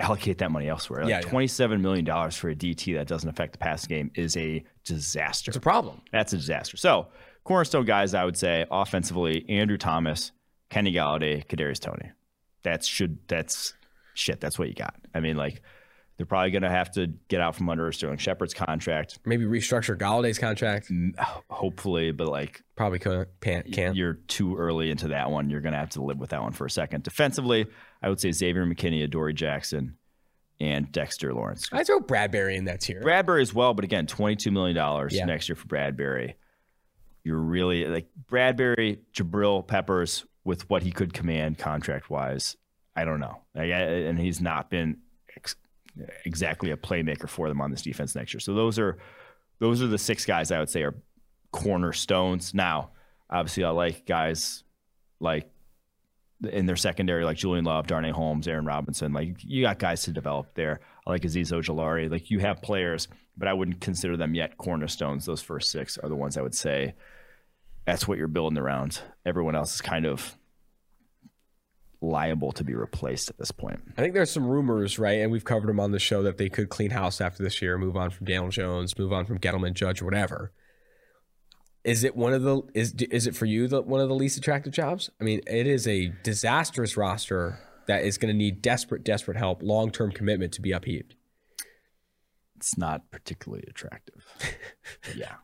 allocate 0.00 0.38
that 0.38 0.50
money 0.50 0.68
elsewhere. 0.68 1.02
Like 1.02 1.10
Yeah, 1.10 1.20
yeah. 1.22 1.28
twenty-seven 1.30 1.82
million 1.82 2.04
dollars 2.04 2.36
for 2.36 2.48
a 2.50 2.54
DT 2.54 2.94
that 2.96 3.06
doesn't 3.06 3.28
affect 3.28 3.52
the 3.52 3.58
passing 3.58 3.88
game 3.88 4.10
is 4.14 4.36
a 4.36 4.64
disaster. 4.84 5.50
It's 5.50 5.56
a 5.56 5.60
problem. 5.60 6.00
That's 6.12 6.32
a 6.32 6.36
disaster. 6.36 6.76
So, 6.76 7.08
cornerstone 7.44 7.84
guys, 7.84 8.14
I 8.14 8.24
would 8.24 8.36
say 8.36 8.66
offensively, 8.70 9.44
Andrew 9.48 9.78
Thomas, 9.78 10.32
Kenny 10.70 10.92
Golladay, 10.92 11.46
Kadarius 11.46 11.80
Toney. 11.80 12.10
That's 12.62 12.86
should 12.86 13.18
that's 13.28 13.74
shit. 14.14 14.40
That's 14.40 14.58
what 14.58 14.68
you 14.68 14.74
got. 14.74 14.94
I 15.14 15.20
mean, 15.20 15.36
like 15.36 15.62
they're 16.16 16.26
probably 16.26 16.50
gonna 16.50 16.70
have 16.70 16.90
to 16.92 17.08
get 17.28 17.40
out 17.40 17.56
from 17.56 17.68
under 17.68 17.88
a 17.88 17.92
Sterling 17.94 18.18
Shepard's 18.18 18.54
contract, 18.54 19.18
Maybe 19.24 19.44
restructure 19.44 19.96
Golladay's 19.96 20.38
contract. 20.38 20.88
Mm, 20.90 21.18
hopefully, 21.50 22.12
but 22.12 22.28
like 22.28 22.62
Probably 22.76 22.98
can't. 22.98 23.72
can't. 23.72 23.96
you're 23.96 24.14
too 24.28 24.56
early 24.56 24.90
into 24.90 25.08
that 25.08 25.30
one. 25.30 25.50
You're 25.50 25.60
gonna 25.60 25.78
have 25.78 25.90
to 25.90 26.02
live 26.02 26.18
with 26.18 26.30
that 26.30 26.42
one 26.42 26.52
for 26.52 26.66
a 26.66 26.70
second. 26.70 27.02
Defensively, 27.02 27.66
I 28.02 28.08
would 28.08 28.20
say 28.20 28.30
Xavier 28.32 28.64
McKinney, 28.66 29.02
Adoree 29.02 29.34
Jackson, 29.34 29.96
and 30.60 30.92
Dexter 30.92 31.32
Lawrence. 31.34 31.68
I 31.72 31.82
throw 31.82 31.98
Bradberry 32.00 32.56
in 32.56 32.66
that 32.66 32.80
tier. 32.80 33.00
Bradberry 33.02 33.40
as 33.42 33.52
well, 33.54 33.74
but 33.74 33.84
again, 33.84 34.06
twenty-two 34.06 34.50
million 34.52 34.76
dollars 34.76 35.14
Yeah. 35.14 35.24
next 35.24 35.48
year 35.48 35.56
for 35.56 35.66
Bradberry. 35.66 36.34
You're 37.24 37.38
really 37.38 37.84
like 37.86 38.08
Bradberry, 38.30 38.98
Jabril 39.14 39.66
Peppers 39.66 40.24
with 40.44 40.68
what 40.68 40.82
he 40.82 40.90
could 40.92 41.12
command 41.14 41.56
contract 41.58 42.10
wise. 42.10 42.56
I 42.94 43.04
don't 43.04 43.20
know, 43.20 43.40
Like, 43.54 43.70
and 43.70 44.18
he's 44.18 44.40
not 44.40 44.68
been 44.70 44.98
exactly 46.24 46.70
a 46.70 46.76
playmaker 46.76 47.28
for 47.28 47.48
them 47.48 47.60
on 47.60 47.70
this 47.70 47.82
defense 47.82 48.14
next 48.14 48.32
year. 48.34 48.40
So 48.40 48.54
those 48.54 48.78
are 48.78 48.98
those 49.58 49.82
are 49.82 49.86
the 49.86 49.98
six 49.98 50.24
guys 50.24 50.50
I 50.50 50.58
would 50.58 50.70
say 50.70 50.82
are 50.82 50.94
cornerstones. 51.52 52.54
Now, 52.54 52.90
obviously, 53.30 53.64
I 53.64 53.70
like 53.70 54.06
guys 54.06 54.64
like 55.20 55.48
in 56.50 56.66
their 56.66 56.76
secondary, 56.76 57.24
like 57.24 57.36
Julian 57.36 57.64
Love, 57.64 57.86
Darnay 57.86 58.10
Holmes, 58.10 58.48
Aaron 58.48 58.64
Robinson. 58.66 59.12
Like 59.12 59.36
you 59.42 59.62
got 59.62 59.78
guys 59.78 60.02
to 60.04 60.10
develop 60.10 60.54
there. 60.54 60.80
I 61.06 61.10
like 61.10 61.22
Azeez 61.22 61.52
Ojulari. 61.52 62.10
Like 62.10 62.30
you 62.30 62.40
have 62.40 62.62
players, 62.62 63.08
but 63.36 63.48
I 63.48 63.52
wouldn't 63.52 63.80
consider 63.80 64.16
them 64.16 64.34
yet 64.34 64.58
cornerstones. 64.58 65.24
Those 65.24 65.42
first 65.42 65.70
six 65.70 65.98
are 65.98 66.08
the 66.08 66.16
ones 66.16 66.36
I 66.36 66.42
would 66.42 66.54
say 66.54 66.94
that's 67.84 68.06
what 68.06 68.18
you're 68.18 68.28
building 68.28 68.58
around. 68.58 69.00
Everyone 69.24 69.54
else 69.54 69.74
is 69.74 69.80
kind 69.80 70.06
of 70.06 70.36
liable 72.02 72.52
to 72.52 72.64
be 72.64 72.74
replaced 72.74 73.30
at 73.30 73.38
this 73.38 73.50
point. 73.50 73.80
I 73.96 74.02
think 74.02 74.14
there's 74.14 74.30
some 74.30 74.46
rumors, 74.46 74.98
right? 74.98 75.20
And 75.20 75.30
we've 75.30 75.44
covered 75.44 75.68
them 75.68 75.80
on 75.80 75.92
the 75.92 75.98
show 75.98 76.22
that 76.22 76.36
they 76.36 76.48
could 76.48 76.68
clean 76.68 76.90
house 76.90 77.20
after 77.20 77.42
this 77.42 77.62
year, 77.62 77.78
move 77.78 77.96
on 77.96 78.10
from 78.10 78.26
Daniel 78.26 78.50
Jones, 78.50 78.98
move 78.98 79.12
on 79.12 79.24
from 79.24 79.38
Gettleman, 79.38 79.74
Judge, 79.74 80.02
whatever. 80.02 80.52
Is 81.84 82.04
it 82.04 82.14
one 82.14 82.32
of 82.32 82.42
the 82.42 82.62
is 82.74 82.94
is 82.94 83.26
it 83.26 83.34
for 83.34 83.46
you 83.46 83.66
the 83.66 83.82
one 83.82 84.00
of 84.00 84.08
the 84.08 84.14
least 84.14 84.36
attractive 84.38 84.72
jobs? 84.72 85.10
I 85.20 85.24
mean, 85.24 85.40
it 85.46 85.66
is 85.66 85.88
a 85.88 86.12
disastrous 86.22 86.96
roster 86.96 87.58
that 87.86 88.04
is 88.04 88.18
going 88.18 88.32
to 88.32 88.38
need 88.38 88.62
desperate, 88.62 89.02
desperate 89.02 89.36
help, 89.36 89.62
long 89.62 89.90
term 89.90 90.12
commitment 90.12 90.52
to 90.52 90.60
be 90.60 90.70
upheaved. 90.70 91.16
It's 92.56 92.78
not 92.78 93.10
particularly 93.10 93.64
attractive. 93.68 94.24
Yeah. 95.16 95.34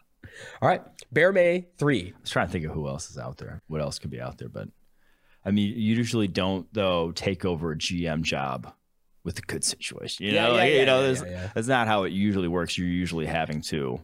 All 0.62 0.68
right, 0.68 0.82
Bear 1.10 1.32
May 1.32 1.66
three. 1.78 2.12
I 2.16 2.20
was 2.20 2.30
trying 2.30 2.46
to 2.46 2.52
think 2.52 2.64
of 2.64 2.72
who 2.72 2.86
else 2.86 3.10
is 3.10 3.18
out 3.18 3.38
there. 3.38 3.62
What 3.66 3.80
else 3.80 3.98
could 3.98 4.10
be 4.10 4.20
out 4.20 4.38
there? 4.38 4.48
But 4.48 4.68
I 5.48 5.50
mean, 5.50 5.68
you 5.76 5.94
usually 5.96 6.28
don't 6.28 6.66
though 6.72 7.10
take 7.12 7.44
over 7.44 7.72
a 7.72 7.76
GM 7.76 8.22
job 8.22 8.72
with 9.24 9.38
a 9.38 9.42
good 9.42 9.64
situation. 9.64 10.26
You 10.26 10.32
Yeah, 10.32 10.42
know, 10.42 10.48
yeah, 10.52 10.56
like, 10.60 10.70
yeah, 10.72 10.80
you 10.80 10.86
know, 10.86 11.12
that's, 11.12 11.52
that's 11.54 11.68
not 11.68 11.86
how 11.88 12.04
it 12.04 12.12
usually 12.12 12.48
works. 12.48 12.76
You're 12.78 12.86
usually 12.86 13.26
having 13.26 13.60
to 13.62 14.00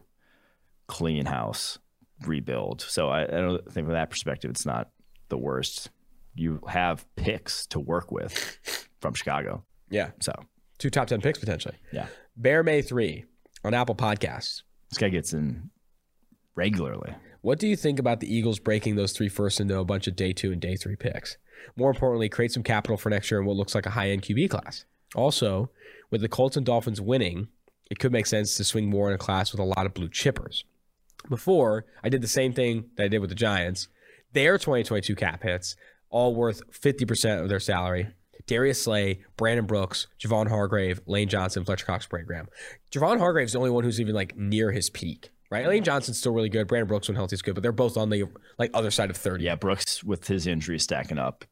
clean 0.87 1.25
house, 1.25 1.79
rebuild. 2.25 2.81
So 2.81 3.09
I, 3.09 3.23
I 3.23 3.27
don't 3.27 3.63
think 3.71 3.85
from 3.87 3.93
that 3.93 4.09
perspective, 4.09 4.51
it's 4.51 4.65
not 4.65 4.89
the 5.29 5.37
worst. 5.37 5.89
You 6.35 6.61
have 6.67 7.05
picks 7.15 7.65
to 7.67 7.79
work 7.79 8.11
with 8.11 8.87
from 8.99 9.13
Chicago. 9.13 9.63
Yeah. 9.89 10.11
So 10.19 10.33
Two 10.77 10.89
top 10.89 11.07
10 11.07 11.21
picks 11.21 11.39
potentially. 11.39 11.75
yeah, 11.93 12.07
Bear 12.35 12.61
May 12.63 12.81
3 12.81 13.23
on 13.63 13.73
Apple 13.73 13.95
Podcasts. 13.95 14.63
this 14.89 14.97
guy 14.99 15.07
gets 15.09 15.33
in 15.33 15.69
regularly. 16.55 17.13
What 17.45 17.59
do 17.59 17.67
you 17.67 17.75
think 17.75 17.99
about 17.99 18.21
the 18.21 18.35
Eagles 18.35 18.57
breaking 18.57 18.95
those 18.95 19.11
three 19.11 19.29
first 19.29 19.59
into 19.59 19.77
a 19.77 19.85
bunch 19.85 20.07
of 20.07 20.15
day 20.15 20.33
two 20.33 20.51
and 20.51 20.59
day 20.59 20.75
three 20.75 20.95
picks? 20.95 21.37
More 21.75 21.91
importantly, 21.91 22.27
create 22.27 22.51
some 22.51 22.63
capital 22.63 22.97
for 22.97 23.11
next 23.11 23.29
year 23.29 23.39
in 23.39 23.45
what 23.45 23.55
looks 23.55 23.75
like 23.75 23.85
a 23.85 23.91
high 23.91 24.09
end 24.09 24.23
QB 24.23 24.49
class. 24.49 24.85
Also, 25.13 25.69
with 26.09 26.21
the 26.21 26.27
Colts 26.27 26.57
and 26.57 26.65
Dolphins 26.65 26.99
winning, 26.99 27.49
it 27.91 27.99
could 27.99 28.11
make 28.11 28.25
sense 28.25 28.55
to 28.55 28.63
swing 28.63 28.89
more 28.89 29.09
in 29.09 29.13
a 29.13 29.19
class 29.19 29.51
with 29.51 29.59
a 29.59 29.63
lot 29.63 29.85
of 29.85 29.93
blue 29.93 30.09
chippers. 30.09 30.63
Before, 31.29 31.85
I 32.03 32.09
did 32.09 32.23
the 32.23 32.27
same 32.27 32.51
thing 32.51 32.85
that 32.97 33.03
I 33.03 33.07
did 33.09 33.19
with 33.19 33.29
the 33.29 33.35
Giants. 33.35 33.89
Their 34.33 34.57
2022 34.57 35.15
cap 35.15 35.43
hits, 35.43 35.75
all 36.09 36.33
worth 36.33 36.63
50% 36.71 37.43
of 37.43 37.47
their 37.47 37.59
salary. 37.59 38.07
Darius 38.47 38.81
Slay, 38.81 39.23
Brandon 39.37 39.67
Brooks, 39.67 40.07
Javon 40.19 40.49
Hargrave, 40.49 40.99
Lane 41.05 41.29
Johnson, 41.29 41.63
Fletcher 41.63 41.85
Cox, 41.85 42.07
Brand 42.07 42.25
Graham. 42.25 42.47
Javon 42.91 43.19
Hargrave's 43.19 43.53
the 43.53 43.59
only 43.59 43.69
one 43.69 43.83
who's 43.83 44.01
even 44.01 44.15
like 44.15 44.35
near 44.35 44.71
his 44.71 44.89
peak, 44.89 45.29
right? 45.49 45.67
Lane 45.67 45.83
Johnson's 45.83 46.19
still 46.19 46.33
really 46.33 46.49
good. 46.49 46.67
Brandon 46.67 46.87
Brooks 46.87 47.07
when 47.07 47.15
healthy 47.15 47.35
is 47.35 47.41
good, 47.41 47.55
but 47.55 47.61
they're 47.61 47.71
both 47.71 47.97
on 47.97 48.09
the 48.09 48.25
like 48.57 48.71
other 48.73 48.91
side 48.91 49.09
of 49.09 49.17
30. 49.17 49.43
Yeah, 49.43 49.55
Brooks 49.55 50.03
with 50.03 50.27
his 50.27 50.47
injury 50.47 50.79
stacking 50.79 51.17
up, 51.17 51.45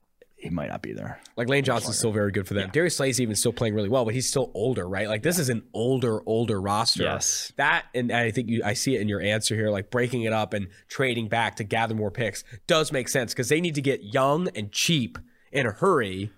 he 0.43 0.49
might 0.49 0.69
not 0.69 0.81
be 0.81 0.91
there. 0.91 1.21
Like 1.37 1.47
Lane 1.47 1.63
Johnson's 1.63 1.97
still 1.97 2.11
very 2.11 2.31
good 2.31 2.45
for 2.45 2.53
them. 2.53 2.69
Darius 2.71 2.97
Slay's 2.97 3.21
even 3.21 3.35
still 3.35 3.53
playing 3.53 3.75
really 3.75 3.87
well, 3.87 4.03
but 4.03 4.13
he's 4.13 4.27
still 4.27 4.51
older, 4.53 4.87
right? 4.87 5.07
Like 5.07 5.23
this 5.23 5.39
is 5.39 5.47
an 5.47 5.63
older, 5.73 6.21
older 6.25 6.59
roster. 6.59 7.03
Yes. 7.03 7.53
That 7.55 7.85
and 7.95 8.11
I 8.11 8.31
think 8.31 8.49
you 8.49 8.61
I 8.63 8.73
see 8.73 8.95
it 8.95 9.01
in 9.01 9.07
your 9.07 9.21
answer 9.21 9.55
here, 9.55 9.69
like 9.69 9.89
breaking 9.89 10.23
it 10.23 10.33
up 10.33 10.53
and 10.53 10.67
trading 10.89 11.29
back 11.29 11.55
to 11.57 11.63
gather 11.63 11.95
more 11.95 12.11
picks 12.11 12.43
does 12.67 12.91
make 12.91 13.07
sense 13.07 13.33
because 13.33 13.47
they 13.47 13.61
need 13.61 13.75
to 13.75 13.81
get 13.81 14.03
young 14.03 14.49
and 14.49 14.71
cheap 14.71 15.17
in 15.53 15.65
a 15.65 15.71
hurry 15.71 16.29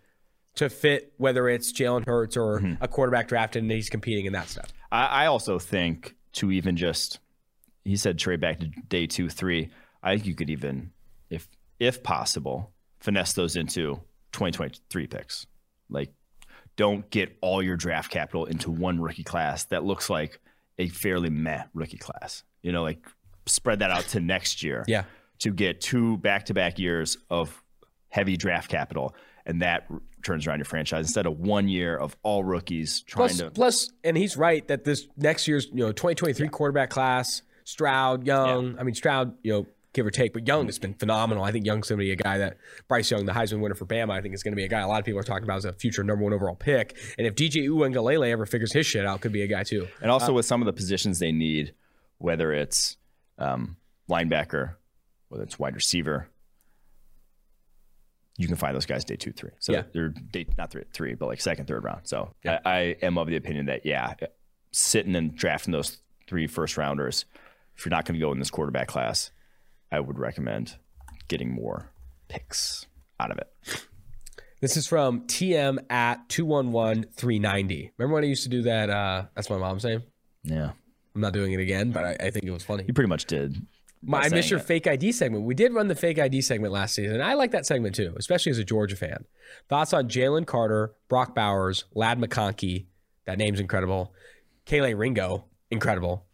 to 0.56 0.70
fit 0.70 1.14
whether 1.18 1.50
it's 1.50 1.74
Jalen 1.74 2.06
Hurts 2.06 2.38
or 2.38 2.60
mm-hmm. 2.60 2.84
a 2.84 2.88
quarterback 2.88 3.28
drafted 3.28 3.64
and 3.64 3.72
he's 3.72 3.90
competing 3.90 4.26
in 4.26 4.34
that 4.34 4.50
stuff. 4.50 4.72
I, 4.92 5.06
I 5.06 5.26
also 5.26 5.58
think 5.58 6.16
to 6.34 6.52
even 6.52 6.78
just 6.78 7.20
he 7.86 7.96
said 7.96 8.18
trade 8.20 8.42
back 8.42 8.60
to 8.60 8.68
day 8.90 9.08
two, 9.08 9.30
three. 9.30 9.70
I 10.04 10.16
think 10.16 10.26
you 10.26 10.36
could 10.36 10.50
even, 10.50 10.92
if 11.30 11.48
if 11.80 12.04
possible, 12.04 12.74
finesse 13.00 13.34
those 13.34 13.56
into 13.56 14.02
2023 14.34 15.08
picks. 15.08 15.46
Like, 15.90 16.12
don't 16.76 17.10
get 17.10 17.38
all 17.42 17.64
your 17.64 17.78
draft 17.78 18.12
capital 18.12 18.46
into 18.46 18.70
one 18.72 19.00
rookie 19.00 19.24
class 19.24 19.66
that 19.66 19.84
looks 19.86 20.10
like 20.10 20.40
a 20.78 20.90
fairly 20.90 21.30
meh 21.30 21.64
rookie 21.74 21.98
class. 21.98 22.44
You 22.62 22.72
know, 22.72 22.82
like 22.84 23.06
spread 23.46 23.80
that 23.80 23.92
out 23.92 24.04
to 24.10 24.20
next 24.20 24.62
year. 24.64 24.84
Yeah. 24.88 25.04
To 25.40 25.52
get 25.52 25.82
two 25.82 26.18
back 26.18 26.46
to 26.46 26.54
back 26.54 26.80
years 26.80 27.18
of 27.30 27.62
heavy 28.10 28.38
draft 28.38 28.70
capital, 28.70 29.14
and 29.46 29.62
that 29.62 29.86
r- 29.90 30.02
turns 30.24 30.48
around 30.48 30.60
your 30.60 30.66
franchise 30.66 31.06
instead 31.06 31.26
of 31.26 31.38
one 31.40 31.68
year 31.68 31.96
of 31.98 32.16
all 32.24 32.44
rookies 32.44 33.02
trying 33.02 33.28
Plus, 33.28 33.38
to. 33.40 33.52
plus, 33.52 33.90
and 34.04 34.18
he's 34.18 34.38
right 34.38 34.66
that 34.70 34.86
this 34.86 35.08
next 35.18 35.48
year's 35.48 35.66
you 35.68 35.86
know 35.86 35.92
2023 35.92 36.48
quarterback 36.48 36.90
class, 36.90 37.42
Stroud, 37.66 38.26
Young. 38.26 38.78
I 38.80 38.84
mean 38.84 38.96
Stroud, 38.96 39.36
you 39.44 39.52
know, 39.52 39.66
give 39.94 40.06
or 40.06 40.12
take, 40.12 40.34
but 40.34 40.48
Young 40.48 40.66
has 40.68 40.78
been 40.80 40.94
phenomenal. 40.94 41.44
I 41.44 41.52
think 41.52 41.66
Young's 41.66 41.90
going 41.90 41.98
to 41.98 42.04
be 42.04 42.12
a 42.12 42.16
guy 42.16 42.38
that 42.38 42.58
Bryce 42.88 43.10
Young, 43.12 43.26
the 43.26 43.32
Heisman 43.34 43.60
winner 43.60 43.76
for 43.76 43.86
Bama, 43.86 44.12
I 44.12 44.22
think 44.22 44.34
is 44.34 44.44
going 44.44 44.52
to 44.52 44.56
be 44.58 44.64
a 44.66 44.68
guy 44.68 44.82
a 44.82 44.88
lot 44.88 45.00
of 45.00 45.06
people 45.06 45.20
are 45.20 45.24
talking 45.24 45.44
about 45.46 45.58
as 45.58 45.66
a 45.66 45.74
future 45.74 46.04
number 46.04 46.24
one 46.24 46.34
overall 46.34 46.56
pick. 46.56 46.98
And 47.18 47.26
if 47.28 47.36
DJ 47.36 47.68
Uiagalelei 47.68 48.30
ever 48.32 48.46
figures 48.46 48.72
his 48.74 48.86
shit 48.86 49.06
out, 49.06 49.22
could 49.22 49.32
be 49.32 49.42
a 49.42 49.48
guy 49.48 49.64
too. 49.64 49.88
And 50.02 50.12
also 50.12 50.32
with 50.34 50.46
some 50.46 50.62
of 50.62 50.66
the 50.66 50.74
positions 50.74 51.20
they 51.20 51.32
need, 51.32 51.74
whether 52.18 52.52
it's 52.54 52.98
um, 53.40 53.78
linebacker, 54.10 54.76
whether 55.30 55.44
it's 55.44 55.58
wide 55.58 55.76
receiver, 55.76 56.30
you 58.38 58.48
can 58.48 58.58
find 58.58 58.76
those 58.76 58.86
guys 58.86 59.06
day 59.06 59.16
two, 59.16 59.32
three. 59.32 59.52
So 59.60 59.72
Yeah. 59.72 59.84
they're 59.94 60.10
day 60.10 60.46
not 60.58 60.72
three, 60.72 60.84
three, 60.94 61.14
but 61.16 61.28
like 61.28 61.40
second, 61.42 61.68
third 61.68 61.84
round. 61.84 62.02
So 62.04 62.34
I, 62.46 62.60
I 62.66 62.80
am 63.02 63.18
of 63.18 63.28
the 63.28 63.38
opinion 63.38 63.68
that 63.68 63.86
yeah, 63.86 64.14
sitting 64.72 65.16
and 65.16 65.36
drafting 65.36 65.72
those 65.72 66.00
three 66.28 66.48
first 66.48 66.76
rounders, 66.76 67.26
if 67.78 67.86
you're 67.86 67.92
not 67.92 68.06
going 68.06 68.20
to 68.20 68.26
go 68.26 68.32
in 68.32 68.40
this 68.40 68.50
quarterback 68.50 68.88
class, 68.88 69.32
I 69.92 70.00
would 70.00 70.18
recommend 70.18 70.78
getting 71.28 71.54
more 71.54 71.92
picks 72.28 72.86
out 73.20 73.32
of 73.32 73.38
it. 73.38 73.86
This 74.62 74.78
is 74.78 74.88
from 74.88 75.22
TM 75.28 75.80
at 75.90 76.28
211390. 76.30 77.92
Remember 77.98 78.16
when 78.16 78.24
I 78.24 78.28
used 78.28 78.44
to 78.44 78.50
do 78.50 78.64
that? 78.64 78.90
Uh, 78.90 79.26
that's 79.36 79.50
my 79.50 79.58
mom's 79.58 79.84
name. 79.84 80.04
Yeah, 80.44 80.72
I'm 81.14 81.22
not 81.22 81.34
doing 81.34 81.54
it 81.54 81.60
again, 81.60 81.92
but 81.92 82.04
I, 82.04 82.28
I 82.28 82.30
think 82.32 82.46
it 82.46 82.52
was 82.52 82.64
funny. 82.64 82.86
you 82.88 82.94
pretty 82.94 83.10
much 83.10 83.26
did. 83.26 83.58
My, 84.02 84.22
I 84.22 84.30
missed 84.30 84.52
your 84.52 84.60
it. 84.60 84.66
fake 84.66 84.86
ID 84.86 85.12
segment. 85.14 85.46
We 85.46 85.56
did 85.56 85.74
run 85.74 85.88
the 85.88 85.96
fake 85.96 86.20
ID 86.20 86.42
segment 86.42 86.72
last 86.72 86.94
season. 86.94 87.22
I 87.22 87.34
like 87.34 87.52
that 87.52 87.66
segment 87.66 87.96
too, 87.96 88.14
especially 88.18 88.52
as 88.52 88.60
a 88.60 88.64
Georgia 88.64 88.96
fan. 88.96 89.26
Thoughts 89.68 89.94
on 89.94 90.08
Jalen 90.10 90.46
Carter, 90.46 90.94
Brock 91.10 91.34
Bowers, 91.34 91.86
Ladd 91.96 92.20
McConkey. 92.20 92.86
That 93.26 93.40
name's 93.40 93.60
incredible. 93.60 94.14
Kelee 94.68 94.98
Ringo, 94.98 95.46
incredible. 95.72 96.25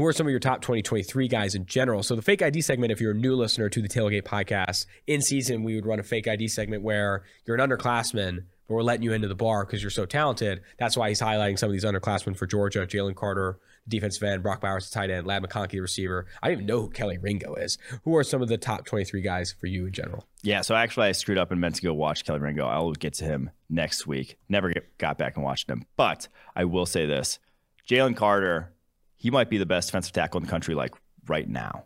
Who 0.00 0.06
are 0.06 0.14
some 0.14 0.26
of 0.26 0.30
your 0.30 0.40
top 0.40 0.62
2023 0.62 1.28
guys 1.28 1.54
in 1.54 1.66
general? 1.66 2.02
So 2.02 2.16
the 2.16 2.22
fake 2.22 2.40
ID 2.40 2.62
segment, 2.62 2.90
if 2.90 3.02
you're 3.02 3.10
a 3.10 3.14
new 3.14 3.36
listener 3.36 3.68
to 3.68 3.82
the 3.82 3.86
Tailgate 3.86 4.22
podcast, 4.22 4.86
in 5.06 5.20
season 5.20 5.62
we 5.62 5.74
would 5.74 5.84
run 5.84 6.00
a 6.00 6.02
fake 6.02 6.26
ID 6.26 6.48
segment 6.48 6.82
where 6.82 7.22
you're 7.44 7.54
an 7.54 7.68
underclassman, 7.68 8.44
but 8.66 8.76
we're 8.76 8.82
letting 8.82 9.02
you 9.02 9.12
into 9.12 9.28
the 9.28 9.34
bar 9.34 9.66
because 9.66 9.82
you're 9.82 9.90
so 9.90 10.06
talented. 10.06 10.62
That's 10.78 10.96
why 10.96 11.10
he's 11.10 11.20
highlighting 11.20 11.58
some 11.58 11.68
of 11.68 11.74
these 11.74 11.84
underclassmen 11.84 12.34
for 12.34 12.46
Georgia: 12.46 12.86
Jalen 12.86 13.14
Carter, 13.14 13.58
the 13.86 13.90
defensive 13.90 14.22
end, 14.22 14.42
Brock 14.42 14.62
Bowers, 14.62 14.88
the 14.88 14.94
tight 14.94 15.10
end, 15.10 15.26
Ladd 15.26 15.42
McConkey, 15.42 15.72
the 15.72 15.80
receiver. 15.80 16.24
I 16.42 16.46
don't 16.48 16.54
even 16.54 16.66
know 16.66 16.80
who 16.80 16.88
Kelee 16.88 17.22
Ringo 17.22 17.56
is. 17.56 17.76
Who 18.04 18.16
are 18.16 18.24
some 18.24 18.40
of 18.40 18.48
the 18.48 18.56
top 18.56 18.86
23 18.86 19.20
guys 19.20 19.52
for 19.52 19.66
you 19.66 19.84
in 19.84 19.92
general? 19.92 20.24
Yeah, 20.42 20.62
so 20.62 20.74
actually, 20.74 21.08
I 21.08 21.12
screwed 21.12 21.36
up 21.36 21.50
and 21.50 21.60
meant 21.60 21.74
to 21.74 21.82
go 21.82 21.92
watch 21.92 22.24
Kelee 22.24 22.40
Ringo. 22.40 22.66
I'll 22.66 22.92
get 22.92 23.12
to 23.14 23.26
him 23.26 23.50
next 23.68 24.06
week. 24.06 24.38
Never 24.48 24.72
get, 24.72 24.96
got 24.96 25.18
back 25.18 25.36
and 25.36 25.44
watched 25.44 25.68
him, 25.68 25.84
but 25.98 26.26
I 26.56 26.64
will 26.64 26.86
say 26.86 27.04
this: 27.04 27.38
Jalen 27.86 28.16
Carter, 28.16 28.72
he 29.20 29.30
might 29.30 29.50
be 29.50 29.58
the 29.58 29.66
best 29.66 29.88
defensive 29.88 30.12
tackle 30.14 30.38
in 30.38 30.44
the 30.46 30.50
country, 30.50 30.74
like 30.74 30.94
right 31.28 31.46
now, 31.46 31.84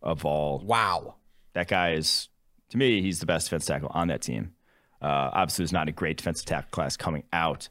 of 0.00 0.24
all. 0.24 0.64
Wow. 0.64 1.16
That 1.52 1.68
guy 1.68 1.92
is, 1.92 2.30
to 2.70 2.78
me, 2.78 3.02
he's 3.02 3.20
the 3.20 3.26
best 3.26 3.46
defensive 3.46 3.68
tackle 3.68 3.90
on 3.92 4.08
that 4.08 4.22
team. 4.22 4.54
Uh, 5.02 5.28
obviously, 5.34 5.64
there's 5.64 5.72
not 5.72 5.88
a 5.88 5.92
great 5.92 6.16
defensive 6.16 6.46
tackle 6.46 6.70
class 6.70 6.96
coming 6.96 7.24
out 7.30 7.68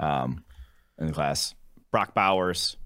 um, 0.00 0.42
in 0.98 1.06
the 1.06 1.12
class. 1.12 1.54
Brock 1.92 2.12
Bowers, 2.12 2.76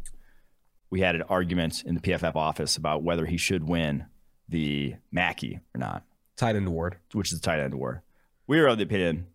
we 0.90 1.00
had 1.00 1.14
an 1.14 1.22
argument 1.22 1.82
in 1.86 1.94
the 1.94 2.00
PFF 2.02 2.36
office 2.36 2.76
about 2.76 3.02
whether 3.02 3.24
he 3.24 3.38
should 3.38 3.64
win 3.64 4.04
the 4.50 4.96
Mackey 5.10 5.60
or 5.74 5.78
not 5.78 6.04
Tight 6.36 6.56
end 6.56 6.66
award. 6.66 6.98
which 7.14 7.32
is 7.32 7.40
the 7.40 7.44
tight 7.44 7.60
end 7.60 7.72
award. 7.72 8.02
We 8.46 8.58
are 8.60 8.66
of 8.66 8.76
the 8.76 8.84
opinion 8.84 9.28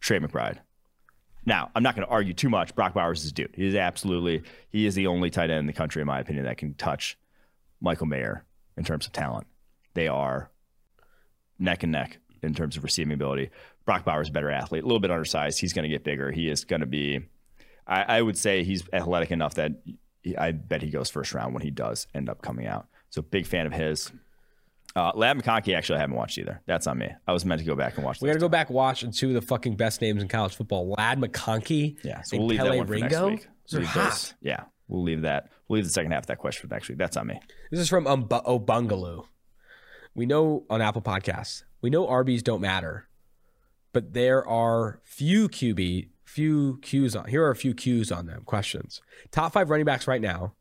Trey 0.00 0.18
McBride. 0.18 0.58
Now, 1.46 1.70
I'm 1.74 1.82
not 1.82 1.94
going 1.94 2.06
to 2.06 2.12
argue 2.12 2.32
too 2.32 2.48
much. 2.48 2.74
Brock 2.74 2.94
Bowers 2.94 3.24
is 3.24 3.32
dude. 3.32 3.54
He 3.54 3.66
is 3.66 3.74
absolutely, 3.74 4.42
he 4.70 4.86
is 4.86 4.94
the 4.94 5.06
only 5.06 5.30
tight 5.30 5.50
end 5.50 5.60
in 5.60 5.66
the 5.66 5.72
country, 5.72 6.00
in 6.00 6.06
my 6.06 6.20
opinion, 6.20 6.46
that 6.46 6.56
can 6.56 6.74
touch 6.74 7.18
Michael 7.80 8.06
Mayer 8.06 8.44
in 8.76 8.84
terms 8.84 9.06
of 9.06 9.12
talent. 9.12 9.46
They 9.94 10.08
are 10.08 10.50
neck 11.58 11.82
and 11.82 11.92
neck 11.92 12.18
in 12.42 12.54
terms 12.54 12.76
of 12.76 12.84
receiving 12.84 13.12
ability. 13.12 13.50
Brock 13.84 14.04
Bowers 14.04 14.26
is 14.26 14.30
a 14.30 14.32
better 14.32 14.50
athlete, 14.50 14.82
a 14.82 14.86
little 14.86 15.00
bit 15.00 15.10
undersized. 15.10 15.60
He's 15.60 15.72
going 15.72 15.82
to 15.82 15.88
get 15.88 16.04
bigger. 16.04 16.30
He 16.30 16.48
is 16.48 16.64
going 16.64 16.80
to 16.80 16.86
be, 16.86 17.20
I, 17.86 18.02
I 18.02 18.22
would 18.22 18.38
say 18.38 18.64
he's 18.64 18.82
athletic 18.92 19.30
enough 19.30 19.54
that 19.54 19.72
I 20.38 20.52
bet 20.52 20.82
he 20.82 20.90
goes 20.90 21.10
first 21.10 21.34
round 21.34 21.52
when 21.52 21.62
he 21.62 21.70
does 21.70 22.06
end 22.14 22.28
up 22.28 22.40
coming 22.40 22.66
out. 22.66 22.86
So 23.10 23.22
big 23.22 23.46
fan 23.46 23.66
of 23.66 23.72
his. 23.72 24.10
Uh, 24.96 25.10
Ladd 25.14 25.36
McConkey 25.38 25.74
actually 25.76 25.96
I 25.96 26.00
haven't 26.02 26.14
watched 26.16 26.38
either. 26.38 26.60
That's 26.66 26.86
on 26.86 26.98
me. 26.98 27.08
I 27.26 27.32
was 27.32 27.44
meant 27.44 27.58
to 27.60 27.64
go 27.66 27.74
back 27.74 27.96
and 27.96 28.04
watch. 28.04 28.20
We 28.20 28.28
got 28.28 28.34
to 28.34 28.38
go 28.40 28.48
back 28.48 28.68
and 28.68 28.76
watch 28.76 29.04
two 29.18 29.28
of 29.28 29.34
the 29.34 29.42
fucking 29.42 29.76
best 29.76 30.00
names 30.00 30.22
in 30.22 30.28
college 30.28 30.54
football: 30.54 30.88
Ladd 30.96 31.18
McConkey. 31.18 31.96
Yeah, 32.04 32.22
so 32.22 32.36
we'll 32.38 32.46
leave 32.46 32.58
Pele 32.58 32.70
that 32.70 32.76
one 32.78 32.86
for 32.86 32.92
Ringo. 32.92 33.28
next 33.30 33.42
week. 33.44 33.48
Those 33.70 33.80
are 33.80 33.84
hot. 33.86 34.04
those- 34.10 34.34
Yeah, 34.40 34.64
we'll 34.88 35.02
leave 35.02 35.22
that. 35.22 35.48
We'll 35.68 35.76
leave 35.78 35.84
the 35.86 35.90
second 35.92 36.12
half 36.12 36.24
of 36.24 36.26
that 36.28 36.38
question 36.38 36.68
for 36.68 36.72
next 36.74 36.88
week. 36.88 36.98
That's 36.98 37.16
on 37.16 37.26
me. 37.26 37.40
This 37.70 37.80
is 37.80 37.88
from 37.88 38.06
um, 38.06 38.28
Obungaloo. 38.28 39.24
We 40.14 40.26
know 40.26 40.64
on 40.70 40.80
Apple 40.80 41.02
Podcasts, 41.02 41.64
we 41.80 41.90
know 41.90 42.06
RBs 42.06 42.44
don't 42.44 42.60
matter, 42.60 43.08
but 43.92 44.12
there 44.12 44.46
are 44.46 45.00
few 45.02 45.48
QB, 45.48 46.10
few 46.24 46.78
Qs 46.82 47.18
on. 47.20 47.28
Here 47.28 47.42
are 47.44 47.50
a 47.50 47.56
few 47.56 47.74
Qs 47.74 48.16
on 48.16 48.26
them. 48.26 48.42
Questions. 48.44 49.00
Top 49.32 49.52
five 49.52 49.70
running 49.70 49.86
backs 49.86 50.06
right 50.06 50.20
now. 50.20 50.54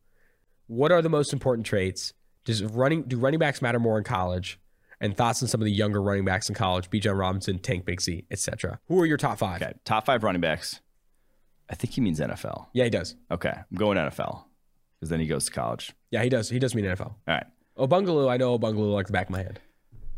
What 0.65 0.91
are 0.91 1.03
the 1.03 1.09
most 1.09 1.33
important 1.33 1.67
traits? 1.67 2.13
Does 2.45 2.63
running 2.63 3.03
do 3.03 3.17
running 3.17 3.39
backs 3.39 3.61
matter 3.61 3.79
more 3.79 3.97
in 3.97 4.03
college? 4.03 4.59
And 5.01 5.17
thoughts 5.17 5.41
on 5.41 5.49
some 5.49 5.59
of 5.59 5.65
the 5.65 5.71
younger 5.71 6.01
running 6.01 6.23
backs 6.23 6.47
in 6.47 6.55
college: 6.55 6.89
Bijan 6.89 7.17
Robinson, 7.17 7.59
Tank 7.59 7.85
Bigsby, 7.85 8.25
etc. 8.31 8.79
Who 8.87 8.99
are 9.01 9.05
your 9.05 9.17
top 9.17 9.37
five? 9.37 9.61
Okay, 9.61 9.73
top 9.83 10.05
five 10.05 10.23
running 10.23 10.41
backs. 10.41 10.79
I 11.69 11.75
think 11.75 11.93
he 11.93 12.01
means 12.01 12.19
NFL. 12.19 12.67
Yeah, 12.73 12.85
he 12.85 12.89
does. 12.89 13.15
Okay, 13.31 13.49
I'm 13.53 13.77
going 13.77 13.97
NFL 13.97 14.43
because 14.99 15.09
then 15.09 15.19
he 15.19 15.27
goes 15.27 15.45
to 15.45 15.51
college. 15.51 15.93
Yeah, 16.11 16.23
he 16.23 16.29
does. 16.29 16.49
He 16.49 16.59
does 16.59 16.73
mean 16.75 16.85
NFL. 16.85 17.07
All 17.07 17.15
right, 17.27 17.45
Obungaloo, 17.77 18.29
I 18.29 18.37
know 18.37 18.57
Obungaloo 18.57 18.93
like 18.93 19.07
the 19.07 19.13
back 19.13 19.27
of 19.27 19.31
my 19.31 19.43
hand. 19.43 19.59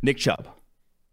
Nick 0.02 0.18
Chubb. 0.18 0.48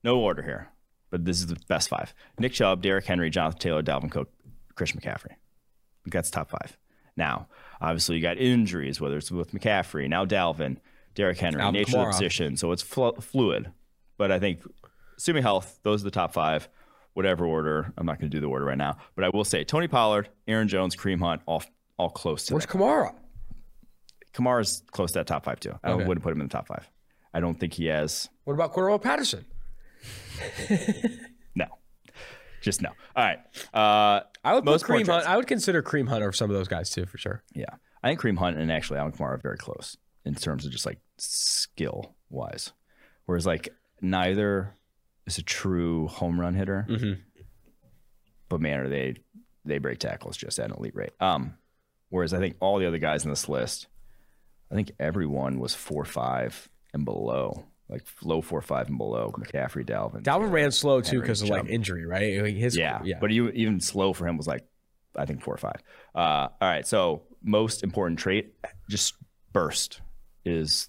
No 0.04 0.18
order 0.18 0.42
here. 0.42 0.68
but 1.10 1.24
this 1.24 1.38
is 1.38 1.46
the 1.46 1.56
best 1.68 1.88
five: 1.88 2.12
Nick 2.38 2.52
Chubb, 2.52 2.82
Derrick 2.82 3.06
Henry, 3.06 3.30
Jonathan 3.30 3.58
Taylor, 3.60 3.82
Dalvin 3.82 4.10
Cook, 4.10 4.30
Chris 4.74 4.92
McCaffrey. 4.92 5.36
That's 6.06 6.30
top 6.30 6.50
five. 6.50 6.76
Now, 7.16 7.46
obviously, 7.80 8.16
you 8.16 8.22
got 8.22 8.38
injuries, 8.38 9.00
whether 9.00 9.16
it's 9.16 9.30
with 9.30 9.52
McCaffrey, 9.52 10.08
now 10.08 10.24
Dalvin, 10.26 10.78
Derrick 11.14 11.38
Henry, 11.38 11.60
Alvin 11.60 11.80
nature 11.80 11.98
of 11.98 12.06
the 12.06 12.10
position. 12.12 12.56
So 12.56 12.72
it's 12.72 12.82
flu- 12.82 13.12
fluid. 13.20 13.70
But 14.18 14.30
I 14.32 14.38
think, 14.38 14.60
assuming 15.18 15.42
health, 15.42 15.78
those 15.82 16.02
are 16.02 16.04
the 16.04 16.10
top 16.10 16.32
five. 16.32 16.68
Whatever 17.14 17.44
order, 17.44 17.92
I'm 17.98 18.06
not 18.06 18.18
going 18.18 18.30
to 18.30 18.34
do 18.36 18.40
the 18.40 18.46
order 18.46 18.64
right 18.64 18.78
now. 18.78 18.96
But 19.14 19.24
I 19.24 19.28
will 19.28 19.44
say 19.44 19.64
Tony 19.64 19.86
Pollard, 19.88 20.28
Aaron 20.48 20.68
Jones, 20.68 20.96
Kareem 20.96 21.20
Hunt, 21.20 21.42
all 21.46 21.62
all 21.98 22.08
close 22.10 22.46
to 22.46 22.54
Where's 22.54 22.64
that. 22.64 22.72
Kamara? 22.72 23.14
Kamara's 24.32 24.82
close 24.92 25.12
to 25.12 25.18
that 25.18 25.26
top 25.26 25.44
five 25.44 25.60
too. 25.60 25.78
I 25.84 25.90
Okay. 25.92 26.04
wouldn't 26.04 26.24
put 26.24 26.32
him 26.32 26.40
in 26.40 26.46
the 26.48 26.52
top 26.52 26.66
five. 26.68 26.88
I 27.34 27.40
don't 27.40 27.58
think 27.60 27.74
he 27.74 27.86
has. 27.86 28.30
What 28.44 28.54
about 28.54 28.72
Cordarrelle 28.72 29.00
Patterson? 29.02 29.44
No, 31.54 31.66
just 32.62 32.80
no. 32.80 32.88
All 33.14 33.22
right. 33.24 33.38
Uh, 33.74 34.22
I 34.42 34.54
would 34.54 34.64
Most 34.64 34.86
put 34.86 34.96
Kareem. 35.02 35.06
Hunt. 35.06 35.26
I 35.28 35.36
would 35.36 35.46
consider 35.46 35.82
Kareem 35.82 36.08
Hunt 36.08 36.22
over 36.22 36.32
some 36.32 36.48
of 36.50 36.56
those 36.56 36.66
guys 36.68 36.88
too, 36.90 37.04
for 37.04 37.18
sure. 37.18 37.42
Yeah, 37.54 37.66
I 38.02 38.08
think 38.08 38.20
Kareem 38.20 38.38
Hunt 38.38 38.56
and 38.56 38.72
actually 38.72 38.98
Alvin 38.98 39.12
Kamara 39.18 39.32
are 39.34 39.36
very 39.36 39.58
close 39.58 39.96
in 40.24 40.34
terms 40.34 40.64
of 40.66 40.72
just 40.72 40.86
like 40.86 40.98
skill 41.18 42.14
wise. 42.30 42.72
Whereas 43.26 43.46
like 43.46 43.68
neither 44.00 44.74
is 45.26 45.38
a 45.38 45.42
true 45.42 46.08
home 46.08 46.40
run 46.40 46.54
hitter, 46.54 46.86
Mm-hmm. 46.88 47.20
but 48.48 48.60
man, 48.60 48.80
are 48.80 48.88
they 48.88 49.16
they 49.64 49.78
break 49.78 49.98
tackles 49.98 50.36
just 50.36 50.58
at 50.58 50.70
an 50.70 50.76
elite 50.76 50.94
rate. 50.96 51.12
Um, 51.20 51.54
whereas 52.08 52.34
I 52.34 52.38
think 52.38 52.56
all 52.60 52.78
the 52.78 52.86
other 52.86 52.98
guys 52.98 53.24
in 53.24 53.30
this 53.30 53.48
list, 53.48 53.86
I 54.70 54.74
think 54.74 54.90
everyone 54.98 55.58
was 55.60 55.74
four 55.74 56.04
five 56.04 56.68
and 56.92 57.04
below, 57.04 57.64
like 57.88 58.02
low 58.22 58.40
four 58.42 58.60
five 58.60 58.88
and 58.88 58.98
below. 58.98 59.32
McCaffrey, 59.38 59.86
Dalvin, 59.86 60.22
Dalvin 60.22 60.50
ran 60.50 60.72
slow 60.72 61.00
too 61.00 61.20
because 61.20 61.42
of 61.42 61.48
like 61.48 61.68
injury, 61.68 62.04
right? 62.06 62.38
I 62.38 62.42
mean, 62.42 62.56
His 62.56 62.76
yeah, 62.76 63.00
yeah. 63.04 63.18
But 63.20 63.30
you, 63.30 63.48
even 63.50 63.78
slow 63.80 64.12
for 64.12 64.26
him 64.26 64.36
was 64.36 64.46
like, 64.48 64.64
I 65.16 65.26
think 65.26 65.42
four 65.42 65.54
or 65.54 65.58
five. 65.58 65.80
Uh, 66.14 66.48
all 66.60 66.68
right. 66.68 66.86
So 66.86 67.22
most 67.42 67.84
important 67.84 68.18
trait, 68.18 68.54
just 68.90 69.14
burst 69.52 70.00
is, 70.45 70.88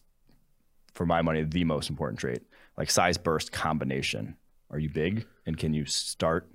for 0.93 1.05
my 1.05 1.21
money, 1.21 1.43
the 1.43 1.63
most 1.63 1.89
important 1.89 2.19
trait. 2.19 2.41
Like 2.77 2.89
size 2.89 3.17
burst 3.17 3.51
combination. 3.51 4.35
Are 4.71 4.79
you 4.79 4.89
big 4.89 5.27
and 5.45 5.57
can 5.57 5.73
you 5.73 5.85
start? 5.85 6.49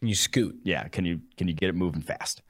Can 0.00 0.08
you 0.08 0.14
scoot. 0.16 0.58
Yeah. 0.64 0.88
Can 0.88 1.04
you 1.04 1.20
can 1.36 1.46
you 1.46 1.54
get 1.54 1.68
it 1.68 1.74
moving 1.74 2.02
fast? 2.02 2.42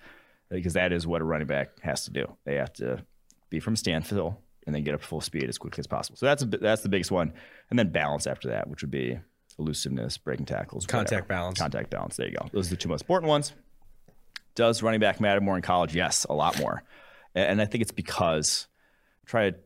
Because 0.49 0.72
that 0.72 0.93
is 0.93 1.07
what 1.07 1.20
a 1.20 1.24
running 1.24 1.47
back 1.47 1.80
has 1.80 2.05
to 2.07 2.11
do. 2.11 2.36
They 2.45 2.55
have 2.55 2.72
to 2.74 3.05
be 3.51 3.61
from 3.61 3.76
standstill 3.76 4.40
and 4.66 4.74
then 4.74 4.84
get 4.84 4.95
up 4.95 5.01
to 5.01 5.07
full 5.07 5.20
speed 5.20 5.49
as 5.49 5.59
quickly 5.59 5.80
as 5.80 5.86
possible. 5.86 6.16
So 6.16 6.26
that's 6.26 6.43
a, 6.43 6.47
that's 6.47 6.82
the 6.82 6.88
biggest 6.88 7.11
one, 7.11 7.32
and 7.68 7.78
then 7.78 7.90
balance 7.90 8.26
after 8.26 8.49
that, 8.49 8.68
which 8.68 8.82
would 8.82 8.90
be 8.90 9.18
elusiveness, 9.59 10.16
breaking 10.18 10.47
tackles, 10.47 10.84
whatever. 10.86 11.05
Contact 11.05 11.28
balance. 11.28 11.59
Contact 11.59 11.90
balance. 11.90 12.16
There 12.16 12.28
you 12.28 12.36
go. 12.36 12.49
Those 12.53 12.68
are 12.68 12.70
the 12.70 12.76
two 12.76 12.88
most 12.88 13.03
important 13.03 13.28
ones. 13.28 13.53
Does 14.55 14.82
running 14.82 15.01
back 15.01 15.20
matter 15.20 15.40
more 15.40 15.57
in 15.57 15.62
college? 15.62 15.95
Yes, 15.95 16.24
a 16.24 16.34
lot 16.34 16.59
more. 16.59 16.82
And 17.34 17.61
I 17.61 17.64
think 17.64 17.82
it's 17.82 17.93
because 17.93 18.66
I 19.26 19.30
tried 19.30 19.51
to 19.51 19.61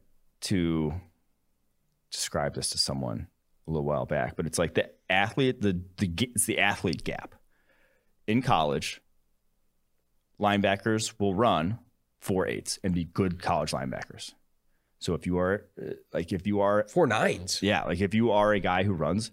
describe 2.11 2.55
this 2.55 2.71
to 2.71 2.79
someone 2.79 3.29
a 3.67 3.71
little 3.71 3.85
while 3.85 4.07
back, 4.07 4.37
but 4.37 4.47
it's 4.47 4.59
like 4.59 4.75
the 4.75 4.91
athlete, 5.11 5.61
the 5.61 5.81
the 5.99 6.11
it's 6.35 6.47
the 6.47 6.59
athlete 6.59 7.05
gap. 7.05 7.35
In 8.27 8.43
college, 8.43 9.01
linebackers 10.41 11.15
will 11.19 11.35
run 11.35 11.79
four 12.21 12.47
eights 12.47 12.79
and 12.83 12.95
be 12.95 13.05
good 13.05 13.43
college 13.43 13.73
linebackers. 13.73 14.35
So 14.99 15.15
if 15.15 15.27
you 15.27 15.39
are 15.39 15.67
uh, 15.81 15.93
like 16.13 16.33
if 16.33 16.47
you 16.47 16.61
are 16.61 16.87
Four 16.89 17.07
nines. 17.07 17.63
yeah, 17.63 17.85
like 17.85 18.01
if 18.01 18.15
you 18.15 18.31
are 18.33 18.53
a 18.53 18.61
guy 18.61 18.83
who 18.83 18.93
runs 18.93 19.31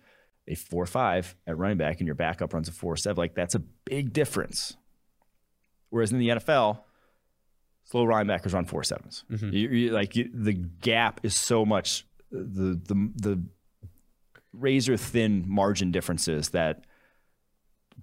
a 0.47 0.55
four 0.55 0.85
five 0.85 1.35
at 1.47 1.57
running 1.57 1.77
back 1.77 1.99
and 1.99 2.07
your 2.07 2.15
backup 2.15 2.53
runs 2.53 2.67
a 2.67 2.71
four 2.71 2.97
seven, 2.97 3.17
like 3.17 3.33
that's 3.35 3.55
a 3.55 3.59
big 3.59 4.13
difference. 4.13 4.75
Whereas 5.89 6.11
in 6.11 6.17
the 6.17 6.29
NFL, 6.29 6.79
slow 7.85 8.05
linebackers 8.05 8.53
run 8.53 8.65
four 8.65 8.83
sevens. 8.83 9.23
Mm-hmm. 9.31 9.49
You, 9.53 9.69
you- 9.69 9.91
like 9.91 10.15
you, 10.15 10.29
the 10.33 10.53
gap 10.53 11.19
is 11.23 11.35
so 11.35 11.65
much 11.65 12.05
the 12.31 12.79
the 12.83 13.11
the 13.15 13.43
razor 14.53 14.97
thin 14.97 15.43
margin 15.47 15.91
differences 15.91 16.49
that 16.49 16.85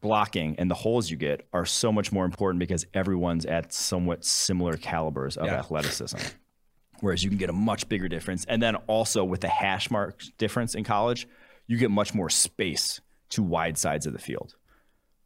blocking 0.00 0.56
and 0.58 0.70
the 0.70 0.74
holes 0.74 1.10
you 1.10 1.16
get 1.16 1.46
are 1.52 1.66
so 1.66 1.92
much 1.92 2.10
more 2.12 2.24
important 2.24 2.58
because 2.58 2.86
everyone's 2.94 3.44
at 3.46 3.72
somewhat 3.72 4.24
similar 4.24 4.76
calibers 4.76 5.36
of 5.36 5.46
Yeah. 5.46 5.58
athleticism 5.58 6.18
whereas 7.00 7.22
you 7.24 7.30
can 7.30 7.38
get 7.38 7.48
a 7.48 7.52
much 7.54 7.88
bigger 7.88 8.08
difference. 8.08 8.44
And 8.44 8.62
then 8.62 8.76
also 8.86 9.24
with 9.24 9.40
the 9.40 9.48
hash 9.48 9.90
mark 9.90 10.20
difference 10.36 10.74
in 10.74 10.84
college, 10.84 11.26
you 11.66 11.78
get 11.78 11.90
much 11.90 12.12
more 12.14 12.28
space 12.28 13.00
to 13.30 13.42
wide 13.42 13.78
sides 13.78 14.06
of 14.06 14.12
the 14.12 14.18
field. 14.18 14.54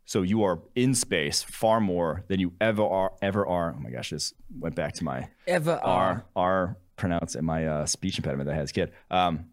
So 0.07 0.23
you 0.23 0.43
are 0.45 0.61
in 0.75 0.95
space 0.95 1.43
far 1.43 1.81
more 1.81 2.25
than 2.29 2.39
you 2.41 2.53
ever 2.61 2.83
are. 2.85 3.13
Ever 3.23 3.47
are. 3.47 3.75
Oh 3.77 3.81
my 3.81 3.91
gosh, 3.91 4.11
this 4.11 4.35
went 4.59 4.75
back 4.75 4.93
to 4.95 5.05
my 5.05 5.29
Ever 5.47 5.81
R 5.83 6.25
R 6.37 6.77
pronounce 6.97 7.35
and 7.35 7.47
my 7.47 7.67
uh, 7.67 7.87
speech 7.87 8.19
impediment 8.19 8.47
that 8.47 8.53
I 8.53 8.57
had 8.57 8.63
as 8.65 8.71
a 8.71 8.75
kid. 8.75 8.93
Um, 9.11 9.47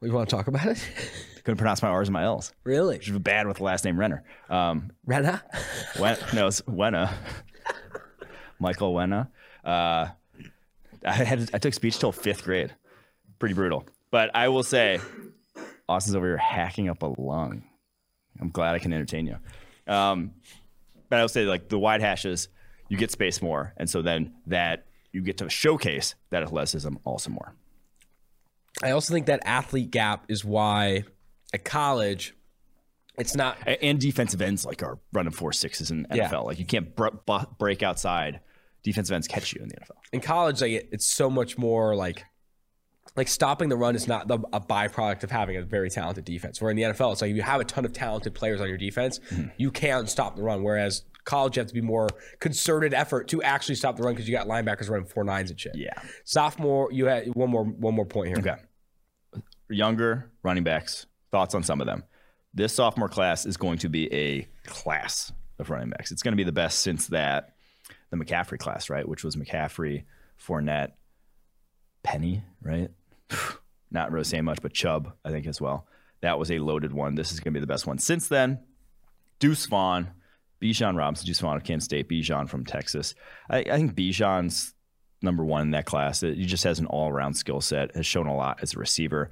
You 0.00 0.12
want 0.12 0.28
to 0.30 0.36
talk 0.36 0.46
about 0.46 0.66
it? 0.66 0.82
couldn't 1.44 1.58
pronounce 1.58 1.82
my 1.82 1.88
R's 1.88 2.08
and 2.08 2.12
my 2.12 2.22
L's. 2.24 2.52
really? 2.64 2.96
Which 2.98 3.08
is 3.08 3.18
bad 3.18 3.46
with 3.46 3.56
the 3.58 3.64
last 3.64 3.84
name 3.84 3.98
Renner. 3.98 4.22
Um, 4.48 4.92
Rena? 5.06 5.42
Wen, 5.98 6.16
no, 6.34 6.46
it's 6.46 6.60
Wenna. 6.62 7.12
Michael 8.58 8.94
Wenna. 8.94 9.28
Uh, 9.64 10.08
I 11.04 11.12
had 11.12 11.50
I 11.54 11.58
took 11.58 11.74
speech 11.74 11.98
till 11.98 12.12
fifth 12.12 12.44
grade. 12.44 12.74
Pretty 13.38 13.54
brutal. 13.54 13.86
But 14.10 14.30
I 14.34 14.48
will 14.48 14.62
say, 14.62 15.00
Austin's 15.88 16.14
over 16.14 16.26
here 16.26 16.36
hacking 16.36 16.88
up 16.88 17.02
a 17.02 17.06
lung. 17.18 17.64
I'm 18.40 18.50
glad 18.50 18.74
I 18.74 18.78
can 18.78 18.92
entertain 18.92 19.26
you. 19.26 19.36
Um, 19.90 20.32
but 21.08 21.18
I 21.18 21.22
will 21.22 21.28
say, 21.28 21.44
like 21.44 21.68
the 21.68 21.78
wide 21.78 22.00
hashes, 22.00 22.48
you 22.88 22.96
get 22.96 23.10
space 23.10 23.42
more, 23.42 23.74
and 23.76 23.90
so 23.90 24.02
then 24.02 24.32
that 24.46 24.86
you 25.12 25.22
get 25.22 25.38
to 25.38 25.50
showcase 25.50 26.14
that 26.30 26.42
athleticism 26.42 26.94
also 27.04 27.30
more. 27.30 27.54
I 28.82 28.92
also 28.92 29.12
think 29.12 29.26
that 29.26 29.40
athlete 29.44 29.90
gap 29.90 30.26
is 30.28 30.44
why 30.44 31.04
at 31.52 31.64
college, 31.64 32.34
it's 33.18 33.34
not 33.34 33.58
And 33.66 34.00
defensive 34.00 34.40
ends 34.40 34.64
like 34.64 34.82
are 34.82 34.98
running 35.12 35.32
four 35.32 35.52
sixes 35.52 35.90
in 35.90 36.06
NFL. 36.06 36.16
Yeah. 36.16 36.38
Like 36.38 36.58
you 36.58 36.64
can't 36.64 36.94
break 37.58 37.82
outside. 37.82 38.40
Defensive 38.82 39.12
ends 39.12 39.28
catch 39.28 39.52
you 39.52 39.60
in 39.60 39.68
the 39.68 39.74
NFL. 39.74 39.96
in 40.12 40.20
college. 40.20 40.62
Like 40.62 40.72
it, 40.72 40.88
it's 40.92 41.04
so 41.04 41.28
much 41.28 41.58
more 41.58 41.94
like 41.94 42.24
like 43.16 43.28
stopping 43.28 43.68
the 43.68 43.76
run 43.76 43.94
is 43.96 44.06
not 44.06 44.28
the, 44.28 44.38
a 44.52 44.60
byproduct 44.60 45.24
of 45.24 45.30
having 45.30 45.56
a 45.56 45.62
very 45.62 45.90
talented 45.90 46.24
defense. 46.24 46.60
Where 46.60 46.70
in 46.70 46.76
the 46.76 46.84
NFL, 46.84 47.12
it's 47.12 47.20
like 47.22 47.30
if 47.30 47.36
you 47.36 47.42
have 47.42 47.60
a 47.60 47.64
ton 47.64 47.84
of 47.84 47.92
talented 47.92 48.34
players 48.34 48.60
on 48.60 48.68
your 48.68 48.78
defense, 48.78 49.18
Mm-hmm. 49.30 49.48
you 49.56 49.70
can 49.70 50.06
stop 50.06 50.36
the 50.36 50.42
run. 50.42 50.62
Whereas 50.62 51.02
college, 51.24 51.56
you 51.56 51.60
have 51.60 51.68
to 51.68 51.74
be 51.74 51.80
more 51.80 52.08
concerted 52.38 52.94
effort 52.94 53.28
to 53.28 53.42
actually 53.42 53.74
stop 53.74 53.96
the 53.96 54.02
run 54.02 54.14
because 54.14 54.28
you 54.28 54.34
got 54.34 54.46
linebackers 54.46 54.88
running 54.88 55.06
four 55.06 55.24
nines 55.24 55.50
and 55.50 55.58
shit. 55.60 55.72
Yeah. 55.74 55.92
Sophomore, 56.24 56.90
you 56.92 57.06
had 57.06 57.34
one 57.34 57.50
more 57.50 57.64
one 57.64 57.94
more 57.94 58.06
point 58.06 58.28
here. 58.28 58.38
Okay. 58.38 59.42
Younger 59.68 60.30
running 60.42 60.64
backs, 60.64 61.06
thoughts 61.30 61.54
on 61.54 61.62
some 61.62 61.80
of 61.80 61.86
them. 61.86 62.02
This 62.54 62.74
sophomore 62.74 63.08
class 63.08 63.46
is 63.46 63.56
going 63.56 63.78
to 63.78 63.88
be 63.88 64.12
a 64.12 64.48
class 64.66 65.32
of 65.60 65.70
running 65.70 65.90
backs. 65.90 66.10
It's 66.10 66.22
going 66.22 66.32
to 66.32 66.36
be 66.36 66.42
the 66.42 66.50
best 66.52 66.80
since 66.80 67.06
that, 67.08 67.54
the 68.10 68.16
McCaffrey 68.16 68.58
class, 68.58 68.90
right? 68.90 69.08
Which 69.08 69.22
was 69.22 69.36
McCaffrey, 69.36 70.04
Fournette, 70.44 70.92
Penny, 72.02 72.42
right? 72.62 72.90
Not 73.90 74.12
really 74.12 74.24
saying 74.24 74.44
much, 74.44 74.62
but 74.62 74.72
Chubb, 74.72 75.12
I 75.24 75.30
think, 75.30 75.46
as 75.46 75.60
well. 75.60 75.86
That 76.20 76.38
was 76.38 76.50
a 76.50 76.58
loaded 76.58 76.92
one. 76.92 77.14
This 77.14 77.32
is 77.32 77.40
going 77.40 77.52
to 77.52 77.58
be 77.58 77.60
the 77.60 77.66
best 77.66 77.86
one. 77.86 77.98
Since 77.98 78.28
then, 78.28 78.60
Deuce 79.38 79.66
Vaughn, 79.66 80.10
Bijan 80.62 80.96
Robinson, 80.96 81.26
Deuce 81.26 81.40
Vaughn 81.40 81.56
of 81.56 81.64
Kansas 81.64 81.86
State, 81.86 82.08
Bijan 82.08 82.48
from 82.48 82.64
Texas. 82.64 83.14
I, 83.48 83.58
I 83.58 83.76
think 83.76 83.94
Bijan's 83.94 84.74
number 85.22 85.44
one 85.44 85.62
in 85.62 85.70
that 85.72 85.86
class. 85.86 86.20
He 86.20 86.46
just 86.46 86.64
has 86.64 86.78
an 86.78 86.86
all 86.86 87.08
around 87.08 87.34
skill 87.34 87.60
set, 87.60 87.94
has 87.96 88.06
shown 88.06 88.26
a 88.26 88.36
lot 88.36 88.60
as 88.62 88.74
a 88.74 88.78
receiver. 88.78 89.30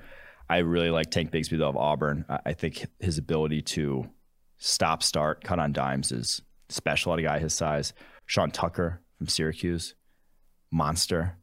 I 0.48 0.58
really 0.58 0.90
like 0.90 1.10
Tank 1.10 1.30
Bigsby 1.30 1.58
though 1.58 1.68
of 1.68 1.76
Auburn. 1.76 2.24
I, 2.28 2.38
I 2.46 2.52
think 2.54 2.86
his 3.00 3.18
ability 3.18 3.62
to 3.62 4.08
stop, 4.56 5.02
start, 5.02 5.44
cut 5.44 5.58
on 5.58 5.72
dimes 5.72 6.10
is 6.10 6.42
special 6.68 7.12
at 7.12 7.18
a 7.18 7.22
guy 7.22 7.38
his 7.38 7.54
size. 7.54 7.92
Sean 8.26 8.50
Tucker 8.50 9.02
from 9.18 9.28
Syracuse, 9.28 9.94
monster. 10.70 11.36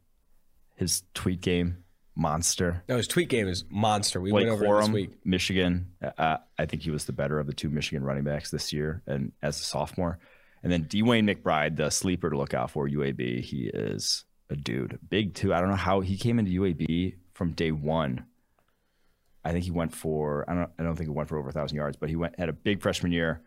His 0.76 1.04
tweet 1.14 1.40
game, 1.40 1.85
monster. 2.16 2.84
No, 2.88 2.98
his 2.98 3.08
tweet 3.08 3.30
game 3.30 3.48
is 3.48 3.66
monster. 3.70 4.22
We 4.22 4.32
Blake 4.32 4.48
went 4.48 4.54
over 4.54 4.66
it 4.66 4.80
this 4.80 4.90
Corum, 4.90 4.94
week. 4.94 5.12
Michigan. 5.24 5.92
Uh, 6.18 6.38
I 6.58 6.66
think 6.66 6.84
he 6.84 6.92
was 6.92 7.06
the 7.06 7.14
better 7.14 7.40
of 7.40 7.48
the 7.48 7.54
two 7.54 7.70
Michigan 7.70 8.04
running 8.04 8.24
backs 8.24 8.52
this 8.52 8.72
year, 8.72 9.02
and 9.06 9.32
as 9.42 9.60
a 9.60 9.64
sophomore. 9.64 10.20
And 10.64 10.72
then 10.72 10.86
DeWayne 10.86 11.30
McBride, 11.30 11.76
the 11.76 11.90
sleeper 11.90 12.30
to 12.30 12.38
look 12.38 12.54
out 12.54 12.72
for 12.72 12.90
UAB. 12.90 13.42
He 13.42 13.68
is 13.68 14.24
a 14.50 14.56
dude, 14.56 14.98
big 15.10 15.34
too. 15.36 15.54
I 15.54 15.60
don't 15.60 15.70
know 15.70 15.76
how 15.76 16.00
he 16.00 16.18
came 16.18 16.40
into 16.40 16.60
UAB 16.60 17.16
from 17.34 17.52
day 17.52 17.72
one. 17.72 18.26
I 19.44 19.52
think 19.52 19.64
he 19.64 19.72
went 19.72 19.94
for 19.94 20.44
I 20.50 20.56
don't 20.56 20.70
I 20.80 20.84
don't 20.84 20.96
think 20.96 21.10
he 21.10 21.16
went 21.16 21.30
for 21.30 21.38
over 21.38 21.50
a 21.50 21.54
thousand 21.54 21.78
yards, 21.78 21.98
but 21.98 22.10
he 22.10 22.16
went 22.16 22.40
had 22.40 22.50
a 22.50 22.54
big 22.54 22.82
freshman 22.82 23.12
year. 23.12 23.42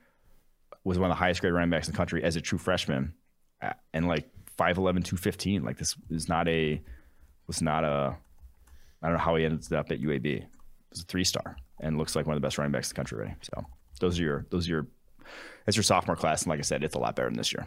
Was 0.85 0.99
one 0.99 1.11
of 1.11 1.17
the 1.17 1.19
highest 1.19 1.41
grade 1.41 1.53
running 1.53 1.71
backs 1.71 1.89
in 1.89 1.93
the 1.93 1.97
country 1.97 2.23
as 2.23 2.37
a 2.37 2.41
true 2.41 2.59
freshman, 2.59 3.13
uh, 3.61 3.73
and 3.93 4.07
like 4.07 4.31
5'11", 4.57 4.77
215. 5.05 5.65
Like 5.65 5.77
this 5.77 5.97
is 6.09 6.29
not 6.29 6.47
a 6.47 6.81
was 7.49 7.61
not 7.61 7.85
a 7.85 8.17
I 9.03 9.07
don't 9.09 9.17
know 9.17 9.23
how 9.23 9.37
he 9.37 9.45
ended 9.45 9.73
up 9.73 9.91
at 9.91 10.01
UAB. 10.01 10.27
It 10.27 10.49
was 10.91 11.03
a 11.03 11.05
three 11.05 11.25
star 11.25 11.57
and 11.81 11.99
looks 11.99 12.17
like 12.17 12.27
one 12.27 12.35
of 12.35 12.43
the 12.43 12.47
best 12.47 12.59
running 12.59 12.73
backs 12.73 12.89
in 12.89 12.95
the 12.95 12.97
country 12.97 13.19
already. 13.19 13.35
So 13.43 13.65
those 14.01 14.19
are 14.19 14.23
your 14.23 14.47
those 14.51 14.67
are 14.67 14.71
your 14.71 14.87
that's 15.65 15.77
your 15.77 15.85
sophomore 15.85 16.17
class, 16.17 16.43
and 16.43 16.51
like 16.51 16.59
I 16.59 16.63
said, 16.63 16.83
it's 16.83 16.95
a 16.95 16.99
lot 16.99 17.17
better 17.17 17.29
than 17.29 17.37
this 17.37 17.53
year. 17.53 17.67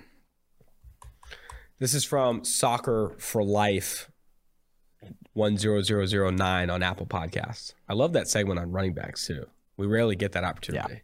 This 1.79 1.93
is 1.93 2.03
from 2.03 2.43
Soccer 2.43 3.15
for 3.17 3.43
Life. 3.43 4.09
10009 5.33 6.69
on 6.69 6.83
Apple 6.83 7.05
Podcasts. 7.07 7.73
I 7.87 7.93
love 7.93 8.13
that 8.13 8.27
segment 8.27 8.59
on 8.59 8.71
running 8.71 8.93
backs 8.93 9.25
too. 9.25 9.47
We 9.77 9.87
rarely 9.87 10.15
get 10.15 10.33
that 10.33 10.43
opportunity. 10.43 10.93
Yeah. 10.93 10.99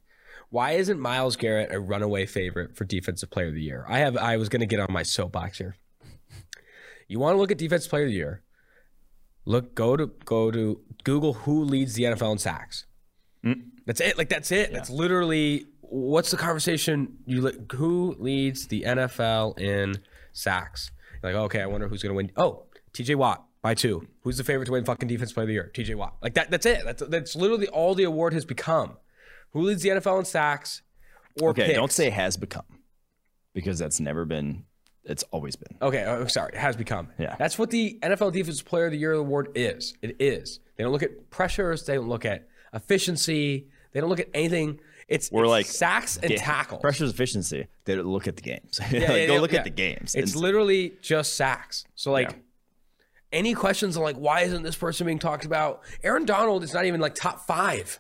Why 0.50 0.72
isn't 0.74 1.00
Myles 1.00 1.36
Garrett 1.36 1.74
a 1.74 1.80
runaway 1.80 2.26
favorite 2.26 2.76
for 2.76 2.86
defensive 2.86 3.30
player 3.30 3.48
of 3.48 3.54
the 3.54 3.62
year? 3.62 3.86
I 3.88 4.00
have 4.00 4.18
I 4.18 4.38
was 4.38 4.50
going 4.50 4.60
to 4.60 4.66
get 4.66 4.80
on 4.80 4.92
my 4.92 5.04
soapbox 5.04 5.58
here. 5.58 5.76
You 7.08 7.20
want 7.20 7.36
to 7.36 7.38
look 7.38 7.52
at 7.52 7.58
defensive 7.58 7.90
player 7.90 8.04
of 8.04 8.10
the 8.10 8.16
year? 8.16 8.44
Look 9.48 9.76
go 9.76 9.96
to 9.96 10.08
go 10.26 10.52
to 10.52 10.82
Google 11.06 11.34
who 11.34 11.64
leads 11.64 11.94
the 11.94 12.04
NFL 12.04 12.34
in 12.34 12.38
sacks. 12.38 12.86
Mm. 13.46 13.62
That's 13.86 14.02
it. 14.02 14.18
Like 14.18 14.28
that's 14.28 14.52
it. 14.52 14.74
That's 14.74 14.90
literally 14.90 15.66
what's 15.80 16.32
the 16.32 16.38
conversation 16.38 17.18
you 17.26 17.42
li- 17.42 17.58
who 17.72 18.16
leads 18.20 18.68
the 18.68 18.82
NFL 18.84 19.58
in 19.58 19.96
sacks? 20.34 20.92
You're 21.24 21.32
like, 21.32 21.42
okay, 21.46 21.62
I 21.62 21.66
wonder 21.68 21.88
who's 21.88 22.04
going 22.04 22.12
to 22.12 22.18
win. 22.18 22.32
Oh, 22.36 22.66
TJ 22.94 23.16
Watt 23.16 23.46
by 23.62 23.74
two. 23.74 24.06
Who's 24.24 24.38
the 24.38 24.44
favorite 24.44 24.66
to 24.66 24.74
win 24.74 24.84
fucking 24.84 25.08
defense 25.08 25.32
player 25.32 25.46
of 25.46 25.48
the 25.48 25.54
year? 25.54 25.72
TJ 25.74 25.96
Watt. 25.96 26.16
Like 26.22 26.34
that 26.34 26.52
that's 26.52 26.66
it. 26.66 26.82
That's 26.84 27.04
that's 27.08 27.36
literally 27.38 27.68
all 27.70 27.96
the 27.96 28.04
award 28.04 28.34
has 28.34 28.44
become. 28.44 28.98
Who 29.54 29.62
leads 29.62 29.82
the 29.82 29.90
NFL 29.90 30.20
in 30.20 30.26
sacks 30.26 30.82
or 31.42 31.52
Okay, 31.52 31.68
picks? 31.68 31.76
don't 31.78 31.92
say 31.92 32.10
has 32.10 32.36
become 32.36 32.66
because 33.54 33.80
that's 33.80 34.02
never 34.02 34.26
been. 34.26 34.66
It's 35.08 35.24
always 35.32 35.56
been. 35.56 35.78
Okay, 35.82 36.04
oh, 36.06 36.28
sorry, 36.28 36.52
it 36.54 36.60
has 36.60 36.76
become. 36.76 37.10
Yeah. 37.18 37.36
That's 37.40 37.58
what 37.58 37.70
the 37.70 37.98
NFL 38.04 38.34
Defensive 38.34 38.66
Player 38.66 38.86
of 38.86 38.92
the 38.92 38.98
Year 38.98 39.14
award 39.14 39.50
is. 39.56 39.96
It 40.02 40.18
is. 40.20 40.60
They 40.76 40.84
don't 40.84 40.92
look 40.94 41.04
at 41.04 41.30
pressures. 41.30 41.86
They 41.86 41.96
don't 41.96 42.10
look 42.10 42.26
at 42.26 42.48
efficiency. 42.74 43.68
They 43.94 44.00
don't 44.02 44.10
look 44.10 44.20
at 44.20 44.30
anything. 44.34 44.80
It's, 45.08 45.32
We're 45.32 45.44
it's 45.44 45.50
like 45.50 45.66
sacks 45.66 46.18
and 46.18 46.36
tackles. 46.36 46.82
Pressure's 46.82 47.12
efficiency. 47.12 47.68
They 47.86 47.96
don't 47.96 48.06
look 48.08 48.28
at 48.28 48.36
the 48.36 48.42
games. 48.42 48.80
Yeah, 48.92 49.00
Like, 49.00 49.10
yeah, 49.10 49.26
go 49.28 49.34
yeah, 49.36 49.40
look 49.40 49.52
yeah. 49.54 49.60
at 49.60 49.64
the 49.64 49.70
games. 49.70 50.14
It's 50.16 50.34
And- 50.34 50.42
literally 50.42 50.94
just 51.02 51.36
sacks. 51.36 51.86
So 51.96 52.12
like, 52.12 52.36
any 53.32 53.54
questions 53.54 53.98
on 53.98 54.04
like 54.04 54.16
why 54.18 54.42
isn't 54.42 54.64
this 54.64 54.76
person 54.76 55.06
being 55.06 55.20
talked 55.20 55.46
about? 55.46 55.82
Aaron 56.04 56.26
Donald 56.26 56.64
is 56.64 56.74
not 56.74 56.86
even 56.86 57.00
like 57.02 57.16
top 57.16 57.46
five, 57.48 58.00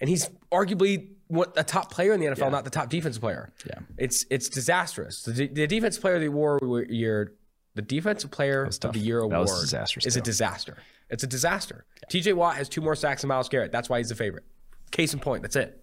and 0.00 0.08
he's 0.08 0.28
arguably 0.50 1.08
a 1.56 1.64
top 1.64 1.90
player 1.90 2.12
in 2.12 2.20
the 2.20 2.26
NFL, 2.26 2.50
not 2.50 2.64
the 2.64 2.70
top 2.70 2.88
defensive 2.88 3.20
player. 3.22 3.52
Yeah. 3.66 3.80
it's 3.98 4.26
it's 4.30 4.48
disastrous. 4.48 5.22
The, 5.22 5.48
the 5.48 5.66
defensive 5.66 6.00
player 6.00 6.16
of 6.16 6.20
the 6.20 6.26
award 6.28 6.90
year, 6.90 7.34
the 7.74 7.82
defensive 7.82 8.30
player 8.30 8.64
of 8.64 8.92
the 8.92 8.98
year 8.98 9.20
award 9.20 9.48
is 9.48 9.72
a 10.16 10.20
disaster. 10.20 10.76
It's 11.10 11.22
a 11.22 11.26
disaster. 11.26 11.84
TJ 12.10 12.34
Watt 12.34 12.56
has 12.56 12.68
two 12.68 12.80
more 12.80 12.94
sacks 12.94 13.22
than 13.22 13.28
Myles 13.28 13.48
Garrett. 13.48 13.72
That's 13.72 13.88
why 13.88 13.98
he's 13.98 14.08
the 14.08 14.14
favorite. 14.14 14.44
Case 14.90 15.12
in 15.14 15.20
point. 15.20 15.42
That's 15.42 15.56
it. 15.56 15.82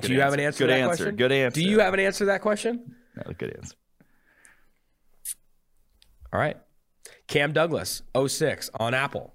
Do 0.00 0.12
you 0.12 0.20
have 0.20 0.32
an 0.32 0.40
answer 0.40 0.64
Good 0.64 0.68
to 0.68 0.72
that 0.72 0.80
answer. 0.80 0.96
question? 1.04 1.16
Good 1.16 1.32
answer. 1.32 1.60
Do 1.60 1.66
you 1.68 1.80
have 1.80 1.94
an 1.94 2.00
answer 2.00 2.18
to 2.20 2.24
that 2.26 2.40
question? 2.40 2.94
No, 3.16 3.32
good 3.36 3.54
answer. 3.56 3.76
All 6.32 6.40
right. 6.40 6.56
Cam 7.26 7.52
Douglas, 7.52 8.02
06 8.26 8.70
on 8.78 8.94
Apple. 8.94 9.34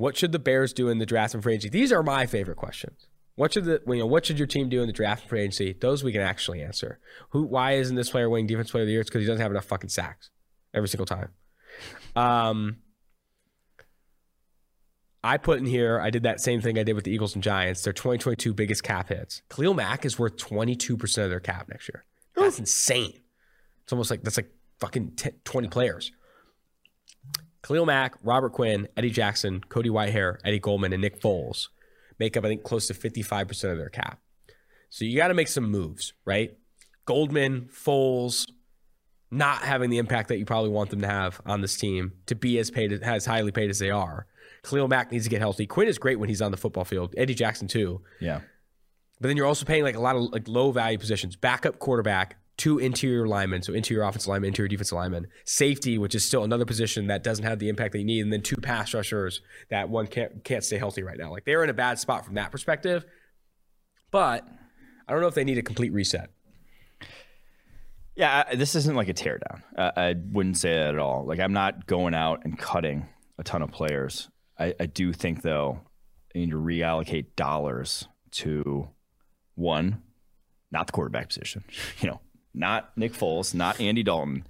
What 0.00 0.16
should 0.16 0.32
the 0.32 0.38
Bears 0.38 0.72
do 0.72 0.88
in 0.88 0.96
the 0.96 1.04
draft 1.04 1.34
and 1.34 1.42
free 1.42 1.54
agency? 1.54 1.68
These 1.68 1.92
are 1.92 2.02
my 2.02 2.24
favorite 2.24 2.56
questions. 2.56 3.06
What 3.34 3.52
should 3.52 3.66
the 3.66 3.82
you 3.86 3.98
know 3.98 4.06
what 4.06 4.24
should 4.24 4.38
your 4.38 4.46
team 4.46 4.70
do 4.70 4.80
in 4.80 4.86
the 4.86 4.94
draft 4.94 5.22
and 5.22 5.28
free 5.28 5.42
agency? 5.42 5.76
Those 5.78 6.02
we 6.02 6.10
can 6.10 6.22
actually 6.22 6.62
answer. 6.62 6.98
Who 7.30 7.42
why 7.42 7.72
isn't 7.72 7.96
this 7.96 8.08
player 8.08 8.30
winning 8.30 8.46
defense 8.46 8.70
player 8.70 8.82
of 8.82 8.86
the 8.86 8.92
year? 8.92 9.02
It's 9.02 9.10
because 9.10 9.20
he 9.20 9.26
doesn't 9.26 9.42
have 9.42 9.50
enough 9.50 9.66
fucking 9.66 9.90
sacks 9.90 10.30
every 10.72 10.88
single 10.88 11.04
time. 11.04 11.28
Um 12.16 12.78
I 15.22 15.36
put 15.36 15.58
in 15.58 15.66
here, 15.66 16.00
I 16.00 16.08
did 16.08 16.22
that 16.22 16.40
same 16.40 16.62
thing 16.62 16.78
I 16.78 16.82
did 16.82 16.94
with 16.94 17.04
the 17.04 17.12
Eagles 17.12 17.34
and 17.34 17.44
Giants. 17.44 17.82
Their 17.82 17.92
2022 17.92 18.54
biggest 18.54 18.82
cap 18.82 19.10
hits. 19.10 19.42
Khalil 19.50 19.74
Mack 19.74 20.06
is 20.06 20.18
worth 20.18 20.38
22% 20.38 21.24
of 21.24 21.28
their 21.28 21.40
cap 21.40 21.68
next 21.68 21.90
year. 21.90 22.06
That's 22.34 22.58
insane. 22.58 23.20
It's 23.82 23.92
almost 23.92 24.10
like 24.10 24.22
that's 24.22 24.38
like 24.38 24.50
fucking 24.78 25.12
10, 25.16 25.32
20 25.44 25.68
players. 25.68 26.10
Khalil 27.62 27.86
Mack, 27.86 28.14
Robert 28.22 28.52
Quinn, 28.52 28.88
Eddie 28.96 29.10
Jackson, 29.10 29.60
Cody 29.68 29.90
Whitehair, 29.90 30.38
Eddie 30.44 30.58
Goldman, 30.58 30.92
and 30.92 31.02
Nick 31.02 31.20
Foles 31.20 31.68
make 32.18 32.36
up, 32.36 32.44
I 32.44 32.48
think, 32.48 32.62
close 32.62 32.86
to 32.86 32.94
55% 32.94 33.72
of 33.72 33.78
their 33.78 33.88
cap. 33.88 34.18
So 34.88 35.04
you 35.04 35.16
got 35.16 35.28
to 35.28 35.34
make 35.34 35.48
some 35.48 35.70
moves, 35.70 36.14
right? 36.24 36.56
Goldman, 37.04 37.68
Foles, 37.72 38.50
not 39.30 39.62
having 39.62 39.90
the 39.90 39.98
impact 39.98 40.28
that 40.28 40.38
you 40.38 40.44
probably 40.44 40.70
want 40.70 40.90
them 40.90 41.00
to 41.02 41.06
have 41.06 41.40
on 41.46 41.60
this 41.60 41.76
team 41.76 42.12
to 42.26 42.34
be 42.34 42.58
as 42.58 42.70
paid 42.70 42.92
as 42.92 43.26
highly 43.26 43.52
paid 43.52 43.70
as 43.70 43.78
they 43.78 43.90
are. 43.90 44.26
Khalil 44.64 44.88
Mack 44.88 45.12
needs 45.12 45.24
to 45.24 45.30
get 45.30 45.40
healthy. 45.40 45.66
Quinn 45.66 45.88
is 45.88 45.98
great 45.98 46.18
when 46.18 46.28
he's 46.28 46.42
on 46.42 46.50
the 46.50 46.56
football 46.56 46.84
field. 46.84 47.14
Eddie 47.16 47.34
Jackson 47.34 47.68
too. 47.68 48.00
Yeah. 48.20 48.40
But 49.20 49.28
then 49.28 49.36
you're 49.36 49.46
also 49.46 49.64
paying 49.64 49.84
like 49.84 49.96
a 49.96 50.00
lot 50.00 50.16
of 50.16 50.22
like 50.32 50.48
low 50.48 50.72
value 50.72 50.98
positions. 50.98 51.36
Backup 51.36 51.78
quarterback, 51.78 52.36
two 52.60 52.78
interior 52.78 53.26
linemen, 53.26 53.62
so 53.62 53.72
interior 53.72 54.02
offensive 54.02 54.28
lineman, 54.28 54.48
interior 54.48 54.68
defensive 54.68 54.94
lineman, 54.94 55.26
safety, 55.46 55.96
which 55.96 56.14
is 56.14 56.22
still 56.22 56.44
another 56.44 56.66
position 56.66 57.06
that 57.06 57.24
doesn't 57.24 57.46
have 57.46 57.58
the 57.58 57.70
impact 57.70 57.94
you 57.94 58.04
need, 58.04 58.20
and 58.20 58.30
then 58.30 58.42
two 58.42 58.56
pass 58.56 58.92
rushers 58.92 59.40
that 59.70 59.88
one 59.88 60.06
can't 60.06 60.44
can't 60.44 60.62
stay 60.62 60.76
healthy 60.76 61.02
right 61.02 61.16
now. 61.16 61.32
Like 61.32 61.46
they're 61.46 61.64
in 61.64 61.70
a 61.70 61.74
bad 61.74 61.98
spot 61.98 62.26
from 62.26 62.34
that 62.34 62.52
perspective. 62.52 63.06
But 64.10 64.46
I 65.08 65.12
don't 65.12 65.22
know 65.22 65.26
if 65.26 65.34
they 65.34 65.44
need 65.44 65.56
a 65.56 65.62
complete 65.62 65.90
reset. 65.94 66.28
Yeah, 68.14 68.54
this 68.54 68.74
isn't 68.74 68.94
like 68.94 69.08
a 69.08 69.14
teardown. 69.14 69.62
Uh, 69.74 69.92
I 69.96 70.14
wouldn't 70.30 70.58
say 70.58 70.74
that 70.74 70.88
at 70.88 70.98
all. 70.98 71.24
Like 71.24 71.40
I'm 71.40 71.54
not 71.54 71.86
going 71.86 72.12
out 72.12 72.42
and 72.44 72.58
cutting 72.58 73.08
a 73.38 73.42
ton 73.42 73.62
of 73.62 73.72
players. 73.72 74.28
I, 74.58 74.74
I 74.78 74.84
do 74.84 75.14
think 75.14 75.40
though, 75.40 75.80
you 76.34 76.42
need 76.42 76.50
to 76.50 76.58
reallocate 76.58 77.36
dollars 77.36 78.06
to 78.32 78.90
one, 79.54 80.02
not 80.70 80.88
the 80.88 80.92
quarterback 80.92 81.28
position. 81.28 81.64
You 82.00 82.10
know, 82.10 82.20
not 82.54 82.96
Nick 82.96 83.12
Foles, 83.12 83.54
not 83.54 83.80
Andy 83.80 84.02
Dalton, 84.02 84.46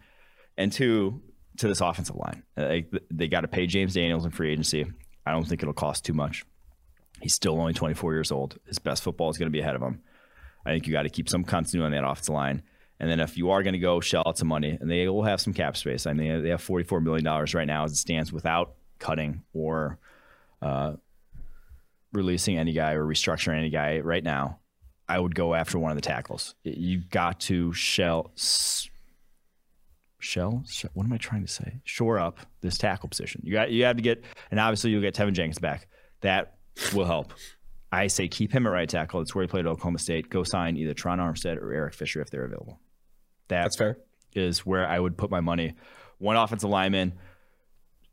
and 0.57 0.73
two 0.73 1.23
to 1.59 1.69
this 1.69 1.81
offensive 1.81 2.17
line. 2.17 2.43
Uh, 2.57 2.67
Like 2.67 2.93
they 3.11 3.29
got 3.29 3.43
to 3.43 3.49
pay 3.49 3.67
James 3.67 3.95
Daniels 3.95 4.25
in 4.25 4.31
free 4.31 4.53
agency. 4.53 4.87
I 5.27 5.33
don't 5.33 5.47
think 5.47 5.63
it'll 5.63 5.75
cost 5.75 6.05
too 6.05 6.15
much. 6.15 6.45
He's 7.21 7.35
still 7.35 7.61
only 7.61 7.75
24 7.75 8.15
years 8.15 8.33
old. 8.33 8.59
His 8.67 8.79
best 8.79 9.03
football 9.03 9.29
is 9.31 9.37
going 9.37 9.49
to 9.49 9.53
be 9.53 9.61
ahead 9.61 9.77
of 9.77 9.83
him. 9.83 10.01
I 10.65 10.71
think 10.71 10.87
you 10.87 10.93
got 10.93 11.03
to 11.03 11.11
keep 11.11 11.29
some 11.29 11.45
continuity 11.45 11.95
on 11.97 12.03
that 12.03 12.09
offensive 12.09 12.35
line. 12.35 12.63
And 12.99 13.11
then 13.11 13.21
if 13.21 13.37
you 13.37 13.51
are 13.51 13.63
going 13.63 13.73
to 13.73 13.79
go 13.79 14.01
shell 14.01 14.23
out 14.27 14.39
some 14.39 14.49
money, 14.49 14.77
and 14.79 14.91
they 14.91 15.09
will 15.09 15.25
have 15.25 15.41
some 15.41 15.55
cap 15.55 15.77
space. 15.77 16.07
I 16.07 16.13
mean, 16.13 16.43
they 16.43 16.51
have 16.51 16.63
$44 16.63 17.03
million 17.03 17.25
right 17.25 17.67
now 17.67 17.85
as 17.85 17.93
it 17.93 17.97
stands 17.97 18.33
without 18.33 18.75
cutting 18.99 19.43
or 19.55 19.99
uh, 20.61 20.95
releasing 22.13 22.59
any 22.59 22.73
guy 22.73 22.93
or 22.93 23.05
restructuring 23.05 23.59
any 23.59 23.71
guy 23.71 24.01
right 24.01 24.25
now. 24.25 24.60
I 25.11 25.19
would 25.19 25.35
go 25.35 25.55
after 25.55 25.79
one 25.79 25.91
of 25.91 25.97
the 25.97 26.03
tackles. 26.03 26.55
You 26.65 27.03
got 27.11 27.41
to 27.41 27.73
shell, 27.73 28.31
s- 28.37 28.89
shell, 30.19 30.63
what 30.95 31.05
am 31.05 31.13
I 31.13 31.17
trying 31.17 31.43
to 31.45 31.51
say? 31.53 31.81
Shore 31.85 32.19
up 32.19 32.39
this 32.61 32.79
tackle 32.79 33.09
position. 33.09 33.43
You 33.45 33.53
got, 33.53 33.71
you 33.71 33.85
have 33.85 33.97
to 33.97 34.03
get, 34.03 34.23
and 34.51 34.61
obviously 34.61 34.91
you'll 34.91 35.01
get 35.03 35.15
Teven 35.15 35.33
Jenkins 35.33 35.59
back. 35.59 35.89
That 36.21 36.55
will 36.95 37.07
help. 37.07 37.33
I 37.93 38.07
say 38.07 38.29
keep 38.29 38.53
him 38.53 38.67
at 38.67 38.71
right 38.71 38.89
tackle. 38.89 39.21
It's 39.21 39.35
where 39.35 39.43
he 39.43 39.49
played 39.49 39.67
at 39.67 39.71
Oklahoma 39.71 39.99
State. 39.99 40.31
Go 40.31 40.45
sign 40.45 40.77
either 40.77 40.95
Tron 40.95 41.19
Armstead 41.19 41.57
or 41.57 41.73
Eric 41.73 41.95
Fisher 41.95 42.21
if 42.21 42.31
they're 42.31 42.45
available. 42.45 42.79
That 43.49 43.63
That's 43.65 43.77
fair. 43.77 43.99
is 44.35 44.65
where 44.65 44.87
I 44.87 45.01
would 45.01 45.17
put 45.17 45.31
my 45.31 45.41
money. 45.41 45.75
One 46.19 46.37
offensive 46.37 46.71
lineman, 46.71 47.15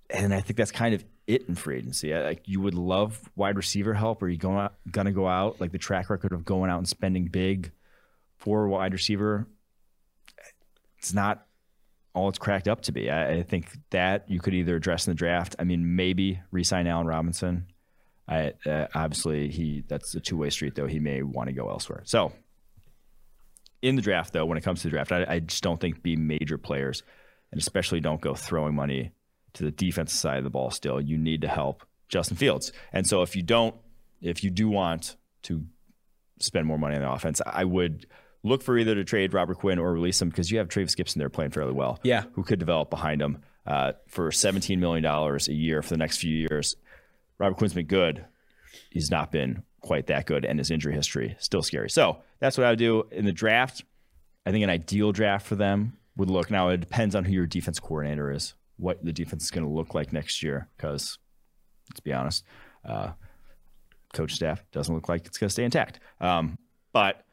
and 0.10 0.34
I 0.34 0.40
think 0.40 0.58
that's 0.58 0.72
kind 0.72 0.96
of 0.96 1.04
it 1.28 1.48
in 1.48 1.56
free 1.56 1.78
agency. 1.78 2.14
Like 2.14 2.48
you 2.48 2.62
would 2.62 2.74
love 2.74 3.30
wide 3.36 3.58
receiver 3.58 3.94
help. 3.94 4.24
Are 4.24 4.30
you 4.30 4.38
going 4.38 4.70
gonna 4.90 5.12
go 5.12 5.28
out 5.28 5.60
like 5.62 5.72
the 5.72 5.78
track 5.78 6.10
record 6.10 6.32
of 6.32 6.46
going 6.46 6.72
out 6.72 6.78
and 6.78 6.88
spending 6.88 7.26
big 7.26 7.72
for 8.38 8.68
wide 8.68 8.94
receiver? 8.94 9.46
It's 10.98 11.14
not 11.14 11.46
all 12.14 12.30
it's 12.30 12.40
cracked 12.40 12.68
up 12.68 12.82
to 12.82 12.92
be. 12.92 13.12
I, 13.12 13.34
I 13.34 13.44
think 13.44 13.70
that 13.92 14.30
you 14.30 14.40
could 14.40 14.54
either 14.54 14.76
address 14.76 15.06
in 15.06 15.12
the 15.12 15.16
draft. 15.16 15.56
I 15.60 15.66
mean, 15.66 15.96
maybe 15.96 16.40
re-sign 16.50 16.88
Allen 16.88 17.06
Robinson. 17.06 17.68
I 18.28 18.54
uh, 18.66 18.88
obviously 18.96 19.50
he 19.50 19.84
that's 19.88 20.16
a 20.16 20.20
two-way 20.20 20.50
street 20.50 20.76
though. 20.76 20.88
He 20.88 21.00
may 21.00 21.22
want 21.22 21.48
to 21.48 21.54
go 21.54 21.70
elsewhere. 21.70 22.02
So 22.06 22.32
in 23.82 23.96
the 23.96 24.02
draft, 24.02 24.34
though, 24.34 24.46
when 24.46 24.58
it 24.58 24.64
comes 24.64 24.82
to 24.82 24.88
the 24.88 24.92
draft, 24.92 25.12
I, 25.12 25.26
I 25.28 25.40
just 25.40 25.64
don't 25.64 25.80
think 25.80 26.02
be 26.02 26.16
major 26.16 26.58
players, 26.58 27.04
and 27.52 27.62
especially 27.62 28.00
don't 28.00 28.22
go 28.22 28.34
throwing 28.34 28.76
money 28.76 29.12
to 29.58 29.64
the 29.66 29.72
defensive 29.72 30.18
side 30.18 30.38
of 30.38 30.44
the 30.44 30.50
ball. 30.50 30.72
Still, 30.72 31.00
you 31.02 31.18
need 31.18 31.42
to 31.42 31.48
help 31.48 31.84
Justin 32.10 32.38
Fields, 32.38 32.72
and 32.94 33.06
so 33.08 33.22
if 33.22 33.36
you 33.36 33.44
don't, 33.44 33.76
if 34.22 34.44
you 34.44 34.50
do 34.50 34.70
want 34.70 35.16
to 35.44 35.66
spend 36.40 36.66
more 36.66 36.78
money 36.78 36.96
on 36.96 37.02
the 37.02 37.12
offense, 37.12 37.42
I 37.46 37.64
would 37.66 38.06
look 38.44 38.62
for 38.64 38.78
either 38.78 38.96
to 38.96 39.04
trade 39.04 39.34
Robert 39.34 39.58
Quinn 39.58 39.80
or 39.80 39.92
release 39.92 40.22
him 40.22 40.30
because 40.30 40.50
you 40.52 40.58
have 40.60 40.70
Trevis 40.70 40.96
Gipson 40.96 41.16
there 41.16 41.30
playing 41.30 41.52
fairly 41.52 41.74
well. 41.74 42.00
Yeah. 42.04 42.24
who 42.34 42.44
could 42.44 42.60
develop 42.60 42.90
behind 42.90 43.22
him 43.22 43.40
uh, 43.66 43.94
for 44.08 44.32
seventeen 44.32 44.80
million 44.80 45.04
dollars 45.04 45.48
a 45.48 45.54
year 45.54 45.82
for 45.82 45.90
the 45.90 45.98
next 45.98 46.18
few 46.18 46.36
years. 46.36 46.76
Robert 47.40 47.58
Quinn's 47.58 47.74
been 47.74 47.88
good. 47.88 48.26
He's 48.90 49.12
not 49.12 49.32
been 49.32 49.64
quite 49.82 50.08
that 50.08 50.26
good, 50.26 50.46
and 50.46 50.60
his 50.60 50.72
injury 50.72 50.94
history 50.94 51.36
still 51.40 51.62
scary. 51.62 51.90
So 51.90 52.20
that's 52.40 52.58
what 52.58 52.66
I 52.66 52.70
would 52.72 52.80
do 52.80 53.04
in 53.12 53.26
the 53.26 53.32
draft. 53.32 53.84
I 54.46 54.52
think 54.52 54.64
an 54.64 54.70
ideal 54.70 55.12
draft 55.12 55.46
for 55.46 55.56
them 55.56 55.98
would 56.16 56.30
look 56.30 56.50
now. 56.50 56.70
It 56.70 56.78
depends 56.80 57.16
on 57.16 57.26
who 57.26 57.34
your 57.34 57.46
defense 57.46 57.80
coordinator 57.80 58.32
is, 58.32 58.54
what 58.78 59.04
the 59.04 59.14
defense 59.14 59.44
is 59.44 59.52
going 59.52 59.66
to 59.66 59.74
look 59.74 59.94
like 59.94 60.14
next 60.14 60.42
year. 60.42 60.68
Because 60.78 61.18
let's 61.90 62.00
be 62.00 62.14
honest, 62.14 62.44
uh, 62.86 63.12
coach 64.14 64.34
staff 64.34 64.64
doesn't 64.72 64.94
look 64.94 65.10
like 65.10 65.26
it's 65.26 65.38
going 65.38 65.48
to 65.48 65.54
stay 65.54 65.64
intact. 65.64 66.00
Um, 66.22 66.58
but 66.94 67.24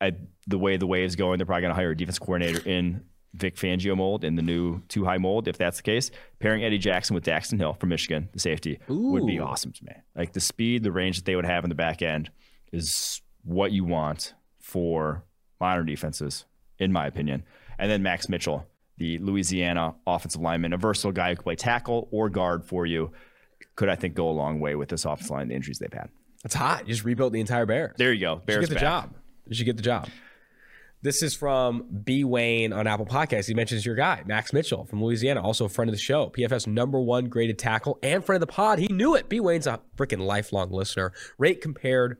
I, 0.00 0.12
the 0.46 0.58
way 0.58 0.76
the 0.76 0.86
way 0.86 1.04
is 1.04 1.16
going, 1.16 1.38
they're 1.38 1.46
probably 1.46 1.62
going 1.62 1.70
to 1.70 1.76
hire 1.76 1.90
a 1.90 1.96
defense 1.96 2.18
coordinator 2.18 2.66
in 2.68 3.02
Vic 3.34 3.56
Fangio 3.56 3.96
mold 3.96 4.24
in 4.24 4.36
the 4.36 4.42
new 4.42 4.80
two 4.88 5.04
high 5.04 5.18
mold. 5.18 5.48
If 5.48 5.58
that's 5.58 5.78
the 5.78 5.82
case, 5.82 6.10
pairing 6.38 6.64
Eddie 6.64 6.78
Jackson 6.78 7.14
with 7.14 7.24
Daxton 7.24 7.58
Hill 7.58 7.74
from 7.74 7.90
Michigan, 7.90 8.28
the 8.32 8.40
safety, 8.40 8.78
would 9.12 9.26
be 9.26 9.38
awesome 9.38 9.72
to 9.72 9.84
me. 9.84 9.92
Like 10.16 10.32
the 10.32 10.40
speed, 10.40 10.82
the 10.82 10.92
range 10.92 11.16
that 11.16 11.24
they 11.24 11.36
would 11.36 11.44
have 11.46 11.64
in 11.64 11.68
the 11.68 11.74
back 11.74 12.02
end 12.02 12.30
is 12.72 13.20
what 13.44 13.72
you 13.72 13.84
want 13.84 14.34
for 14.60 15.24
modern 15.60 15.86
defenses, 15.86 16.44
in 16.78 16.92
my 16.92 17.06
opinion. 17.06 17.44
And 17.78 17.90
then 17.90 18.02
Max 18.02 18.28
Mitchell, 18.28 18.66
the 18.98 19.18
Louisiana 19.18 19.94
offensive 20.06 20.40
lineman, 20.40 20.72
a 20.72 20.76
versatile 20.76 21.12
guy 21.12 21.30
who 21.30 21.36
can 21.36 21.44
play 21.44 21.56
tackle 21.56 22.08
or 22.10 22.28
guard 22.28 22.64
for 22.64 22.84
you, 22.84 23.12
could 23.76 23.88
I 23.88 23.94
think 23.94 24.14
go 24.14 24.28
a 24.28 24.32
long 24.32 24.60
way 24.60 24.74
with 24.74 24.88
this 24.88 25.04
offensive 25.04 25.30
line, 25.30 25.48
the 25.48 25.54
injuries 25.54 25.78
they've 25.78 25.92
had. 25.92 26.10
That's 26.42 26.54
hot. 26.54 26.86
You 26.86 26.94
just 26.94 27.04
rebuilt 27.04 27.32
the 27.32 27.40
entire 27.40 27.66
Bears. 27.66 27.94
There 27.96 28.12
you 28.12 28.20
go. 28.20 28.34
You 28.34 28.40
Bears 28.46 28.64
should 28.64 28.68
get 28.68 28.68
the 28.68 28.74
back. 28.74 28.82
job. 28.82 29.14
You 29.46 29.54
should 29.54 29.66
get 29.66 29.76
the 29.76 29.82
job. 29.82 30.08
This 31.00 31.22
is 31.22 31.32
from 31.36 31.84
B. 32.04 32.24
Wayne 32.24 32.72
on 32.72 32.88
Apple 32.88 33.06
Podcasts. 33.06 33.46
He 33.46 33.54
mentions 33.54 33.86
your 33.86 33.94
guy, 33.94 34.24
Max 34.26 34.52
Mitchell 34.52 34.84
from 34.84 35.02
Louisiana, 35.02 35.40
also 35.40 35.64
a 35.64 35.68
friend 35.68 35.88
of 35.88 35.94
the 35.94 36.00
show. 36.00 36.28
PFF 36.30 36.66
number 36.66 37.00
one 37.00 37.26
graded 37.26 37.56
tackle 37.56 38.00
and 38.02 38.24
friend 38.24 38.42
of 38.42 38.48
the 38.48 38.52
pod. 38.52 38.80
He 38.80 38.88
knew 38.88 39.14
it. 39.14 39.28
B. 39.28 39.38
Wayne's 39.38 39.68
a 39.68 39.80
freaking 39.96 40.18
lifelong 40.26 40.72
listener. 40.72 41.12
Rate 41.38 41.60
compared. 41.60 42.18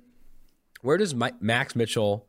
Where 0.82 0.96
does 0.96 1.12
Max 1.12 1.74
Mitchell 1.74 2.27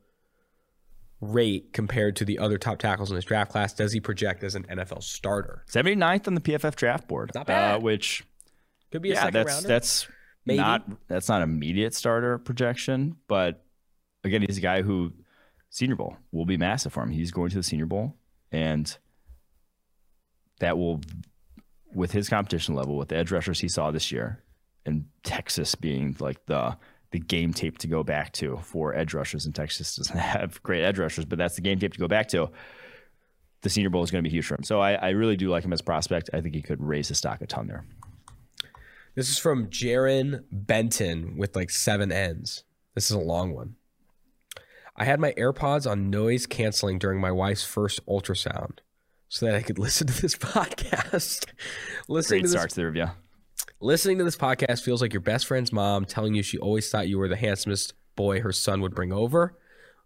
rate 1.22 1.74
compared 1.74 2.16
to 2.18 2.26
the 2.26 2.40
other 2.40 2.58
top 2.58 2.80
tackles 2.80 3.10
in 3.10 3.16
his 3.16 3.26
draft 3.26 3.52
class? 3.52 3.74
Does 3.74 3.92
he 3.92 4.00
project 4.00 4.44
as 4.44 4.56
an 4.56 4.64
NFL 4.64 5.04
starter? 5.04 5.64
79th 5.70 6.28
on 6.28 6.36
the 6.36 6.42
PFF 6.42 6.76
draft 6.76 7.08
board. 7.08 7.32
Not 7.36 7.48
bad. 7.48 7.76
Uh, 7.76 7.80
which 7.80 8.24
Could 8.92 9.02
be 9.02 9.12
a 9.12 9.14
yeah, 9.16 9.20
second 9.24 9.34
that's 9.34 9.54
rounder. 9.54 9.68
that's 9.68 10.08
Maybe. 10.46 10.58
not 10.58 10.90
that's 11.08 11.30
not 11.30 11.42
immediate 11.42 11.94
starter 11.94 12.38
projection, 12.38 13.18
but 13.28 13.64
again, 14.24 14.42
he's 14.42 14.58
a 14.58 14.62
guy 14.62 14.82
who 14.82 15.14
Senior 15.70 15.96
Bowl 15.96 16.18
will 16.32 16.46
be 16.46 16.58
massive 16.58 16.94
for 16.94 17.04
him. 17.04 17.12
He's 17.12 17.32
going 17.32 17.50
to 17.52 17.58
the 17.58 17.64
Senior 17.64 17.86
Bowl, 17.86 18.16
and 18.52 18.98
that 20.60 20.78
will, 20.78 21.02
with 21.94 22.12
his 22.12 22.30
competition 22.30 22.76
level, 22.76 22.98
with 22.98 23.10
the 23.10 23.18
edge 23.18 23.32
rushers 23.32 23.60
he 23.60 23.68
saw 23.70 23.92
this 23.92 24.12
year, 24.12 24.44
and 24.86 25.06
Texas 25.24 25.76
being 25.76 26.16
like 26.20 26.46
the 26.48 26.78
the 27.12 27.20
game 27.20 27.54
tape 27.54 27.78
to 27.80 27.88
go 27.88 28.04
back 28.04 28.34
to 28.34 28.58
for 28.58 28.96
edge 28.96 29.14
rushers, 29.14 29.46
and 29.46 29.56
Texas 29.56 29.96
doesn't 29.96 30.18
have 30.18 30.62
great 30.64 30.84
edge 30.84 31.00
rushers, 31.00 31.26
but 31.26 31.38
that's 31.38 31.56
the 31.56 31.62
game 31.62 31.80
tape 31.80 31.94
to 31.94 32.00
go 32.00 32.08
back 32.08 32.28
to. 32.30 32.50
The 33.62 33.70
Senior 33.70 33.90
Bowl 33.90 34.04
is 34.04 34.12
going 34.12 34.24
to 34.24 34.30
be 34.30 34.34
huge 34.34 34.46
for 34.46 34.56
him. 34.56 34.64
So 34.64 34.80
I, 34.80 34.94
I 34.94 35.10
really 35.10 35.36
do 35.36 35.50
like 35.50 35.66
him 35.66 35.74
as 35.74 35.82
a 35.82 35.84
prospect. 35.84 36.30
I 36.34 36.40
think 36.40 36.56
he 36.56 36.62
could 36.62 36.82
raise 36.82 37.10
his 37.10 37.18
stock 37.18 37.42
a 37.42 37.48
ton 37.48 37.68
there. 37.68 37.86
This 39.16 39.30
is 39.30 39.38
from 39.38 39.68
Jaron 39.68 40.46
Benton 40.50 41.36
with 41.36 41.56
like 41.56 41.70
seven 41.70 42.12
ends. 42.12 42.64
This 42.96 43.12
is 43.12 43.18
a 43.18 43.20
long 43.20 43.54
one. 43.54 43.76
I 44.96 45.06
had 45.06 45.20
my 45.20 45.34
AirPods 45.34 45.90
on 45.90 46.10
noise 46.10 46.46
canceling 46.46 47.00
during 47.00 47.20
my 47.20 47.32
wife's 47.32 47.64
first 47.64 48.06
ultrasound 48.06 48.80
so 49.28 49.46
that 49.46 49.56
I 49.56 49.62
could 49.62 49.80
listen 49.80 50.08
to 50.08 50.22
this 50.22 50.36
podcast. 50.38 51.46
listening 52.08 52.42
Great 52.42 52.48
to 52.48 52.52
this, 52.52 52.52
start 52.52 52.70
to 52.70 52.76
the 52.76 52.86
review. 52.86 53.08
Listening 53.80 54.18
to 54.18 54.24
this 54.24 54.38
podcast 54.38 54.84
feels 54.84 55.02
like 55.02 55.14
your 55.14 55.22
best 55.22 55.48
friend's 55.48 55.72
mom 55.72 56.06
telling 56.06 56.34
you 56.34 56.44
she 56.44 56.58
always 56.58 56.90
thought 56.90 57.08
you 57.08 57.18
were 57.18 57.28
the 57.28 57.36
handsomest 57.36 57.94
boy 58.16 58.42
her 58.42 58.52
son 58.52 58.82
would 58.82 58.94
bring 58.94 59.14
over 59.14 59.58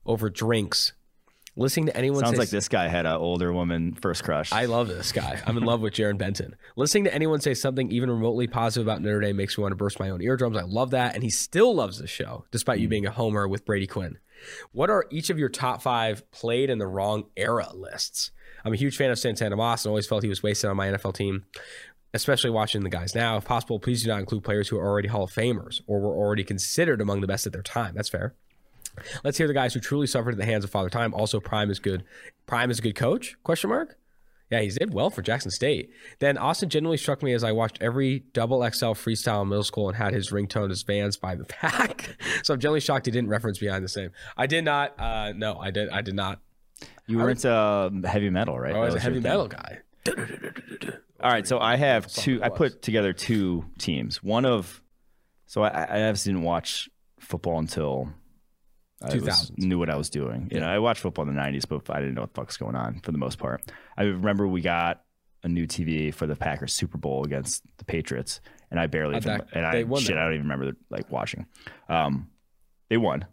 over 0.06 0.30
drinks. 0.30 0.94
Listening 1.56 1.86
to 1.86 1.96
anyone 1.96 2.22
Sounds 2.22 2.32
say 2.32 2.40
like 2.40 2.50
this 2.50 2.68
guy 2.68 2.88
had 2.88 3.06
an 3.06 3.16
older 3.16 3.54
woman 3.54 3.94
first 3.94 4.24
crush. 4.24 4.52
I 4.52 4.66
love 4.66 4.88
this 4.88 5.12
guy. 5.12 5.40
I'm 5.46 5.56
in 5.56 5.64
love 5.64 5.82
with 5.82 5.94
Jaron 5.94 6.18
Benton. 6.18 6.56
Listening 6.76 7.04
to 7.04 7.14
anyone 7.14 7.42
say 7.42 7.54
something 7.54 7.92
even 7.92 8.10
remotely 8.10 8.48
positive 8.48 8.88
about 8.88 9.04
Notre 9.04 9.22
Dame 9.22 9.38
makes 9.38 9.56
me 9.56 9.62
want 9.62 9.72
to 9.72 9.76
burst 9.76 10.00
my 10.00 10.10
own 10.10 10.24
eardrums. 10.24 10.58
I 10.58 10.64
love 10.64 10.90
that. 10.92 11.14
And 11.14 11.24
he 11.24 11.30
still 11.30 11.76
loves 11.76 12.00
the 12.00 12.08
show, 12.08 12.46
despite 12.50 12.80
you 12.80 12.88
mm. 12.88 12.92
being 12.92 13.06
a 13.06 13.12
homer 13.12 13.48
with 13.48 13.66
Brady 13.66 13.86
Quinn. 13.86 14.18
What 14.72 14.90
are 14.90 15.06
each 15.12 15.30
of 15.30 15.38
your 15.38 15.50
top 15.50 15.84
five 15.84 16.30
played 16.32 16.72
in 16.72 16.80
the 16.80 16.88
wrong 16.88 17.26
era 17.38 17.70
lists? 17.72 18.32
I'm 18.66 18.74
a 18.74 18.78
huge 18.78 18.98
fan 18.98 19.12
of 19.12 19.20
Santana 19.20 19.56
Moss 19.56 19.86
and 19.86 19.92
always 19.92 20.08
felt 20.08 20.24
he 20.24 20.30
was 20.30 20.42
wasted 20.42 20.72
on 20.72 20.78
my 20.78 20.88
NFL 20.88 21.14
team, 21.14 21.46
especially 22.14 22.50
watching 22.50 22.84
the 22.84 22.90
guys 22.90 23.16
now. 23.16 23.38
If 23.38 23.46
possible, 23.46 23.80
please 23.80 24.04
do 24.04 24.10
not 24.10 24.20
include 24.20 24.44
players 24.44 24.68
who 24.68 24.78
are 24.78 24.86
already 24.88 25.08
Hall 25.08 25.24
of 25.24 25.32
Famers 25.32 25.82
or 25.88 26.00
were 26.00 26.14
already 26.16 26.44
considered 26.44 27.02
among 27.02 27.22
the 27.22 27.28
best 27.28 27.46
at 27.48 27.54
their 27.54 27.62
time. 27.64 27.94
That's 27.96 28.10
fair. 28.10 28.36
Let's 29.24 29.38
hear 29.38 29.48
the 29.48 29.54
guys 29.56 29.74
who 29.74 29.80
truly 29.80 30.06
suffered 30.08 30.34
at 30.36 30.38
the 30.38 30.46
hands 30.46 30.64
of 30.64 30.70
Father 30.70 30.90
Time. 30.90 31.14
Also, 31.16 31.40
Prime 31.40 31.72
is 31.72 31.80
good. 31.80 32.04
Prime 32.46 32.70
is 32.70 32.78
a 32.80 32.82
good 32.84 32.96
coach? 32.96 33.36
Question 33.44 33.72
mark. 33.72 33.98
Yeah, 34.52 34.62
he 34.62 34.70
did 34.70 34.94
well 34.94 35.10
for 35.10 35.24
Jackson 35.24 35.50
State. 35.50 35.90
Then 36.20 36.38
Austin 36.38 36.70
genuinely 36.70 36.98
struck 36.98 37.24
me 37.24 37.34
as 37.34 37.44
I 37.44 37.52
watched 37.54 37.80
every 37.82 38.20
double 38.34 38.60
XL 38.62 38.92
freestyle 38.92 39.42
in 39.42 39.50
middle 39.50 39.64
school 39.64 39.88
and 39.88 39.98
had 39.98 40.14
his 40.14 40.30
ringtone 40.30 40.70
as 40.70 40.84
Vans 40.84 41.18
by 41.18 41.34
the 41.34 41.46
pack. 41.46 42.16
so 42.44 42.54
I'm 42.54 42.60
genuinely 42.60 42.82
shocked 42.82 43.08
he 43.08 43.12
didn't 43.12 43.32
reference 43.32 43.58
behind 43.58 43.84
the 43.84 43.90
same. 43.90 44.12
I 44.38 44.46
did 44.46 44.64
not. 44.64 44.94
Uh, 45.00 45.34
no, 45.36 45.58
I 45.60 45.72
did. 45.72 45.90
I 45.90 46.02
did 46.02 46.14
not. 46.14 46.40
you 47.08 47.18
were 47.18 47.32
into 47.32 47.52
um, 47.52 48.04
heavy 48.04 48.30
metal, 48.30 48.60
right? 48.60 48.76
I 48.76 48.80
was 48.80 48.94
That 48.94 49.00
a 49.00 49.02
heavy 49.02 49.22
metal 49.22 49.48
guy. 49.48 49.80
All 50.08 51.30
right, 51.30 51.48
so 51.48 51.60
I 51.60 51.76
have 51.78 52.08
two. 52.08 52.42
I 52.44 52.50
put 52.50 52.82
together 52.82 53.14
two 53.14 53.66
teams. 53.78 54.22
One 54.22 54.46
of, 54.46 54.82
so 55.46 55.64
I, 55.64 55.70
I 55.70 56.02
obviously 56.04 56.34
didn't 56.34 56.44
watch 56.46 56.90
football 57.20 57.60
until 57.60 58.10
I 59.02 59.10
was, 59.16 59.52
knew 59.58 59.80
what 59.80 59.90
I 59.90 59.96
was 59.96 60.10
doing. 60.10 60.50
You 60.52 60.60
know, 60.60 60.68
I 60.68 60.80
watched 60.80 61.02
football 61.02 61.28
in 61.28 61.34
the 61.34 61.42
'90s, 61.42 61.66
but 61.68 61.90
I 61.90 62.00
didn't 62.00 62.16
know 62.16 62.22
what 62.22 62.34
the 62.34 62.42
fuck's 62.42 62.58
going 62.58 62.76
on 62.76 63.00
for 63.02 63.12
the 63.14 63.18
most 63.18 63.38
part. 63.40 63.62
I 63.98 64.04
remember 64.04 64.48
we 64.48 64.62
got 64.62 65.02
a 65.44 65.48
new 65.48 65.66
TV 65.68 66.14
for 66.14 66.28
the 66.28 66.36
Packers 66.36 66.74
Super 66.74 66.98
Bowl 66.98 67.24
against 67.24 67.64
the 67.78 67.86
Patriots, 67.86 68.42
and 68.72 68.80
I 68.80 68.88
barely, 68.88 69.16
even, 69.18 69.38
that- 69.38 69.48
and 69.54 69.66
I 69.66 69.72
shit, 70.04 70.16
that. 70.16 70.22
I 70.22 70.26
don't 70.26 70.34
even 70.36 70.50
remember 70.50 70.78
like 70.90 71.10
watching. 71.10 71.46
Um, 71.88 72.30
they 72.90 72.98
won. 72.98 73.26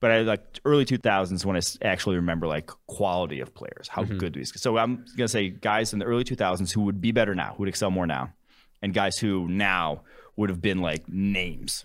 But 0.00 0.10
I 0.12 0.20
like 0.20 0.60
early 0.64 0.84
2000s 0.84 1.44
when 1.44 1.56
I 1.56 1.60
actually 1.84 2.16
remember 2.16 2.46
like 2.46 2.70
quality 2.86 3.40
of 3.40 3.52
players, 3.54 3.88
how 3.88 4.04
Mm-hmm. 4.04 4.18
good 4.18 4.34
these. 4.34 4.52
So 4.60 4.78
I'm 4.78 5.04
gonna 5.16 5.26
say 5.28 5.48
guys 5.50 5.92
in 5.92 5.98
the 5.98 6.04
early 6.04 6.22
2000s 6.24 6.70
who 6.72 6.82
would 6.82 7.00
be 7.00 7.10
better 7.12 7.34
now, 7.34 7.54
who 7.56 7.62
would 7.64 7.68
excel 7.68 7.90
more 7.90 8.06
now, 8.06 8.32
and 8.80 8.94
guys 8.94 9.18
who 9.18 9.48
now 9.48 10.02
would 10.36 10.50
have 10.50 10.60
been 10.62 10.78
like 10.78 11.08
names 11.08 11.84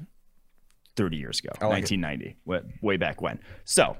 30 0.95 1.17
years 1.17 1.39
ago, 1.39 1.49
like 1.59 1.71
1990, 1.71 2.37
wa- 2.45 2.61
way 2.83 2.97
back 2.97 3.19
when. 3.21 3.39
So 3.65 3.97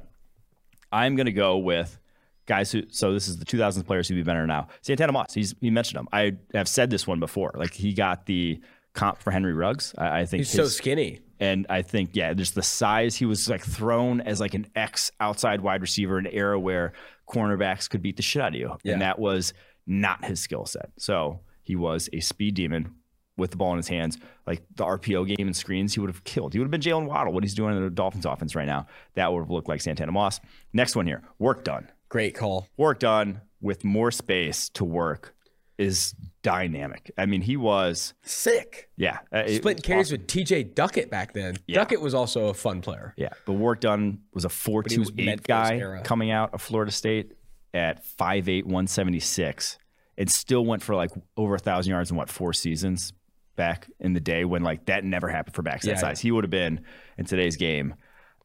I'm 0.92 1.16
gonna 1.16 1.32
go 1.32 1.58
with 1.58 1.98
guys 2.46 2.72
who. 2.72 2.84
So 2.90 3.14
this 3.14 3.28
is 3.28 3.40
the 3.40 3.46
2000s 3.46 3.84
players 3.86 4.08
who 4.08 4.14
would 4.16 4.24
be 4.24 4.30
better 4.30 4.46
now. 4.46 4.68
Santana 4.82 5.12
Moss, 5.12 5.34
he's 5.34 5.56
he 5.60 5.72
mentioned 5.72 6.00
him. 6.02 6.08
I 6.14 6.34
have 6.54 6.68
said 6.68 6.92
this 6.92 7.08
one 7.08 7.20
before. 7.20 7.52
Like 7.56 7.74
he 7.74 7.94
got 7.94 8.28
the 8.28 8.62
comp 8.94 9.18
for 9.18 9.32
Henry 9.32 9.54
Ruggs. 9.54 9.96
I, 9.98 10.20
I 10.20 10.26
think 10.28 10.42
He's 10.42 10.52
so 10.52 10.66
skinny. 10.68 11.22
And 11.44 11.68
I 11.70 11.82
think, 11.82 12.12
yeah, 12.14 12.34
just 12.34 12.56
the 12.56 12.64
size. 12.64 13.18
He 13.18 13.26
was 13.26 13.50
like 13.50 13.62
thrown 13.62 14.22
as 14.22 14.40
like 14.40 14.54
an 14.54 14.66
X 14.78 15.12
outside 15.20 15.60
wide 15.60 15.82
receiver, 15.82 16.18
in 16.18 16.26
an 16.26 16.32
era 16.34 16.58
where 16.58 16.94
cornerbacks 17.30 17.90
could 17.90 18.02
beat 18.02 18.16
the 18.16 18.24
shit 18.24 18.42
out 18.42 18.54
of 18.54 18.60
you. 18.60 18.78
Yeah. 18.84 18.94
And 18.94 19.02
that 19.02 19.20
was 19.20 19.54
not 19.86 20.24
his 20.24 20.40
skill 20.40 20.66
set. 20.66 20.92
So 20.98 21.42
he 21.62 21.76
was 21.76 22.10
a 22.14 22.22
speed 22.22 22.56
demon 22.56 22.96
with 23.36 23.52
the 23.52 23.58
ball 23.58 23.72
in 23.72 23.78
his 23.78 23.90
hands. 23.90 24.18
Like 24.48 24.64
the 24.76 24.86
RPO 24.86 25.36
game 25.36 25.48
and 25.48 25.56
screens, 25.56 25.94
he 25.94 26.00
would 26.00 26.10
have 26.10 26.24
killed. 26.24 26.54
He 26.54 26.60
would 26.60 26.66
have 26.66 26.72
been 26.72 26.80
Jaylen 26.80 27.08
Waddle, 27.08 27.34
what 27.34 27.44
he's 27.44 27.56
doing 27.56 27.76
in 27.76 27.84
the 27.84 27.90
Dolphins 27.90 28.26
offense 28.26 28.56
right 28.56 28.68
now. 28.68 28.88
That 29.16 29.34
would 29.34 29.40
have 29.40 29.50
looked 29.50 29.68
like 29.68 29.82
Santana 29.82 30.14
Moss. 30.14 30.40
Next 30.72 30.96
one 30.96 31.08
here 31.08 31.24
Warrick 31.40 31.66
Dunn. 31.66 31.90
Great 32.08 32.36
call. 32.36 32.70
Warrick 32.78 33.00
Dunn 33.00 33.42
with 33.60 33.84
more 33.84 34.12
space 34.12 34.70
to 34.70 34.86
work 34.86 35.36
is 35.78 36.14
dynamic. 36.44 37.10
I 37.18 37.26
mean, 37.26 37.42
he 37.42 37.58
was, 37.58 38.14
Sick. 38.22 38.90
yeah. 38.98 39.20
uh, 39.34 39.40
it 39.40 39.58
Splitting 39.58 39.82
carries 39.82 40.08
awesome. 40.08 40.20
with 40.22 40.28
TJ 40.28 40.76
Duckett 40.76 41.10
back 41.10 41.34
then. 41.34 41.58
Yeah. 41.68 41.76
Duckett 41.80 42.02
was 42.02 42.14
also 42.14 42.48
a 42.48 42.54
fun 42.54 42.82
player. 42.82 43.14
Yeah, 43.18 43.30
but 43.46 43.54
Warrick 43.54 43.80
Dunn 43.80 44.20
was 44.34 44.46
a 44.46 44.50
four 44.50 44.84
he 44.88 44.96
two 44.96 45.00
was 45.02 45.14
meant 45.14 45.28
eight 45.30 45.32
for 45.32 45.38
this 45.42 45.46
guy 45.48 45.78
era. 45.78 46.02
coming 46.04 46.32
out 46.32 46.54
of 46.54 46.62
Florida 46.62 46.92
State 46.92 47.34
at 47.74 48.06
5'8", 48.06 48.66
176 48.66 49.78
and 50.18 50.30
still 50.30 50.64
went 50.66 50.84
for 50.84 50.94
like 50.96 51.10
over 51.38 51.56
a 51.56 51.60
thousand 51.60 51.90
yards 51.90 52.12
in 52.12 52.18
what 52.18 52.30
four 52.30 52.54
seasons 52.54 53.14
back 53.56 53.88
in 54.00 54.14
the 54.14 54.20
day 54.20 54.46
when 54.46 54.62
like 54.64 54.86
that 54.86 55.04
never 55.04 55.28
happened 55.28 55.56
for 55.56 55.62
backs 55.64 55.86
Yeah. 55.86 55.94
that 55.94 56.00
size. 56.02 56.20
He 56.20 56.32
would 56.32 56.44
have 56.44 56.52
been 56.52 56.84
in 57.18 57.26
today's 57.26 57.58
game. 57.58 57.96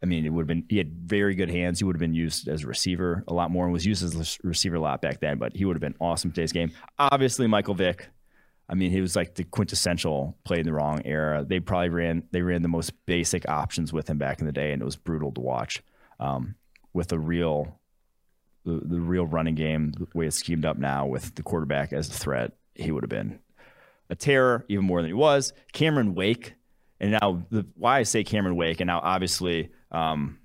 I 0.03 0.07
mean, 0.07 0.25
it 0.25 0.31
would 0.31 0.43
have 0.43 0.47
been. 0.47 0.65
He 0.69 0.79
had 0.79 0.93
very 0.93 1.35
good 1.35 1.51
hands. 1.51 1.81
He 1.81 1.85
would 1.85 1.97
have 1.97 2.01
been 2.01 2.15
used 2.15 2.49
as 2.49 2.63
a 2.63 2.67
receiver 2.67 3.25
a 3.27 3.35
lot 3.35 3.51
more, 3.51 3.65
and 3.65 3.73
was 3.73 3.85
used 3.85 4.05
as 4.05 4.15
a 4.15 4.47
receiver 4.47 4.77
a 4.77 4.81
lot 4.81 5.03
back 5.03 5.21
then. 5.21 5.39
But 5.39 5.57
he 5.57 5.65
would 5.65 5.75
have 5.75 5.81
been 5.81 5.97
awesome 6.01 6.31
today's 6.31 6.53
game. 6.53 6.71
Obviously, 6.99 7.47
Michael 7.47 7.75
Vick. 7.75 8.09
I 8.71 8.75
mean, 8.75 8.91
he 8.91 9.01
was 9.01 9.17
like 9.17 9.35
the 9.35 9.45
quintessential 9.45 10.37
play 10.45 10.59
in 10.59 10.67
the 10.67 10.73
wrong 10.73 11.01
era. 11.05 11.45
They 11.45 11.59
probably 11.59 11.89
ran 11.89 12.23
they 12.31 12.43
ran 12.43 12.63
the 12.63 12.69
most 12.69 12.93
basic 13.07 13.49
options 13.49 13.93
with 13.93 14.09
him 14.09 14.19
back 14.19 14.41
in 14.41 14.47
the 14.47 14.53
day, 14.53 14.73
and 14.73 14.81
it 14.81 14.85
was 14.85 14.97
brutal 14.97 15.33
to 15.33 15.41
watch. 15.41 15.83
Um, 16.21 16.55
with 16.93 17.13
a 17.13 17.19
real 17.19 17.79
the, 18.65 18.81
the 18.85 19.01
real 19.01 19.27
running 19.27 19.55
game, 19.55 19.93
the 19.93 20.07
way 20.15 20.27
it's 20.27 20.37
schemed 20.37 20.65
up 20.65 20.77
now 20.77 21.07
with 21.07 21.35
the 21.35 21.43
quarterback 21.43 21.93
as 21.93 22.09
a 22.09 22.13
threat, 22.13 22.53
he 22.75 22.93
would 22.93 23.03
have 23.03 23.11
been 23.11 23.41
a 24.11 24.15
terror 24.15 24.65
even 24.69 24.85
more 24.85 25.01
than 25.01 25.09
he 25.09 25.15
was. 25.15 25.53
Cameron 25.73 26.15
Wake, 26.15 26.55
and 27.01 27.13
now 27.13 27.43
the 27.51 27.67
why 27.75 27.99
I 27.99 28.03
say 28.05 28.23
Cameron 28.23 28.57
Wake, 28.57 28.81
and 28.81 28.87
now 28.87 29.01
obviously 29.03 29.71
um, 29.91 30.39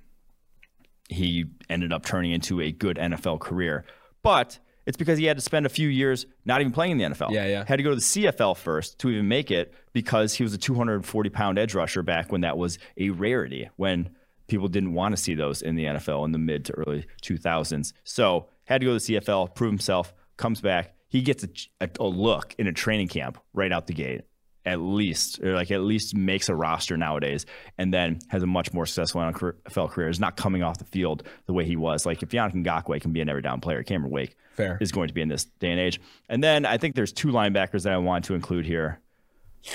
he 1.10 1.46
ended 1.70 1.94
up 1.94 2.06
turning 2.06 2.32
into 2.32 2.62
a 2.62 2.72
good 2.72 2.98
NFL 2.98 3.40
career. 3.40 3.86
But 4.22 4.60
It's 4.86 4.98
because 4.98 5.18
he 5.18 5.26
had 5.26 5.38
to 5.38 5.42
spend 5.42 5.66
a 5.66 5.70
few 5.70 5.88
years 5.88 6.26
not 6.44 6.60
even 6.60 6.74
playing 6.74 6.94
in 6.94 6.98
the 6.98 7.16
NFL. 7.16 7.32
Yeah, 7.32 7.46
yeah. 7.46 7.64
Had 7.66 7.78
to 7.78 7.84
go 7.84 7.90
to 7.92 7.96
the 7.96 8.02
CFL 8.02 8.58
first 8.58 9.00
to 9.00 9.10
even 9.10 9.28
make 9.28 9.50
it 9.50 9.74
because 9.94 10.34
he 10.34 10.44
was 10.44 10.54
a 10.54 10.58
240 10.58 11.30
pound 11.30 11.58
edge 11.58 11.74
rusher 11.74 12.04
back 12.04 12.32
when 12.32 12.42
that 12.42 12.58
was 12.58 12.80
a 12.98 13.10
rarity, 13.10 13.70
when 13.78 14.10
people 14.48 14.68
didn't 14.68 14.94
want 14.94 15.16
to 15.16 15.22
see 15.22 15.36
those 15.36 15.62
in 15.62 15.76
the 15.76 15.86
NFL 15.86 16.26
in 16.26 16.32
the 16.34 16.38
mid 16.38 16.66
to 16.66 16.74
early 16.74 17.06
2000s. 17.22 17.94
So 18.04 18.48
had 18.66 18.82
to 18.82 18.86
go 18.86 18.98
to 18.98 19.06
the 19.06 19.14
CFL, 19.16 19.56
prove 19.56 19.72
himself, 19.72 20.14
comes 20.38 20.60
back. 20.62 20.96
He 21.08 21.22
gets 21.22 21.44
a, 21.44 21.50
a, 21.80 21.90
a 22.00 22.08
look 22.08 22.56
in 22.58 22.68
a 22.68 22.74
training 22.74 23.08
camp 23.08 23.38
right 23.54 23.72
out 23.72 23.88
the 23.88 23.94
gate 23.94 24.24
at 24.66 24.80
least, 24.80 25.42
or 25.42 25.56
like 25.56 25.72
at 25.72 25.82
least 25.82 26.16
makes 26.16 26.50
a 26.50 26.56
roster 26.56 26.98
nowadays, 26.98 27.46
and 27.78 27.94
then 27.94 28.20
has 28.30 28.44
a 28.44 28.48
much 28.48 28.74
more 28.74 28.86
successful 28.86 29.22
NFL 29.22 29.90
career. 29.90 30.10
Is 30.10 30.20
not 30.20 30.38
coming 30.38 30.64
off 30.64 30.78
the 30.78 30.86
field 30.86 31.24
the 31.46 31.54
way 31.54 31.66
he 31.66 31.76
was. 31.76 32.06
Like 32.06 32.24
if 32.24 32.30
Yannick 32.30 32.64
Ngakoue 32.64 33.02
can 33.02 33.12
be 33.12 33.22
an 33.22 33.30
every 33.30 33.42
down 33.42 33.62
player, 33.62 33.84
Cameron 33.84 34.12
Wake 34.12 34.36
Fair. 34.54 34.78
is 34.80 34.92
going 34.92 35.08
to 35.08 35.14
be 35.14 35.22
in 35.22 35.30
this 35.30 35.46
day 35.46 35.72
and 35.72 35.80
age. 35.80 36.00
And 36.30 36.44
then 36.44 36.66
I 36.66 36.78
think 36.78 36.96
there's 36.96 37.12
two 37.12 37.30
linebackers 37.30 37.84
that 37.84 37.94
I 37.94 37.98
want 37.98 38.26
to 38.26 38.36
include 38.36 38.66
here. 38.66 39.00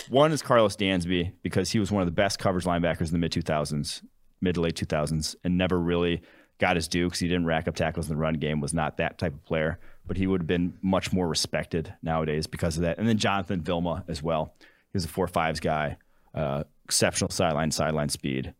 One 0.09 0.33
is 0.33 0.43
Karlos 0.43 0.77
Dansby 0.77 1.33
because 1.43 1.71
he 1.71 1.79
was 1.79 1.91
one 1.91 2.03
of 2.03 2.07
the 2.07 2.13
best 2.13 2.39
coverage 2.39 2.65
linebackers 2.65 3.07
in 3.07 3.13
the 3.13 3.19
mid 3.19 3.33
2000s, 3.33 4.03
mid 4.41 4.55
to 4.55 4.61
late 4.61 4.75
2000s, 4.75 5.35
and 5.45 5.57
never 5.57 5.79
really 5.79 6.23
got 6.59 6.77
his 6.77 6.89
due 6.89 7.07
because 7.07 7.21
he 7.21 7.29
didn't 7.29 7.47
rack 7.47 7.69
up 7.69 7.75
tackles 7.75 8.09
in 8.09 8.17
the 8.17 8.21
run 8.21 8.35
game. 8.35 8.61
Was 8.61 8.75
not 8.75 8.99
that 8.99 9.19
type 9.19 9.33
of 9.33 9.45
player, 9.45 9.79
but 10.07 10.17
he 10.17 10.27
would 10.27 10.43
have 10.43 10.47
been 10.47 10.77
much 10.83 11.13
more 11.13 11.27
respected 11.29 11.95
nowadays 12.03 12.47
because 12.47 12.77
of 12.77 12.83
that. 12.83 12.99
And 12.99 13.09
then 13.09 13.19
Jonathan 13.19 13.61
Vilma 13.63 14.05
as 14.09 14.23
well. 14.23 14.55
He 14.99 15.03
was 15.03 15.05
a 15.05 15.09
four 15.09 15.29
fives 15.29 15.61
guy, 15.61 15.97
uh, 16.35 16.65
exceptional 16.85 17.31
sideline 17.31 17.71
sideline 17.71 18.09
speed, 18.09 18.55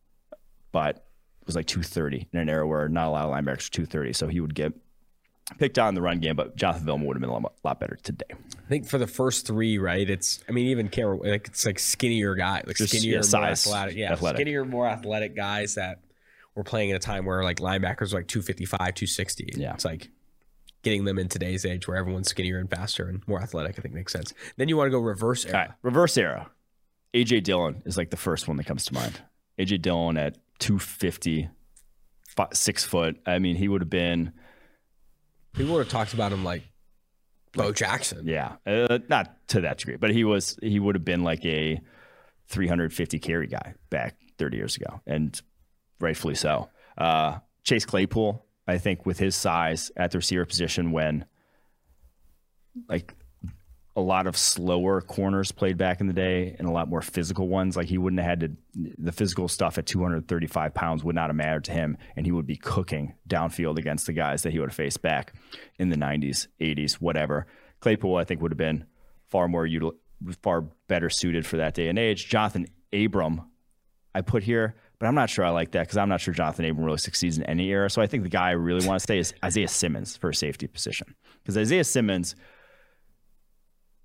but 0.73 1.05
was 1.47 1.57
like 1.57 1.67
230 1.67 2.29
in 2.33 2.39
an 2.39 2.49
era 2.49 2.65
where 2.67 2.89
not 2.89 3.09
a 3.09 3.11
lot 3.11 3.25
of 3.25 3.33
linebackers 3.33 3.67
were 3.71 3.87
230. 3.87 4.13
So 4.13 4.29
he 4.29 4.39
would 4.39 4.55
get 4.55 4.73
picked 5.59 5.79
on 5.79 5.89
in 5.89 5.95
the 5.95 6.03
run 6.03 6.21
game, 6.21 6.37
but 6.37 6.55
Jonathan 6.57 6.85
Vilma 6.85 7.05
would 7.07 7.17
have 7.17 7.21
been 7.23 7.31
a 7.31 7.39
lot, 7.65 7.81
better 7.81 7.99
today. 8.03 8.27
I 8.31 8.69
think 8.69 8.87
for 8.87 8.99
the 8.99 9.07
first 9.07 9.47
three, 9.47 9.79
right? 9.79 10.09
It's 10.09 10.45
I 10.49 10.53
mean 10.53 10.67
even 10.67 10.89
Cameron, 10.89 11.21
like 11.25 11.49
it's 11.49 11.65
like 11.67 11.79
skinnier 11.79 12.35
guy, 12.35 12.63
like 12.67 12.77
Just, 12.77 12.91
skinnier, 12.93 13.13
yeah, 13.13 13.17
more 13.17 13.23
size, 13.23 13.67
athletic, 13.67 13.97
yeah, 13.97 14.13
athletic. 14.13 14.37
skinnier, 14.37 14.65
more 14.65 14.87
athletic 14.87 15.35
guys 15.35 15.75
that 15.75 16.01
were 16.55 16.65
playing 16.65 16.91
at 16.91 16.97
a 16.97 17.01
time 17.01 17.25
where 17.25 17.43
like 17.43 17.59
linebackers 17.59 18.13
were 18.13 18.19
like 18.21 18.29
255, 18.29 18.79
260. 18.79 19.55
Yeah. 19.57 19.73
it's 19.75 19.85
like 19.85 20.11
getting 20.83 21.05
them 21.05 21.19
in 21.19 21.29
today's 21.29 21.65
age 21.67 21.89
where 21.89 21.97
everyone's 21.97 22.29
skinnier 22.29 22.59
and 22.59 22.71
faster 22.71 23.09
and 23.09 23.27
more 23.27 23.41
athletic. 23.43 23.79
I 23.79 23.83
think 23.83 23.95
makes 23.95 24.13
sense. 24.13 24.33
Then 24.57 24.69
you 24.69 24.77
want 24.77 24.87
to 24.87 24.91
go 24.91 24.99
reverse 25.01 25.45
era. 25.45 25.55
Right, 25.59 25.71
reverse 25.83 26.17
era. 26.17 26.51
AJ 27.15 27.43
Dillon 27.45 27.83
is 27.87 27.97
like 27.97 28.11
the 28.11 28.17
first 28.17 28.47
one 28.49 28.57
that 28.59 28.67
comes 28.67 28.85
to 28.87 28.95
mind. 28.95 29.21
AJ 29.59 29.83
Dillon 29.83 30.17
at 30.17 30.37
250, 30.61 31.49
fi- 32.29 32.49
six 32.53 32.85
foot. 32.85 33.17
I 33.27 33.39
mean, 33.39 33.57
he 33.57 33.67
would 33.69 33.81
have 33.81 33.91
been, 33.91 34.33
People 35.55 35.75
would 35.75 35.81
have 35.85 35.89
talked 35.89 36.15
about 36.15 36.33
him 36.33 36.45
like 36.45 36.63
Bo 37.55 37.73
Jackson. 37.73 38.27
yeah, 38.29 38.57
uh, 38.67 38.99
not 39.09 39.49
to 39.49 39.63
that 39.63 39.79
degree, 39.79 39.97
but 39.97 40.11
he 40.11 40.23
was, 40.23 40.57
he 40.63 40.79
would 40.79 40.95
have 40.95 41.05
been 41.05 41.25
like 41.25 41.45
a 41.45 41.81
350 42.49 43.19
carry 43.19 43.47
guy 43.47 43.75
back 43.91 44.17
30 44.39 44.57
years 44.57 44.77
ago, 44.77 45.01
and 45.07 45.41
rightfully 46.01 46.35
so. 46.35 46.69
Uh, 46.97 47.39
Chase 47.65 47.85
Claypool, 47.85 48.45
I 48.69 48.79
think, 48.79 49.07
with 49.07 49.19
his 49.19 49.35
size 49.35 49.91
at 49.97 50.13
the 50.13 50.19
receiver 50.19 50.45
position, 50.45 50.93
when 50.93 51.25
like 52.89 53.15
a 53.99 54.01
lot 54.01 54.29
of 54.29 54.37
slower 54.37 55.01
corners 55.01 55.51
played 55.51 55.77
back 55.77 56.01
in 56.01 56.07
the 56.07 56.13
day 56.13 56.55
and 56.57 56.69
a 56.69 56.71
lot 56.71 56.89
more 56.89 57.03
physical 57.03 57.49
ones. 57.49 57.77
Like 57.77 57.89
he 57.89 57.99
wouldn't 57.99 58.21
have 58.21 58.29
had 58.29 58.41
to, 58.41 58.93
the 58.97 59.11
physical 59.11 59.49
stuff 59.49 59.77
at 59.77 59.87
235 59.87 60.73
pounds 60.73 61.03
would 61.03 61.17
not 61.17 61.31
have 61.31 61.35
mattered 61.35 61.65
to 61.65 61.73
him. 61.73 61.99
And 62.15 62.25
he 62.25 62.31
would 62.31 62.47
be 62.47 62.55
cooking 62.55 63.15
downfield 63.29 63.77
against 63.77 64.07
the 64.07 64.13
guys 64.13 64.45
that 64.45 64.53
he 64.53 64.61
would 64.61 64.69
have 64.69 64.77
faced 64.77 65.03
back 65.03 65.35
in 65.81 65.89
the 65.89 65.97
90s, 65.97 66.47
80s, 66.61 66.93
whatever. 66.95 67.49
Claypool, 67.81 68.15
I 68.15 68.23
think, 68.23 68.41
would 68.41 68.53
have 68.53 68.59
been 68.59 68.85
far 69.27 69.49
more, 69.49 69.67
util, 69.67 69.95
far 70.43 70.61
better 70.87 71.11
suited 71.11 71.45
for 71.45 71.57
that 71.57 71.75
day 71.75 71.89
and 71.89 71.99
age. 71.99 72.31
Johnathan 72.31 72.69
Abram, 72.93 73.51
I 74.15 74.21
put 74.21 74.45
here, 74.45 74.77
but 74.99 75.07
I'm 75.07 75.15
not 75.15 75.31
sure 75.31 75.45
I 75.45 75.51
like 75.51 75.73
that 75.73 75.83
because 75.83 75.97
I'm 75.97 76.09
not 76.09 76.21
sure 76.21 76.35
Johnathan 76.35 76.71
Abram 76.71 76.85
really 76.85 76.99
succeeds 76.99 77.39
in 77.39 77.45
any 77.45 77.69
era. 77.71 77.89
So 77.89 78.03
I 78.03 78.07
think 78.07 78.23
the 78.23 78.29
guy 78.29 78.49
I 78.49 78.53
really 78.53 78.87
want 78.87 79.01
to 79.01 79.07
say 79.07 79.19
is 79.19 79.33
Isaiah 79.45 79.69
Simmons 79.69 80.17
for 80.17 80.31
a 80.31 80.35
safety 80.35 80.67
position 80.67 81.15
because 81.43 81.57
Isaiah 81.57 81.85
Simmons 81.85 82.35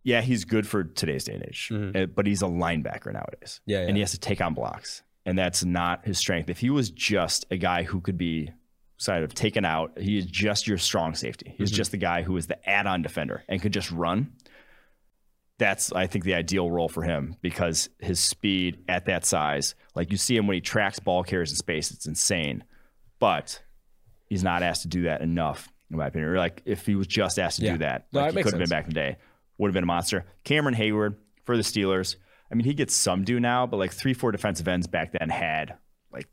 yeah, 0.04 0.22
he's 0.22 0.44
good 0.44 0.68
for 0.68 0.84
today's 0.84 1.24
day 1.24 1.34
and 1.36 1.44
age, 1.44 1.72
uh, 1.72 2.06
but 2.08 2.28
he's 2.28 2.42
a 2.42 2.46
linebacker 2.48 3.14
nowadays. 3.14 3.62
Yeah, 3.66 3.80
And 3.88 3.96
he 3.96 4.02
has 4.02 4.12
to 4.12 4.20
take 4.20 4.42
on 4.42 4.54
blocks. 4.54 5.02
And 5.26 5.38
that's 5.38 5.64
not 5.64 6.06
his 6.06 6.18
strength. 6.18 6.50
If 6.50 6.60
he 6.60 6.70
was 6.70 6.90
just 6.92 7.46
a 7.50 7.56
guy 7.56 7.84
who 7.84 8.02
could 8.02 8.18
be 8.18 8.52
sort 8.98 9.24
of 9.24 9.34
taken 9.34 9.64
out, 9.64 9.98
he 9.98 10.18
is 10.18 10.26
just 10.26 10.68
your 10.68 10.78
strong 10.78 11.16
safety. 11.16 11.56
He's 11.58 11.72
just 11.72 11.92
the 11.92 11.98
guy 11.98 12.24
who 12.24 12.36
is 12.36 12.48
the 12.48 12.70
add 12.70 12.86
on 12.88 13.02
defender 13.02 13.44
and 13.48 13.62
could 13.62 13.72
just 13.72 13.90
run. 13.92 14.34
That's, 15.60 15.92
I 15.94 16.08
think, 16.08 16.26
the 16.26 16.34
ideal 16.34 16.70
role 16.70 16.90
for 16.90 17.04
him 17.04 17.36
because 17.42 17.90
his 18.00 18.20
speed 18.20 18.80
at 18.90 19.06
that 19.06 19.26
size, 19.26 19.76
like 19.96 20.12
you 20.12 20.18
see 20.18 20.36
him 20.36 20.48
when 20.48 20.56
he 20.56 20.62
tracks 20.62 21.00
ball 21.00 21.24
carriers 21.24 21.52
in 21.52 21.56
space, 21.58 21.92
it's 21.92 22.08
insane. 22.08 22.64
But 23.20 23.62
he's 24.28 24.44
not 24.44 24.64
asked 24.64 24.82
to 24.82 24.88
do 24.88 25.04
that 25.04 25.22
enough, 25.22 25.70
in 25.92 25.98
my 25.98 26.08
opinion. 26.08 26.32
Or 26.32 26.38
like 26.38 26.64
if 26.66 26.86
he 26.86 26.96
was 26.96 27.08
just 27.08 27.38
asked 27.38 27.60
to 27.60 27.66
Yeah. 27.66 27.72
do 27.74 27.78
that, 27.80 28.08
No, 28.12 28.22
like 28.22 28.34
he 28.36 28.44
could 28.44 28.54
have 28.54 28.60
been 28.60 28.70
back 28.70 28.86
in 28.86 28.90
the 28.90 28.96
day, 28.96 29.18
would 29.58 29.68
have 29.68 29.74
been 29.74 29.84
a 29.84 29.88
monster. 29.88 30.26
Cameron 30.44 30.76
Heyward 30.76 31.16
for 31.46 31.56
the 31.56 31.64
Steelers. 31.64 32.16
I 32.52 32.56
mean, 32.56 32.66
he 32.66 32.74
gets 32.74 32.96
some 32.96 33.24
due 33.24 33.40
now, 33.40 33.66
but 33.68 33.78
like 33.78 33.92
three, 33.94 34.14
four 34.14 34.32
defensive 34.32 34.68
ends 34.68 34.88
back 34.88 35.12
then 35.18 35.30
had 35.30 35.76
like, 36.12 36.28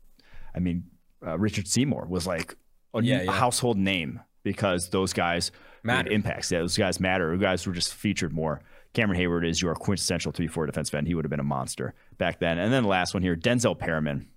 I 0.55 0.59
mean, 0.59 0.85
uh, 1.25 1.37
Richard 1.37 1.67
Seymour 1.67 2.07
was 2.09 2.25
like 2.25 2.55
a, 2.95 3.03
Yeah, 3.03 3.21
yeah. 3.21 3.31
household 3.31 3.77
name 3.77 4.19
because 4.43 4.89
those 4.89 5.13
guys 5.13 5.51
Matter. 5.83 6.09
made 6.09 6.15
impacts. 6.15 6.51
Yeah, 6.51 6.59
those 6.59 6.75
guys 6.77 6.99
matter. 6.99 7.29
Those 7.31 7.41
guys 7.41 7.67
were 7.67 7.73
just 7.73 7.93
featured 7.93 8.33
more. 8.33 8.61
Cameron 8.93 9.19
Heyward 9.19 9.47
is 9.47 9.61
your 9.61 9.73
quintessential 9.75 10.31
three, 10.31 10.47
four 10.47 10.65
defensive 10.65 10.95
end. 10.95 11.07
He 11.07 11.15
would 11.15 11.23
have 11.25 11.29
been 11.29 11.39
a 11.39 11.43
monster 11.43 11.93
back 12.17 12.39
then. 12.39 12.57
And 12.57 12.73
then 12.73 12.83
the 12.83 12.89
last 12.89 13.13
one 13.13 13.23
here, 13.23 13.35
Denzel 13.35 13.77
Perryman, 13.77 14.27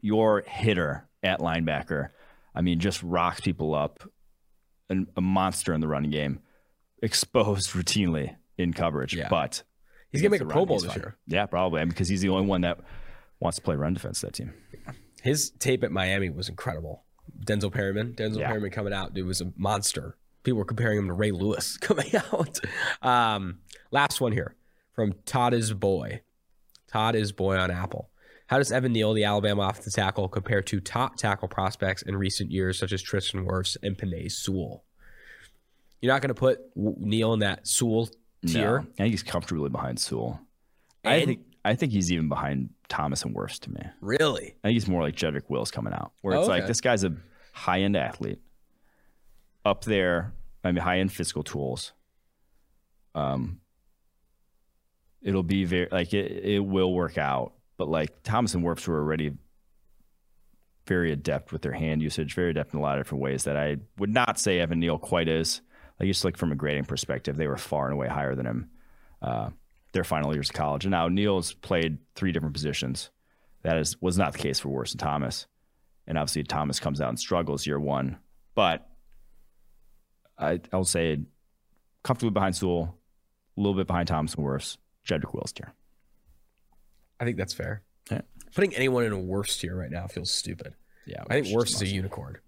your 0.00 0.42
hitter 0.46 1.08
at 1.22 1.40
linebacker. 1.40 2.08
I 2.54 2.60
mean, 2.62 2.80
just 2.80 3.02
rocks 3.02 3.40
people 3.40 3.74
up. 3.74 4.02
An, 4.88 5.06
a 5.16 5.20
monster 5.22 5.72
in 5.72 5.80
the 5.80 5.88
running 5.88 6.10
game, 6.10 6.40
exposed 7.02 7.70
routinely 7.72 8.36
in 8.58 8.72
coverage. 8.72 9.14
Yeah. 9.14 9.28
But 9.30 9.62
He's 10.10 10.20
gonna 10.20 10.30
make 10.32 10.42
a 10.42 10.46
Pro 10.46 10.66
Bowl 10.66 10.78
this 10.78 10.94
year. 10.94 11.16
Yeah, 11.26 11.46
probably. 11.46 11.80
I 11.80 11.84
mean, 11.84 11.90
because 11.90 12.08
he's 12.08 12.20
the 12.20 12.28
only 12.28 12.46
one 12.46 12.60
that 12.62 12.78
wants 13.40 13.56
to 13.56 13.62
play 13.62 13.74
run 13.76 13.94
defense 13.94 14.20
that 14.20 14.34
team. 14.34 14.52
His 15.22 15.50
tape 15.58 15.82
at 15.84 15.90
Miami 15.90 16.28
was 16.28 16.50
incredible. 16.50 17.04
Denzel 17.46 17.72
Perryman, 17.72 18.12
Denzel 18.14 18.40
Yeah. 18.40 18.48
Perryman 18.48 18.70
coming 18.70 18.92
out, 18.92 19.14
dude 19.14 19.26
was 19.26 19.40
a 19.40 19.52
monster. 19.56 20.16
People 20.42 20.58
were 20.58 20.64
comparing 20.64 20.98
him 20.98 21.06
to 21.08 21.12
Ray 21.12 21.30
Lewis 21.30 21.76
coming 21.80 22.10
out. 22.16 22.58
Um, 23.00 23.58
last 23.90 24.20
one 24.20 24.32
here 24.32 24.54
from 24.94 25.14
Todd 25.24 25.54
is 25.54 25.72
boy. 25.72 26.22
Todd 26.90 27.14
is 27.14 27.32
boy 27.32 27.56
on 27.56 27.70
Apple. 27.70 28.10
How 28.48 28.58
does 28.58 28.70
Evan 28.72 28.92
Neal, 28.92 29.14
the 29.14 29.24
Alabama 29.24 29.62
offensive 29.62 29.94
tackle, 29.94 30.28
compare 30.28 30.60
to 30.62 30.80
top 30.80 31.16
tackle 31.16 31.48
prospects 31.48 32.02
in 32.02 32.16
recent 32.16 32.50
years, 32.50 32.78
such 32.78 32.92
as 32.92 33.00
Tristan 33.00 33.46
Wirfs 33.46 33.76
and 33.82 33.96
Penei 33.96 34.30
Sewell? 34.30 34.84
You're 36.00 36.12
not 36.12 36.20
going 36.20 36.28
to 36.28 36.34
put 36.34 36.58
Neal 36.76 37.32
in 37.32 37.40
that 37.40 37.66
Sewell 37.66 38.10
tier. 38.46 38.80
No, 38.80 38.86
I 38.98 39.02
think 39.04 39.10
he's 39.12 39.22
comfortably 39.22 39.70
behind 39.70 40.00
Sewell. 40.00 40.40
I 41.04 41.24
think 41.24 41.40
I 41.64 41.74
think 41.76 41.92
he's 41.92 42.12
even 42.12 42.28
behind 42.28 42.70
Thomas 42.88 43.22
and 43.22 43.34
Wirfs 43.34 43.58
to 43.60 43.70
me. 43.72 43.80
Really? 44.00 44.54
I 44.62 44.68
think 44.68 44.74
he's 44.74 44.88
more 44.88 45.00
like 45.02 45.14
Jedrick 45.16 45.48
Wills 45.48 45.70
coming 45.70 45.92
out, 45.92 46.12
where 46.20 46.36
it's 46.36 46.46
Oh, 46.46 46.50
like 46.50 46.66
this 46.66 46.80
guy's 46.80 47.04
a 47.04 47.16
high 47.52 47.80
end 47.82 47.96
athlete, 47.96 48.40
up 49.64 49.84
there. 49.84 50.32
I 50.64 50.72
mean, 50.72 50.82
high 50.82 50.98
end 50.98 51.12
physical 51.12 51.42
tools. 51.42 51.92
Um, 53.14 53.60
it'll 55.22 55.42
be 55.42 55.64
very 55.64 55.88
like 55.90 56.14
it. 56.14 56.44
It 56.44 56.60
will 56.60 56.92
work 56.92 57.18
out, 57.18 57.52
but 57.76 57.88
like 57.88 58.22
Thomas 58.22 58.54
and 58.54 58.64
Wirfs 58.64 58.86
were 58.86 58.98
already 58.98 59.32
very 60.86 61.12
adept 61.12 61.52
with 61.52 61.62
their 61.62 61.72
hand 61.72 62.02
usage, 62.02 62.34
very 62.34 62.50
adept 62.50 62.74
in 62.74 62.80
a 62.80 62.82
lot 62.82 62.98
of 62.98 63.04
different 63.04 63.22
ways 63.22 63.44
that 63.44 63.56
I 63.56 63.76
would 63.98 64.10
not 64.10 64.38
say 64.38 64.58
Evan 64.58 64.80
Neal 64.80 64.98
quite 64.98 65.28
is. 65.28 65.60
Like 66.00 66.08
just 66.08 66.24
like 66.24 66.36
from 66.36 66.52
a 66.52 66.56
grading 66.56 66.86
perspective, 66.86 67.36
they 67.36 67.46
were 67.46 67.56
far 67.56 67.86
and 67.86 67.94
away 67.94 68.08
higher 68.08 68.34
than 68.34 68.46
him. 68.46 68.70
Uh, 69.20 69.50
their 69.92 70.04
final 70.04 70.34
years 70.34 70.48
of 70.48 70.54
college, 70.54 70.84
and 70.84 70.90
now 70.90 71.06
Neal's 71.06 71.52
played 71.52 71.98
three 72.14 72.32
different 72.32 72.54
positions. 72.54 73.10
That 73.62 73.78
is 73.78 74.00
was 74.00 74.18
not 74.18 74.32
the 74.32 74.38
case 74.38 74.58
for 74.58 74.68
Wirfs 74.68 74.92
and 74.92 75.00
Thomas, 75.00 75.46
and 76.06 76.18
obviously 76.18 76.42
Thomas 76.44 76.80
comes 76.80 77.00
out 77.00 77.10
and 77.10 77.20
struggles 77.20 77.66
year 77.66 77.78
one. 77.78 78.18
But 78.54 78.88
I 80.38 80.60
I 80.72 80.76
will 80.76 80.84
say 80.84 81.20
comfortably 82.02 82.32
behind 82.32 82.56
Sewell, 82.56 82.98
a 83.56 83.60
little 83.60 83.74
bit 83.76 83.86
behind 83.86 84.08
Thomas 84.08 84.34
and 84.34 84.44
Wirfs, 84.44 84.76
Jedrick 85.06 85.34
Wills 85.34 85.52
tier. 85.52 85.72
I 87.20 87.24
think 87.24 87.36
that's 87.36 87.54
fair. 87.54 87.82
Yeah. 88.10 88.22
Putting 88.54 88.74
anyone 88.74 89.04
in 89.04 89.12
a 89.12 89.16
Wirfs 89.16 89.58
tier 89.58 89.76
right 89.76 89.90
now 89.90 90.06
feels 90.06 90.30
stupid. 90.30 90.74
Yeah, 91.06 91.22
I 91.28 91.34
think 91.34 91.46
Wirfs 91.48 91.74
is 91.74 91.82
a 91.82 91.86
unicorn. 91.86 92.38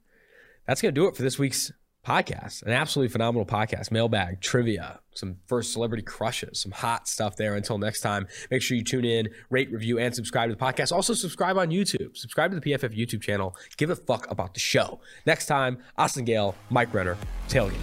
That's 0.66 0.82
going 0.82 0.94
to 0.94 1.00
do 1.00 1.06
it 1.06 1.16
for 1.16 1.22
this 1.22 1.38
week's 1.38 1.72
podcast. 2.04 2.62
An 2.62 2.72
absolutely 2.72 3.10
phenomenal 3.10 3.46
podcast. 3.46 3.90
Mailbag, 3.90 4.40
trivia, 4.40 5.00
some 5.14 5.36
first 5.46 5.72
celebrity 5.72 6.02
crushes, 6.02 6.60
some 6.60 6.72
hot 6.72 7.08
stuff 7.08 7.36
there. 7.36 7.54
Until 7.54 7.78
next 7.78 8.00
time, 8.00 8.26
make 8.50 8.62
sure 8.62 8.76
you 8.76 8.84
tune 8.84 9.04
in, 9.04 9.28
rate, 9.50 9.72
review, 9.72 9.98
and 9.98 10.14
subscribe 10.14 10.50
to 10.50 10.54
the 10.54 10.60
podcast. 10.60 10.92
Also, 10.92 11.14
subscribe 11.14 11.56
on 11.56 11.70
YouTube. 11.70 12.16
Subscribe 12.16 12.50
to 12.50 12.60
the 12.60 12.72
PFF 12.72 12.96
YouTube 12.96 13.22
channel. 13.22 13.56
Give 13.76 13.90
a 13.90 13.96
fuck 13.96 14.30
about 14.30 14.54
the 14.54 14.60
show. 14.60 15.00
Next 15.26 15.46
time, 15.46 15.78
Austin 15.96 16.24
Gayle, 16.24 16.54
Mike 16.70 16.92
Renner, 16.92 17.16
Tailgate. 17.48 17.74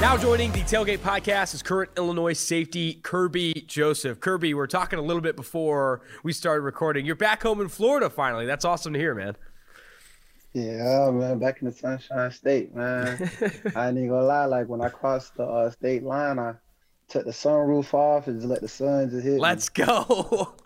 Now 0.00 0.14
joining 0.14 0.52
the 0.52 0.58
Tailgate 0.58 0.98
podcast 0.98 1.54
is 1.54 1.62
current 1.62 1.90
Illinois 1.96 2.34
safety 2.34 3.00
Kerby 3.02 3.66
Joseph. 3.66 4.20
Kerby, 4.20 4.52
we're 4.52 4.66
talking 4.66 4.98
a 4.98 5.02
little 5.02 5.22
bit 5.22 5.36
before 5.36 6.02
we 6.22 6.34
started 6.34 6.60
recording. 6.60 7.06
You're 7.06 7.14
back 7.14 7.42
home 7.42 7.62
in 7.62 7.68
Florida 7.68 8.10
finally. 8.10 8.44
That's 8.44 8.66
awesome 8.66 8.92
to 8.92 8.98
hear, 8.98 9.14
man. 9.14 9.36
Yeah, 10.56 11.10
man, 11.10 11.38
back 11.38 11.60
in 11.60 11.68
the 11.68 11.74
Sunshine 11.74 12.30
State, 12.30 12.74
man. 12.74 13.18
I 13.74 13.88
ain't 13.88 13.98
even 13.98 14.08
gonna 14.08 14.24
lie. 14.24 14.46
Like 14.46 14.70
when 14.70 14.80
I 14.80 14.88
crossed 14.88 15.34
the 15.34 15.44
uh, 15.44 15.70
state 15.70 16.02
line, 16.02 16.38
I 16.38 16.54
took 17.08 17.26
the 17.26 17.30
sunroof 17.30 17.92
off 17.92 18.26
and 18.26 18.38
just 18.40 18.48
let 18.48 18.62
the 18.62 18.68
sun 18.68 19.10
just 19.10 19.26
hit. 19.26 19.38
Let's 19.38 19.68
me. 19.76 19.84
go. 19.84 20.54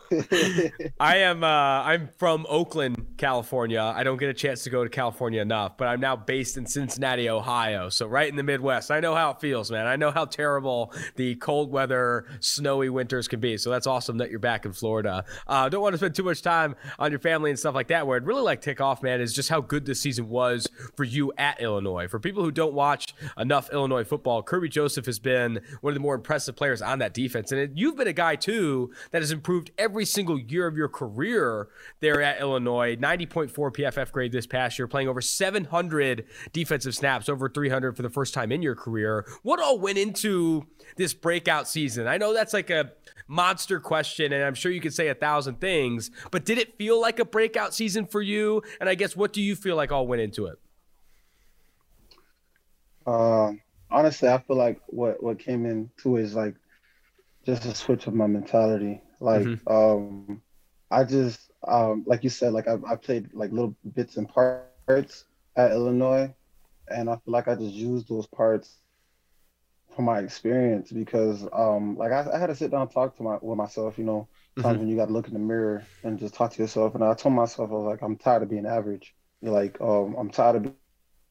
I 1.01 1.19
am 1.19 1.45
uh, 1.45 1.47
I'm 1.47 2.09
from 2.19 2.47
Oakland, 2.49 3.15
California. 3.16 3.81
I 3.81 4.03
don't 4.03 4.16
get 4.16 4.28
a 4.28 4.35
chance 4.35 4.65
to 4.65 4.70
go 4.70 4.82
to 4.82 4.91
California 4.91 5.41
enough, 5.41 5.77
but 5.77 5.87
I'm 5.87 6.01
now 6.01 6.16
based 6.16 6.57
in 6.57 6.66
Cincinnati, 6.66 7.28
Ohio. 7.28 7.89
So 7.89 8.07
right 8.07 8.28
in 8.28 8.37
the 8.37 8.43
Midwest. 8.43 8.91
I 8.91 9.01
know 9.01 9.15
how 9.15 9.31
it 9.31 9.41
feels, 9.41 9.70
man. 9.70 9.87
I 9.87 9.97
know 9.97 10.11
how 10.11 10.24
terrible 10.24 10.93
the 11.16 11.37
cold 11.37 11.70
weather, 11.70 12.27
snowy 12.41 12.89
winters 12.89 13.28
can 13.28 13.41
be. 13.41 13.57
So 13.57 13.70
that's 13.70 13.87
awesome 13.87 14.19
that 14.19 14.31
you're 14.31 14.41
back 14.41 14.65
in 14.65 14.73
Florida. 14.73 15.24
Uh, 15.47 15.69
don't 15.69 15.82
want 15.82 15.95
to 15.95 15.99
spend 15.99 16.15
too 16.15 16.24
much 16.24 16.43
time 16.43 16.74
on 16.99 17.12
your 17.12 17.20
family 17.20 17.51
and 17.51 17.59
stuff 17.59 17.74
like 17.74 17.89
that. 17.89 18.07
Where 18.07 18.16
I'd 18.16 18.27
really 18.27 18.43
like 18.43 18.61
to 18.62 18.70
take 18.70 18.81
off, 18.81 19.03
man, 19.03 19.20
is 19.20 19.32
just 19.32 19.49
how 19.49 19.61
good 19.61 19.87
this 19.87 20.01
season 20.01 20.28
was 20.28 20.66
for 20.97 21.05
you 21.05 21.32
at 21.39 21.61
Illinois. 21.61 22.09
For 22.09 22.19
people 22.19 22.43
who 22.43 22.51
don't 22.51 22.74
watch 22.74 23.15
enough 23.39 23.70
Illinois 23.73 24.05
football, 24.05 24.43
Kerby 24.43 24.70
Joseph 24.70 25.07
has 25.07 25.19
been 25.19 25.61
one 25.82 25.93
of 25.93 25.95
the 25.95 26.01
more 26.01 26.15
impressive 26.15 26.57
players 26.57 26.82
on 26.82 26.99
that 26.99 27.15
defense, 27.15 27.53
and 27.53 27.61
it, 27.61 27.70
you've 27.74 27.97
been 27.97 28.09
a 28.09 28.12
guy 28.12 28.37
too 28.37 28.93
that 29.12 29.23
has 29.23 29.31
improved 29.31 29.70
every 29.78 29.99
every 30.01 30.06
single 30.06 30.40
year 30.40 30.66
of 30.66 30.78
your 30.78 30.89
career 30.89 31.68
there 32.01 32.22
at 32.22 32.40
Illinois. 32.40 32.97
90.4 32.97 33.52
PFF 33.52 34.10
grade 34.12 34.32
this 34.32 34.47
past 34.47 34.78
year, 34.78 34.89
playing 34.89 35.09
over 35.09 35.20
700 35.20 36.24
defensive 36.55 36.94
snaps, 36.94 37.28
over 37.28 37.51
300 37.51 37.94
for 37.94 38.01
the 38.01 38.09
first 38.09 38.32
time 38.32 38.51
in 38.51 38.62
your 38.62 38.74
career. 38.74 39.27
What 39.43 39.60
all 39.60 39.78
went 39.78 39.98
into 39.98 40.66
this 40.97 41.12
breakout 41.12 41.68
season? 41.68 42.06
I 42.06 42.16
know 42.16 42.32
that's 42.32 42.55
like 42.55 42.70
a 42.70 42.93
monster 43.28 43.78
question, 43.78 44.32
and 44.32 44.43
I'm 44.43 44.55
sure 44.55 44.72
you 44.72 44.81
could 44.81 44.94
say 44.94 45.09
a 45.09 45.14
thousand 45.14 45.60
things, 45.60 46.10
but 46.31 46.47
did 46.47 46.56
it 46.56 46.78
feel 46.78 46.98
like 46.98 47.18
a 47.18 47.27
breakout 47.27 47.74
season 47.74 48.06
for 48.06 48.22
you? 48.22 48.62
And 48.81 48.89
I 48.89 48.94
guess 48.94 49.14
what 49.14 49.35
do 49.35 49.43
you 49.43 49.55
feel 49.55 49.77
like 49.77 49.93
all 49.93 50.06
went 50.06 50.22
into 50.22 50.47
it? 50.47 50.59
Uh, 53.06 53.52
honestly, 53.90 54.31
I 54.31 54.39
feel 54.39 54.56
like 54.56 54.81
what 54.86 55.22
what 55.22 55.39
came 55.39 55.66
into 55.66 56.16
is 56.16 56.35
like 56.35 56.55
just 57.44 57.66
a 57.66 57.74
switch 57.74 58.06
of 58.06 58.14
my 58.14 58.27
mentality. 58.27 59.02
Like, 59.20 59.42
mm-hmm. 59.42 59.72
um, 59.72 60.42
I 60.90 61.05
just, 61.05 61.51
um, 61.66 62.05
like 62.06 62.24
you 62.24 62.30
said, 62.30 62.52
like 62.52 62.66
I, 62.66 62.76
I 62.88 62.97
played 62.97 63.32
like 63.32 63.52
little 63.52 63.76
bits 63.94 64.16
and 64.16 64.28
parts 64.28 65.24
at 65.56 65.72
Illinois, 65.72 66.34
and 66.88 67.09
I 67.09 67.14
feel 67.14 67.32
like 67.32 67.48
I 67.48 67.55
just 67.55 67.74
used 67.74 68.09
those 68.09 68.26
parts 68.26 68.76
for 69.94 70.02
my 70.02 70.20
experience 70.20 70.90
because, 70.90 71.47
um, 71.52 71.97
like 71.97 72.12
I, 72.12 72.26
I 72.32 72.38
had 72.38 72.47
to 72.47 72.55
sit 72.56 72.70
down 72.70 72.82
and 72.82 72.90
talk 72.90 73.16
to 73.16 73.22
my 73.22 73.38
with 73.40 73.59
myself. 73.59 73.98
You 73.98 74.05
know, 74.05 74.28
times 74.56 74.66
mm-hmm. 74.66 74.78
when 74.80 74.88
you 74.88 74.97
got 74.97 75.06
to 75.06 75.12
look 75.12 75.28
in 75.28 75.34
the 75.34 75.38
mirror 75.38 75.84
and 76.02 76.18
just 76.18 76.34
talk 76.34 76.52
to 76.52 76.62
yourself. 76.62 76.94
And 76.94 77.05
I 77.05 77.14
told 77.14 77.34
myself, 77.34 77.70
I 77.70 77.74
was 77.74 77.86
like, 77.86 78.02
I'm 78.02 78.16
tired 78.16 78.42
of 78.42 78.51
being 78.51 78.66
average. 78.66 79.14
You're 79.42 79.52
like, 79.52 79.80
um, 79.80 80.16
I'm 80.18 80.30
tired 80.30 80.56
of 80.56 80.62
being 80.62 80.74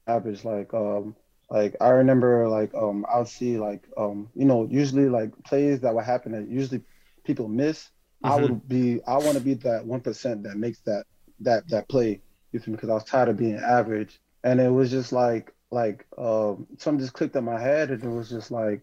average. 0.08 0.44
Like, 0.46 0.74
um, 0.74 1.16
like 1.50 1.76
I 1.82 1.90
remember, 1.90 2.48
like 2.48 2.74
um, 2.76 3.06
I'll 3.12 3.26
see 3.26 3.58
like 3.58 3.84
um, 3.98 4.30
you 4.36 4.46
know, 4.46 4.68
usually 4.70 5.10
like 5.10 5.32
plays 5.44 5.82
that 5.82 5.96
would 5.96 6.06
happen 6.06 6.32
that 6.34 6.48
usually 6.48 6.82
people 7.30 7.48
miss. 7.48 7.90
Mm-hmm. 8.24 8.32
I 8.32 8.42
would 8.42 8.68
be 8.68 9.00
I 9.06 9.18
want 9.18 9.38
to 9.38 9.44
be 9.44 9.54
that 9.54 9.86
one 9.86 10.02
percent 10.02 10.44
that 10.44 10.58
makes 10.58 10.80
that 10.82 11.06
that 11.42 11.70
that 11.70 11.88
play. 11.88 12.22
You 12.52 12.60
feel 12.60 12.72
me? 12.72 12.78
Because 12.78 12.90
I 12.90 12.96
was 12.96 13.04
tired 13.04 13.30
of 13.30 13.38
being 13.38 13.58
average, 13.58 14.20
and 14.44 14.60
it 14.60 14.70
was 14.70 14.90
just 14.90 15.12
like 15.14 15.54
like 15.70 16.08
um, 16.18 16.66
something 16.80 17.00
just 17.00 17.14
clicked 17.14 17.36
in 17.36 17.44
my 17.44 17.60
head, 17.60 17.92
and 17.92 18.04
it 18.04 18.10
was 18.10 18.30
just 18.30 18.50
like, 18.50 18.82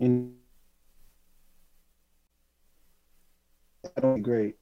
you 0.00 0.08
know, 0.08 0.30
I 3.96 4.00
don't 4.00 4.16
be 4.16 4.22
great, 4.22 4.56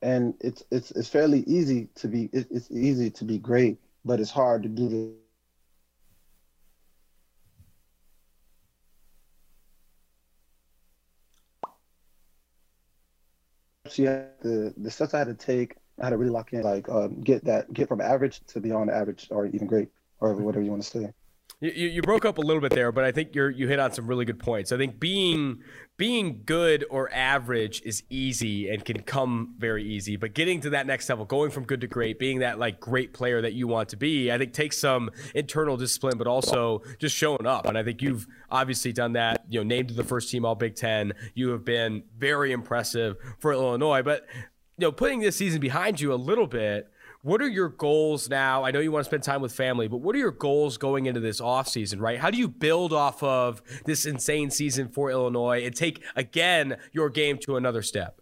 and 0.00 0.34
it's 0.40 0.62
it's 0.70 0.92
it's 0.92 1.08
fairly 1.08 1.40
easy 1.40 1.88
to 1.96 2.06
be 2.06 2.30
it, 2.32 2.46
it's 2.52 2.70
easy 2.70 3.10
to 3.10 3.24
be 3.24 3.38
great, 3.38 3.78
but 4.04 4.20
it's 4.20 4.30
hard 4.30 4.62
to 4.62 4.68
do 4.68 5.14
she 13.90 14.04
had 14.04 14.30
the 14.40 14.74
the 14.76 14.90
steps 14.90 15.14
I 15.14 15.18
had 15.18 15.28
to 15.28 15.34
take. 15.34 15.76
I 16.00 16.04
had 16.04 16.10
to 16.10 16.16
really 16.16 16.30
lock 16.30 16.52
in, 16.52 16.62
like 16.62 16.88
um, 16.88 17.20
get 17.20 17.44
that 17.44 17.72
get 17.72 17.88
from 17.88 18.00
average 18.00 18.40
to 18.48 18.60
beyond 18.60 18.90
average 18.90 19.28
or 19.30 19.46
even 19.46 19.66
great 19.66 19.88
or 20.20 20.34
whatever 20.34 20.62
you 20.64 20.70
want 20.70 20.82
to 20.82 20.88
say. 20.88 21.12
You, 21.60 21.70
you 21.70 22.02
broke 22.02 22.24
up 22.24 22.38
a 22.38 22.40
little 22.40 22.60
bit 22.60 22.70
there, 22.70 22.92
but 22.92 23.02
I 23.02 23.10
think 23.10 23.34
you're 23.34 23.50
you 23.50 23.66
hit 23.66 23.80
on 23.80 23.92
some 23.92 24.06
really 24.06 24.24
good 24.24 24.38
points. 24.38 24.70
I 24.70 24.76
think 24.76 25.00
being 25.00 25.60
being 25.96 26.42
good 26.46 26.84
or 26.88 27.12
average 27.12 27.82
is 27.84 28.04
easy 28.08 28.70
and 28.70 28.84
can 28.84 29.02
come 29.02 29.56
very 29.58 29.84
easy, 29.84 30.14
but 30.14 30.34
getting 30.34 30.60
to 30.60 30.70
that 30.70 30.86
next 30.86 31.08
level, 31.08 31.24
going 31.24 31.50
from 31.50 31.64
good 31.64 31.80
to 31.80 31.88
great, 31.88 32.20
being 32.20 32.38
that 32.38 32.60
like 32.60 32.78
great 32.78 33.12
player 33.12 33.42
that 33.42 33.54
you 33.54 33.66
want 33.66 33.88
to 33.88 33.96
be, 33.96 34.30
I 34.30 34.38
think 34.38 34.52
takes 34.52 34.78
some 34.78 35.10
internal 35.34 35.76
discipline, 35.76 36.16
but 36.16 36.28
also 36.28 36.82
just 37.00 37.16
showing 37.16 37.44
up. 37.44 37.66
And 37.66 37.76
I 37.76 37.82
think 37.82 38.02
you've 38.02 38.28
obviously 38.48 38.92
done 38.92 39.14
that. 39.14 39.44
You 39.48 39.58
know, 39.58 39.64
named 39.64 39.88
to 39.88 39.94
the 39.94 40.04
first 40.04 40.30
team 40.30 40.44
All 40.44 40.54
Big 40.54 40.76
Ten. 40.76 41.12
You 41.34 41.48
have 41.48 41.64
been 41.64 42.04
very 42.16 42.52
impressive 42.52 43.16
for 43.40 43.52
Illinois, 43.52 44.02
but 44.02 44.26
you 44.78 44.86
know, 44.86 44.92
putting 44.92 45.18
this 45.18 45.34
season 45.34 45.60
behind 45.60 46.00
you 46.00 46.12
a 46.12 46.14
little 46.14 46.46
bit 46.46 46.88
what 47.22 47.42
are 47.42 47.48
your 47.48 47.68
goals 47.68 48.28
now? 48.28 48.64
I 48.64 48.70
know 48.70 48.78
you 48.78 48.92
want 48.92 49.04
to 49.04 49.08
spend 49.08 49.22
time 49.22 49.42
with 49.42 49.52
family, 49.52 49.88
but 49.88 49.98
what 49.98 50.14
are 50.14 50.18
your 50.18 50.30
goals 50.30 50.76
going 50.78 51.06
into 51.06 51.20
this 51.20 51.40
offseason, 51.40 52.00
right? 52.00 52.18
How 52.18 52.30
do 52.30 52.38
you 52.38 52.48
build 52.48 52.92
off 52.92 53.22
of 53.22 53.60
this 53.84 54.06
insane 54.06 54.50
season 54.50 54.88
for 54.88 55.10
Illinois 55.10 55.64
and 55.64 55.74
take, 55.74 56.02
again, 56.14 56.76
your 56.92 57.10
game 57.10 57.38
to 57.38 57.56
another 57.56 57.82
step? 57.82 58.20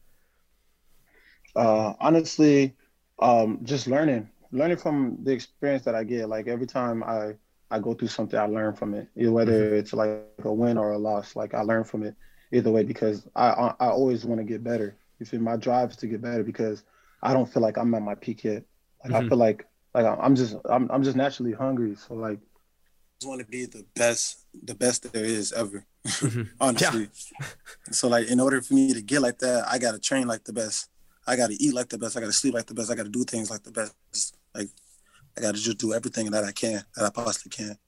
Uh, 1.54 1.92
honestly, 2.00 2.74
um, 3.18 3.60
just 3.62 3.86
learning, 3.86 4.28
learning 4.50 4.78
from 4.78 5.18
the 5.22 5.32
experience 5.32 5.84
that 5.84 5.94
I 5.94 6.04
get. 6.04 6.28
Like 6.28 6.48
every 6.48 6.66
time 6.66 7.02
I, 7.02 7.34
I 7.70 7.80
go 7.80 7.92
through 7.92 8.08
something, 8.08 8.38
I 8.38 8.46
learn 8.46 8.74
from 8.74 8.94
it, 8.94 9.08
whether 9.14 9.66
mm-hmm. 9.66 9.76
it's 9.76 9.92
like 9.92 10.24
a 10.42 10.52
win 10.52 10.78
or 10.78 10.92
a 10.92 10.98
loss. 10.98 11.36
Like 11.36 11.52
I 11.52 11.60
learn 11.60 11.84
from 11.84 12.02
it 12.02 12.14
either 12.52 12.70
way 12.70 12.82
because 12.82 13.26
I, 13.36 13.48
I, 13.48 13.74
I 13.80 13.88
always 13.88 14.24
want 14.24 14.40
to 14.40 14.44
get 14.44 14.64
better. 14.64 14.96
You 15.18 15.26
feel 15.26 15.40
my 15.40 15.56
drive 15.56 15.90
is 15.90 15.96
to 15.98 16.06
get 16.06 16.22
better 16.22 16.42
because 16.42 16.82
I 17.22 17.32
don't 17.32 17.50
feel 17.50 17.62
like 17.62 17.76
I'm 17.76 17.94
at 17.94 18.02
my 18.02 18.14
peak 18.14 18.44
yet. 18.44 18.64
Like 19.04 19.12
mm-hmm. 19.12 19.26
I 19.26 19.28
feel 19.28 19.38
like 19.38 19.66
like 19.94 20.06
I'm 20.06 20.34
just 20.34 20.56
I'm 20.68 20.90
I'm 20.90 21.02
just 21.02 21.16
naturally 21.16 21.52
hungry. 21.52 21.96
So 21.96 22.14
like 22.14 22.38
I 22.38 23.18
just 23.20 23.28
want 23.28 23.40
to 23.40 23.46
be 23.46 23.66
the 23.66 23.84
best 23.94 24.44
the 24.64 24.74
best 24.74 25.12
there 25.12 25.24
is 25.24 25.52
ever. 25.52 25.84
Mm-hmm. 26.06 26.42
Honestly. 26.60 27.08
Yeah. 27.40 27.46
so 27.90 28.08
like 28.08 28.28
in 28.28 28.40
order 28.40 28.60
for 28.60 28.74
me 28.74 28.92
to 28.92 29.02
get 29.02 29.22
like 29.22 29.38
that, 29.38 29.66
I 29.70 29.78
gotta 29.78 29.98
train 29.98 30.26
like 30.26 30.44
the 30.44 30.52
best. 30.52 30.88
I 31.26 31.36
gotta 31.36 31.56
eat 31.58 31.74
like 31.74 31.88
the 31.88 31.98
best. 31.98 32.16
I 32.16 32.20
gotta 32.20 32.32
sleep 32.32 32.54
like 32.54 32.66
the 32.66 32.74
best. 32.74 32.90
I 32.90 32.94
gotta 32.94 33.08
do 33.08 33.24
things 33.24 33.50
like 33.50 33.62
the 33.62 33.72
best. 33.72 33.94
Like 34.54 34.68
I 35.36 35.40
gotta 35.40 35.58
just 35.58 35.78
do 35.78 35.92
everything 35.92 36.30
that 36.30 36.44
I 36.44 36.52
can 36.52 36.82
that 36.96 37.04
I 37.04 37.10
possibly 37.10 37.50
can. 37.50 37.78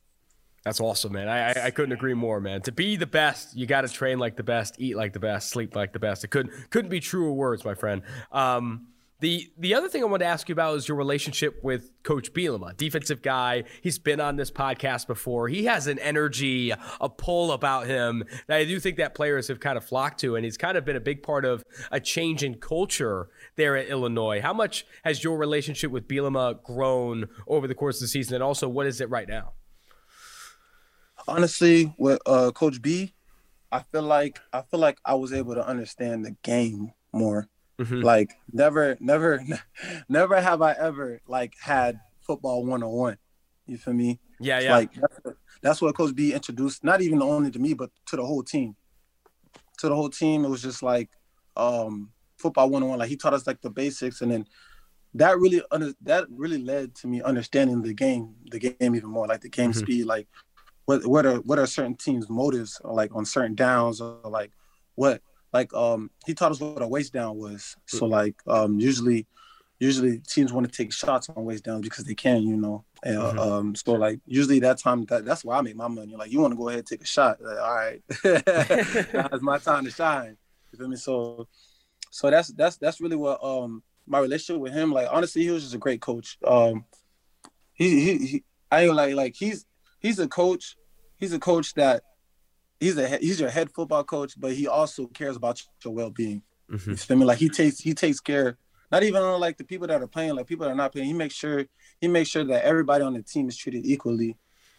That's 0.65 0.81
awesome, 0.81 1.13
man. 1.13 1.29
I, 1.29 1.67
I 1.67 1.71
couldn't 1.71 1.93
agree 1.93 2.15
more, 2.15 2.41
man. 2.41 2.61
To 2.63 2.73
be 2.73 2.97
the 2.97 3.07
best, 3.07 3.57
you 3.57 3.65
got 3.65 3.83
to 3.83 3.89
train 3.89 4.19
like 4.19 4.37
the 4.37 4.43
best, 4.43 4.75
eat 4.79 4.97
like 4.97 5.13
the 5.13 5.21
best, 5.21 5.51
sleep 5.51 5.75
like 5.75 5.93
the 5.93 5.99
best. 5.99 6.25
It 6.25 6.29
couldn't 6.29 6.53
couldn't 6.71 6.91
be 6.91 7.01
truer 7.01 7.33
words, 7.33 7.65
my 7.65 7.75
friend. 7.75 8.03
Um, 8.33 8.89
the 9.21 9.51
the 9.59 9.75
other 9.75 9.89
thing 9.89 10.03
I 10.03 10.07
wanted 10.07 10.25
to 10.25 10.31
ask 10.31 10.49
you 10.49 10.53
about 10.53 10.77
is 10.77 10.87
your 10.87 10.97
relationship 10.97 11.59
with 11.65 11.91
Coach 12.05 12.33
Bielema, 12.33 12.77
defensive 12.77 13.21
guy. 13.21 13.65
He's 13.83 13.99
been 13.99 14.21
on 14.21 14.37
this 14.37 14.51
podcast 14.51 15.09
before. 15.09 15.49
He 15.49 15.65
has 15.65 15.89
an 15.89 15.99
energy, 15.99 16.73
a 17.01 17.09
pull 17.09 17.51
about 17.51 17.89
him 17.89 18.25
that 18.47 18.59
I 18.59 18.65
do 18.65 18.79
think 18.79 18.97
that 18.99 19.15
players 19.15 19.49
have 19.49 19.59
kind 19.59 19.77
of 19.77 19.85
flocked 19.85 20.21
to, 20.21 20.37
and 20.37 20.45
he's 20.45 20.57
kind 20.57 20.77
of 20.77 20.85
been 20.85 20.95
a 20.95 21.01
big 21.01 21.23
part 21.25 21.45
of 21.45 21.65
a 21.91 21.99
change 21.99 22.45
in 22.45 22.55
culture 22.55 23.29
there 23.57 23.77
at 23.77 23.89
Illinois. 23.89 24.41
How 24.41 24.53
much 24.53 24.87
has 25.05 25.25
your 25.25 25.37
relationship 25.37 25.91
with 25.91 26.07
Bielema 26.07 26.63
grown 26.63 27.29
over 27.49 27.67
the 27.67 27.75
course 27.75 27.97
of 27.97 28.03
the 28.03 28.09
season, 28.09 28.37
and 28.37 28.45
also 28.45 28.69
what 28.69 28.87
is 28.87 29.01
it 29.01 29.11
right 29.11 29.29
now? 29.29 29.53
Honestly, 31.27 31.93
with 31.99 32.21
uh, 32.25 32.53
Coach 32.53 32.81
B, 32.81 33.15
I 33.73 33.81
feel 33.81 34.03
like 34.03 34.39
I 34.53 34.63
feel 34.63 34.79
like 34.79 34.99
I 35.05 35.15
was 35.15 35.33
able 35.33 35.55
to 35.55 35.67
understand 35.67 36.25
the 36.25 36.37
game 36.43 36.93
more 37.13 37.49
Mm-hmm. 37.81 38.01
Like 38.01 38.35
never, 38.53 38.97
never, 39.01 39.43
never 40.09 40.41
have 40.41 40.63
I 40.63 40.73
ever 40.73 41.21
like 41.29 41.55
had 41.61 42.01
football 42.21 42.65
one 42.65 42.83
on 42.83 42.91
one. 42.91 43.19
You 43.67 43.79
feel 43.79 43.95
me? 43.95 44.19
Yeah, 44.41 44.61
yeah. 44.61 44.73
Like 44.77 44.95
that's 44.95 45.19
what, 45.23 45.37
that's 45.63 45.83
what 45.83 45.97
Coach 45.97 46.15
B 46.15 46.33
introduced, 46.33 46.85
not 46.85 47.03
even 47.03 47.23
only 47.23 47.51
to 47.51 47.59
me, 47.59 47.75
but 47.75 47.91
to 48.07 48.17
the 48.17 48.25
whole 48.25 48.43
team. 48.43 48.77
To 49.79 49.89
the 49.89 49.95
whole 49.95 50.11
team, 50.11 50.45
it 50.45 50.49
was 50.49 50.63
just 50.63 50.83
like 50.83 51.11
um, 51.57 52.11
football 52.37 52.71
one 52.71 52.83
on 52.83 52.89
one. 52.89 52.99
Like 52.99 53.09
he 53.09 53.17
taught 53.17 53.35
us 53.35 53.47
like 53.47 53.61
the 53.61 53.71
basics, 53.71 54.23
and 54.23 54.31
then 54.33 54.47
that 55.15 55.39
really 55.39 55.63
under, 55.71 55.93
that 56.03 56.27
really 56.31 56.63
led 56.63 56.95
to 56.97 57.07
me 57.07 57.23
understanding 57.23 57.83
the 57.83 57.95
game, 57.95 58.35
the 58.51 58.59
game 58.59 58.95
even 58.95 59.11
more, 59.11 59.27
like 59.27 59.41
the 59.41 59.49
game 59.49 59.71
mm-hmm. 59.71 59.81
speed, 59.81 60.07
like 60.07 60.29
what 60.87 61.07
what 61.07 61.27
are 61.27 61.37
what 61.41 61.59
are 61.59 61.67
certain 61.67 61.95
teams' 61.95 62.31
motives, 62.31 62.81
like 62.85 63.15
on 63.15 63.25
certain 63.25 63.55
downs, 63.55 64.01
or 64.01 64.19
like 64.25 64.53
what 64.95 65.21
like 65.53 65.73
um 65.75 66.11
he 66.27 66.35
taught 66.35 66.53
us 66.53 66.61
what 66.61 66.83
a 66.83 66.89
waste 66.89 67.13
down 67.13 67.37
was. 67.37 67.77
So 67.87 68.07
like 68.07 68.37
um 68.47 68.79
usually 68.79 69.27
usually 69.79 70.19
teams 70.19 70.53
want 70.53 70.71
to 70.71 70.77
take 70.77 70.93
shots 70.93 71.29
on 71.29 71.45
waste 71.45 71.65
down 71.65 71.81
because 71.81 72.05
they 72.05 72.15
can, 72.15 72.43
you 72.43 72.57
know. 72.57 72.85
And, 73.05 73.17
mm-hmm. 73.17 73.39
um, 73.39 73.75
so 73.75 73.93
like 73.93 74.21
usually 74.27 74.59
that 74.61 74.79
time 74.79 75.05
that 75.07 75.25
that's 75.25 75.45
why 75.45 75.59
I 75.59 75.63
make 75.63 75.77
my 75.77 75.89
money. 75.89 76.17
Like 76.17 76.33
you 76.33 76.41
want 76.41 76.53
to 76.53 76.59
go 76.59 76.69
ahead 76.69 76.81
and 76.81 76.87
take 76.87 77.03
a 77.03 77.07
shot. 77.07 77.41
Like, 77.41 77.59
all 77.59 77.75
right, 77.75 78.03
it's 78.25 79.43
my 79.43 79.59
time 79.59 79.85
to 79.85 79.91
shine. 79.91 80.37
You 80.73 80.79
feel 80.79 80.89
me? 80.89 80.97
So 80.97 81.47
so 82.11 82.31
that's 82.31 82.49
that's 82.49 82.77
that's 82.77 83.01
really 83.01 83.17
what 83.17 83.43
um 83.43 83.83
my 84.07 84.19
relationship 84.19 84.61
with 84.61 84.73
him. 84.73 84.93
Like 84.93 85.09
honestly, 85.11 85.43
he 85.43 85.51
was 85.51 85.63
just 85.63 85.75
a 85.75 85.79
great 85.79 86.01
coach. 86.01 86.39
Um, 86.45 86.85
he 87.73 88.01
he, 88.01 88.27
he 88.27 88.45
I 88.71 88.83
ain't 88.83 88.95
like 88.95 89.15
like 89.15 89.35
he's 89.37 89.65
he's 90.01 90.19
a 90.19 90.29
coach. 90.29 90.77
He's 91.19 91.33
a 91.33 91.39
coach 91.39 91.75
that 91.75 92.03
he's 92.81 92.97
a 92.97 93.19
he's 93.19 93.41
your 93.41 93.51
head 93.51 93.71
football 93.71 94.05
coach, 94.05 94.35
but 94.39 94.53
he 94.53 94.67
also 94.67 95.07
cares 95.07 95.37
about 95.37 95.63
your 95.85 95.95
well 95.95 96.11
being. 96.11 96.43
Mm-hmm. 96.71 96.91
You 96.91 96.97
feel 96.97 97.17
me? 97.17 97.25
Like 97.25 97.39
he 97.39 97.49
takes 97.49 97.79
he 97.79 97.95
takes 97.95 98.21
care 98.21 98.59
not 98.91 99.03
even 99.03 99.23
on 99.23 99.41
like 99.41 99.57
the 99.57 99.65
people 99.65 99.87
that 99.87 100.03
are 100.03 100.07
playing, 100.07 100.35
like 100.35 100.47
people 100.47 100.65
that 100.65 100.73
are 100.73 100.77
not 100.77 100.93
playing. 100.93 101.09
He 101.09 101.13
makes 101.13 101.35
sure 101.35 101.67
he 102.01 102.09
makes 102.09 102.31
sure 102.31 102.45
that 102.45 102.65
everybody 102.65 103.05
on 103.05 103.15
the 103.15 103.23
team 103.23 103.49
is 103.49 103.57
treated 103.57 103.85
equally. 103.85 104.37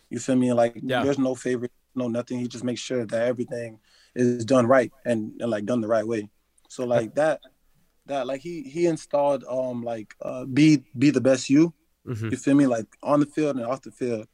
You 0.09 0.19
feel 0.19 0.35
me? 0.35 0.51
Like 0.53 0.79
yeah. 0.81 1.03
there's 1.03 1.19
no 1.19 1.35
favorite, 1.35 1.71
no 1.95 2.07
nothing. 2.07 2.39
He 2.39 2.47
just 2.47 2.63
makes 2.63 2.81
sure 2.81 3.05
that 3.05 3.27
everything 3.27 3.79
is 4.15 4.43
done 4.45 4.65
right 4.65 4.91
and, 5.05 5.33
and 5.39 5.51
like 5.51 5.65
done 5.65 5.81
the 5.81 5.87
right 5.87 6.07
way. 6.07 6.29
So 6.67 6.85
like 6.85 7.15
that, 7.15 7.41
that 8.07 8.25
like 8.25 8.41
he 8.41 8.63
he 8.63 8.87
installed 8.87 9.43
um 9.47 9.83
like 9.83 10.15
uh 10.21 10.45
be 10.45 10.83
be 10.97 11.11
the 11.11 11.21
best 11.21 11.49
you. 11.49 11.73
Mm-hmm. 12.07 12.29
You 12.29 12.37
feel 12.37 12.55
me? 12.55 12.65
Like 12.65 12.87
on 13.03 13.19
the 13.19 13.27
field 13.27 13.57
and 13.57 13.65
off 13.65 13.81
the 13.81 13.91
field, 13.91 14.27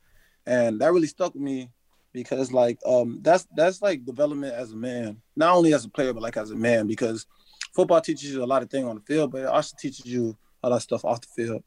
and 0.45 0.79
that 0.79 0.93
really 0.93 1.07
stuck 1.07 1.33
with 1.33 1.43
me 1.43 1.69
because 2.15 2.53
like 2.53 2.79
um 2.85 3.19
that's 3.21 3.45
that's 3.55 3.81
like 3.81 4.05
development 4.05 4.53
as 4.53 4.71
a 4.71 4.75
man, 4.75 5.21
not 5.35 5.53
only 5.53 5.73
as 5.73 5.83
a 5.83 5.89
player 5.89 6.13
but 6.13 6.23
like 6.23 6.37
as 6.37 6.49
a 6.49 6.55
man 6.55 6.87
because 6.87 7.27
football 7.75 7.99
teaches 7.99 8.33
you 8.33 8.41
a 8.41 8.45
lot 8.45 8.63
of 8.63 8.69
things 8.69 8.87
on 8.87 8.95
the 8.95 9.01
field, 9.01 9.31
but 9.31 9.41
it 9.41 9.47
also 9.47 9.75
teaches 9.77 10.05
you 10.05 10.35
a 10.63 10.69
lot 10.69 10.77
of 10.77 10.81
stuff 10.81 11.03
off 11.03 11.19
the 11.19 11.27
field. 11.35 11.63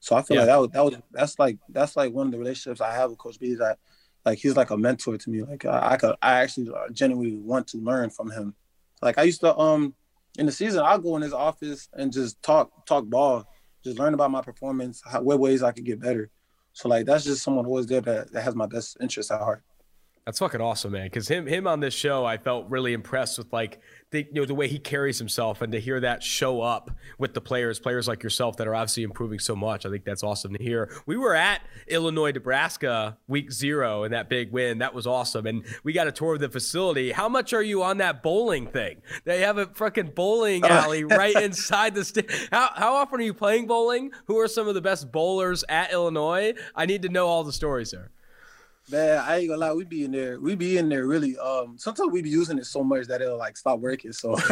So 0.00 0.16
I 0.16 0.22
feel 0.22 0.36
yeah. 0.36 0.42
like 0.44 0.48
that 0.48 0.60
was 0.60 0.70
that 0.70 0.84
was 0.84 1.02
that's 1.12 1.38
like 1.38 1.58
that's 1.68 1.94
like 1.94 2.12
one 2.12 2.26
of 2.26 2.32
the 2.32 2.38
relationships 2.38 2.80
I 2.80 2.92
have 2.94 3.10
with 3.10 3.18
Coach 3.18 3.38
B 3.38 3.48
is 3.48 3.58
that 3.58 3.78
like 4.24 4.38
he's 4.38 4.56
like 4.56 4.70
a 4.70 4.78
mentor 4.78 5.18
to 5.18 5.30
me. 5.30 5.42
Like 5.42 5.66
I, 5.66 5.92
I 5.92 5.96
could 5.98 6.16
I 6.22 6.40
actually 6.40 6.70
genuinely 6.92 7.36
want 7.36 7.68
to 7.68 7.76
learn 7.76 8.08
from 8.08 8.30
him. 8.30 8.54
Like 9.02 9.18
I 9.18 9.24
used 9.24 9.42
to 9.42 9.56
um 9.56 9.94
in 10.38 10.46
the 10.46 10.52
season 10.52 10.82
I'll 10.82 10.98
go 10.98 11.16
in 11.16 11.22
his 11.22 11.34
office 11.34 11.90
and 11.92 12.10
just 12.10 12.42
talk 12.42 12.86
talk 12.86 13.04
ball, 13.04 13.46
just 13.84 13.98
learn 13.98 14.14
about 14.14 14.30
my 14.30 14.40
performance, 14.40 15.02
how, 15.04 15.20
what 15.20 15.38
ways 15.38 15.62
I 15.62 15.72
could 15.72 15.84
get 15.84 16.00
better. 16.00 16.30
So 16.72 16.88
like 16.88 17.06
that's 17.06 17.24
just 17.24 17.42
someone 17.42 17.64
who 17.64 17.72
was 17.72 17.86
there 17.86 18.00
that, 18.00 18.32
that 18.32 18.42
has 18.42 18.54
my 18.54 18.66
best 18.66 18.96
interest 19.00 19.30
at 19.30 19.40
heart. 19.40 19.62
That's 20.26 20.38
fucking 20.38 20.60
awesome, 20.60 20.92
man. 20.92 21.06
Because 21.06 21.28
him 21.28 21.46
him 21.46 21.66
on 21.66 21.80
this 21.80 21.94
show, 21.94 22.26
I 22.26 22.36
felt 22.36 22.68
really 22.68 22.92
impressed 22.92 23.38
with 23.38 23.50
like 23.52 23.80
the 24.10 24.24
you 24.24 24.32
know 24.34 24.44
the 24.44 24.54
way 24.54 24.68
he 24.68 24.78
carries 24.78 25.18
himself, 25.18 25.62
and 25.62 25.72
to 25.72 25.80
hear 25.80 25.98
that 26.00 26.22
show 26.22 26.60
up 26.60 26.90
with 27.18 27.32
the 27.32 27.40
players, 27.40 27.80
players 27.80 28.06
like 28.06 28.22
yourself 28.22 28.58
that 28.58 28.68
are 28.68 28.74
obviously 28.74 29.02
improving 29.02 29.38
so 29.38 29.56
much. 29.56 29.86
I 29.86 29.90
think 29.90 30.04
that's 30.04 30.22
awesome 30.22 30.52
to 30.54 30.62
hear. 30.62 30.92
We 31.06 31.16
were 31.16 31.34
at 31.34 31.62
Illinois, 31.88 32.32
Nebraska, 32.32 33.16
week 33.28 33.50
zero, 33.50 34.04
and 34.04 34.12
that 34.12 34.28
big 34.28 34.52
win. 34.52 34.78
That 34.78 34.92
was 34.92 35.06
awesome, 35.06 35.46
and 35.46 35.64
we 35.84 35.94
got 35.94 36.06
a 36.06 36.12
tour 36.12 36.34
of 36.34 36.40
the 36.40 36.50
facility. 36.50 37.12
How 37.12 37.28
much 37.28 37.54
are 37.54 37.62
you 37.62 37.82
on 37.82 37.96
that 37.98 38.22
bowling 38.22 38.66
thing? 38.66 39.00
They 39.24 39.40
have 39.40 39.56
a 39.56 39.66
fucking 39.66 40.12
bowling 40.14 40.64
uh, 40.64 40.68
alley 40.68 41.04
right 41.04 41.34
inside 41.34 41.94
the 41.94 42.04
state. 42.04 42.30
How 42.52 42.70
how 42.74 42.94
often 42.94 43.20
are 43.20 43.24
you 43.24 43.34
playing 43.34 43.66
bowling? 43.66 44.12
Who 44.26 44.38
are 44.38 44.48
some 44.48 44.68
of 44.68 44.74
the 44.74 44.82
best 44.82 45.10
bowlers 45.10 45.64
at 45.70 45.92
Illinois? 45.92 46.52
I 46.76 46.84
need 46.84 47.02
to 47.02 47.08
know 47.08 47.26
all 47.26 47.42
the 47.42 47.54
stories 47.54 47.90
there. 47.90 48.10
Man, 48.90 49.18
I 49.18 49.38
ain't 49.38 49.48
gonna 49.48 49.60
lie, 49.60 49.72
we 49.72 49.84
be 49.84 50.04
in 50.04 50.12
there. 50.12 50.40
We 50.40 50.54
be 50.54 50.78
in 50.78 50.88
there 50.88 51.06
really. 51.06 51.36
Um, 51.38 51.76
sometimes 51.78 52.10
we 52.10 52.22
be 52.22 52.30
using 52.30 52.58
it 52.58 52.66
so 52.66 52.82
much 52.82 53.06
that 53.06 53.20
it'll 53.20 53.38
like 53.38 53.56
stop 53.56 53.78
working. 53.78 54.12
So 54.12 54.30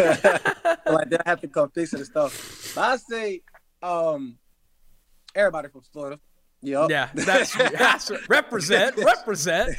like 0.87 1.11
they 1.11 1.19
have 1.27 1.41
to 1.41 1.49
come 1.49 1.71
fix 1.71 1.93
it 1.93 1.99
and 1.99 2.07
stuff. 2.07 2.73
But 2.75 2.83
I 2.83 2.97
say, 2.97 3.43
um, 3.83 4.39
everybody 5.35 5.69
from 5.69 5.83
Florida. 5.93 6.21
Yep. 6.63 6.91
Yeah, 6.91 7.09
that's, 7.15 7.55
that's 7.55 8.11
represent, 8.29 8.97
represent. 8.99 9.77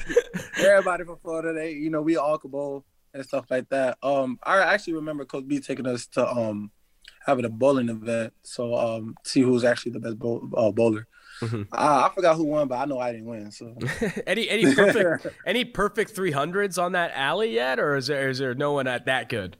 everybody 0.57 1.03
from 1.03 1.17
Florida, 1.17 1.53
they 1.53 1.71
you 1.71 1.89
know 1.89 2.01
we 2.01 2.15
bowl 2.15 2.85
and 3.13 3.25
stuff 3.25 3.45
like 3.49 3.67
that. 3.69 3.97
Um, 4.01 4.39
I 4.43 4.59
actually 4.59 4.93
remember 4.93 5.25
Coach 5.25 5.47
B 5.47 5.59
taking 5.59 5.87
us 5.87 6.07
to 6.07 6.27
um 6.27 6.71
having 7.25 7.45
a 7.45 7.49
bowling 7.49 7.89
event, 7.89 8.33
so 8.43 8.75
um 8.75 9.15
see 9.25 9.41
who's 9.41 9.63
actually 9.63 9.93
the 9.93 9.99
best 9.99 10.19
bowl, 10.19 10.49
uh, 10.55 10.71
bowler. 10.71 11.07
Mm-hmm. 11.41 11.63
Uh, 11.71 12.09
I 12.09 12.11
forgot 12.13 12.35
who 12.35 12.45
won, 12.45 12.67
but 12.67 12.75
I 12.75 12.85
know 12.85 12.99
I 12.99 13.11
didn't 13.11 13.27
win. 13.27 13.51
So 13.51 13.73
any 14.27 14.49
any 14.49 14.73
perfect 14.73 15.27
any 15.45 15.65
perfect 15.65 16.11
three 16.11 16.31
hundreds 16.31 16.77
on 16.77 16.93
that 16.93 17.11
alley 17.13 17.53
yet, 17.53 17.79
or 17.79 17.95
is 17.95 18.07
there 18.07 18.29
is 18.29 18.39
there 18.39 18.53
no 18.53 18.73
one 18.73 18.87
at 18.87 19.05
that 19.05 19.29
good? 19.29 19.57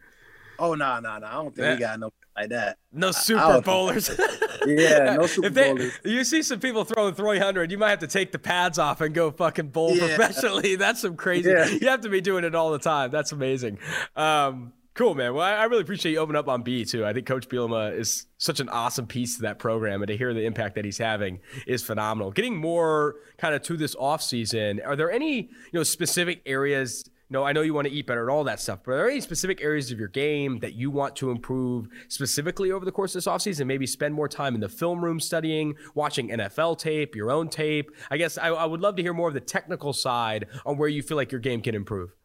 Oh 0.58 0.76
no 0.76 1.00
no 1.00 1.18
no! 1.20 1.28
I 1.28 1.34
don't 1.34 1.56
think 1.56 1.66
yeah. 1.66 1.74
we 1.74 1.80
got 1.80 2.00
no 2.00 2.12
like 2.38 2.50
that. 2.50 2.78
No 2.92 3.12
super 3.12 3.62
bowlers. 3.62 4.10
yeah, 4.66 5.16
no 5.16 5.26
super 5.26 5.50
they, 5.50 5.74
bowlers. 5.74 6.00
You 6.04 6.24
see 6.24 6.42
some 6.42 6.60
people 6.60 6.84
throwing 6.84 7.14
three 7.14 7.40
hundred, 7.40 7.72
you 7.72 7.78
might 7.78 7.92
have 7.92 8.00
to 8.00 8.08
take 8.08 8.32
the 8.32 8.40
pads 8.40 8.80
off 8.80 9.02
and 9.02 9.14
go 9.14 9.32
fucking 9.32 9.70
bowl 9.70 9.96
yeah. 9.96 10.16
professionally. 10.16 10.76
That's 10.76 11.02
some 11.02 11.16
crazy. 11.16 11.50
Yeah. 11.50 11.66
You 11.66 11.88
have 11.88 12.02
to 12.02 12.10
be 12.10 12.22
doing 12.22 12.44
it 12.44 12.56
all 12.56 12.72
the 12.72 12.80
time. 12.80 13.12
That's 13.12 13.32
amazing. 13.32 13.80
Um, 14.16 14.74
Cool, 15.00 15.16
man. 15.16 15.34
Well, 15.34 15.46
I, 15.46 15.64
really 15.64 15.84
appreciate 15.84 16.12
you 16.12 16.18
opening 16.18 16.38
up 16.38 16.50
on 16.50 16.62
B 16.62 16.84
too. 16.84 17.06
I 17.06 17.14
think 17.14 17.26
Coach 17.26 17.48
Bielema 17.48 17.98
is 17.98 18.26
such 18.38 18.60
an 18.60 18.68
awesome 18.68 19.08
piece 19.08 19.38
to 19.38 19.44
that 19.44 19.58
program, 19.58 20.02
and 20.02 20.10
to 20.10 20.18
hear 20.18 20.34
the 20.34 20.44
impact 20.44 20.76
that 20.76 20.84
he's 20.84 20.98
having 20.98 21.40
is 21.66 21.82
phenomenal. 21.82 22.32
Getting 22.32 22.58
more 22.58 23.16
kind 23.38 23.56
of 23.56 23.62
to 23.62 23.78
this 23.78 23.96
off 23.96 24.22
season, 24.22 24.82
are 24.84 24.98
there 24.98 25.10
any 25.10 25.38
you 25.38 25.50
know 25.72 25.84
specific 25.84 26.42
areas? 26.46 27.06
You 27.30 27.36
know, 27.36 27.46
I 27.46 27.54
know 27.54 27.62
you 27.62 27.74
want 27.74 27.88
to 27.88 27.94
eat 27.94 28.08
better 28.08 28.24
and 28.24 28.30
all 28.30 28.44
that 28.44 28.60
stuff, 28.60 28.80
but 28.84 28.92
are 28.92 28.98
there 28.98 29.10
any 29.10 29.22
specific 29.22 29.62
areas 29.64 29.90
of 29.90 30.00
your 30.00 30.10
game 30.10 30.60
that 30.60 30.74
you 30.74 30.92
want 30.92 31.16
to 31.16 31.32
improve 31.32 31.88
specifically 32.10 32.70
over 32.70 32.84
the 32.84 32.92
course 32.92 33.16
of 33.16 33.24
this 33.24 33.28
offseason? 33.28 33.68
Maybe 33.68 33.88
spend 33.88 34.14
more 34.14 34.28
time 34.28 34.54
in 34.54 34.60
the 34.60 34.68
film 34.68 35.02
room 35.02 35.22
studying, 35.22 35.76
watching 35.96 36.28
NFL 36.28 36.78
tape, 36.78 37.16
your 37.16 37.32
own 37.32 37.48
tape. 37.48 37.90
I 38.12 38.18
guess 38.18 38.38
I, 38.38 38.50
I 38.50 38.66
would 38.66 38.82
love 38.82 38.98
to 38.98 39.02
hear 39.02 39.14
more 39.14 39.30
of 39.30 39.34
the 39.34 39.40
technical 39.40 39.94
side 39.94 40.48
on 40.66 40.78
where 40.78 40.90
you 40.90 41.02
feel 41.04 41.16
like 41.16 41.32
your 41.32 41.40
game 41.40 41.62
can 41.62 41.74
improve. 41.74 42.18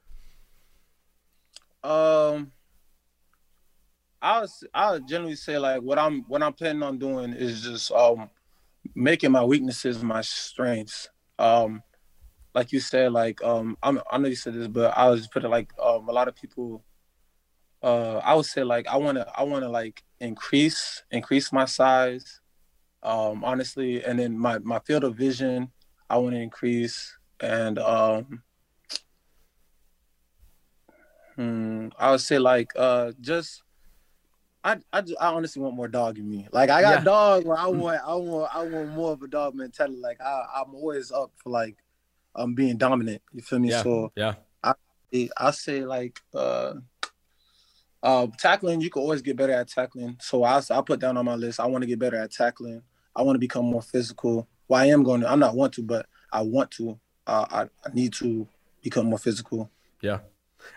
Um, 1.84 2.50
I 4.24 4.40
was 4.40 4.64
I 4.72 4.92
would 4.92 5.06
generally 5.06 5.36
say 5.36 5.58
like 5.58 5.82
what 5.82 5.98
I'm 5.98 6.22
what 6.22 6.42
I'm 6.42 6.54
planning 6.54 6.82
on 6.82 6.98
doing 6.98 7.34
is 7.34 7.62
just 7.62 7.92
um 7.92 8.30
making 8.94 9.32
my 9.32 9.44
weaknesses 9.44 10.02
my 10.02 10.22
strengths. 10.22 11.10
Um 11.38 11.82
like 12.54 12.72
you 12.72 12.80
said, 12.80 13.12
like 13.12 13.44
um 13.44 13.76
I'm, 13.82 14.00
I 14.10 14.18
know 14.18 14.28
you 14.28 14.36
said 14.36 14.54
this, 14.54 14.68
but 14.68 14.96
I 14.96 15.10
was 15.10 15.28
put 15.28 15.44
it 15.44 15.50
like 15.50 15.72
um 15.82 16.08
a 16.08 16.12
lot 16.12 16.28
of 16.28 16.36
people 16.36 16.84
uh 17.82 18.18
I 18.18 18.34
would 18.34 18.46
say 18.46 18.64
like 18.64 18.86
I 18.88 18.96
wanna 18.96 19.26
I 19.36 19.44
wanna 19.44 19.68
like 19.68 20.02
increase 20.20 21.02
increase 21.10 21.52
my 21.52 21.66
size 21.66 22.40
um 23.02 23.44
honestly 23.44 24.02
and 24.04 24.18
then 24.18 24.38
my 24.38 24.58
my 24.60 24.80
field 24.80 25.04
of 25.04 25.16
vision 25.16 25.70
I 26.08 26.18
wanna 26.18 26.38
increase 26.38 27.18
and 27.40 27.78
um 27.78 28.42
hmm, 31.36 31.88
I 31.98 32.12
would 32.12 32.20
say 32.22 32.38
like 32.38 32.72
uh 32.76 33.12
just 33.20 33.63
I, 34.64 34.78
I, 34.94 35.02
just, 35.02 35.20
I 35.20 35.26
honestly 35.26 35.60
want 35.60 35.76
more 35.76 35.88
dog 35.88 36.18
in 36.18 36.28
me. 36.28 36.48
Like 36.50 36.70
I 36.70 36.80
got 36.80 36.98
yeah. 36.98 37.04
dog 37.04 37.44
where 37.44 37.58
I 37.58 37.66
mm. 37.66 37.76
want 37.76 38.00
I 38.04 38.14
want 38.14 38.56
I 38.56 38.66
want 38.66 38.90
more 38.92 39.12
of 39.12 39.22
a 39.22 39.28
dog 39.28 39.54
mentality. 39.54 39.98
Like 40.00 40.20
I 40.22 40.44
I'm 40.56 40.74
always 40.74 41.12
up 41.12 41.32
for 41.36 41.50
like 41.50 41.76
um 42.34 42.54
being 42.54 42.78
dominant. 42.78 43.20
You 43.32 43.42
feel 43.42 43.58
me? 43.58 43.70
Yeah. 43.70 43.82
So 43.82 44.12
yeah, 44.16 44.34
I 44.62 44.72
I 45.36 45.50
say 45.50 45.84
like 45.84 46.18
uh 46.34 46.74
uh 48.02 48.26
tackling. 48.38 48.80
You 48.80 48.88
can 48.88 49.02
always 49.02 49.20
get 49.20 49.36
better 49.36 49.52
at 49.52 49.68
tackling. 49.68 50.16
So 50.20 50.44
I 50.44 50.62
I 50.70 50.80
put 50.80 50.98
down 50.98 51.18
on 51.18 51.26
my 51.26 51.34
list. 51.34 51.60
I 51.60 51.66
want 51.66 51.82
to 51.82 51.86
get 51.86 51.98
better 51.98 52.16
at 52.16 52.32
tackling. 52.32 52.82
I 53.14 53.20
want 53.20 53.36
to 53.36 53.40
become 53.40 53.66
more 53.66 53.82
physical. 53.82 54.48
Well, 54.66 54.80
I 54.80 54.86
am 54.86 55.02
going 55.02 55.20
to. 55.20 55.30
I'm 55.30 55.40
not 55.40 55.54
want 55.54 55.74
to, 55.74 55.82
but 55.82 56.06
I 56.32 56.40
want 56.40 56.70
to. 56.72 56.98
Uh, 57.26 57.44
I 57.50 57.62
I 57.86 57.92
need 57.92 58.14
to 58.14 58.48
become 58.82 59.06
more 59.06 59.18
physical. 59.18 59.70
Yeah. 60.00 60.20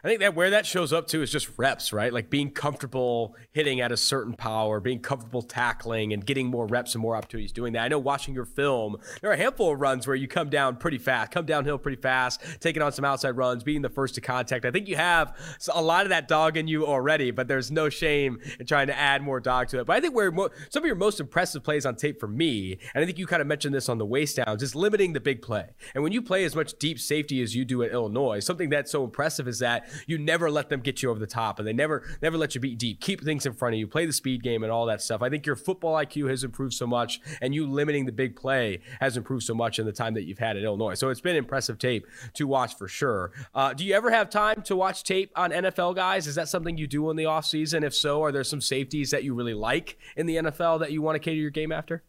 I 0.03 0.07
think 0.07 0.19
that 0.21 0.35
where 0.35 0.49
that 0.51 0.65
shows 0.65 0.93
up 0.93 1.07
too 1.07 1.21
is 1.21 1.31
just 1.31 1.49
reps, 1.57 1.93
right? 1.93 2.13
Like 2.13 2.29
being 2.29 2.51
comfortable 2.51 3.35
hitting 3.51 3.81
at 3.81 3.91
a 3.91 3.97
certain 3.97 4.33
power, 4.33 4.79
being 4.79 4.99
comfortable 4.99 5.41
tackling, 5.41 6.13
and 6.13 6.25
getting 6.25 6.47
more 6.47 6.67
reps 6.67 6.95
and 6.95 7.01
more 7.01 7.15
opportunities 7.15 7.51
doing 7.51 7.73
that. 7.73 7.83
I 7.83 7.87
know 7.87 7.99
watching 7.99 8.33
your 8.33 8.45
film, 8.45 8.97
there 9.21 9.29
are 9.29 9.33
a 9.33 9.37
handful 9.37 9.73
of 9.73 9.81
runs 9.81 10.07
where 10.07 10.15
you 10.15 10.27
come 10.27 10.49
down 10.49 10.77
pretty 10.77 10.97
fast, 10.97 11.31
come 11.31 11.45
downhill 11.45 11.77
pretty 11.77 12.01
fast, 12.01 12.41
taking 12.59 12.81
on 12.81 12.91
some 12.91 13.05
outside 13.05 13.31
runs, 13.37 13.63
being 13.63 13.81
the 13.81 13.89
first 13.89 14.15
to 14.15 14.21
contact. 14.21 14.65
I 14.65 14.71
think 14.71 14.87
you 14.87 14.95
have 14.95 15.35
a 15.73 15.81
lot 15.81 16.05
of 16.05 16.09
that 16.09 16.27
dog 16.27 16.57
in 16.57 16.67
you 16.67 16.85
already, 16.85 17.31
but 17.31 17.47
there's 17.47 17.71
no 17.71 17.89
shame 17.89 18.39
in 18.59 18.65
trying 18.65 18.87
to 18.87 18.97
add 18.97 19.21
more 19.21 19.39
dog 19.39 19.67
to 19.69 19.79
it. 19.79 19.85
But 19.85 19.95
I 19.95 20.01
think 20.01 20.15
where 20.15 20.31
mo- 20.31 20.49
some 20.69 20.83
of 20.83 20.87
your 20.87 20.95
most 20.95 21.19
impressive 21.19 21.63
plays 21.63 21.85
on 21.85 21.95
tape 21.95 22.19
for 22.19 22.27
me, 22.27 22.77
and 22.93 23.03
I 23.03 23.05
think 23.05 23.17
you 23.17 23.27
kind 23.27 23.41
of 23.41 23.47
mentioned 23.47 23.73
this 23.73 23.89
on 23.89 23.97
the 23.97 24.05
waste 24.05 24.37
downs, 24.37 24.63
is 24.63 24.75
limiting 24.75 25.13
the 25.13 25.19
big 25.19 25.41
play. 25.41 25.67
And 25.93 26.03
when 26.03 26.11
you 26.11 26.21
play 26.21 26.43
as 26.43 26.55
much 26.55 26.73
deep 26.79 26.99
safety 26.99 27.41
as 27.41 27.55
you 27.55 27.65
do 27.65 27.83
at 27.83 27.91
Illinois, 27.91 28.39
something 28.39 28.69
that's 28.69 28.91
so 28.91 29.03
impressive 29.03 29.47
is 29.47 29.59
that 29.59 29.76
that 29.77 29.89
you 30.07 30.17
never 30.17 30.49
let 30.49 30.69
them 30.69 30.81
get 30.81 31.01
you 31.01 31.09
over 31.09 31.19
the 31.19 31.27
top 31.27 31.59
and 31.59 31.67
they 31.67 31.73
never 31.73 32.03
never 32.21 32.37
let 32.37 32.55
you 32.55 32.61
beat 32.61 32.77
deep. 32.77 33.01
Keep 33.01 33.23
things 33.23 33.45
in 33.45 33.53
front 33.53 33.75
of 33.75 33.79
you, 33.79 33.87
play 33.87 34.05
the 34.05 34.13
speed 34.13 34.43
game 34.43 34.63
and 34.63 34.71
all 34.71 34.85
that 34.85 35.01
stuff. 35.01 35.21
I 35.21 35.29
think 35.29 35.45
your 35.45 35.55
football 35.55 35.95
IQ 35.95 36.29
has 36.29 36.43
improved 36.43 36.73
so 36.73 36.87
much, 36.87 37.21
and 37.41 37.53
you 37.53 37.67
limiting 37.67 38.05
the 38.05 38.11
big 38.11 38.35
play 38.35 38.79
has 38.99 39.17
improved 39.17 39.43
so 39.43 39.53
much 39.53 39.79
in 39.79 39.85
the 39.85 39.91
time 39.91 40.13
that 40.15 40.23
you've 40.23 40.39
had 40.39 40.57
at 40.57 40.63
Illinois. 40.63 40.95
So 40.95 41.09
it's 41.09 41.21
been 41.21 41.35
impressive 41.35 41.77
tape 41.77 42.07
to 42.33 42.47
watch 42.47 42.77
for 42.77 42.87
sure. 42.87 43.31
Uh, 43.53 43.73
do 43.73 43.85
you 43.85 43.93
ever 43.93 44.11
have 44.11 44.29
time 44.29 44.61
to 44.63 44.75
watch 44.75 45.03
tape 45.03 45.31
on 45.35 45.51
NFL 45.51 45.95
guys? 45.95 46.27
Is 46.27 46.35
that 46.35 46.49
something 46.49 46.77
you 46.77 46.87
do 46.87 47.09
in 47.09 47.15
the 47.15 47.25
offseason? 47.25 47.83
If 47.83 47.95
so, 47.95 48.23
are 48.23 48.31
there 48.31 48.43
some 48.43 48.61
safeties 48.61 49.11
that 49.11 49.23
you 49.23 49.33
really 49.33 49.53
like 49.53 49.97
in 50.15 50.25
the 50.25 50.37
NFL 50.37 50.79
that 50.79 50.91
you 50.91 51.01
want 51.01 51.15
to 51.15 51.19
cater 51.19 51.39
your 51.39 51.51
game 51.51 51.71
after? 51.71 52.03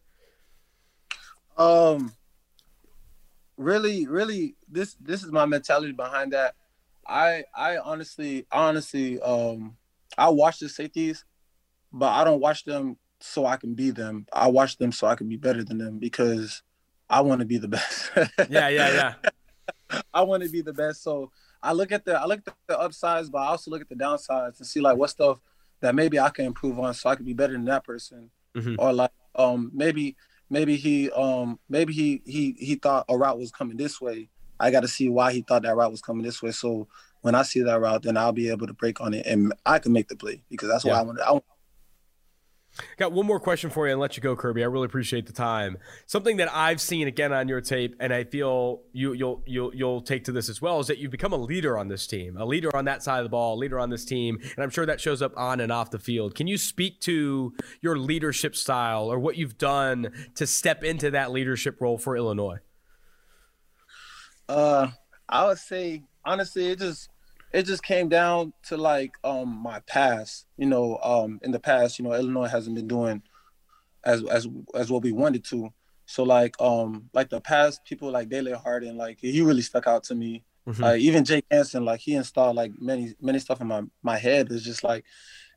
Um, 1.57 2.13
really, 3.57 4.07
really, 4.07 4.55
this 4.69 4.95
this 5.01 5.25
is 5.25 5.33
my 5.33 5.45
mentality 5.45 5.93
behind 5.93 6.33
that. 6.33 6.55
I 7.09 7.45
I 7.55 7.79
honestly, 7.79 8.47
honestly, 8.53 9.21
um, 9.21 9.77
I 10.17 10.29
watch 10.29 10.59
the 10.59 10.69
safeties, 10.69 11.25
but 11.93 12.09
I 12.09 12.25
don't 12.25 12.41
watch 12.41 12.65
them 12.65 12.99
so 13.21 13.47
I 13.47 13.57
can 13.57 13.75
be 13.75 13.91
them. 13.91 14.27
I 14.33 14.49
watch 14.49 14.77
them 14.77 14.93
so 14.93 15.07
I 15.07 15.15
can 15.15 15.29
be 15.29 15.37
better 15.37 15.65
than 15.65 15.79
them 15.79 15.99
because 15.99 16.63
I 17.09 17.21
want 17.23 17.41
to 17.41 17.47
be 17.47 17.59
the 17.59 17.69
best. 17.69 18.11
yeah, 18.49 18.69
yeah, 18.69 19.15
yeah. 19.21 20.01
I 20.13 20.23
want 20.23 20.43
to 20.43 20.49
be 20.49 20.61
the 20.61 20.73
best. 20.73 21.03
So 21.03 21.31
I 21.63 21.73
look 21.73 21.93
at 21.93 22.05
the 22.05 22.21
I 22.21 22.27
look 22.27 22.41
at 22.47 22.55
the 22.67 22.79
upsides, 22.79 23.31
but 23.31 23.39
I 23.39 23.47
also 23.47 23.71
look 23.71 23.81
at 23.81 23.89
the 23.89 23.95
downsides 23.95 24.59
and 24.59 24.67
see 24.67 24.81
like 24.81 24.97
what 24.97 25.11
stuff 25.11 25.39
that 25.81 25.95
maybe 25.95 26.19
I 26.19 26.31
can 26.31 26.45
improve 26.45 26.79
on 26.79 26.93
so 26.95 27.09
I 27.11 27.17
can 27.17 27.25
be 27.25 27.33
better 27.33 27.53
than 27.53 27.65
that 27.67 27.85
person. 27.85 28.31
Mm-hmm. 28.57 28.75
Or 28.79 28.93
like 28.93 29.11
um 29.35 29.71
maybe 29.75 30.17
maybe 30.51 30.77
he 30.77 31.11
um 31.13 31.59
maybe 31.69 31.93
he 31.93 32.23
he 32.25 32.57
he 32.59 32.75
thought 32.75 33.07
a 33.09 33.17
route 33.17 33.39
was 33.39 33.51
coming 33.51 33.77
this 33.77 34.01
way. 34.01 34.29
I 34.61 34.71
got 34.71 34.81
to 34.81 34.89
see 34.89 35.09
why 35.09 35.33
he 35.33 35.43
thought 35.43 35.63
that 35.63 35.77
route 35.77 35.91
was 35.91 36.03
coming 36.03 36.25
this 36.25 36.43
way. 36.43 36.51
So 36.51 36.89
when 37.23 37.35
I 37.35 37.43
see 37.43 37.61
that 37.63 37.81
route, 37.81 38.03
then 38.03 38.17
I'll 38.17 38.33
be 38.33 38.51
able 38.51 38.67
to 38.67 38.73
break 38.73 39.01
on 39.01 39.15
it 39.15 39.27
and 39.27 39.53
I 39.67 39.79
can 39.79 39.93
make 39.93 40.09
the 40.09 40.17
play 40.17 40.43
because 40.51 40.69
that's 40.69 40.85
yeah. 40.85 40.93
what 40.93 40.99
I 40.99 41.03
want. 41.03 41.21
I 41.21 41.33
want 41.33 41.45
Got 42.97 43.13
one 43.13 43.27
more 43.27 43.41
question 43.41 43.71
for 43.71 43.87
you 43.87 43.93
and 43.93 44.01
let 44.01 44.17
you 44.17 44.23
go, 44.23 44.37
Kerby. 44.37 44.63
I 44.63 44.67
really 44.67 44.87
appreciate 44.87 45.27
the 45.27 45.33
time. 45.33 45.79
Something 46.07 46.37
that 46.37 46.55
I've 46.55 46.81
seen 46.81 47.09
again 47.09 47.33
on 47.33 47.49
your 47.49 47.61
tape, 47.61 47.97
and 47.99 48.13
I 48.13 48.25
feel 48.25 48.83
you 48.93 49.13
you'll 49.13 49.43
you'll 49.47 49.75
you'll 49.75 50.01
take 50.01 50.25
to 50.25 50.33
this 50.33 50.49
as 50.49 50.63
well, 50.63 50.81
is 50.81 50.87
that 50.87 50.99
you've 50.99 51.11
become 51.11 51.33
a 51.33 51.37
leader 51.37 51.77
on 51.77 51.89
this 51.89 52.07
team, 52.07 52.37
a 52.37 52.45
leader 52.45 52.75
on 52.77 52.85
that 52.85 53.03
side 53.03 53.19
of 53.19 53.25
the 53.25 53.31
ball, 53.31 53.55
a 53.55 53.59
leader 53.59 53.79
on 53.79 53.91
this 53.91 54.05
team, 54.05 54.39
and 54.43 54.63
I'm 54.63 54.71
sure 54.71 54.87
that 54.87 55.01
shows 55.01 55.23
up 55.23 55.33
on 55.37 55.61
and 55.61 55.73
off 55.73 55.91
the 55.91 55.99
field. 55.99 56.35
Can 56.35 56.47
you 56.47 56.59
speak 56.59 57.01
to 57.01 57.53
your 57.81 57.99
leadership 57.99 58.55
style 58.55 59.11
or 59.11 59.19
what 59.19 59.37
you've 59.37 59.59
done 59.59 60.13
to 60.37 60.47
step 60.47 60.85
into 60.85 61.11
that 61.11 61.33
leadership 61.33 61.81
role 61.81 61.99
for 61.99 62.17
Illinois? 62.17 62.59
Uh, 64.49 64.89
I 65.29 65.47
would 65.47 65.59
say 65.59 66.03
honestly, 66.25 66.69
it 66.69 66.79
just 66.79 67.11
it 67.53 67.65
just 67.65 67.83
came 67.83 68.09
down 68.09 68.53
to 68.65 68.77
like 68.77 69.13
um 69.25 69.49
my 69.49 69.81
past. 69.81 70.47
You 70.57 70.67
know, 70.67 70.99
um 71.03 71.41
in 71.43 71.51
the 71.51 71.61
past, 71.61 71.99
you 71.99 72.05
know, 72.05 72.15
Illinois 72.15 72.49
hasn't 72.49 72.77
been 72.77 72.89
doing 72.89 73.23
as 74.05 74.25
as 74.25 74.47
as 74.75 74.91
what 74.91 75.03
we 75.03 75.13
wanted 75.13 75.45
to. 75.47 75.73
So 76.07 76.23
like 76.23 76.61
um 76.61 77.11
like 77.13 77.31
the 77.31 77.41
past 77.41 77.85
people 77.85 78.11
like 78.11 78.29
Dele 78.29 78.53
Harding, 78.53 78.97
like 78.97 79.19
he 79.21 79.43
really 79.43 79.63
stuck 79.63 79.87
out 79.87 80.05
to 80.05 80.15
me. 80.15 80.45
Mm-hmm. 80.67 80.83
Like 80.83 81.01
even 81.01 81.25
Jake 81.25 81.45
Hansen, 81.51 81.85
like 81.85 82.01
he 82.01 82.15
installed 82.15 82.57
like 82.57 82.73
many 82.81 83.15
many 83.21 83.39
stuff 83.39 83.61
in 83.61 83.67
my 83.67 83.83
my 84.03 84.19
head. 84.19 84.49
It's 84.51 84.65
just 84.65 84.85
like 84.85 85.05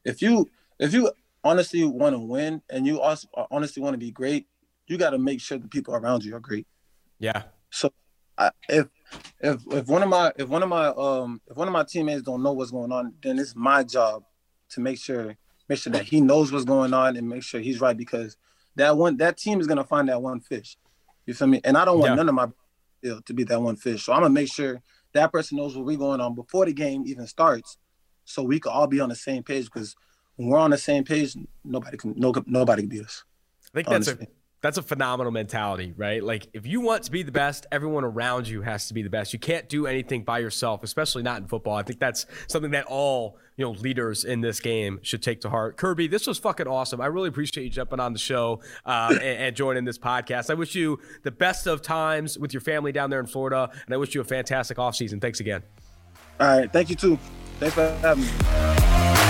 if 0.06 0.22
you 0.22 0.50
if 0.80 0.94
you 0.94 1.12
honestly 1.44 1.84
want 1.84 2.16
to 2.16 2.20
win 2.20 2.62
and 2.70 2.86
you 2.86 3.02
also 3.02 3.28
honestly 3.50 3.82
want 3.82 3.94
to 3.94 3.98
be 3.98 4.12
great, 4.12 4.48
you 4.88 4.98
got 4.98 5.12
to 5.12 5.18
make 5.18 5.42
sure 5.42 5.58
the 5.58 5.68
people 5.68 5.96
around 5.96 6.24
you 6.24 6.36
are 6.36 6.40
great. 6.40 6.68
Yeah. 7.20 7.44
So 7.70 7.92
I, 8.42 8.52
if 8.70 8.88
if 9.40 9.62
if 9.72 9.88
one 9.88 10.04
of 10.04 10.10
my 10.10 10.32
if 10.38 10.48
one 10.48 10.64
of 10.64 10.70
my 10.70 10.88
um 10.88 11.42
if 11.50 11.58
one 11.58 11.68
of 11.68 11.72
my 11.72 11.84
teammates 11.84 12.24
don't 12.24 12.42
know 12.42 12.54
what's 12.54 12.72
going 12.72 12.92
on, 12.92 13.14
then 13.22 13.38
it's 13.40 13.56
my 13.56 13.84
job 13.84 14.24
to 14.70 14.80
make 14.80 14.98
sure 14.98 15.36
make 15.70 15.80
sure 15.80 15.94
that 15.94 16.06
he 16.06 16.22
knows 16.22 16.52
what's 16.52 16.66
going 16.66 16.94
on 16.94 17.18
and 17.18 17.28
make 17.28 17.44
sure 17.44 17.62
he's 17.62 17.82
right 17.82 17.96
because 17.96 18.38
that 18.76 18.98
one 18.98 19.18
that 19.18 19.38
team 19.38 19.60
is 19.60 19.68
gonna 19.68 19.84
find 19.84 20.10
that 20.10 20.22
one 20.22 20.40
fish. 20.40 20.78
You 21.26 21.34
feel 21.34 21.48
me? 21.48 21.62
And 21.64 21.78
I 21.78 21.86
don't 21.86 22.00
want 22.00 22.12
yeah. 22.12 22.16
none 22.16 22.30
of 22.30 22.36
my 22.36 22.48
to 23.26 23.34
be 23.34 23.44
that 23.44 23.62
one 23.62 23.76
fish. 23.76 24.06
So 24.06 24.14
I'm 24.14 24.22
gonna 24.22 24.34
make 24.34 24.52
sure 24.52 24.82
that 25.14 25.32
person 25.32 25.58
knows 25.58 25.76
what 25.76 25.86
we're 25.86 25.98
going 25.98 26.22
on 26.22 26.36
before 26.36 26.66
the 26.66 26.74
game 26.74 27.04
even 27.06 27.28
starts, 27.28 27.78
so 28.26 28.44
we 28.44 28.60
can 28.60 28.72
all 28.72 28.88
be 28.88 29.00
on 29.00 29.10
the 29.10 29.16
same 29.16 29.44
page. 29.44 29.66
Because 29.66 29.96
when 30.36 30.50
we're 30.50 30.58
on 30.58 30.72
the 30.72 30.78
same 30.78 31.04
page, 31.04 31.36
nobody 31.64 31.98
can 31.98 32.14
no 32.18 32.34
nobody 32.48 32.84
can 32.84 32.90
beat 32.90 33.06
us. 33.06 33.24
I 33.74 33.84
think 33.84 33.88
that's 33.90 34.08
a 34.08 34.28
that's 34.62 34.78
a 34.78 34.82
phenomenal 34.84 35.32
mentality, 35.32 35.94
right? 35.98 36.24
Like 36.24 36.48
if 36.54 36.68
you 36.68 36.82
want 36.82 37.04
to 37.04 37.12
be 37.12 37.24
the 37.24 37.32
best, 37.32 37.66
everyone 37.72 38.04
around 38.04 38.48
you 38.48 38.62
has 38.62 38.88
to 38.88 38.94
be 38.94 39.02
the 39.02 39.10
best. 39.10 39.34
You 39.34 39.40
can't 39.40 39.68
do 39.68 39.88
anything 39.88 40.24
by 40.24 40.40
yourself, 40.40 40.84
especially 40.84 41.24
not 41.24 41.42
in 41.42 41.48
football. 41.48 41.76
I 41.76 41.84
think 41.84 42.00
that's 42.00 42.28
something 42.48 42.72
that 42.72 42.86
all, 42.86 43.38
you 43.58 43.66
know, 43.66 43.72
leaders 43.72 44.24
in 44.24 44.42
this 44.42 44.60
game 44.60 45.00
should 45.02 45.24
take 45.24 45.42
to 45.42 45.50
heart. 45.50 45.78
Kerby, 45.78 46.10
this 46.10 46.28
was 46.28 46.38
fucking 46.38 46.68
awesome. 46.68 47.02
I 47.02 47.08
really 47.08 47.30
appreciate 47.30 47.64
you 47.64 47.70
jumping 47.72 48.00
on 48.00 48.14
the 48.14 48.20
show 48.20 48.62
uh, 48.86 49.10
and, 49.12 49.22
and, 49.22 49.56
joining 49.56 49.84
this 49.84 49.98
podcast. 49.98 50.52
I 50.52 50.54
wish 50.54 50.76
you 50.76 51.00
the 51.24 51.32
best 51.32 51.66
of 51.66 51.82
times 51.82 52.38
with 52.38 52.54
your 52.54 52.62
family 52.62 52.92
down 52.92 53.10
there 53.10 53.20
in 53.20 53.26
Florida, 53.26 53.70
and 53.86 53.94
I 53.94 53.98
wish 53.98 54.14
you 54.14 54.22
a 54.22 54.26
fantastic 54.26 54.78
offseason. 54.78 55.20
Thanks 55.20 55.40
again. 55.40 55.64
All 56.40 56.48
right. 56.48 56.72
Thank 56.72 56.90
you 56.90 56.96
too. 56.96 57.20
Thanks 57.60 57.76
for 57.76 57.90
having 58.02 58.24
me. 58.24 59.21